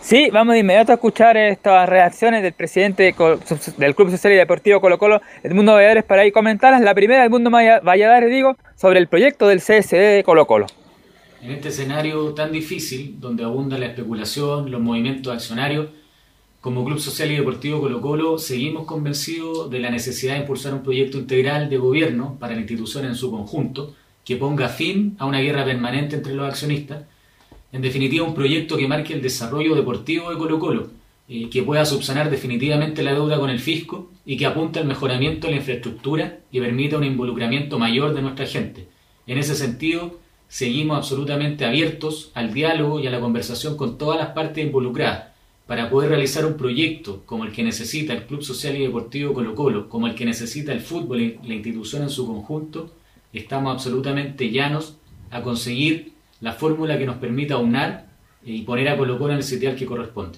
Sí, 0.01 0.29
vamos 0.33 0.53
de 0.53 0.59
inmediato 0.59 0.91
a 0.91 0.95
escuchar 0.95 1.37
estas 1.37 1.87
reacciones 1.87 2.43
del 2.43 2.51
presidente 2.51 3.15
del 3.77 3.95
Club 3.95 4.11
Social 4.11 4.33
y 4.33 4.35
Deportivo 4.35 4.81
Colo 4.81 4.97
Colo, 4.97 5.21
Edmundo 5.43 5.71
Valladares, 5.71 6.03
para 6.03 6.23
ahí 6.23 6.31
comentarlas. 6.33 6.81
La 6.81 6.93
primera, 6.93 7.23
Edmundo 7.23 7.49
Valladares, 7.49 8.29
digo, 8.29 8.57
sobre 8.75 8.99
el 8.99 9.07
proyecto 9.07 9.47
del 9.47 9.59
CSD 9.59 10.15
de 10.17 10.23
Colo 10.25 10.45
Colo. 10.45 10.67
En 11.41 11.51
este 11.51 11.69
escenario 11.69 12.33
tan 12.33 12.51
difícil, 12.51 13.15
donde 13.21 13.45
abunda 13.45 13.77
la 13.77 13.85
especulación, 13.85 14.71
los 14.71 14.81
movimientos 14.81 15.33
accionarios, 15.33 15.87
como 16.63 16.85
Club 16.85 16.97
Social 16.97 17.29
y 17.29 17.35
Deportivo 17.35 17.81
Colo 17.81 17.99
Colo 17.99 18.37
seguimos 18.37 18.85
convencidos 18.85 19.69
de 19.69 19.79
la 19.79 19.89
necesidad 19.89 20.35
de 20.35 20.39
impulsar 20.39 20.73
un 20.73 20.81
proyecto 20.81 21.17
integral 21.17 21.69
de 21.69 21.75
gobierno 21.75 22.37
para 22.39 22.53
la 22.53 22.61
institución 22.61 23.03
en 23.03 23.15
su 23.15 23.29
conjunto, 23.31 23.93
que 24.23 24.37
ponga 24.37 24.69
fin 24.69 25.17
a 25.19 25.25
una 25.25 25.41
guerra 25.41 25.65
permanente 25.65 26.15
entre 26.15 26.33
los 26.33 26.47
accionistas. 26.47 27.03
En 27.73 27.81
definitiva, 27.81 28.25
un 28.25 28.33
proyecto 28.33 28.77
que 28.77 28.87
marque 28.87 29.13
el 29.13 29.21
desarrollo 29.21 29.75
deportivo 29.75 30.29
de 30.29 30.37
Colo 30.37 30.57
Colo, 30.57 30.87
eh, 31.27 31.49
que 31.49 31.63
pueda 31.63 31.83
subsanar 31.83 32.29
definitivamente 32.29 33.03
la 33.03 33.13
deuda 33.13 33.37
con 33.37 33.49
el 33.49 33.59
fisco 33.59 34.09
y 34.25 34.37
que 34.37 34.45
apunte 34.45 34.79
al 34.79 34.85
mejoramiento 34.85 35.47
de 35.47 35.55
la 35.55 35.59
infraestructura 35.59 36.39
y 36.49 36.61
permita 36.61 36.97
un 36.97 37.03
involucramiento 37.03 37.77
mayor 37.77 38.13
de 38.13 38.21
nuestra 38.21 38.45
gente. 38.45 38.87
En 39.27 39.37
ese 39.37 39.55
sentido, 39.55 40.17
seguimos 40.47 40.95
absolutamente 40.95 41.65
abiertos 41.65 42.31
al 42.35 42.53
diálogo 42.53 43.01
y 43.01 43.07
a 43.07 43.11
la 43.11 43.19
conversación 43.19 43.75
con 43.75 43.97
todas 43.97 44.17
las 44.17 44.29
partes 44.29 44.63
involucradas 44.63 45.32
para 45.67 45.89
poder 45.89 46.09
realizar 46.09 46.45
un 46.45 46.57
proyecto 46.57 47.23
como 47.25 47.45
el 47.45 47.51
que 47.51 47.63
necesita 47.63 48.13
el 48.13 48.25
Club 48.25 48.43
Social 48.43 48.75
y 48.75 48.83
Deportivo 48.85 49.33
Colo 49.33 49.55
Colo, 49.55 49.89
como 49.89 50.07
el 50.07 50.15
que 50.15 50.25
necesita 50.25 50.73
el 50.73 50.81
fútbol 50.81 51.21
y 51.21 51.39
la 51.43 51.53
institución 51.53 52.03
en 52.03 52.09
su 52.09 52.27
conjunto, 52.27 52.91
estamos 53.31 53.73
absolutamente 53.73 54.51
llanos 54.51 54.97
a 55.31 55.41
conseguir 55.41 56.13
la 56.41 56.53
fórmula 56.53 56.97
que 56.97 57.05
nos 57.05 57.15
permita 57.17 57.57
unar 57.57 58.07
y 58.43 58.61
poner 58.63 58.89
a 58.89 58.97
Colo 58.97 59.17
Colo 59.17 59.31
en 59.33 59.37
el 59.37 59.43
sitial 59.43 59.75
que 59.75 59.85
corresponde. 59.85 60.37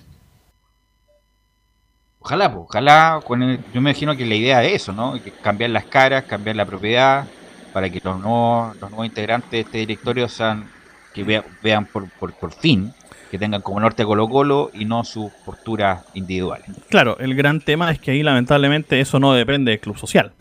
Ojalá, 2.19 2.52
pues, 2.52 2.65
ojalá, 2.68 3.19
con 3.26 3.41
el- 3.43 3.57
yo 3.73 3.81
me 3.81 3.91
imagino 3.91 4.15
que 4.15 4.26
la 4.26 4.35
idea 4.35 4.64
es 4.64 4.81
eso, 4.81 4.93
¿no? 4.93 5.14
Cambiar 5.43 5.69
las 5.72 5.85
caras, 5.85 6.23
cambiar 6.26 6.56
la 6.56 6.65
propiedad, 6.65 7.27
para 7.73 7.89
que 7.89 8.02
los 8.03 8.19
nuevos, 8.19 8.76
los 8.77 8.89
nuevos 8.89 9.06
integrantes 9.06 9.52
de 9.52 9.60
este 9.60 9.77
directorio 9.80 10.27
sean, 10.27 10.68
que 11.14 11.23
vea- 11.23 11.45
vean 11.61 11.85
por, 11.85 12.10
por, 12.11 12.34
por 12.34 12.52
fin, 12.52 12.91
que 13.36 13.40
tengan 13.40 13.62
como 13.62 13.80
norte 13.80 14.03
a 14.03 14.06
Colo 14.06 14.28
Colo 14.30 14.72
y 14.74 14.86
no 14.86 15.03
sus 15.03 15.32
posturas 15.45 16.06
individuales. 16.14 16.66
Claro, 16.90 17.18
el 17.20 17.36
gran 17.36 17.60
tema 17.60 17.91
es 17.91 17.99
que 17.99 18.12
ahí 18.12 18.24
lamentablemente 18.24 18.99
eso 19.02 19.20
no 19.20 19.34
depende 19.34 19.72
del 19.72 19.80
Club 19.82 19.98
Social. 19.98 20.32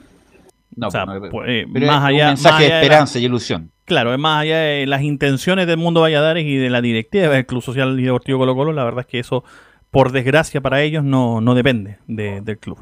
No, 0.76 0.88
o 0.88 0.90
sea, 0.90 1.04
pues, 1.06 1.30
pues, 1.30 1.48
eh, 1.48 1.66
pero 1.72 1.86
más 1.86 1.96
es 1.96 2.00
un 2.00 2.06
allá, 2.16 2.26
mensaje 2.28 2.52
más 2.54 2.62
de 2.62 2.68
la- 2.68 2.80
esperanza 2.82 3.18
y 3.18 3.24
ilusión. 3.24 3.70
Claro, 3.84 4.12
es 4.12 4.18
más 4.18 4.42
allá 4.42 4.58
de 4.60 4.86
las 4.86 5.02
intenciones 5.02 5.66
del 5.66 5.76
mundo 5.76 6.00
Valladares 6.00 6.44
y 6.44 6.56
de 6.56 6.70
la 6.70 6.80
directiva 6.80 7.28
del 7.28 7.44
Club 7.46 7.62
Social 7.62 7.98
y 8.00 8.04
Deportivo 8.04 8.38
Colo 8.38 8.54
Colo, 8.54 8.72
la 8.72 8.84
verdad 8.84 9.00
es 9.00 9.06
que 9.06 9.18
eso, 9.18 9.44
por 9.90 10.10
desgracia 10.12 10.60
para 10.60 10.80
ellos, 10.82 11.04
no, 11.04 11.40
no 11.40 11.54
depende 11.54 11.98
de- 12.06 12.40
del 12.40 12.58
club. 12.58 12.78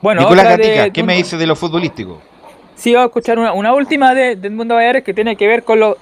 Bueno, 0.00 0.22
Nicolás 0.22 0.44
de- 0.44 0.50
Gatica, 0.68 0.90
¿qué 0.90 1.02
me 1.02 1.16
dice 1.16 1.36
de 1.36 1.46
lo 1.46 1.56
futbolístico? 1.56 2.22
Sí, 2.74 2.92
vamos 2.94 3.06
a 3.06 3.08
escuchar 3.08 3.38
una, 3.38 3.52
una 3.52 3.74
última 3.74 4.14
de, 4.14 4.36
de 4.36 4.48
Edmundo 4.48 4.74
Valladares 4.74 5.02
que 5.04 5.12
tiene 5.14 5.36
que 5.36 5.46
ver 5.48 5.64
con 5.64 5.80
lo. 5.80 5.96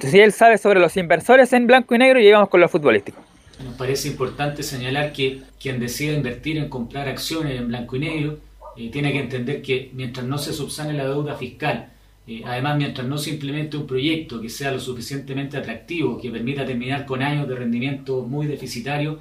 Si 0.00 0.20
él 0.20 0.32
sabe 0.32 0.58
sobre 0.58 0.80
los 0.80 0.96
inversores 0.96 1.52
en 1.52 1.66
blanco 1.66 1.94
y 1.94 1.98
negro, 1.98 2.20
llegamos 2.20 2.48
con 2.48 2.60
lo 2.60 2.68
futbolístico. 2.68 3.18
Nos 3.64 3.74
parece 3.74 4.08
importante 4.08 4.62
señalar 4.62 5.12
que 5.12 5.42
quien 5.60 5.80
decida 5.80 6.12
invertir 6.12 6.58
en 6.58 6.68
comprar 6.68 7.08
acciones 7.08 7.58
en 7.58 7.68
blanco 7.68 7.96
y 7.96 8.00
negro 8.00 8.38
eh, 8.76 8.90
tiene 8.90 9.12
que 9.12 9.18
entender 9.18 9.62
que 9.62 9.90
mientras 9.94 10.24
no 10.26 10.38
se 10.38 10.52
subsane 10.52 10.92
la 10.92 11.08
deuda 11.08 11.34
fiscal, 11.34 11.88
eh, 12.26 12.42
además 12.44 12.76
mientras 12.76 13.06
no 13.08 13.18
se 13.18 13.30
implemente 13.30 13.76
un 13.76 13.86
proyecto 13.86 14.40
que 14.40 14.48
sea 14.48 14.70
lo 14.70 14.78
suficientemente 14.78 15.56
atractivo, 15.56 16.20
que 16.20 16.30
permita 16.30 16.64
terminar 16.64 17.04
con 17.04 17.22
años 17.22 17.48
de 17.48 17.56
rendimiento 17.56 18.22
muy 18.22 18.46
deficitario, 18.46 19.18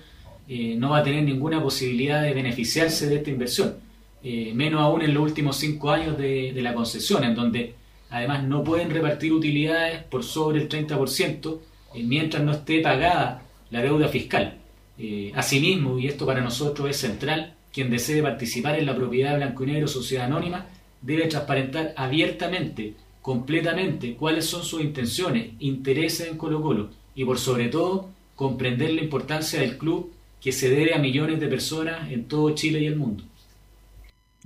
eh, 0.47 0.75
no 0.77 0.91
va 0.91 0.99
a 0.99 1.03
tener 1.03 1.23
ninguna 1.23 1.61
posibilidad 1.63 2.21
de 2.21 2.33
beneficiarse 2.33 3.07
de 3.07 3.15
esta 3.15 3.29
inversión. 3.29 3.75
Menos 4.23 4.81
aún 4.81 5.03
en 5.03 5.13
los 5.13 5.23
últimos 5.23 5.55
cinco 5.55 5.89
años 5.89 6.17
de 6.17 6.51
la 6.57 6.73
concesión, 6.73 7.23
en 7.23 7.33
donde 7.33 7.75
además 8.09 8.43
no 8.43 8.63
pueden 8.63 8.89
repartir 8.89 9.33
utilidades 9.33 10.03
por 10.03 10.23
sobre 10.23 10.61
el 10.61 10.69
30% 10.69 11.59
eh, 11.93 12.03
mientras 12.03 12.43
no 12.43 12.51
esté 12.51 12.81
pagada 12.81 13.43
la 13.69 13.81
deuda 13.81 14.07
fiscal. 14.07 14.57
Eh, 14.97 15.31
asimismo, 15.35 15.99
y 15.99 16.07
esto 16.07 16.25
para 16.25 16.41
nosotros 16.41 16.89
es 16.89 16.97
central, 16.97 17.53
quien 17.71 17.89
desee 17.89 18.23
participar 18.23 18.79
en 18.79 18.85
la 18.85 18.95
propiedad 18.95 19.35
Blanco 19.35 19.63
y 19.63 19.67
Negro 19.67 19.87
Sociedad 19.87 20.25
Anónima 20.25 20.65
debe 21.01 21.27
transparentar 21.27 21.93
abiertamente, 21.95 22.95
completamente, 23.21 24.15
cuáles 24.15 24.45
son 24.45 24.63
sus 24.63 24.81
intenciones, 24.81 25.51
intereses 25.59 26.27
en 26.27 26.37
Colo 26.37 26.61
Colo 26.61 26.89
y 27.13 27.25
por 27.25 27.37
sobre 27.37 27.67
todo 27.67 28.09
comprender 28.35 28.91
la 28.91 29.01
importancia 29.01 29.59
del 29.59 29.77
club 29.77 30.11
que 30.41 30.51
se 30.51 30.69
debe 30.69 30.93
a 30.93 30.99
millones 30.99 31.39
de 31.39 31.47
personas 31.47 32.11
en 32.11 32.27
todo 32.27 32.55
Chile 32.55 32.79
y 32.79 32.85
el 32.85 32.95
mundo. 32.95 33.23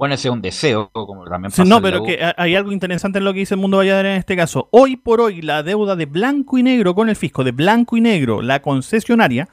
Bueno, 0.01 0.15
ese 0.15 0.29
es 0.29 0.33
un 0.33 0.41
deseo, 0.41 0.89
como 0.91 1.25
también 1.25 1.51
Sí, 1.51 1.61
pasa 1.61 1.69
no, 1.69 1.77
en 1.77 1.83
la 1.83 1.87
pero 1.91 2.01
U. 2.01 2.05
que 2.07 2.23
ha- 2.23 2.33
hay 2.35 2.55
algo 2.55 2.71
interesante 2.71 3.19
en 3.19 3.23
lo 3.23 3.33
que 3.33 3.39
dice 3.41 3.53
el 3.53 3.59
mundo 3.61 3.77
Valladares 3.77 4.13
en 4.13 4.17
este 4.17 4.35
caso. 4.35 4.67
Hoy 4.71 4.95
por 4.95 5.21
hoy, 5.21 5.43
la 5.43 5.61
deuda 5.61 5.95
de 5.95 6.07
blanco 6.07 6.57
y 6.57 6.63
negro 6.63 6.95
con 6.95 7.07
el 7.07 7.15
fisco, 7.15 7.43
de 7.43 7.51
blanco 7.51 7.97
y 7.97 8.01
negro, 8.01 8.41
la 8.41 8.63
concesionaria, 8.63 9.47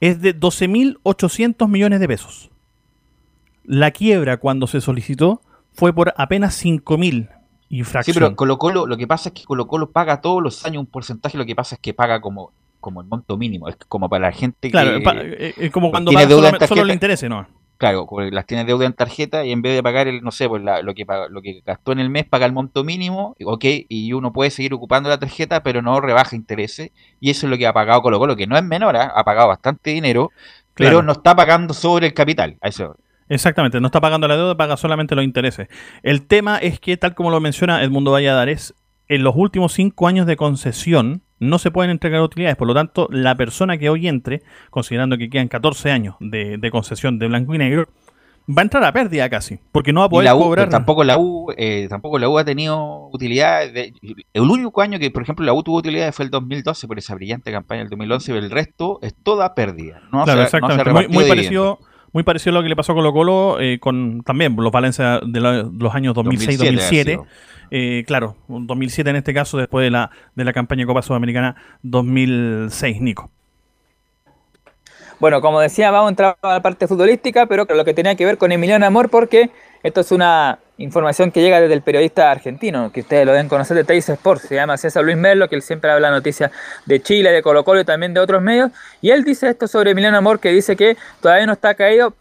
es 0.00 0.20
de 0.20 0.34
12.800 0.34 1.68
millones 1.68 2.00
de 2.00 2.08
pesos. 2.08 2.50
La 3.62 3.92
quiebra 3.92 4.38
cuando 4.38 4.66
se 4.66 4.80
solicitó 4.80 5.40
fue 5.72 5.92
por 5.92 6.12
apenas 6.16 6.56
5.000 6.60 7.28
y 7.68 7.84
Sí, 7.84 8.12
pero 8.12 8.34
Colo 8.34 8.58
Colo, 8.58 8.86
lo 8.88 8.96
que 8.96 9.06
pasa 9.06 9.28
es 9.28 9.34
que 9.36 9.44
Colo 9.44 9.68
Colo 9.68 9.92
paga 9.92 10.20
todos 10.20 10.42
los 10.42 10.66
años 10.66 10.80
un 10.80 10.86
porcentaje, 10.86 11.38
lo 11.38 11.46
que 11.46 11.54
pasa 11.54 11.76
es 11.76 11.80
que 11.80 11.94
paga 11.94 12.20
como, 12.20 12.50
como 12.80 13.02
el 13.02 13.06
monto 13.06 13.36
mínimo, 13.38 13.68
es 13.68 13.76
como 13.88 14.08
para 14.08 14.26
la 14.30 14.32
gente 14.32 14.68
Claro, 14.68 14.98
que 14.98 15.00
pa- 15.00 15.14
eh, 15.22 15.70
como 15.72 15.92
cuando 15.92 16.08
tiene 16.10 16.26
deuda 16.26 16.48
solo 16.50 16.58
tarjeta. 16.58 16.84
le 16.86 16.92
interese, 16.92 17.28
¿no? 17.28 17.46
Claro, 17.82 18.06
las 18.30 18.46
tiene 18.46 18.64
deuda 18.64 18.86
en 18.86 18.92
tarjeta 18.92 19.44
y 19.44 19.50
en 19.50 19.60
vez 19.60 19.74
de 19.74 19.82
pagar 19.82 20.06
el, 20.06 20.22
no 20.22 20.30
sé, 20.30 20.48
pues 20.48 20.62
la- 20.62 20.82
lo 20.82 20.94
que 20.94 21.04
pag- 21.04 21.28
lo 21.30 21.42
que 21.42 21.62
gastó 21.66 21.90
en 21.90 21.98
el 21.98 22.10
mes, 22.10 22.24
paga 22.24 22.46
el 22.46 22.52
monto 22.52 22.84
mínimo, 22.84 23.34
ok, 23.44 23.64
y 23.88 24.12
uno 24.12 24.32
puede 24.32 24.50
seguir 24.50 24.72
ocupando 24.72 25.08
la 25.08 25.18
tarjeta, 25.18 25.64
pero 25.64 25.82
no 25.82 26.00
rebaja 26.00 26.36
intereses, 26.36 26.92
y 27.18 27.30
eso 27.30 27.46
es 27.46 27.50
lo 27.50 27.58
que 27.58 27.66
ha 27.66 27.72
pagado 27.72 28.00
Colo 28.02 28.20
Colo, 28.20 28.36
que 28.36 28.46
no 28.46 28.56
es 28.56 28.62
menor, 28.62 28.96
¿ah? 28.96 29.12
ha 29.16 29.24
pagado 29.24 29.48
bastante 29.48 29.90
dinero, 29.90 30.30
pero 30.74 30.90
Claro. 30.90 31.02
no 31.02 31.12
está 31.12 31.34
pagando 31.34 31.74
sobre 31.74 32.06
el 32.06 32.14
capital. 32.14 32.56
A 32.60 32.68
eso. 32.68 32.94
Exactamente, 33.28 33.80
no 33.80 33.86
está 33.86 34.00
pagando 34.00 34.28
la 34.28 34.36
deuda, 34.36 34.56
paga 34.56 34.76
solamente 34.76 35.14
los 35.16 35.24
intereses. 35.24 35.66
El 36.04 36.26
tema 36.26 36.58
es 36.58 36.78
que, 36.78 36.96
tal 36.96 37.14
como 37.16 37.30
lo 37.30 37.40
menciona 37.40 37.82
Edmundo 37.82 38.12
Valladares, 38.12 38.74
en 39.08 39.24
los 39.24 39.34
últimos 39.36 39.72
cinco 39.72 40.06
años 40.06 40.26
de 40.26 40.36
concesión 40.36 41.22
no 41.42 41.58
se 41.58 41.70
pueden 41.70 41.90
entregar 41.90 42.20
utilidades. 42.22 42.56
Por 42.56 42.68
lo 42.68 42.74
tanto, 42.74 43.08
la 43.10 43.34
persona 43.36 43.76
que 43.78 43.90
hoy 43.90 44.08
entre, 44.08 44.42
considerando 44.70 45.18
que 45.18 45.28
quedan 45.28 45.48
14 45.48 45.90
años 45.90 46.16
de, 46.20 46.56
de 46.58 46.70
concesión 46.70 47.18
de 47.18 47.26
blanco 47.28 47.54
y 47.54 47.58
negro, 47.58 47.88
va 48.48 48.60
a 48.60 48.62
entrar 48.62 48.82
a 48.84 48.92
pérdida 48.92 49.28
casi, 49.30 49.58
porque 49.70 49.92
no 49.92 50.00
va 50.00 50.06
a 50.06 50.08
poder 50.08 50.24
la 50.24 50.34
U, 50.34 50.40
cobrar. 50.40 50.68
tampoco 50.68 51.04
la 51.04 51.16
U, 51.18 51.52
eh, 51.56 51.86
tampoco 51.88 52.18
la 52.18 52.28
U 52.28 52.38
ha 52.38 52.44
tenido 52.44 53.08
utilidad. 53.12 53.70
de- 53.72 53.92
el 54.32 54.42
único 54.42 54.80
año 54.82 54.98
que, 54.98 55.10
por 55.10 55.22
ejemplo, 55.22 55.44
la 55.44 55.52
U 55.52 55.62
tuvo 55.62 55.76
utilidad 55.78 56.12
fue 56.12 56.24
el 56.24 56.30
2012 56.30 56.86
por 56.88 56.98
esa 56.98 57.14
brillante 57.14 57.52
campaña 57.52 57.80
del 57.82 57.90
2011, 57.90 58.32
pero 58.32 58.44
el 58.44 58.50
resto 58.50 58.98
es 59.02 59.14
toda 59.22 59.54
pérdida. 59.54 60.00
No 60.12 60.24
Claro, 60.24 60.46
se, 60.48 60.60
no 60.60 60.68
se 60.68 60.74
exactamente. 60.74 61.08
muy, 61.08 61.24
parecido, 61.28 61.78
muy 62.12 62.22
parecido 62.22 62.50
a 62.50 62.54
lo 62.60 62.62
que 62.62 62.68
le 62.68 62.76
pasó 62.76 62.92
a 62.92 62.94
Colo 62.94 63.12
Colo 63.12 63.60
eh, 63.60 63.78
con 63.80 64.22
también 64.22 64.54
los 64.56 64.70
Valencia 64.72 65.20
de 65.24 65.40
la- 65.40 65.62
los 65.62 65.94
años 65.94 66.14
2006-2007. 66.14 66.56
2007 66.56 67.20
Eh, 67.74 68.04
claro, 68.06 68.36
2007 68.48 69.08
en 69.10 69.16
este 69.16 69.32
caso, 69.32 69.56
después 69.56 69.82
de 69.84 69.90
la, 69.90 70.10
de 70.34 70.44
la 70.44 70.52
campaña 70.52 70.82
de 70.82 70.86
Copa 70.86 71.00
Sudamericana 71.00 71.56
2006, 71.82 73.00
Nico. 73.00 73.30
Bueno, 75.20 75.40
como 75.40 75.60
decía, 75.60 75.90
vamos 75.90 76.08
a 76.08 76.10
entrar 76.10 76.36
a 76.42 76.48
la 76.54 76.62
parte 76.62 76.88
futbolística, 76.88 77.46
pero 77.46 77.64
lo 77.68 77.84
que 77.84 77.94
tenía 77.94 78.14
que 78.16 78.24
ver 78.26 78.38
con 78.38 78.50
Emiliano 78.52 78.84
Amor, 78.84 79.08
porque 79.08 79.50
esto 79.84 80.00
es 80.00 80.10
una 80.12 80.58
información 80.78 81.30
que 81.30 81.40
llega 81.40 81.60
desde 81.60 81.74
el 81.74 81.82
periodista 81.82 82.30
argentino, 82.30 82.90
que 82.92 83.00
ustedes 83.00 83.26
lo 83.26 83.32
deben 83.32 83.48
conocer 83.48 83.76
de 83.76 83.84
Teis 83.84 84.08
Sports, 84.08 84.46
se 84.48 84.54
llama 84.54 84.76
César 84.76 85.04
Luis 85.04 85.16
Merlo, 85.16 85.48
que 85.48 85.56
él 85.56 85.62
siempre 85.62 85.90
habla 85.90 86.10
noticias 86.10 86.50
de 86.86 87.02
Chile, 87.02 87.30
de 87.30 87.42
Colo 87.42 87.64
Colo 87.64 87.80
y 87.80 87.84
también 87.84 88.14
de 88.14 88.20
otros 88.20 88.42
medios, 88.42 88.70
y 89.00 89.10
él 89.10 89.24
dice 89.24 89.48
esto 89.48 89.68
sobre 89.68 89.92
Emiliano 89.92 90.16
Amor, 90.16 90.40
que 90.40 90.50
dice 90.50 90.76
que 90.76 90.96
todavía 91.20 91.46
no 91.46 91.52
está 91.52 91.74
caído, 91.74 92.14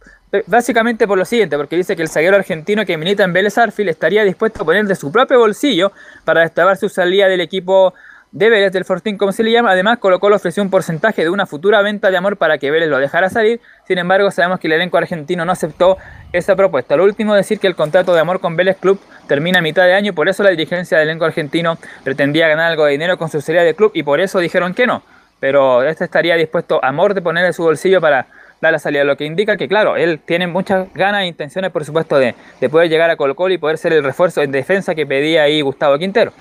básicamente 0.47 1.07
por 1.07 1.17
lo 1.17 1.25
siguiente, 1.25 1.57
porque 1.57 1.75
dice 1.75 1.95
que 1.95 2.01
el 2.01 2.09
zaguero 2.09 2.35
argentino 2.35 2.85
que 2.85 2.97
milita 2.97 3.23
en 3.23 3.33
Vélez 3.33 3.57
Arfield 3.57 3.89
estaría 3.89 4.23
dispuesto 4.23 4.63
a 4.63 4.65
poner 4.65 4.85
de 4.85 4.95
su 4.95 5.11
propio 5.11 5.39
bolsillo 5.39 5.91
para 6.23 6.41
destabar 6.41 6.77
su 6.77 6.89
salida 6.89 7.27
del 7.27 7.41
equipo 7.41 7.93
de 8.31 8.49
Vélez 8.49 8.71
del 8.71 8.85
Fortín, 8.85 9.17
como 9.17 9.31
se 9.31 9.43
le 9.43 9.51
llama. 9.51 9.71
Además, 9.71 9.97
Colo 9.99 10.19
Colo 10.19 10.37
ofreció 10.37 10.63
un 10.63 10.69
porcentaje 10.69 11.23
de 11.23 11.29
una 11.29 11.45
futura 11.45 11.81
venta 11.81 12.11
de 12.11 12.17
amor 12.17 12.37
para 12.37 12.57
que 12.57 12.71
Vélez 12.71 12.89
lo 12.89 12.97
dejara 12.97 13.29
salir. 13.29 13.59
Sin 13.87 13.97
embargo, 13.97 14.31
sabemos 14.31 14.59
que 14.59 14.67
el 14.67 14.73
elenco 14.73 14.97
argentino 14.97 15.43
no 15.43 15.51
aceptó 15.51 15.97
esa 16.31 16.55
propuesta. 16.55 16.95
Lo 16.95 17.03
último, 17.03 17.35
decir 17.35 17.59
que 17.59 17.67
el 17.67 17.75
contrato 17.75 18.13
de 18.13 18.21
amor 18.21 18.39
con 18.39 18.55
Vélez 18.55 18.77
Club 18.77 18.99
termina 19.27 19.59
a 19.59 19.61
mitad 19.61 19.83
de 19.83 19.93
año 19.93 20.13
por 20.13 20.29
eso 20.29 20.43
la 20.43 20.49
dirigencia 20.49 20.97
del 20.97 21.09
elenco 21.09 21.25
argentino 21.25 21.77
pretendía 22.03 22.47
ganar 22.47 22.71
algo 22.71 22.85
de 22.85 22.91
dinero 22.91 23.17
con 23.17 23.29
su 23.29 23.41
salida 23.41 23.63
de 23.63 23.73
club 23.75 23.91
y 23.93 24.03
por 24.03 24.19
eso 24.19 24.39
dijeron 24.39 24.73
que 24.73 24.87
no. 24.87 25.03
Pero 25.39 25.83
este 25.83 26.05
estaría 26.05 26.35
dispuesto, 26.35 26.83
amor, 26.83 27.13
de 27.13 27.21
poner 27.21 27.45
de 27.45 27.53
su 27.53 27.63
bolsillo 27.63 27.99
para 27.99 28.27
dar 28.61 28.71
la 28.71 28.79
salida, 28.79 29.03
lo 29.03 29.17
que 29.17 29.25
indica 29.25 29.57
que, 29.57 29.67
claro, 29.67 29.97
él 29.97 30.19
tiene 30.23 30.45
muchas 30.47 30.93
ganas 30.93 31.23
e 31.23 31.25
intenciones, 31.25 31.71
por 31.71 31.83
supuesto, 31.83 32.19
de, 32.19 32.35
de 32.59 32.69
poder 32.69 32.89
llegar 32.89 33.09
a 33.09 33.15
Colo 33.15 33.35
Colo 33.35 33.53
y 33.53 33.57
poder 33.57 33.79
ser 33.79 33.91
el 33.93 34.03
refuerzo 34.03 34.43
en 34.43 34.51
defensa 34.51 34.93
que 34.93 35.07
pedía 35.07 35.43
ahí 35.43 35.61
Gustavo 35.61 35.97
Quintero. 35.97 36.31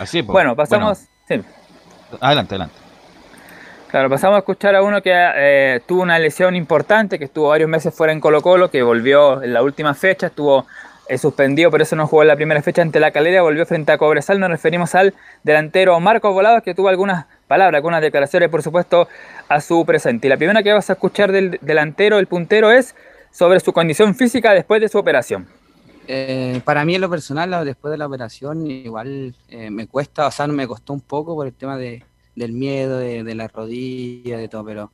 Así, 0.00 0.22
pues. 0.22 0.32
Bueno, 0.32 0.56
pasamos. 0.56 1.06
sí. 1.28 1.40
Adelante, 2.20 2.54
adelante. 2.54 2.74
Claro, 3.90 4.08
pasamos 4.08 4.36
a 4.36 4.38
escuchar 4.38 4.74
a 4.74 4.82
uno 4.82 5.02
que 5.02 5.12
eh, 5.12 5.80
tuvo 5.86 6.02
una 6.02 6.18
lesión 6.18 6.56
importante, 6.56 7.18
que 7.18 7.26
estuvo 7.26 7.48
varios 7.48 7.68
meses 7.68 7.94
fuera 7.94 8.12
en 8.12 8.20
Colo 8.20 8.40
Colo, 8.40 8.70
que 8.70 8.82
volvió 8.82 9.42
en 9.42 9.52
la 9.52 9.62
última 9.62 9.94
fecha, 9.94 10.28
estuvo 10.28 10.64
eh, 11.08 11.18
suspendido, 11.18 11.70
por 11.70 11.82
eso 11.82 11.96
no 11.96 12.06
jugó 12.06 12.22
en 12.22 12.28
la 12.28 12.36
primera 12.36 12.62
fecha 12.62 12.82
ante 12.82 12.98
la 12.98 13.10
calera, 13.10 13.42
volvió 13.42 13.66
frente 13.66 13.92
a 13.92 13.98
Cobresal. 13.98 14.40
Nos 14.40 14.48
referimos 14.48 14.94
al 14.94 15.12
delantero 15.42 15.98
Marcos 16.00 16.32
Volados, 16.32 16.62
que 16.62 16.74
tuvo 16.74 16.88
algunas 16.88 17.26
palabras, 17.46 17.78
algunas 17.78 18.00
declaraciones, 18.00 18.48
por 18.48 18.62
supuesto, 18.62 19.06
a 19.48 19.60
su 19.60 19.84
presente. 19.84 20.28
Y 20.28 20.30
la 20.30 20.38
primera 20.38 20.62
que 20.62 20.72
vas 20.72 20.88
a 20.88 20.94
escuchar 20.94 21.30
del 21.30 21.58
delantero, 21.60 22.18
el 22.18 22.26
puntero, 22.26 22.70
es 22.70 22.94
sobre 23.32 23.60
su 23.60 23.72
condición 23.72 24.14
física 24.14 24.54
después 24.54 24.80
de 24.80 24.88
su 24.88 24.98
operación. 24.98 25.59
Eh, 26.06 26.60
para 26.64 26.84
mí 26.84 26.94
en 26.94 27.00
lo 27.02 27.10
personal, 27.10 27.64
después 27.64 27.90
de 27.92 27.98
la 27.98 28.06
operación, 28.06 28.66
igual 28.66 29.36
eh, 29.48 29.70
me 29.70 29.86
cuesta, 29.86 30.26
o 30.26 30.30
sea, 30.30 30.46
me 30.48 30.66
costó 30.66 30.92
un 30.92 31.02
poco 31.02 31.34
por 31.34 31.46
el 31.46 31.54
tema 31.54 31.76
de, 31.76 32.04
del 32.34 32.52
miedo, 32.52 32.98
de, 32.98 33.22
de 33.22 33.34
la 33.34 33.48
rodilla, 33.48 34.38
de 34.38 34.48
todo, 34.48 34.64
pero, 34.64 34.92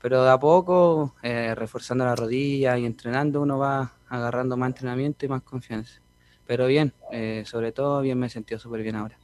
pero 0.00 0.24
de 0.24 0.30
a 0.30 0.38
poco, 0.38 1.14
eh, 1.22 1.54
reforzando 1.54 2.04
la 2.04 2.16
rodilla 2.16 2.78
y 2.78 2.86
entrenando, 2.86 3.42
uno 3.42 3.58
va 3.58 3.94
agarrando 4.08 4.56
más 4.56 4.68
entrenamiento 4.68 5.26
y 5.26 5.28
más 5.28 5.42
confianza. 5.42 6.00
Pero 6.46 6.66
bien, 6.66 6.94
eh, 7.12 7.44
sobre 7.46 7.72
todo 7.72 8.00
bien 8.02 8.18
me 8.18 8.26
he 8.26 8.30
sentido 8.30 8.58
súper 8.60 8.82
bien 8.82 8.96
ahora. 8.96 9.18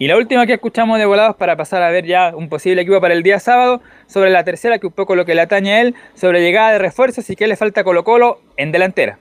Y 0.00 0.06
la 0.06 0.16
última 0.16 0.46
que 0.46 0.54
escuchamos 0.54 0.98
de 0.98 1.04
volados 1.04 1.36
para 1.36 1.58
pasar 1.58 1.82
a 1.82 1.90
ver 1.90 2.06
ya 2.06 2.34
un 2.34 2.48
posible 2.48 2.80
equipo 2.80 3.02
para 3.02 3.12
el 3.12 3.22
día 3.22 3.38
sábado, 3.38 3.82
sobre 4.06 4.30
la 4.30 4.42
tercera, 4.44 4.78
que 4.78 4.86
un 4.86 4.94
poco 4.94 5.14
lo 5.14 5.26
que 5.26 5.34
le 5.34 5.42
atañe 5.42 5.74
a 5.74 5.82
él, 5.82 5.94
sobre 6.14 6.40
llegada 6.40 6.72
de 6.72 6.78
refuerzos 6.78 7.28
y 7.28 7.36
qué 7.36 7.46
le 7.46 7.54
falta 7.54 7.84
Colo 7.84 8.02
Colo 8.02 8.40
en 8.56 8.72
delantera. 8.72 9.18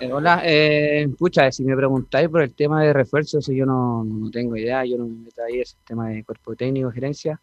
Eh, 0.00 0.10
hola, 0.10 0.40
eh, 0.42 1.06
pucha, 1.18 1.52
si 1.52 1.64
me 1.64 1.76
preguntáis 1.76 2.30
por 2.30 2.40
el 2.40 2.54
tema 2.54 2.82
de 2.82 2.94
refuerzos, 2.94 3.46
yo 3.48 3.66
no, 3.66 4.06
tengo 4.32 4.56
idea, 4.56 4.86
yo 4.86 4.96
no 4.96 5.04
me 5.04 5.16
meto 5.16 5.42
ahí 5.42 5.60
ese 5.60 5.76
tema 5.86 6.08
de 6.08 6.24
cuerpo 6.24 6.56
técnico, 6.56 6.90
gerencia. 6.90 7.38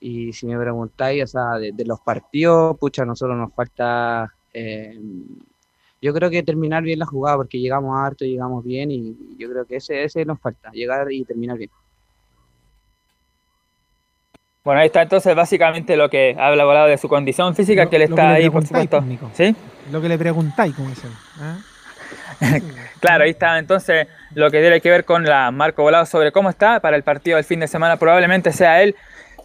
Y 0.00 0.32
si 0.32 0.46
me 0.46 0.58
preguntáis, 0.58 1.24
o 1.24 1.26
sea, 1.26 1.58
de, 1.58 1.72
de 1.72 1.84
los 1.84 2.00
partidos, 2.00 2.78
pucha, 2.78 3.02
a 3.02 3.04
nosotros 3.04 3.36
nos 3.36 3.52
falta, 3.52 4.32
eh, 4.54 4.98
yo 6.04 6.12
creo 6.12 6.28
que 6.28 6.42
terminar 6.42 6.82
bien 6.82 6.98
la 6.98 7.06
jugada, 7.06 7.36
porque 7.38 7.58
llegamos 7.58 7.96
harto, 7.98 8.26
llegamos 8.26 8.62
bien, 8.62 8.90
y 8.90 9.16
yo 9.38 9.48
creo 9.50 9.64
que 9.64 9.76
ese, 9.76 10.04
ese 10.04 10.24
nos 10.26 10.38
falta, 10.38 10.70
llegar 10.70 11.10
y 11.10 11.24
terminar 11.24 11.56
bien. 11.56 11.70
Bueno, 14.62 14.80
ahí 14.80 14.86
está 14.86 15.00
entonces 15.02 15.34
básicamente 15.34 15.96
lo 15.96 16.08
que 16.10 16.36
habla 16.38 16.64
volado 16.64 16.88
de 16.88 16.98
su 16.98 17.08
condición 17.08 17.54
física, 17.54 17.84
Lo- 17.84 17.90
que 17.90 17.96
él 17.96 18.02
está 18.02 18.14
que 18.16 18.20
ahí, 18.22 18.50
por 18.50 18.66
supuesto. 18.66 18.98
pues, 18.98 19.08
Nico. 19.08 19.30
¿Sí? 19.34 19.56
Lo 19.90 20.00
que 20.02 20.08
le 20.08 20.18
preguntáis, 20.18 20.74
como 20.74 20.88
dicen. 20.90 21.10
¿ah? 21.40 21.58
Claro, 23.00 23.24
ahí 23.24 23.30
está 23.30 23.58
entonces 23.58 24.06
lo 24.34 24.50
que 24.50 24.60
tiene 24.60 24.80
que 24.80 24.90
ver 24.90 25.04
con 25.04 25.24
la 25.24 25.50
Marco 25.50 25.82
Volado 25.82 26.04
sobre 26.06 26.32
cómo 26.32 26.48
está 26.50 26.80
para 26.80 26.96
el 26.96 27.02
partido 27.02 27.36
del 27.36 27.44
fin 27.44 27.60
de 27.60 27.68
semana. 27.68 27.96
Probablemente 27.98 28.52
sea 28.52 28.82
él 28.82 28.94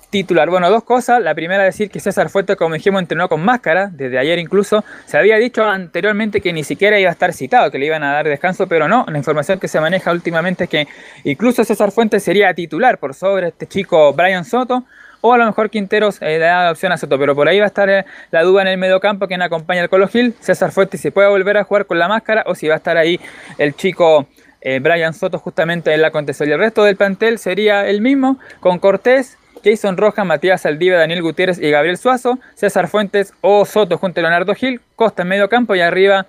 titular. 0.10 0.50
Bueno, 0.50 0.70
dos 0.70 0.84
cosas. 0.84 1.22
La 1.22 1.36
primera, 1.36 1.64
decir 1.64 1.90
que 1.90 2.00
César 2.00 2.30
Fuentes, 2.30 2.56
como 2.56 2.74
dijimos, 2.74 3.02
entrenó 3.02 3.30
con 3.30 3.42
máscara, 3.42 3.90
desde 3.92 4.18
ayer 4.18 4.40
incluso. 4.40 4.84
Se 5.06 5.18
había 5.18 5.38
dicho 5.38 5.64
anteriormente 5.64 6.42
que 6.42 6.54
ni 6.54 6.64
siquiera 6.64 7.00
iba 7.00 7.10
a 7.10 7.14
estar 7.14 7.34
citado, 7.34 7.72
que 7.72 7.80
le 7.80 7.86
iban 7.86 8.04
a 8.04 8.14
dar 8.14 8.28
descanso, 8.28 8.68
pero 8.68 8.88
no. 8.88 9.06
La 9.08 9.18
información 9.18 9.60
que 9.60 9.68
se 9.68 9.80
maneja 9.80 10.12
últimamente 10.12 10.66
es 10.66 10.70
que 10.70 10.88
incluso 11.24 11.64
César 11.64 11.92
Fuentes 11.92 12.24
sería 12.24 12.54
titular 12.54 12.98
por 12.98 13.14
sobre 13.14 13.50
este 13.50 13.68
chico 13.68 14.14
Brian 14.14 14.46
Soto. 14.46 14.84
O 15.22 15.34
a 15.34 15.38
lo 15.38 15.46
mejor 15.46 15.70
Quinteros 15.70 16.22
eh, 16.22 16.40
le 16.40 16.46
da 16.46 16.72
opción 16.72 16.94
a 16.94 16.98
Soto, 16.98 17.20
pero 17.20 17.36
por 17.36 17.50
ahí 17.50 17.60
va 17.60 17.66
a 17.66 17.68
estar 17.68 17.90
eh, 17.90 18.06
la 18.32 18.42
duda 18.44 18.62
en 18.62 18.70
el 18.70 18.78
mediocampo 18.78 19.28
quien 19.28 19.42
acompaña 19.42 19.82
al 19.82 19.90
Colo 19.90 20.08
Gil. 20.08 20.34
César 20.40 20.72
Fuentes 20.72 21.02
si 21.02 21.12
puede 21.12 21.28
volver 21.28 21.58
a 21.58 21.66
jugar 21.66 21.86
con 21.86 22.00
la 22.00 22.08
máscara 22.08 22.44
o 22.48 22.56
si 22.56 22.70
va 22.70 22.76
a 22.76 22.78
estar 22.78 22.96
ahí 22.96 23.20
el 23.58 23.76
chico 23.76 24.28
eh, 24.62 24.80
Brian 24.80 25.14
Soto 25.14 25.38
justamente 25.40 25.94
en 25.94 26.02
la 26.02 26.12
contención. 26.12 26.48
Y 26.48 26.54
el 26.54 26.60
resto 26.60 26.84
del 26.84 26.96
plantel 26.96 27.38
sería 27.38 27.88
el 27.88 28.00
mismo, 28.00 28.40
con 28.60 28.80
Cortés, 28.80 29.38
Jason 29.64 29.98
Rojas, 29.98 30.26
Matías 30.26 30.66
Aldiva, 30.66 30.98
Daniel 30.98 31.22
Gutiérrez 31.22 31.60
y 31.60 31.70
Gabriel 31.70 31.98
Suazo, 31.98 32.40
César 32.56 32.88
Fuentes 32.88 33.34
o 33.42 33.66
Soto 33.66 33.98
junto 33.98 34.20
a 34.20 34.24
Leonardo 34.24 34.54
Gil, 34.56 34.82
Costa 34.96 35.22
en 35.24 35.28
medio 35.30 35.50
campo 35.50 35.76
y 35.76 35.82
arriba 35.82 36.26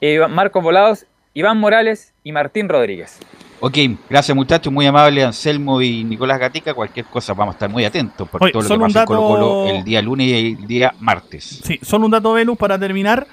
eh, 0.00 0.20
Marcos 0.28 0.62
Volados, 0.62 1.06
Iván 1.34 1.58
Morales 1.58 2.12
y 2.24 2.32
Martín 2.32 2.68
Rodríguez. 2.68 3.18
Ok, 3.60 3.76
gracias 4.08 4.36
muchachos, 4.36 4.72
muy 4.72 4.86
amable 4.86 5.24
Anselmo 5.24 5.82
y 5.82 6.04
Nicolás 6.04 6.38
Gatica. 6.38 6.74
Cualquier 6.74 7.06
cosa 7.06 7.34
vamos 7.34 7.54
a 7.54 7.56
estar 7.56 7.68
muy 7.68 7.84
atentos 7.84 8.28
por 8.28 8.42
Oye, 8.42 8.52
todo 8.52 8.62
lo 8.62 8.68
que 8.68 8.78
pasa 8.78 9.00
en 9.00 9.06
Colo 9.06 9.20
Colo 9.22 9.64
dato- 9.64 9.76
el 9.76 9.84
día 9.84 10.00
lunes 10.00 10.26
y 10.28 10.56
el 10.60 10.66
día 10.68 10.94
martes. 11.00 11.60
Sí, 11.64 11.78
solo 11.82 12.04
un 12.04 12.12
dato 12.12 12.32
Velus 12.32 12.56
para 12.56 12.78
terminar. 12.78 13.26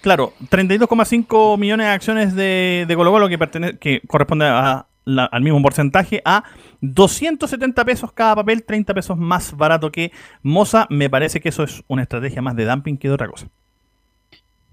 Claro, 0.00 0.32
32,5 0.50 1.58
millones 1.58 1.86
de 1.86 1.92
acciones 1.92 2.34
de, 2.34 2.84
de 2.86 2.94
Colo 2.96 3.10
Colo 3.10 3.28
que 3.28 4.00
corresponde 4.06 4.46
a 4.46 4.86
al 5.06 5.42
mismo 5.42 5.60
porcentaje 5.62 6.22
a 6.24 6.44
270 6.80 7.84
pesos 7.84 8.12
cada 8.12 8.36
papel, 8.36 8.64
30 8.64 8.94
pesos 8.94 9.16
más 9.18 9.56
barato 9.56 9.90
que 9.90 10.12
Moza. 10.42 10.86
Me 10.90 11.10
parece 11.10 11.40
que 11.40 11.48
eso 11.48 11.62
es 11.62 11.82
una 11.88 12.02
estrategia 12.02 12.42
más 12.42 12.56
de 12.56 12.64
dumping 12.64 12.96
que 12.96 13.08
de 13.08 13.14
otra 13.14 13.28
cosa. 13.28 13.48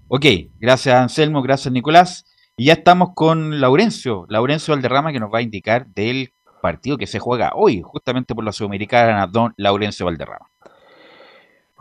Ok, 0.08 0.26
gracias 0.58 0.94
Anselmo, 0.94 1.42
gracias 1.42 1.72
Nicolás. 1.72 2.26
Y 2.56 2.66
ya 2.66 2.74
estamos 2.74 3.10
con 3.14 3.60
Laurencio, 3.60 4.26
Laurencio 4.28 4.74
Valderrama 4.74 5.12
que 5.12 5.20
nos 5.20 5.32
va 5.32 5.38
a 5.38 5.42
indicar 5.42 5.86
del 5.86 6.32
partido 6.60 6.98
que 6.98 7.06
se 7.06 7.18
juega 7.18 7.52
hoy, 7.54 7.80
justamente 7.82 8.34
por 8.34 8.44
la 8.44 8.52
Sudamericana, 8.52 9.26
don 9.26 9.54
Laurencio 9.56 10.06
Valderrama. 10.06 10.46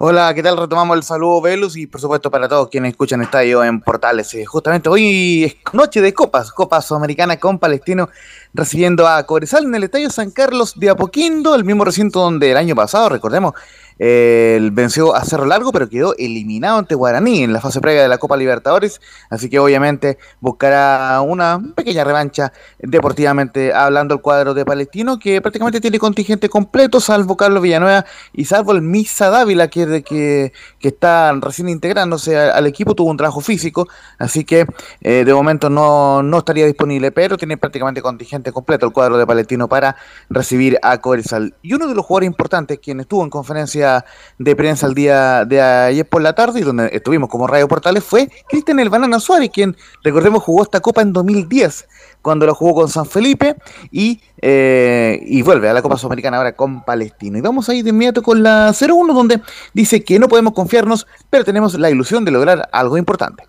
Hola, 0.01 0.33
¿qué 0.33 0.41
tal? 0.41 0.55
Retomamos 0.55 0.95
el 0.95 1.03
saludo 1.03 1.41
Velus 1.41 1.75
y 1.75 1.85
por 1.85 1.99
supuesto 1.99 2.31
para 2.31 2.47
todos 2.47 2.69
quienes 2.69 2.91
escuchan 2.91 3.21
Estadio 3.21 3.65
en 3.65 3.81
Portales. 3.81 4.33
Eh, 4.33 4.45
justamente 4.45 4.87
hoy 4.87 5.43
es 5.43 5.73
noche 5.73 5.99
de 5.99 6.13
copas, 6.13 6.53
Copa 6.53 6.81
Sudamericana 6.81 7.37
con 7.37 7.59
Palestino 7.59 8.07
recibiendo 8.53 9.05
a 9.05 9.21
Cobresal 9.23 9.65
en 9.65 9.75
el 9.75 9.83
Estadio 9.83 10.09
San 10.09 10.31
Carlos 10.31 10.79
de 10.79 10.89
Apoquindo, 10.89 11.53
el 11.53 11.65
mismo 11.65 11.83
recinto 11.83 12.21
donde 12.21 12.49
el 12.49 12.55
año 12.55 12.77
pasado, 12.77 13.09
recordemos, 13.09 13.55
eh, 13.99 14.69
venció 14.71 15.13
a 15.13 15.23
Cerro 15.23 15.45
Largo, 15.45 15.71
pero 15.71 15.89
quedó 15.89 16.15
eliminado 16.17 16.79
ante 16.79 16.95
Guaraní 16.95 17.43
en 17.43 17.53
la 17.53 17.61
fase 17.61 17.81
previa 17.81 18.01
de 18.01 18.07
la 18.07 18.17
Copa 18.17 18.37
Libertadores, 18.37 19.01
así 19.29 19.49
que 19.49 19.59
obviamente 19.59 20.17
buscará 20.39 21.21
una 21.21 21.61
pequeña 21.75 22.03
revancha 22.03 22.53
deportivamente 22.79 23.73
hablando 23.73 24.15
el 24.15 24.21
cuadro 24.21 24.53
de 24.53 24.65
Palestino, 24.65 25.19
que 25.19 25.41
prácticamente 25.41 25.81
tiene 25.81 25.99
contingente 25.99 26.49
completo, 26.49 26.99
salvo 26.99 27.35
Carlos 27.35 27.61
Villanueva 27.61 28.05
y 28.33 28.45
salvo 28.45 28.71
el 28.71 28.81
Misa 28.81 29.29
Dávila, 29.29 29.67
que, 29.67 30.03
que, 30.03 30.53
que 30.79 30.89
está 30.89 31.31
recién 31.33 31.69
integrándose 31.69 32.37
al, 32.37 32.65
equipo, 32.67 32.95
tuvo 32.95 33.09
un 33.09 33.17
trabajo 33.17 33.41
físico, 33.41 33.87
así 34.17 34.45
que 34.45 34.65
eh, 35.01 35.23
de 35.25 35.33
momento 35.33 35.69
no, 35.69 36.23
no 36.23 36.37
estaría 36.39 36.65
disponible, 36.65 37.11
pero 37.11 37.37
tiene 37.37 37.57
prácticamente 37.57 38.01
contingente 38.01 38.51
completo 38.51 38.85
el 38.85 38.93
cuadro 38.93 39.17
de 39.17 39.27
Palestino 39.27 39.67
para 39.67 39.95
recibir 40.29 40.79
a 40.81 40.99
Coresal. 40.99 41.55
Y 41.61 41.73
uno 41.73 41.87
de 41.87 41.95
los 41.95 42.05
jugadores 42.05 42.27
importantes, 42.27 42.79
quien 42.79 42.99
estuvo 42.99 43.23
en 43.23 43.29
conferencia 43.29 44.05
de 44.37 44.55
prensa 44.55 44.87
el 44.87 44.93
día 44.93 45.45
de 45.45 45.61
ayer 45.61 46.07
por 46.07 46.21
la 46.21 46.33
tarde, 46.33 46.59
y 46.59 46.63
donde 46.63 46.89
estuvimos 46.93 47.29
como 47.29 47.47
Radio 47.47 47.67
Portales, 47.67 48.03
fue 48.03 48.29
Cristian 48.47 48.79
El 48.79 48.89
Banana 48.89 49.19
Suárez, 49.19 49.49
quien, 49.51 49.75
recordemos, 50.03 50.43
jugó 50.43 50.63
esta 50.63 50.79
Copa 50.79 51.01
en 51.01 51.13
2010, 51.13 51.87
cuando 52.21 52.45
lo 52.45 52.55
jugó 52.55 52.75
con 52.81 52.89
San 52.89 53.05
Felipe, 53.05 53.55
y, 53.91 54.21
eh, 54.41 55.19
y 55.23 55.41
vuelve 55.41 55.69
a 55.69 55.73
la 55.73 55.81
Copa 55.81 55.97
Sudamericana 55.97 56.37
ahora 56.37 56.53
con 56.53 56.83
Palestino. 56.83 57.37
Y 57.37 57.41
vamos 57.41 57.69
a 57.69 57.75
ir 57.75 57.83
de 57.83 57.91
inmediato 57.91 58.21
con 58.21 58.43
la 58.43 58.71
0-1, 58.73 59.13
donde 59.13 59.41
dice 59.73 60.03
que 60.03 60.19
no 60.19 60.27
podemos 60.27 60.53
confiarnos, 60.53 61.07
pero 61.29 61.43
tenemos 61.43 61.77
la 61.79 61.89
ilusión 61.89 62.25
de 62.25 62.31
lograr 62.31 62.67
algo 62.71 62.97
importante. 62.97 63.43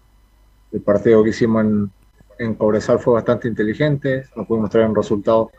El 0.73 0.83
partido 0.83 1.25
que 1.25 1.31
hicimos 1.31 1.65
en, 1.65 1.91
en 2.39 2.55
Cobresal 2.55 2.99
fue 2.99 3.15
bastante 3.15 3.49
inteligente, 3.49 4.25
nos 4.37 4.47
pudimos 4.47 4.71
traer 4.71 4.89
un 4.89 4.95
resultado 4.95 5.51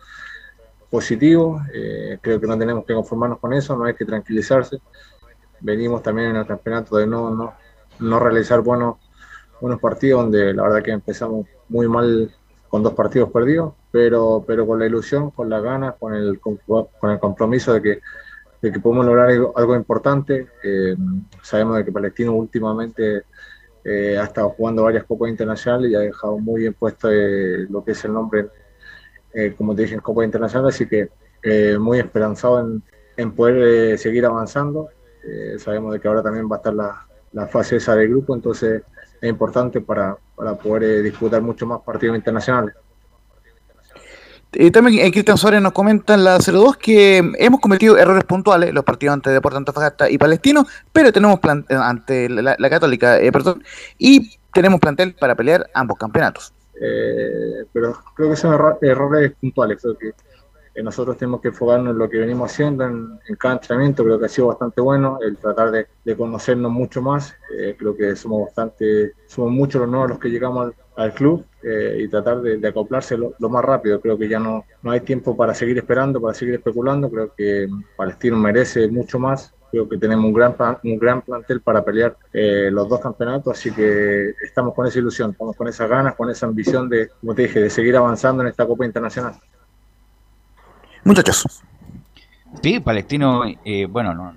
positivo. 0.92 1.62
Eh, 1.74 2.20
creo 2.22 2.40
que 2.40 2.46
no 2.46 2.58
tenemos 2.60 2.86
que 2.86 2.94
conformarnos 2.94 3.40
con 3.40 3.54
eso, 3.54 3.76
no 3.76 3.86
hay 3.86 3.96
que 3.96 4.06
tranquilizarse. 4.06 4.80
Venimos 5.62 6.04
también 6.04 6.32
en 6.32 6.36
el 6.36 6.46
campeonato 6.46 6.98
de 6.98 7.08
no, 7.08 7.34
no, 7.34 7.54
no 8.00 8.20
realizar 8.20 8.60
buenos, 8.62 8.98
buenos 9.60 9.80
partidos, 9.80 10.24
donde 10.24 10.54
la 10.54 10.64
verdad 10.64 10.84
que 10.84 10.92
empezamos 10.92 11.48
muy 11.70 11.88
mal 11.88 12.32
con 12.72 12.81
dos 12.81 12.93
partidos 12.93 13.30
perdidos, 13.30 13.73
pero, 13.91 14.43
pero 14.48 14.65
con 14.65 14.80
la 14.80 14.88
ilusión, 14.88 15.30
con 15.30 15.48
las 15.48 15.61
ganas, 15.61 15.95
con 15.99 16.15
el, 16.15 16.39
con 16.39 17.11
el 17.11 17.19
compromiso 17.19 17.73
de 17.73 17.81
que, 17.81 17.99
de 18.61 18.72
que 18.72 18.80
podemos 18.80 19.06
lograr 19.06 19.30
algo, 19.30 19.76
importante. 19.76 20.48
Eh, 20.64 20.95
sabemos 21.43 21.77
de 21.77 21.85
que 21.85 21.91
Palestino 21.91 22.34
últimamente 22.34 23.23
eh, 23.84 24.18
ha 24.18 24.23
estado 24.23 24.49
jugando 24.49 24.84
varias 24.84 25.03
copas 25.03 25.30
internacionales 25.30 25.91
y 25.91 25.95
ha 25.95 25.99
dejado 25.99 26.39
muy 26.39 26.61
bien 26.61 26.73
puesto 26.73 27.10
lo 27.11 27.84
que 27.84 27.91
es 27.91 28.06
el 28.06 28.14
nombre 28.14 28.49
eh, 29.34 29.53
como 29.57 29.76
te 29.76 29.84
dije, 29.84 29.95
en 29.95 30.02
Copa 30.02 30.26
Internacional, 30.26 30.69
así 30.69 30.88
que 30.88 31.10
eh, 31.43 31.77
muy 31.80 31.99
esperanzado 31.99 32.60
en, 32.60 32.84
en 33.18 33.31
poder 33.31 33.93
eh, 33.93 33.98
seguir 33.98 34.26
avanzando. 34.26 34.89
sabemos 35.60 35.93
de 35.93 35.99
que 35.99 36.07
ahora 36.07 36.23
también 36.23 36.49
va 36.49 36.56
a 36.56 36.57
estar 36.57 36.73
la, 36.73 37.07
la, 37.31 37.48
fase 37.48 37.77
esa 37.77 37.95
del 37.95 38.10
grupo, 38.10 38.35
entonces 38.35 38.84
es 39.22 39.30
importante 39.30 39.81
para, 39.81 40.18
para 40.35 40.56
poder 40.56 41.03
disputar 41.03 41.41
mucho 41.41 41.65
más 41.65 41.81
partidos 41.81 42.18
internacionales. 42.18 42.76
Y 44.53 44.69
también 44.69 45.10
Cristian 45.11 45.38
Suárez 45.38 45.61
nos 45.61 45.72
comenta 45.72 46.14
en 46.14 46.26
la 46.26 46.38
02 46.38 46.76
que 46.76 47.19
hemos 47.38 47.61
cometido 47.61 47.98
errores 47.98 48.26
puntuales 48.26 48.73
los 48.73 48.84
partidos 48.84 49.14
ante 49.14 49.30
Deportes 49.30 49.60
Antofagasta 49.60 50.10
y 50.10 50.18
Palestino, 50.18 50.65
pero 50.91 51.14
tenemos 51.14 51.39
plan 51.39 51.65
ante 51.69 52.27
la, 52.27 52.57
la 52.60 52.69
Católica, 52.69 53.18
perdón, 53.31 53.64
y 53.98 54.38
tenemos 54.53 54.81
plantel 54.81 55.15
para 55.15 55.35
pelear 55.35 55.69
ambos 55.73 55.98
campeonatos. 55.98 56.53
Eh, 56.81 57.65
pero 57.72 57.95
creo 58.15 58.31
que 58.31 58.35
son 58.35 58.60
errores 58.81 59.34
puntuales. 59.39 59.80
Creo 59.81 59.98
que 59.98 60.11
nosotros 60.84 61.18
tenemos 61.18 61.41
que 61.41 61.49
enfocarnos 61.49 61.91
en 61.91 61.98
lo 61.98 62.10
que 62.10 62.18
venimos 62.18 62.52
haciendo 62.52 62.85
en, 62.85 63.19
cada 63.38 63.56
entrenamiento. 63.56 64.03
Creo 64.03 64.19
que 64.19 64.26
ha 64.26 64.30
sido 64.30 64.48
bastante 64.48 64.81
bueno 64.81 65.19
el 65.22 65.38
tratar 65.38 65.72
de, 65.72 66.15
conocernos 66.15 66.72
mucho 66.72 67.02
más. 67.02 67.35
Eh, 67.57 67.76
creo 67.77 67.95
que 67.95 68.15
somos 68.15 68.45
bastante, 68.45 69.14
somos 69.27 69.52
muchos 69.52 69.81
los 69.81 69.89
nuevos 69.89 70.10
los 70.10 70.19
que 70.19 70.30
llegamos 70.30 70.73
al, 70.95 71.14
club 71.14 71.45
eh, 71.64 71.98
y 71.99 72.07
tratar 72.07 72.41
de, 72.41 72.68
acoplarse 72.68 73.18
lo, 73.18 73.49
más 73.49 73.65
rápido. 73.65 73.99
Creo 73.99 74.18
que 74.18 74.27
ya 74.27 74.39
no, 74.39 74.65
no 74.81 74.91
hay 74.91 75.02
tiempo 75.02 75.35
para 75.35 75.53
seguir 75.53 75.77
esperando, 75.77 76.22
para 76.22 76.34
seguir 76.34 76.56
especulando. 76.56 77.10
Creo 77.10 77.34
que 77.35 77.68
Palestino 77.95 78.38
merece 78.38 78.88
mucho 78.88 79.19
más 79.19 79.53
Creo 79.72 79.88
que 79.88 79.98
tenemos 79.98 80.26
un 80.26 80.34
gran, 80.34 80.53
un 80.84 80.99
gran 80.99 81.22
plantel 81.22 81.61
para 81.61 81.84
pelear 81.84 82.18
eh, 82.34 82.69
los 82.69 82.89
dos 82.89 82.99
campeonatos, 82.99 83.57
así 83.57 83.72
que 83.72 84.34
estamos 84.43 84.73
con 84.73 84.85
esa 84.85 84.99
ilusión, 84.99 85.31
estamos 85.31 85.56
con 85.56 85.69
esas 85.69 85.89
ganas, 85.89 86.15
con 86.15 86.30
esa 86.30 86.45
ambición 86.45 86.89
de, 86.89 87.07
como 87.22 87.34
te 87.34 87.43
dije, 87.43 87.61
de 87.61 87.69
seguir 87.69 87.95
avanzando 87.95 88.43
en 88.43 88.49
esta 88.49 88.68
Copa 88.68 88.85
Internacional. 88.85 89.35
Muchachos. 91.03 91.61
Sí, 92.61 92.80
Palestino, 92.80 93.44
eh, 93.65 93.86
bueno, 93.86 94.14
no, 94.14 94.34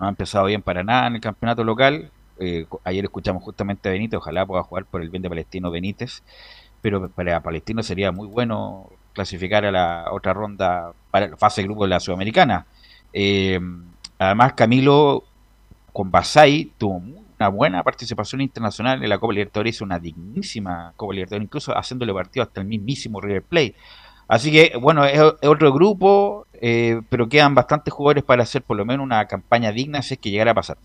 ha 0.00 0.08
empezado 0.08 0.46
bien 0.46 0.62
para 0.62 0.84
nada 0.84 1.06
en 1.06 1.16
el 1.16 1.20
campeonato 1.20 1.64
local. 1.64 2.10
Eh, 2.38 2.66
ayer 2.84 3.04
escuchamos 3.04 3.42
justamente 3.42 3.88
a 3.88 3.92
Benítez, 3.92 4.18
ojalá 4.18 4.46
pueda 4.46 4.62
jugar 4.62 4.84
por 4.84 5.02
el 5.02 5.10
bien 5.10 5.22
de 5.22 5.28
Palestino 5.28 5.70
Benítez, 5.70 6.22
pero 6.80 7.08
para 7.08 7.40
Palestino 7.40 7.82
sería 7.82 8.12
muy 8.12 8.28
bueno 8.28 8.88
clasificar 9.12 9.64
a 9.64 9.70
la 9.70 10.06
otra 10.12 10.32
ronda 10.32 10.92
para 11.10 11.28
la 11.28 11.36
fase 11.36 11.62
de 11.62 11.68
grupo 11.68 11.84
de 11.84 11.90
la 11.90 12.00
Sudamericana. 12.00 12.66
Eh, 13.12 13.58
Además, 14.20 14.52
Camilo 14.52 15.24
con 15.94 16.10
Basay 16.10 16.72
tuvo 16.76 17.02
una 17.38 17.48
buena 17.48 17.82
participación 17.82 18.42
internacional 18.42 19.02
en 19.02 19.08
la 19.08 19.16
Copa 19.16 19.32
Libertadores, 19.32 19.76
hizo 19.76 19.84
una 19.86 19.98
dignísima 19.98 20.92
Copa 20.94 21.14
Libertadores, 21.14 21.46
incluso 21.46 21.72
haciéndole 21.72 22.12
partido 22.12 22.42
hasta 22.42 22.60
el 22.60 22.66
mismísimo 22.66 23.18
River 23.18 23.42
Plate. 23.42 23.74
Así 24.30 24.52
que, 24.52 24.76
bueno, 24.80 25.04
es, 25.04 25.20
otro 25.20 25.72
grupo, 25.72 26.46
eh, 26.60 27.00
pero 27.08 27.28
quedan 27.28 27.56
bastantes 27.56 27.92
jugadores 27.92 28.22
para 28.22 28.44
hacer 28.44 28.62
por 28.62 28.76
lo 28.76 28.84
menos 28.84 29.02
una 29.02 29.26
campaña 29.26 29.72
digna 29.72 30.02
si 30.02 30.14
es 30.14 30.20
que 30.20 30.30
llegara 30.30 30.52
a 30.52 30.54
pasar. 30.54 30.76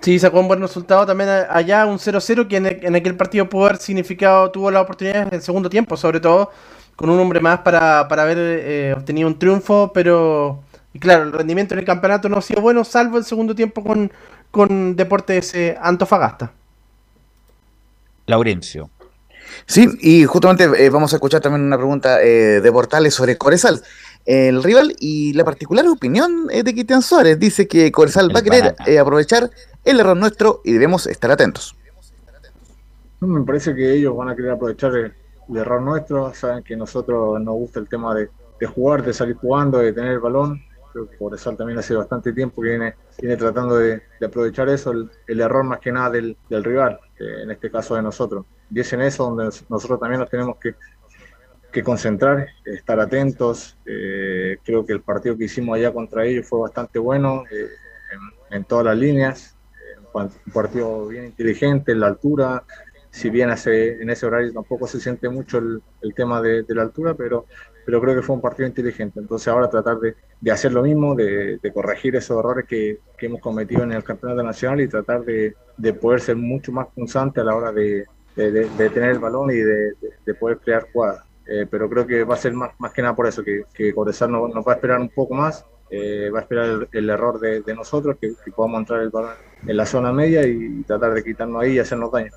Sí, 0.00 0.18
sacó 0.18 0.40
un 0.40 0.48
buen 0.48 0.60
resultado 0.60 1.06
también 1.06 1.30
allá, 1.48 1.86
un 1.86 1.98
0-0, 1.98 2.46
que 2.46 2.58
en, 2.58 2.94
aquel 2.94 3.16
partido 3.16 3.48
pudo 3.48 3.64
haber 3.64 3.78
significado, 3.78 4.50
tuvo 4.50 4.70
la 4.70 4.82
oportunidad 4.82 5.28
en 5.28 5.34
el 5.36 5.40
segundo 5.40 5.70
tiempo, 5.70 5.96
sobre 5.96 6.20
todo 6.20 6.50
con 6.94 7.08
un 7.08 7.18
hombre 7.18 7.40
más 7.40 7.60
para, 7.60 8.06
para 8.06 8.24
haber 8.24 8.36
eh, 8.38 8.94
obtenido 8.94 9.28
un 9.28 9.38
triunfo, 9.38 9.90
pero 9.94 10.60
y 10.92 10.98
claro, 10.98 11.22
el 11.22 11.32
rendimiento 11.32 11.72
en 11.72 11.80
el 11.80 11.86
campeonato 11.86 12.28
no 12.28 12.36
ha 12.36 12.42
sido 12.42 12.60
bueno, 12.60 12.84
salvo 12.84 13.16
el 13.16 13.24
segundo 13.24 13.54
tiempo 13.54 13.82
con, 13.82 14.12
con 14.50 14.94
Deportes 14.94 15.54
eh, 15.54 15.74
Antofagasta. 15.80 16.52
Laurencio. 18.26 18.90
Sí, 19.66 19.88
y 20.00 20.24
justamente 20.24 20.64
eh, 20.64 20.90
vamos 20.90 21.12
a 21.12 21.16
escuchar 21.16 21.40
también 21.40 21.62
una 21.62 21.76
pregunta 21.76 22.22
eh, 22.22 22.60
de 22.60 22.72
Portales 22.72 23.14
sobre 23.14 23.36
Coresal. 23.36 23.82
El 24.24 24.62
rival 24.62 24.94
y 25.00 25.32
la 25.32 25.44
particular 25.44 25.86
opinión 25.88 26.48
de 26.48 26.62
Cristian 26.62 27.00
Suárez 27.00 27.38
dice 27.38 27.66
que 27.66 27.90
Coresal 27.90 28.34
va 28.34 28.40
a 28.40 28.42
querer 28.42 28.74
aprovechar 29.00 29.50
el 29.84 30.00
error 30.00 30.16
nuestro 30.16 30.60
y 30.64 30.72
debemos 30.72 31.06
estar 31.06 31.30
atentos. 31.30 31.74
Me 33.20 33.42
parece 33.44 33.74
que 33.74 33.94
ellos 33.94 34.14
van 34.14 34.28
a 34.28 34.36
querer 34.36 34.52
aprovechar 34.52 34.94
el, 34.94 35.14
error 35.56 35.80
nuestro. 35.80 36.34
Saben 36.34 36.62
que 36.62 36.74
a 36.74 36.76
nosotros 36.76 37.40
nos 37.40 37.54
gusta 37.54 37.80
el 37.80 37.88
tema 37.88 38.14
de, 38.14 38.28
de 38.60 38.66
jugar, 38.66 39.02
de 39.02 39.14
salir 39.14 39.36
jugando, 39.36 39.78
de 39.78 39.92
tener 39.94 40.12
el 40.12 40.20
balón 40.20 40.62
creo 40.92 41.08
que 41.08 41.16
Cobresal 41.16 41.56
también 41.56 41.78
hace 41.78 41.94
bastante 41.94 42.32
tiempo 42.32 42.62
que 42.62 42.70
viene, 42.70 42.94
viene 43.20 43.36
tratando 43.36 43.76
de, 43.76 44.02
aprovechar 44.24 44.68
eso, 44.68 44.92
el, 44.92 45.40
error 45.40 45.64
más 45.64 45.80
que 45.80 45.92
nada 45.92 46.10
del, 46.10 46.36
rival, 46.50 46.98
en 47.18 47.50
este 47.50 47.70
caso 47.70 47.94
de 47.94 48.02
nosotros. 48.02 48.46
Y 48.70 48.80
es 48.80 48.92
en 48.92 49.02
eso 49.02 49.24
donde 49.24 49.44
nosotros 49.68 50.00
también 50.00 50.20
nos 50.20 50.30
tenemos 50.30 50.56
que, 50.58 50.74
concentrar, 51.82 52.48
estar 52.64 52.98
atentos. 52.98 53.78
Eh, 53.86 54.58
creo 54.64 54.84
que 54.84 54.92
el 54.92 55.00
partido 55.00 55.36
que 55.36 55.44
hicimos 55.44 55.76
allá 55.76 55.92
contra 55.92 56.24
ellos 56.24 56.44
fue 56.48 56.58
bastante 56.60 56.98
bueno 56.98 57.44
eh, 57.52 57.68
en, 58.50 58.64
todas 58.64 58.86
las 58.86 58.96
líneas. 58.96 59.56
Eh, 59.74 60.00
un 60.16 60.52
partido 60.52 61.06
bien 61.06 61.26
inteligente, 61.26 61.92
en 61.92 62.00
la 62.00 62.08
altura, 62.08 62.64
si 63.10 63.30
bien 63.30 63.50
hace, 63.50 64.00
en 64.02 64.10
ese 64.10 64.26
horario 64.26 64.52
tampoco 64.52 64.86
se 64.86 65.00
siente 65.00 65.28
mucho 65.28 65.58
el, 65.58 66.14
tema 66.14 66.40
de, 66.42 66.64
la 66.68 66.82
altura, 66.82 67.14
pero, 67.14 67.46
pero 67.88 68.02
creo 68.02 68.16
que 68.16 68.20
fue 68.20 68.36
un 68.36 68.42
partido 68.42 68.68
inteligente. 68.68 69.18
Entonces 69.18 69.48
ahora 69.48 69.70
tratar 69.70 69.98
de, 69.98 70.14
de 70.42 70.50
hacer 70.50 70.74
lo 70.74 70.82
mismo, 70.82 71.14
de, 71.14 71.58
corregir 71.72 72.14
esos 72.16 72.38
errores 72.38 72.66
que, 72.68 72.98
que, 73.16 73.24
hemos 73.24 73.40
cometido 73.40 73.82
en 73.82 73.92
el 73.92 74.04
Campeonato 74.04 74.42
Nacional 74.42 74.82
y 74.82 74.88
tratar 74.88 75.24
de, 75.24 75.54
de 75.74 75.94
poder 75.94 76.20
ser 76.20 76.36
mucho 76.36 76.70
más 76.70 76.88
punzante 76.88 77.40
a 77.40 77.44
la 77.44 77.56
hora 77.56 77.72
de, 77.72 78.04
tener 78.34 79.12
el 79.12 79.18
balón 79.18 79.50
y 79.52 79.54
de, 79.54 79.94
poder 80.38 80.58
crear 80.58 80.86
jugadas. 80.92 81.24
Eh, 81.46 81.66
pero 81.70 81.88
creo 81.88 82.06
que 82.06 82.24
va 82.24 82.34
a 82.34 82.36
ser 82.36 82.52
más, 82.52 82.72
que 82.92 83.00
nada 83.00 83.16
por 83.16 83.26
eso, 83.26 83.42
que, 83.42 83.62
que 83.72 83.94
Cobresal 83.94 84.32
nos, 84.32 84.52
va 84.52 84.72
a 84.72 84.74
esperar 84.74 85.00
un 85.00 85.08
poco 85.08 85.32
más, 85.32 85.64
eh, 85.88 86.28
va 86.28 86.40
a 86.40 86.42
esperar 86.42 86.88
el, 86.92 87.08
error 87.08 87.40
de, 87.40 87.74
nosotros, 87.74 88.18
que, 88.20 88.34
podamos 88.54 88.80
entrar 88.80 89.00
el 89.00 89.08
balón 89.08 89.32
en 89.66 89.74
la 89.74 89.86
zona 89.86 90.12
media 90.12 90.46
y 90.46 90.82
tratar 90.82 91.14
de 91.14 91.24
quitarnos 91.24 91.62
ahí 91.62 91.76
y 91.76 91.78
hacernos 91.78 92.12
daño. 92.12 92.32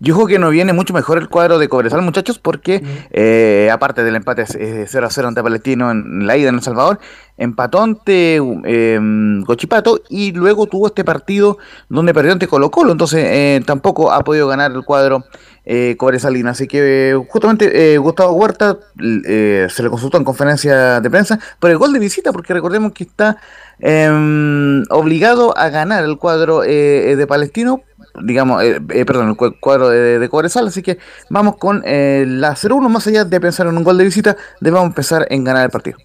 Yo 0.00 0.14
creo 0.14 0.26
que 0.26 0.38
no 0.38 0.50
viene 0.50 0.72
mucho 0.72 0.94
mejor 0.94 1.18
el 1.18 1.28
cuadro 1.28 1.58
de 1.58 1.68
Cobresal, 1.68 2.02
muchachos, 2.02 2.38
porque 2.38 2.82
eh, 3.10 3.68
aparte 3.72 4.04
del 4.04 4.16
empate 4.16 4.44
0 4.46 5.06
a 5.06 5.10
0 5.10 5.28
ante 5.28 5.42
Palestino 5.42 5.90
en 5.90 6.26
la 6.26 6.36
ida 6.36 6.50
en 6.50 6.56
El 6.56 6.62
Salvador, 6.62 7.00
empató 7.36 7.82
ante 7.82 8.40
eh, 8.64 9.00
Cochipato 9.44 10.00
y 10.08 10.32
luego 10.32 10.66
tuvo 10.66 10.86
este 10.86 11.04
partido 11.04 11.58
donde 11.88 12.14
perdió 12.14 12.32
ante 12.32 12.46
Colo 12.46 12.70
Colo, 12.70 12.92
entonces 12.92 13.24
eh, 13.26 13.60
tampoco 13.66 14.12
ha 14.12 14.20
podido 14.22 14.46
ganar 14.46 14.70
el 14.70 14.84
cuadro 14.84 15.24
eh, 15.64 15.96
Cobresalina. 15.98 16.50
Así 16.50 16.66
que 16.66 17.10
eh, 17.10 17.14
justamente 17.28 17.94
eh, 17.94 17.98
Gustavo 17.98 18.32
Huerta 18.32 18.78
eh, 19.26 19.66
se 19.68 19.82
le 19.82 19.90
consultó 19.90 20.16
en 20.16 20.24
conferencia 20.24 21.00
de 21.00 21.10
prensa 21.10 21.38
por 21.58 21.70
el 21.70 21.76
gol 21.78 21.92
de 21.92 21.98
visita, 21.98 22.32
porque 22.32 22.54
recordemos 22.54 22.92
que 22.92 23.04
está 23.04 23.36
em, 23.80 24.82
obligado 24.90 25.56
a 25.58 25.68
ganar 25.68 26.04
el 26.04 26.16
cuadro 26.18 26.64
eh, 26.64 27.14
de 27.16 27.26
Palestino, 27.26 27.82
digamos, 28.24 28.62
eh, 28.62 28.80
eh, 28.90 29.04
perdón, 29.04 29.30
el 29.30 29.36
cu- 29.36 29.54
cuadro 29.60 29.88
de, 29.88 30.18
de 30.18 30.28
Cobresal. 30.28 30.66
Así 30.68 30.82
que 30.82 30.98
vamos 31.30 31.56
con 31.56 31.82
eh, 31.84 32.24
la 32.26 32.54
0-1, 32.54 32.88
más 32.88 33.06
allá 33.06 33.24
de 33.24 33.40
pensar 33.40 33.66
en 33.66 33.76
un 33.76 33.84
gol 33.84 33.98
de 33.98 34.04
visita, 34.04 34.36
debemos 34.60 34.86
empezar 34.86 35.26
en 35.30 35.44
ganar 35.44 35.64
el 35.64 35.70
partido. 35.70 35.98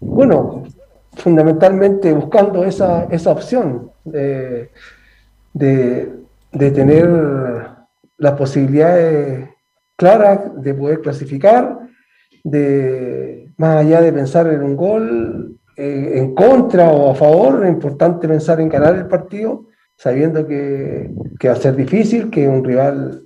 Bueno, 0.00 0.64
fundamentalmente 1.16 2.12
buscando 2.12 2.64
esa, 2.64 3.04
esa 3.04 3.30
opción 3.30 3.90
de, 4.04 4.70
de, 5.52 6.12
de 6.52 6.70
tener 6.70 7.08
las 8.18 8.32
posibilidades 8.34 9.48
claras 9.96 10.40
de 10.62 10.74
poder 10.74 11.00
clasificar, 11.00 11.78
de 12.44 13.52
más 13.58 13.76
allá 13.76 14.00
de 14.00 14.12
pensar 14.12 14.46
en 14.48 14.62
un 14.62 14.76
gol 14.76 15.56
eh, 15.76 16.12
en 16.16 16.34
contra 16.34 16.90
o 16.90 17.10
a 17.10 17.14
favor, 17.14 17.64
es 17.64 17.70
importante 17.72 18.26
pensar 18.26 18.60
en 18.60 18.68
ganar 18.68 18.94
el 18.96 19.06
partido, 19.06 19.66
sabiendo 20.02 20.46
que, 20.46 21.10
que 21.38 21.48
va 21.48 21.54
a 21.54 21.58
ser 21.58 21.76
difícil, 21.76 22.30
que 22.30 22.48
un 22.48 22.64
rival 22.64 23.24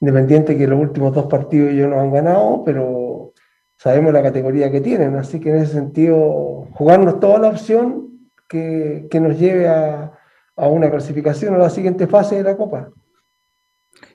independiente 0.00 0.58
que 0.58 0.66
los 0.66 0.80
últimos 0.80 1.14
dos 1.14 1.26
partidos 1.26 1.70
ellos 1.70 1.88
no 1.88 2.00
han 2.00 2.10
ganado, 2.12 2.62
pero 2.64 3.32
sabemos 3.76 4.12
la 4.12 4.20
categoría 4.22 4.72
que 4.72 4.80
tienen, 4.80 5.14
así 5.14 5.38
que 5.38 5.50
en 5.50 5.56
ese 5.58 5.74
sentido, 5.74 6.66
jugarnos 6.72 7.20
toda 7.20 7.38
la 7.38 7.48
opción 7.50 8.08
que, 8.48 9.06
que 9.08 9.20
nos 9.20 9.38
lleve 9.38 9.68
a, 9.68 10.12
a 10.56 10.66
una 10.66 10.90
clasificación 10.90 11.54
a 11.54 11.58
la 11.58 11.70
siguiente 11.70 12.08
fase 12.08 12.36
de 12.36 12.42
la 12.42 12.56
Copa. 12.56 12.88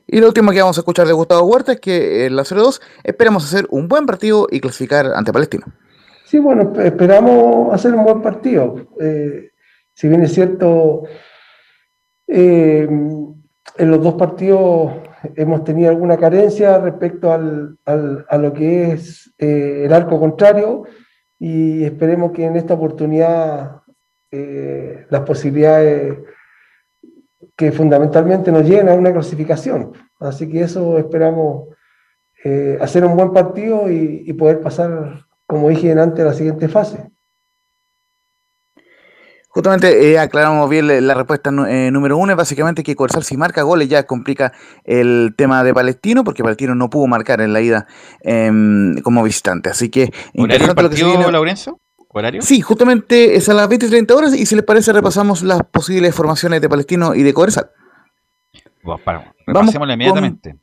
Y 0.06 0.20
lo 0.20 0.28
último 0.28 0.52
que 0.52 0.60
vamos 0.60 0.78
a 0.78 0.82
escuchar 0.82 1.08
de 1.08 1.14
Gustavo 1.14 1.48
Huerta 1.48 1.72
es 1.74 1.80
que 1.80 2.26
en 2.26 2.36
la 2.36 2.44
0-2 2.44 2.82
esperamos 3.06 3.46
hacer 3.46 3.66
un 3.70 3.88
buen 3.88 4.06
partido 4.06 4.48
y 4.52 4.60
clasificar 4.60 5.14
ante 5.16 5.32
Palestino. 5.32 5.66
Sí, 6.26 6.40
bueno, 6.40 6.74
esp- 6.74 6.82
esperamos 6.86 7.74
hacer 7.74 7.94
un 7.96 8.04
buen 8.04 8.22
partido. 8.22 8.88
Eh, 9.00 9.52
si 9.94 10.10
bien 10.10 10.24
es 10.24 10.34
cierto, 10.34 11.04
eh, 12.28 12.88
en 12.90 13.92
los 13.92 14.02
dos 14.02 14.16
partidos 14.16 14.94
hemos 15.36 15.64
tenido 15.64 15.90
alguna 15.90 16.18
carencia 16.18 16.78
respecto 16.80 17.32
al, 17.32 17.78
a 17.86 18.38
lo 18.38 18.54
que 18.54 18.92
es 18.92 19.34
eh, 19.38 19.84
el 19.86 19.94
arco 19.94 20.20
contrario 20.20 20.84
y 21.40 21.84
esperemos 21.84 22.32
que 22.32 22.46
en 22.46 22.56
esta 22.56 22.76
oportunidad 22.76 23.82
eh, 24.32 25.06
las 25.10 25.22
posibilidades 25.22 26.20
que 27.56 27.72
fundamentalmente 27.72 28.52
nos 28.52 28.68
lleven 28.68 28.90
a 28.90 28.94
una 28.94 29.14
clasificación. 29.14 29.94
Así 30.20 30.50
que 30.50 30.62
eso 30.62 30.98
esperamos 30.98 31.70
hacer 32.80 33.04
un 33.04 33.16
buen 33.16 33.34
partido 33.34 33.90
y, 33.90 34.24
y 34.24 34.34
poder 34.34 34.62
pasar, 34.62 35.26
como 35.48 35.70
dije 35.70 35.92
antes, 35.94 36.24
a 36.24 36.28
la 36.28 36.34
siguiente 36.34 36.68
fase. 36.68 37.10
Justamente 39.56 40.12
eh, 40.12 40.20
aclaramos 40.20 40.70
bien 40.70 41.08
la- 41.08 41.14
respuesta 41.14 41.50
eh, 41.70 41.90
número 41.90 42.18
uno, 42.18 42.34
es 42.34 42.38
básicamente 42.38 42.84
que 42.84 42.94
Corsal 42.94 43.24
si 43.24 43.38
marca 43.38 43.62
goles 43.62 43.88
ya 43.88 44.04
complica 44.06 44.52
el 44.84 45.34
tema 45.38 45.64
de 45.64 45.74
Palestino, 45.74 46.26
porque 46.26 46.44
Palestino 46.44 46.76
no 46.76 46.90
pudo 46.90 47.08
marcar 47.08 47.40
en 47.40 47.54
la 47.54 47.62
ida 47.62 47.88
em, 48.20 48.98
como 49.02 49.24
visitante. 49.24 49.70
Así 49.70 49.88
que 49.90 50.12
¿Horario 50.38 50.68
lo 50.68 50.90
que 50.90 50.98
se 50.98 51.06
viene. 51.06 51.32
Laurencio? 51.32 51.80
¿Horario? 52.10 52.42
Sí, 52.42 52.60
justamente 52.60 53.38
es 53.38 53.48
a 53.48 53.54
las 53.54 53.70
20 53.70 53.86
y 53.86 53.90
30 53.90 54.14
horas 54.14 54.36
y 54.36 54.46
si 54.46 54.56
les 54.58 54.66
parece 54.66 54.92
repasamos 54.92 55.42
las 55.42 55.64
posibles 55.64 56.14
formaciones 56.14 56.60
de 56.60 56.68
Palestino 56.68 57.16
y 57.16 57.24
de 57.24 57.34
Corsal. 57.34 57.70
Vamos, 58.84 59.02
para- 59.06 59.34
Vamos 59.48 59.74
con- 59.74 59.90
inmediatamente. 59.90 60.58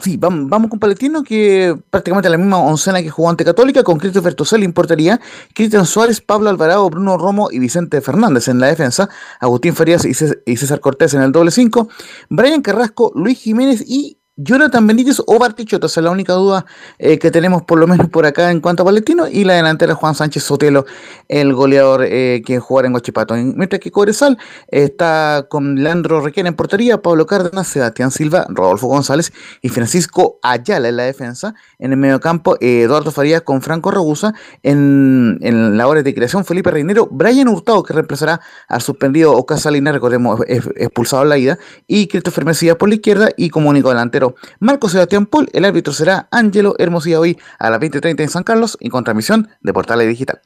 Sí, 0.00 0.16
vamos, 0.16 0.70
con 0.70 0.78
Palestino, 0.78 1.24
que 1.24 1.76
prácticamente 1.90 2.28
la 2.28 2.36
misma 2.36 2.58
oncena 2.58 3.02
que 3.02 3.10
jugó 3.10 3.30
ante 3.30 3.44
Católica, 3.44 3.82
con 3.82 3.98
Christopher 3.98 4.34
Tosel 4.34 4.62
en 4.62 4.72
portería, 4.72 5.20
Cristian 5.54 5.86
Suárez, 5.86 6.20
Pablo 6.20 6.50
Alvarado, 6.50 6.88
Bruno 6.88 7.18
Romo 7.18 7.48
y 7.50 7.58
Vicente 7.58 8.00
Fernández 8.00 8.46
en 8.46 8.60
la 8.60 8.68
defensa, 8.68 9.08
Agustín 9.40 9.74
Farías 9.74 10.04
y 10.04 10.10
Cés- 10.10 10.38
y 10.46 10.56
César 10.56 10.78
Cortés 10.78 11.14
en 11.14 11.22
el 11.22 11.32
doble 11.32 11.50
5, 11.50 11.88
Brian 12.28 12.62
Carrasco, 12.62 13.10
Luis 13.16 13.38
Jiménez 13.40 13.82
y 13.88 14.17
Jonathan 14.40 14.86
Benítez 14.86 15.20
o 15.26 15.36
Bartichotto, 15.36 15.88
es 15.88 15.96
la 15.96 16.12
única 16.12 16.34
duda 16.34 16.64
eh, 17.00 17.18
que 17.18 17.32
tenemos 17.32 17.62
por 17.62 17.80
lo 17.80 17.88
menos 17.88 18.08
por 18.08 18.24
acá 18.24 18.52
en 18.52 18.60
cuanto 18.60 18.84
a 18.84 18.86
Palestino, 18.86 19.26
y 19.26 19.42
la 19.42 19.54
delantera 19.54 19.96
Juan 19.96 20.14
Sánchez 20.14 20.44
Sotelo, 20.44 20.86
el 21.26 21.52
goleador 21.54 22.04
eh, 22.04 22.40
que 22.46 22.60
jugará 22.60 22.86
en 22.86 22.92
Guachipato. 22.92 23.34
Mientras 23.34 23.80
que 23.80 23.90
Cobresal 23.90 24.38
está 24.68 25.46
con 25.48 25.82
Leandro 25.82 26.20
Requena 26.20 26.50
en 26.50 26.54
portería, 26.54 27.02
Pablo 27.02 27.26
Cárdenas, 27.26 27.66
Sebastián 27.66 28.12
Silva, 28.12 28.46
Rodolfo 28.48 28.86
González 28.86 29.32
y 29.60 29.70
Francisco 29.70 30.38
Ayala 30.40 30.88
en 30.88 30.96
la 30.98 31.02
defensa. 31.02 31.56
En 31.80 31.90
el 31.90 31.98
mediocampo, 31.98 32.56
eh, 32.60 32.82
Eduardo 32.82 33.10
Farías 33.10 33.42
con 33.42 33.60
Franco 33.60 33.90
Ragusa. 33.90 34.34
En, 34.62 35.38
la 35.40 35.88
hora 35.88 36.04
de 36.04 36.14
creación, 36.14 36.44
Felipe 36.44 36.70
Reinero, 36.70 37.08
Brian 37.10 37.48
Hurtado, 37.48 37.82
que 37.82 37.92
reemplazará 37.92 38.40
al 38.68 38.82
suspendido 38.82 39.36
Oscar 39.36 39.58
Salinas, 39.58 39.94
recordemos, 39.94 40.40
expulsado 40.46 41.24
la 41.24 41.38
ida, 41.38 41.58
y 41.88 42.06
Christopher 42.06 42.44
Mesías 42.44 42.76
por 42.76 42.88
la 42.88 42.94
izquierda, 42.94 43.30
y 43.36 43.50
como 43.50 43.70
único 43.70 43.88
delantero, 43.88 44.27
Marco 44.60 44.88
Sebastián 44.88 45.26
Paul. 45.26 45.48
El 45.52 45.64
árbitro 45.64 45.92
será 45.92 46.28
Ángelo 46.30 46.74
Hermosilla 46.78 47.20
hoy 47.20 47.38
a 47.58 47.70
las 47.70 47.80
20.30 47.80 48.20
en 48.20 48.28
San 48.28 48.42
Carlos, 48.42 48.76
en 48.80 48.90
contramisión 48.90 49.48
de 49.60 49.72
Portales 49.72 50.08
Digital. 50.08 50.40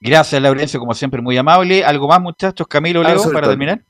Gracias, 0.00 0.40
Laurencio, 0.42 0.80
como 0.80 0.94
siempre, 0.94 1.22
muy 1.22 1.36
amable. 1.36 1.84
¿Algo 1.84 2.08
más, 2.08 2.20
muchachos? 2.20 2.66
Camilo, 2.68 3.02
Leo, 3.02 3.22
para 3.22 3.40
todo. 3.40 3.50
terminar. 3.50 3.82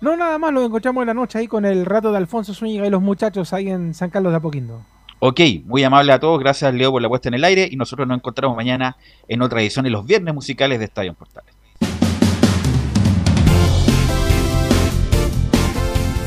No, 0.00 0.16
nada 0.16 0.36
más, 0.36 0.52
lo 0.52 0.64
encontramos 0.64 1.02
en 1.02 1.06
la 1.06 1.14
noche 1.14 1.38
ahí 1.38 1.46
con 1.46 1.64
el 1.64 1.86
rato 1.86 2.10
de 2.10 2.18
Alfonso 2.18 2.52
Zúñiga 2.54 2.86
y 2.86 2.90
los 2.90 3.00
muchachos 3.00 3.52
ahí 3.52 3.68
en 3.68 3.94
San 3.94 4.10
Carlos 4.10 4.32
de 4.32 4.38
Apoquindo. 4.38 4.84
Ok, 5.20 5.38
muy 5.64 5.84
amable 5.84 6.12
a 6.12 6.18
todos. 6.18 6.40
Gracias, 6.40 6.74
Leo, 6.74 6.90
por 6.90 7.00
la 7.00 7.08
puesta 7.08 7.28
en 7.28 7.34
el 7.34 7.44
aire. 7.44 7.68
Y 7.70 7.76
nosotros 7.76 8.08
nos 8.08 8.16
encontramos 8.16 8.56
mañana 8.56 8.96
en 9.28 9.42
otra 9.42 9.60
edición 9.60 9.84
de 9.84 9.90
los 9.90 10.04
viernes 10.04 10.34
musicales 10.34 10.80
de 10.80 10.86
Estadio 10.86 11.10
en 11.10 11.14
Portales. 11.14 11.54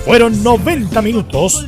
Fueron 0.05 0.41
90 0.41 1.01
minutos 1.01 1.67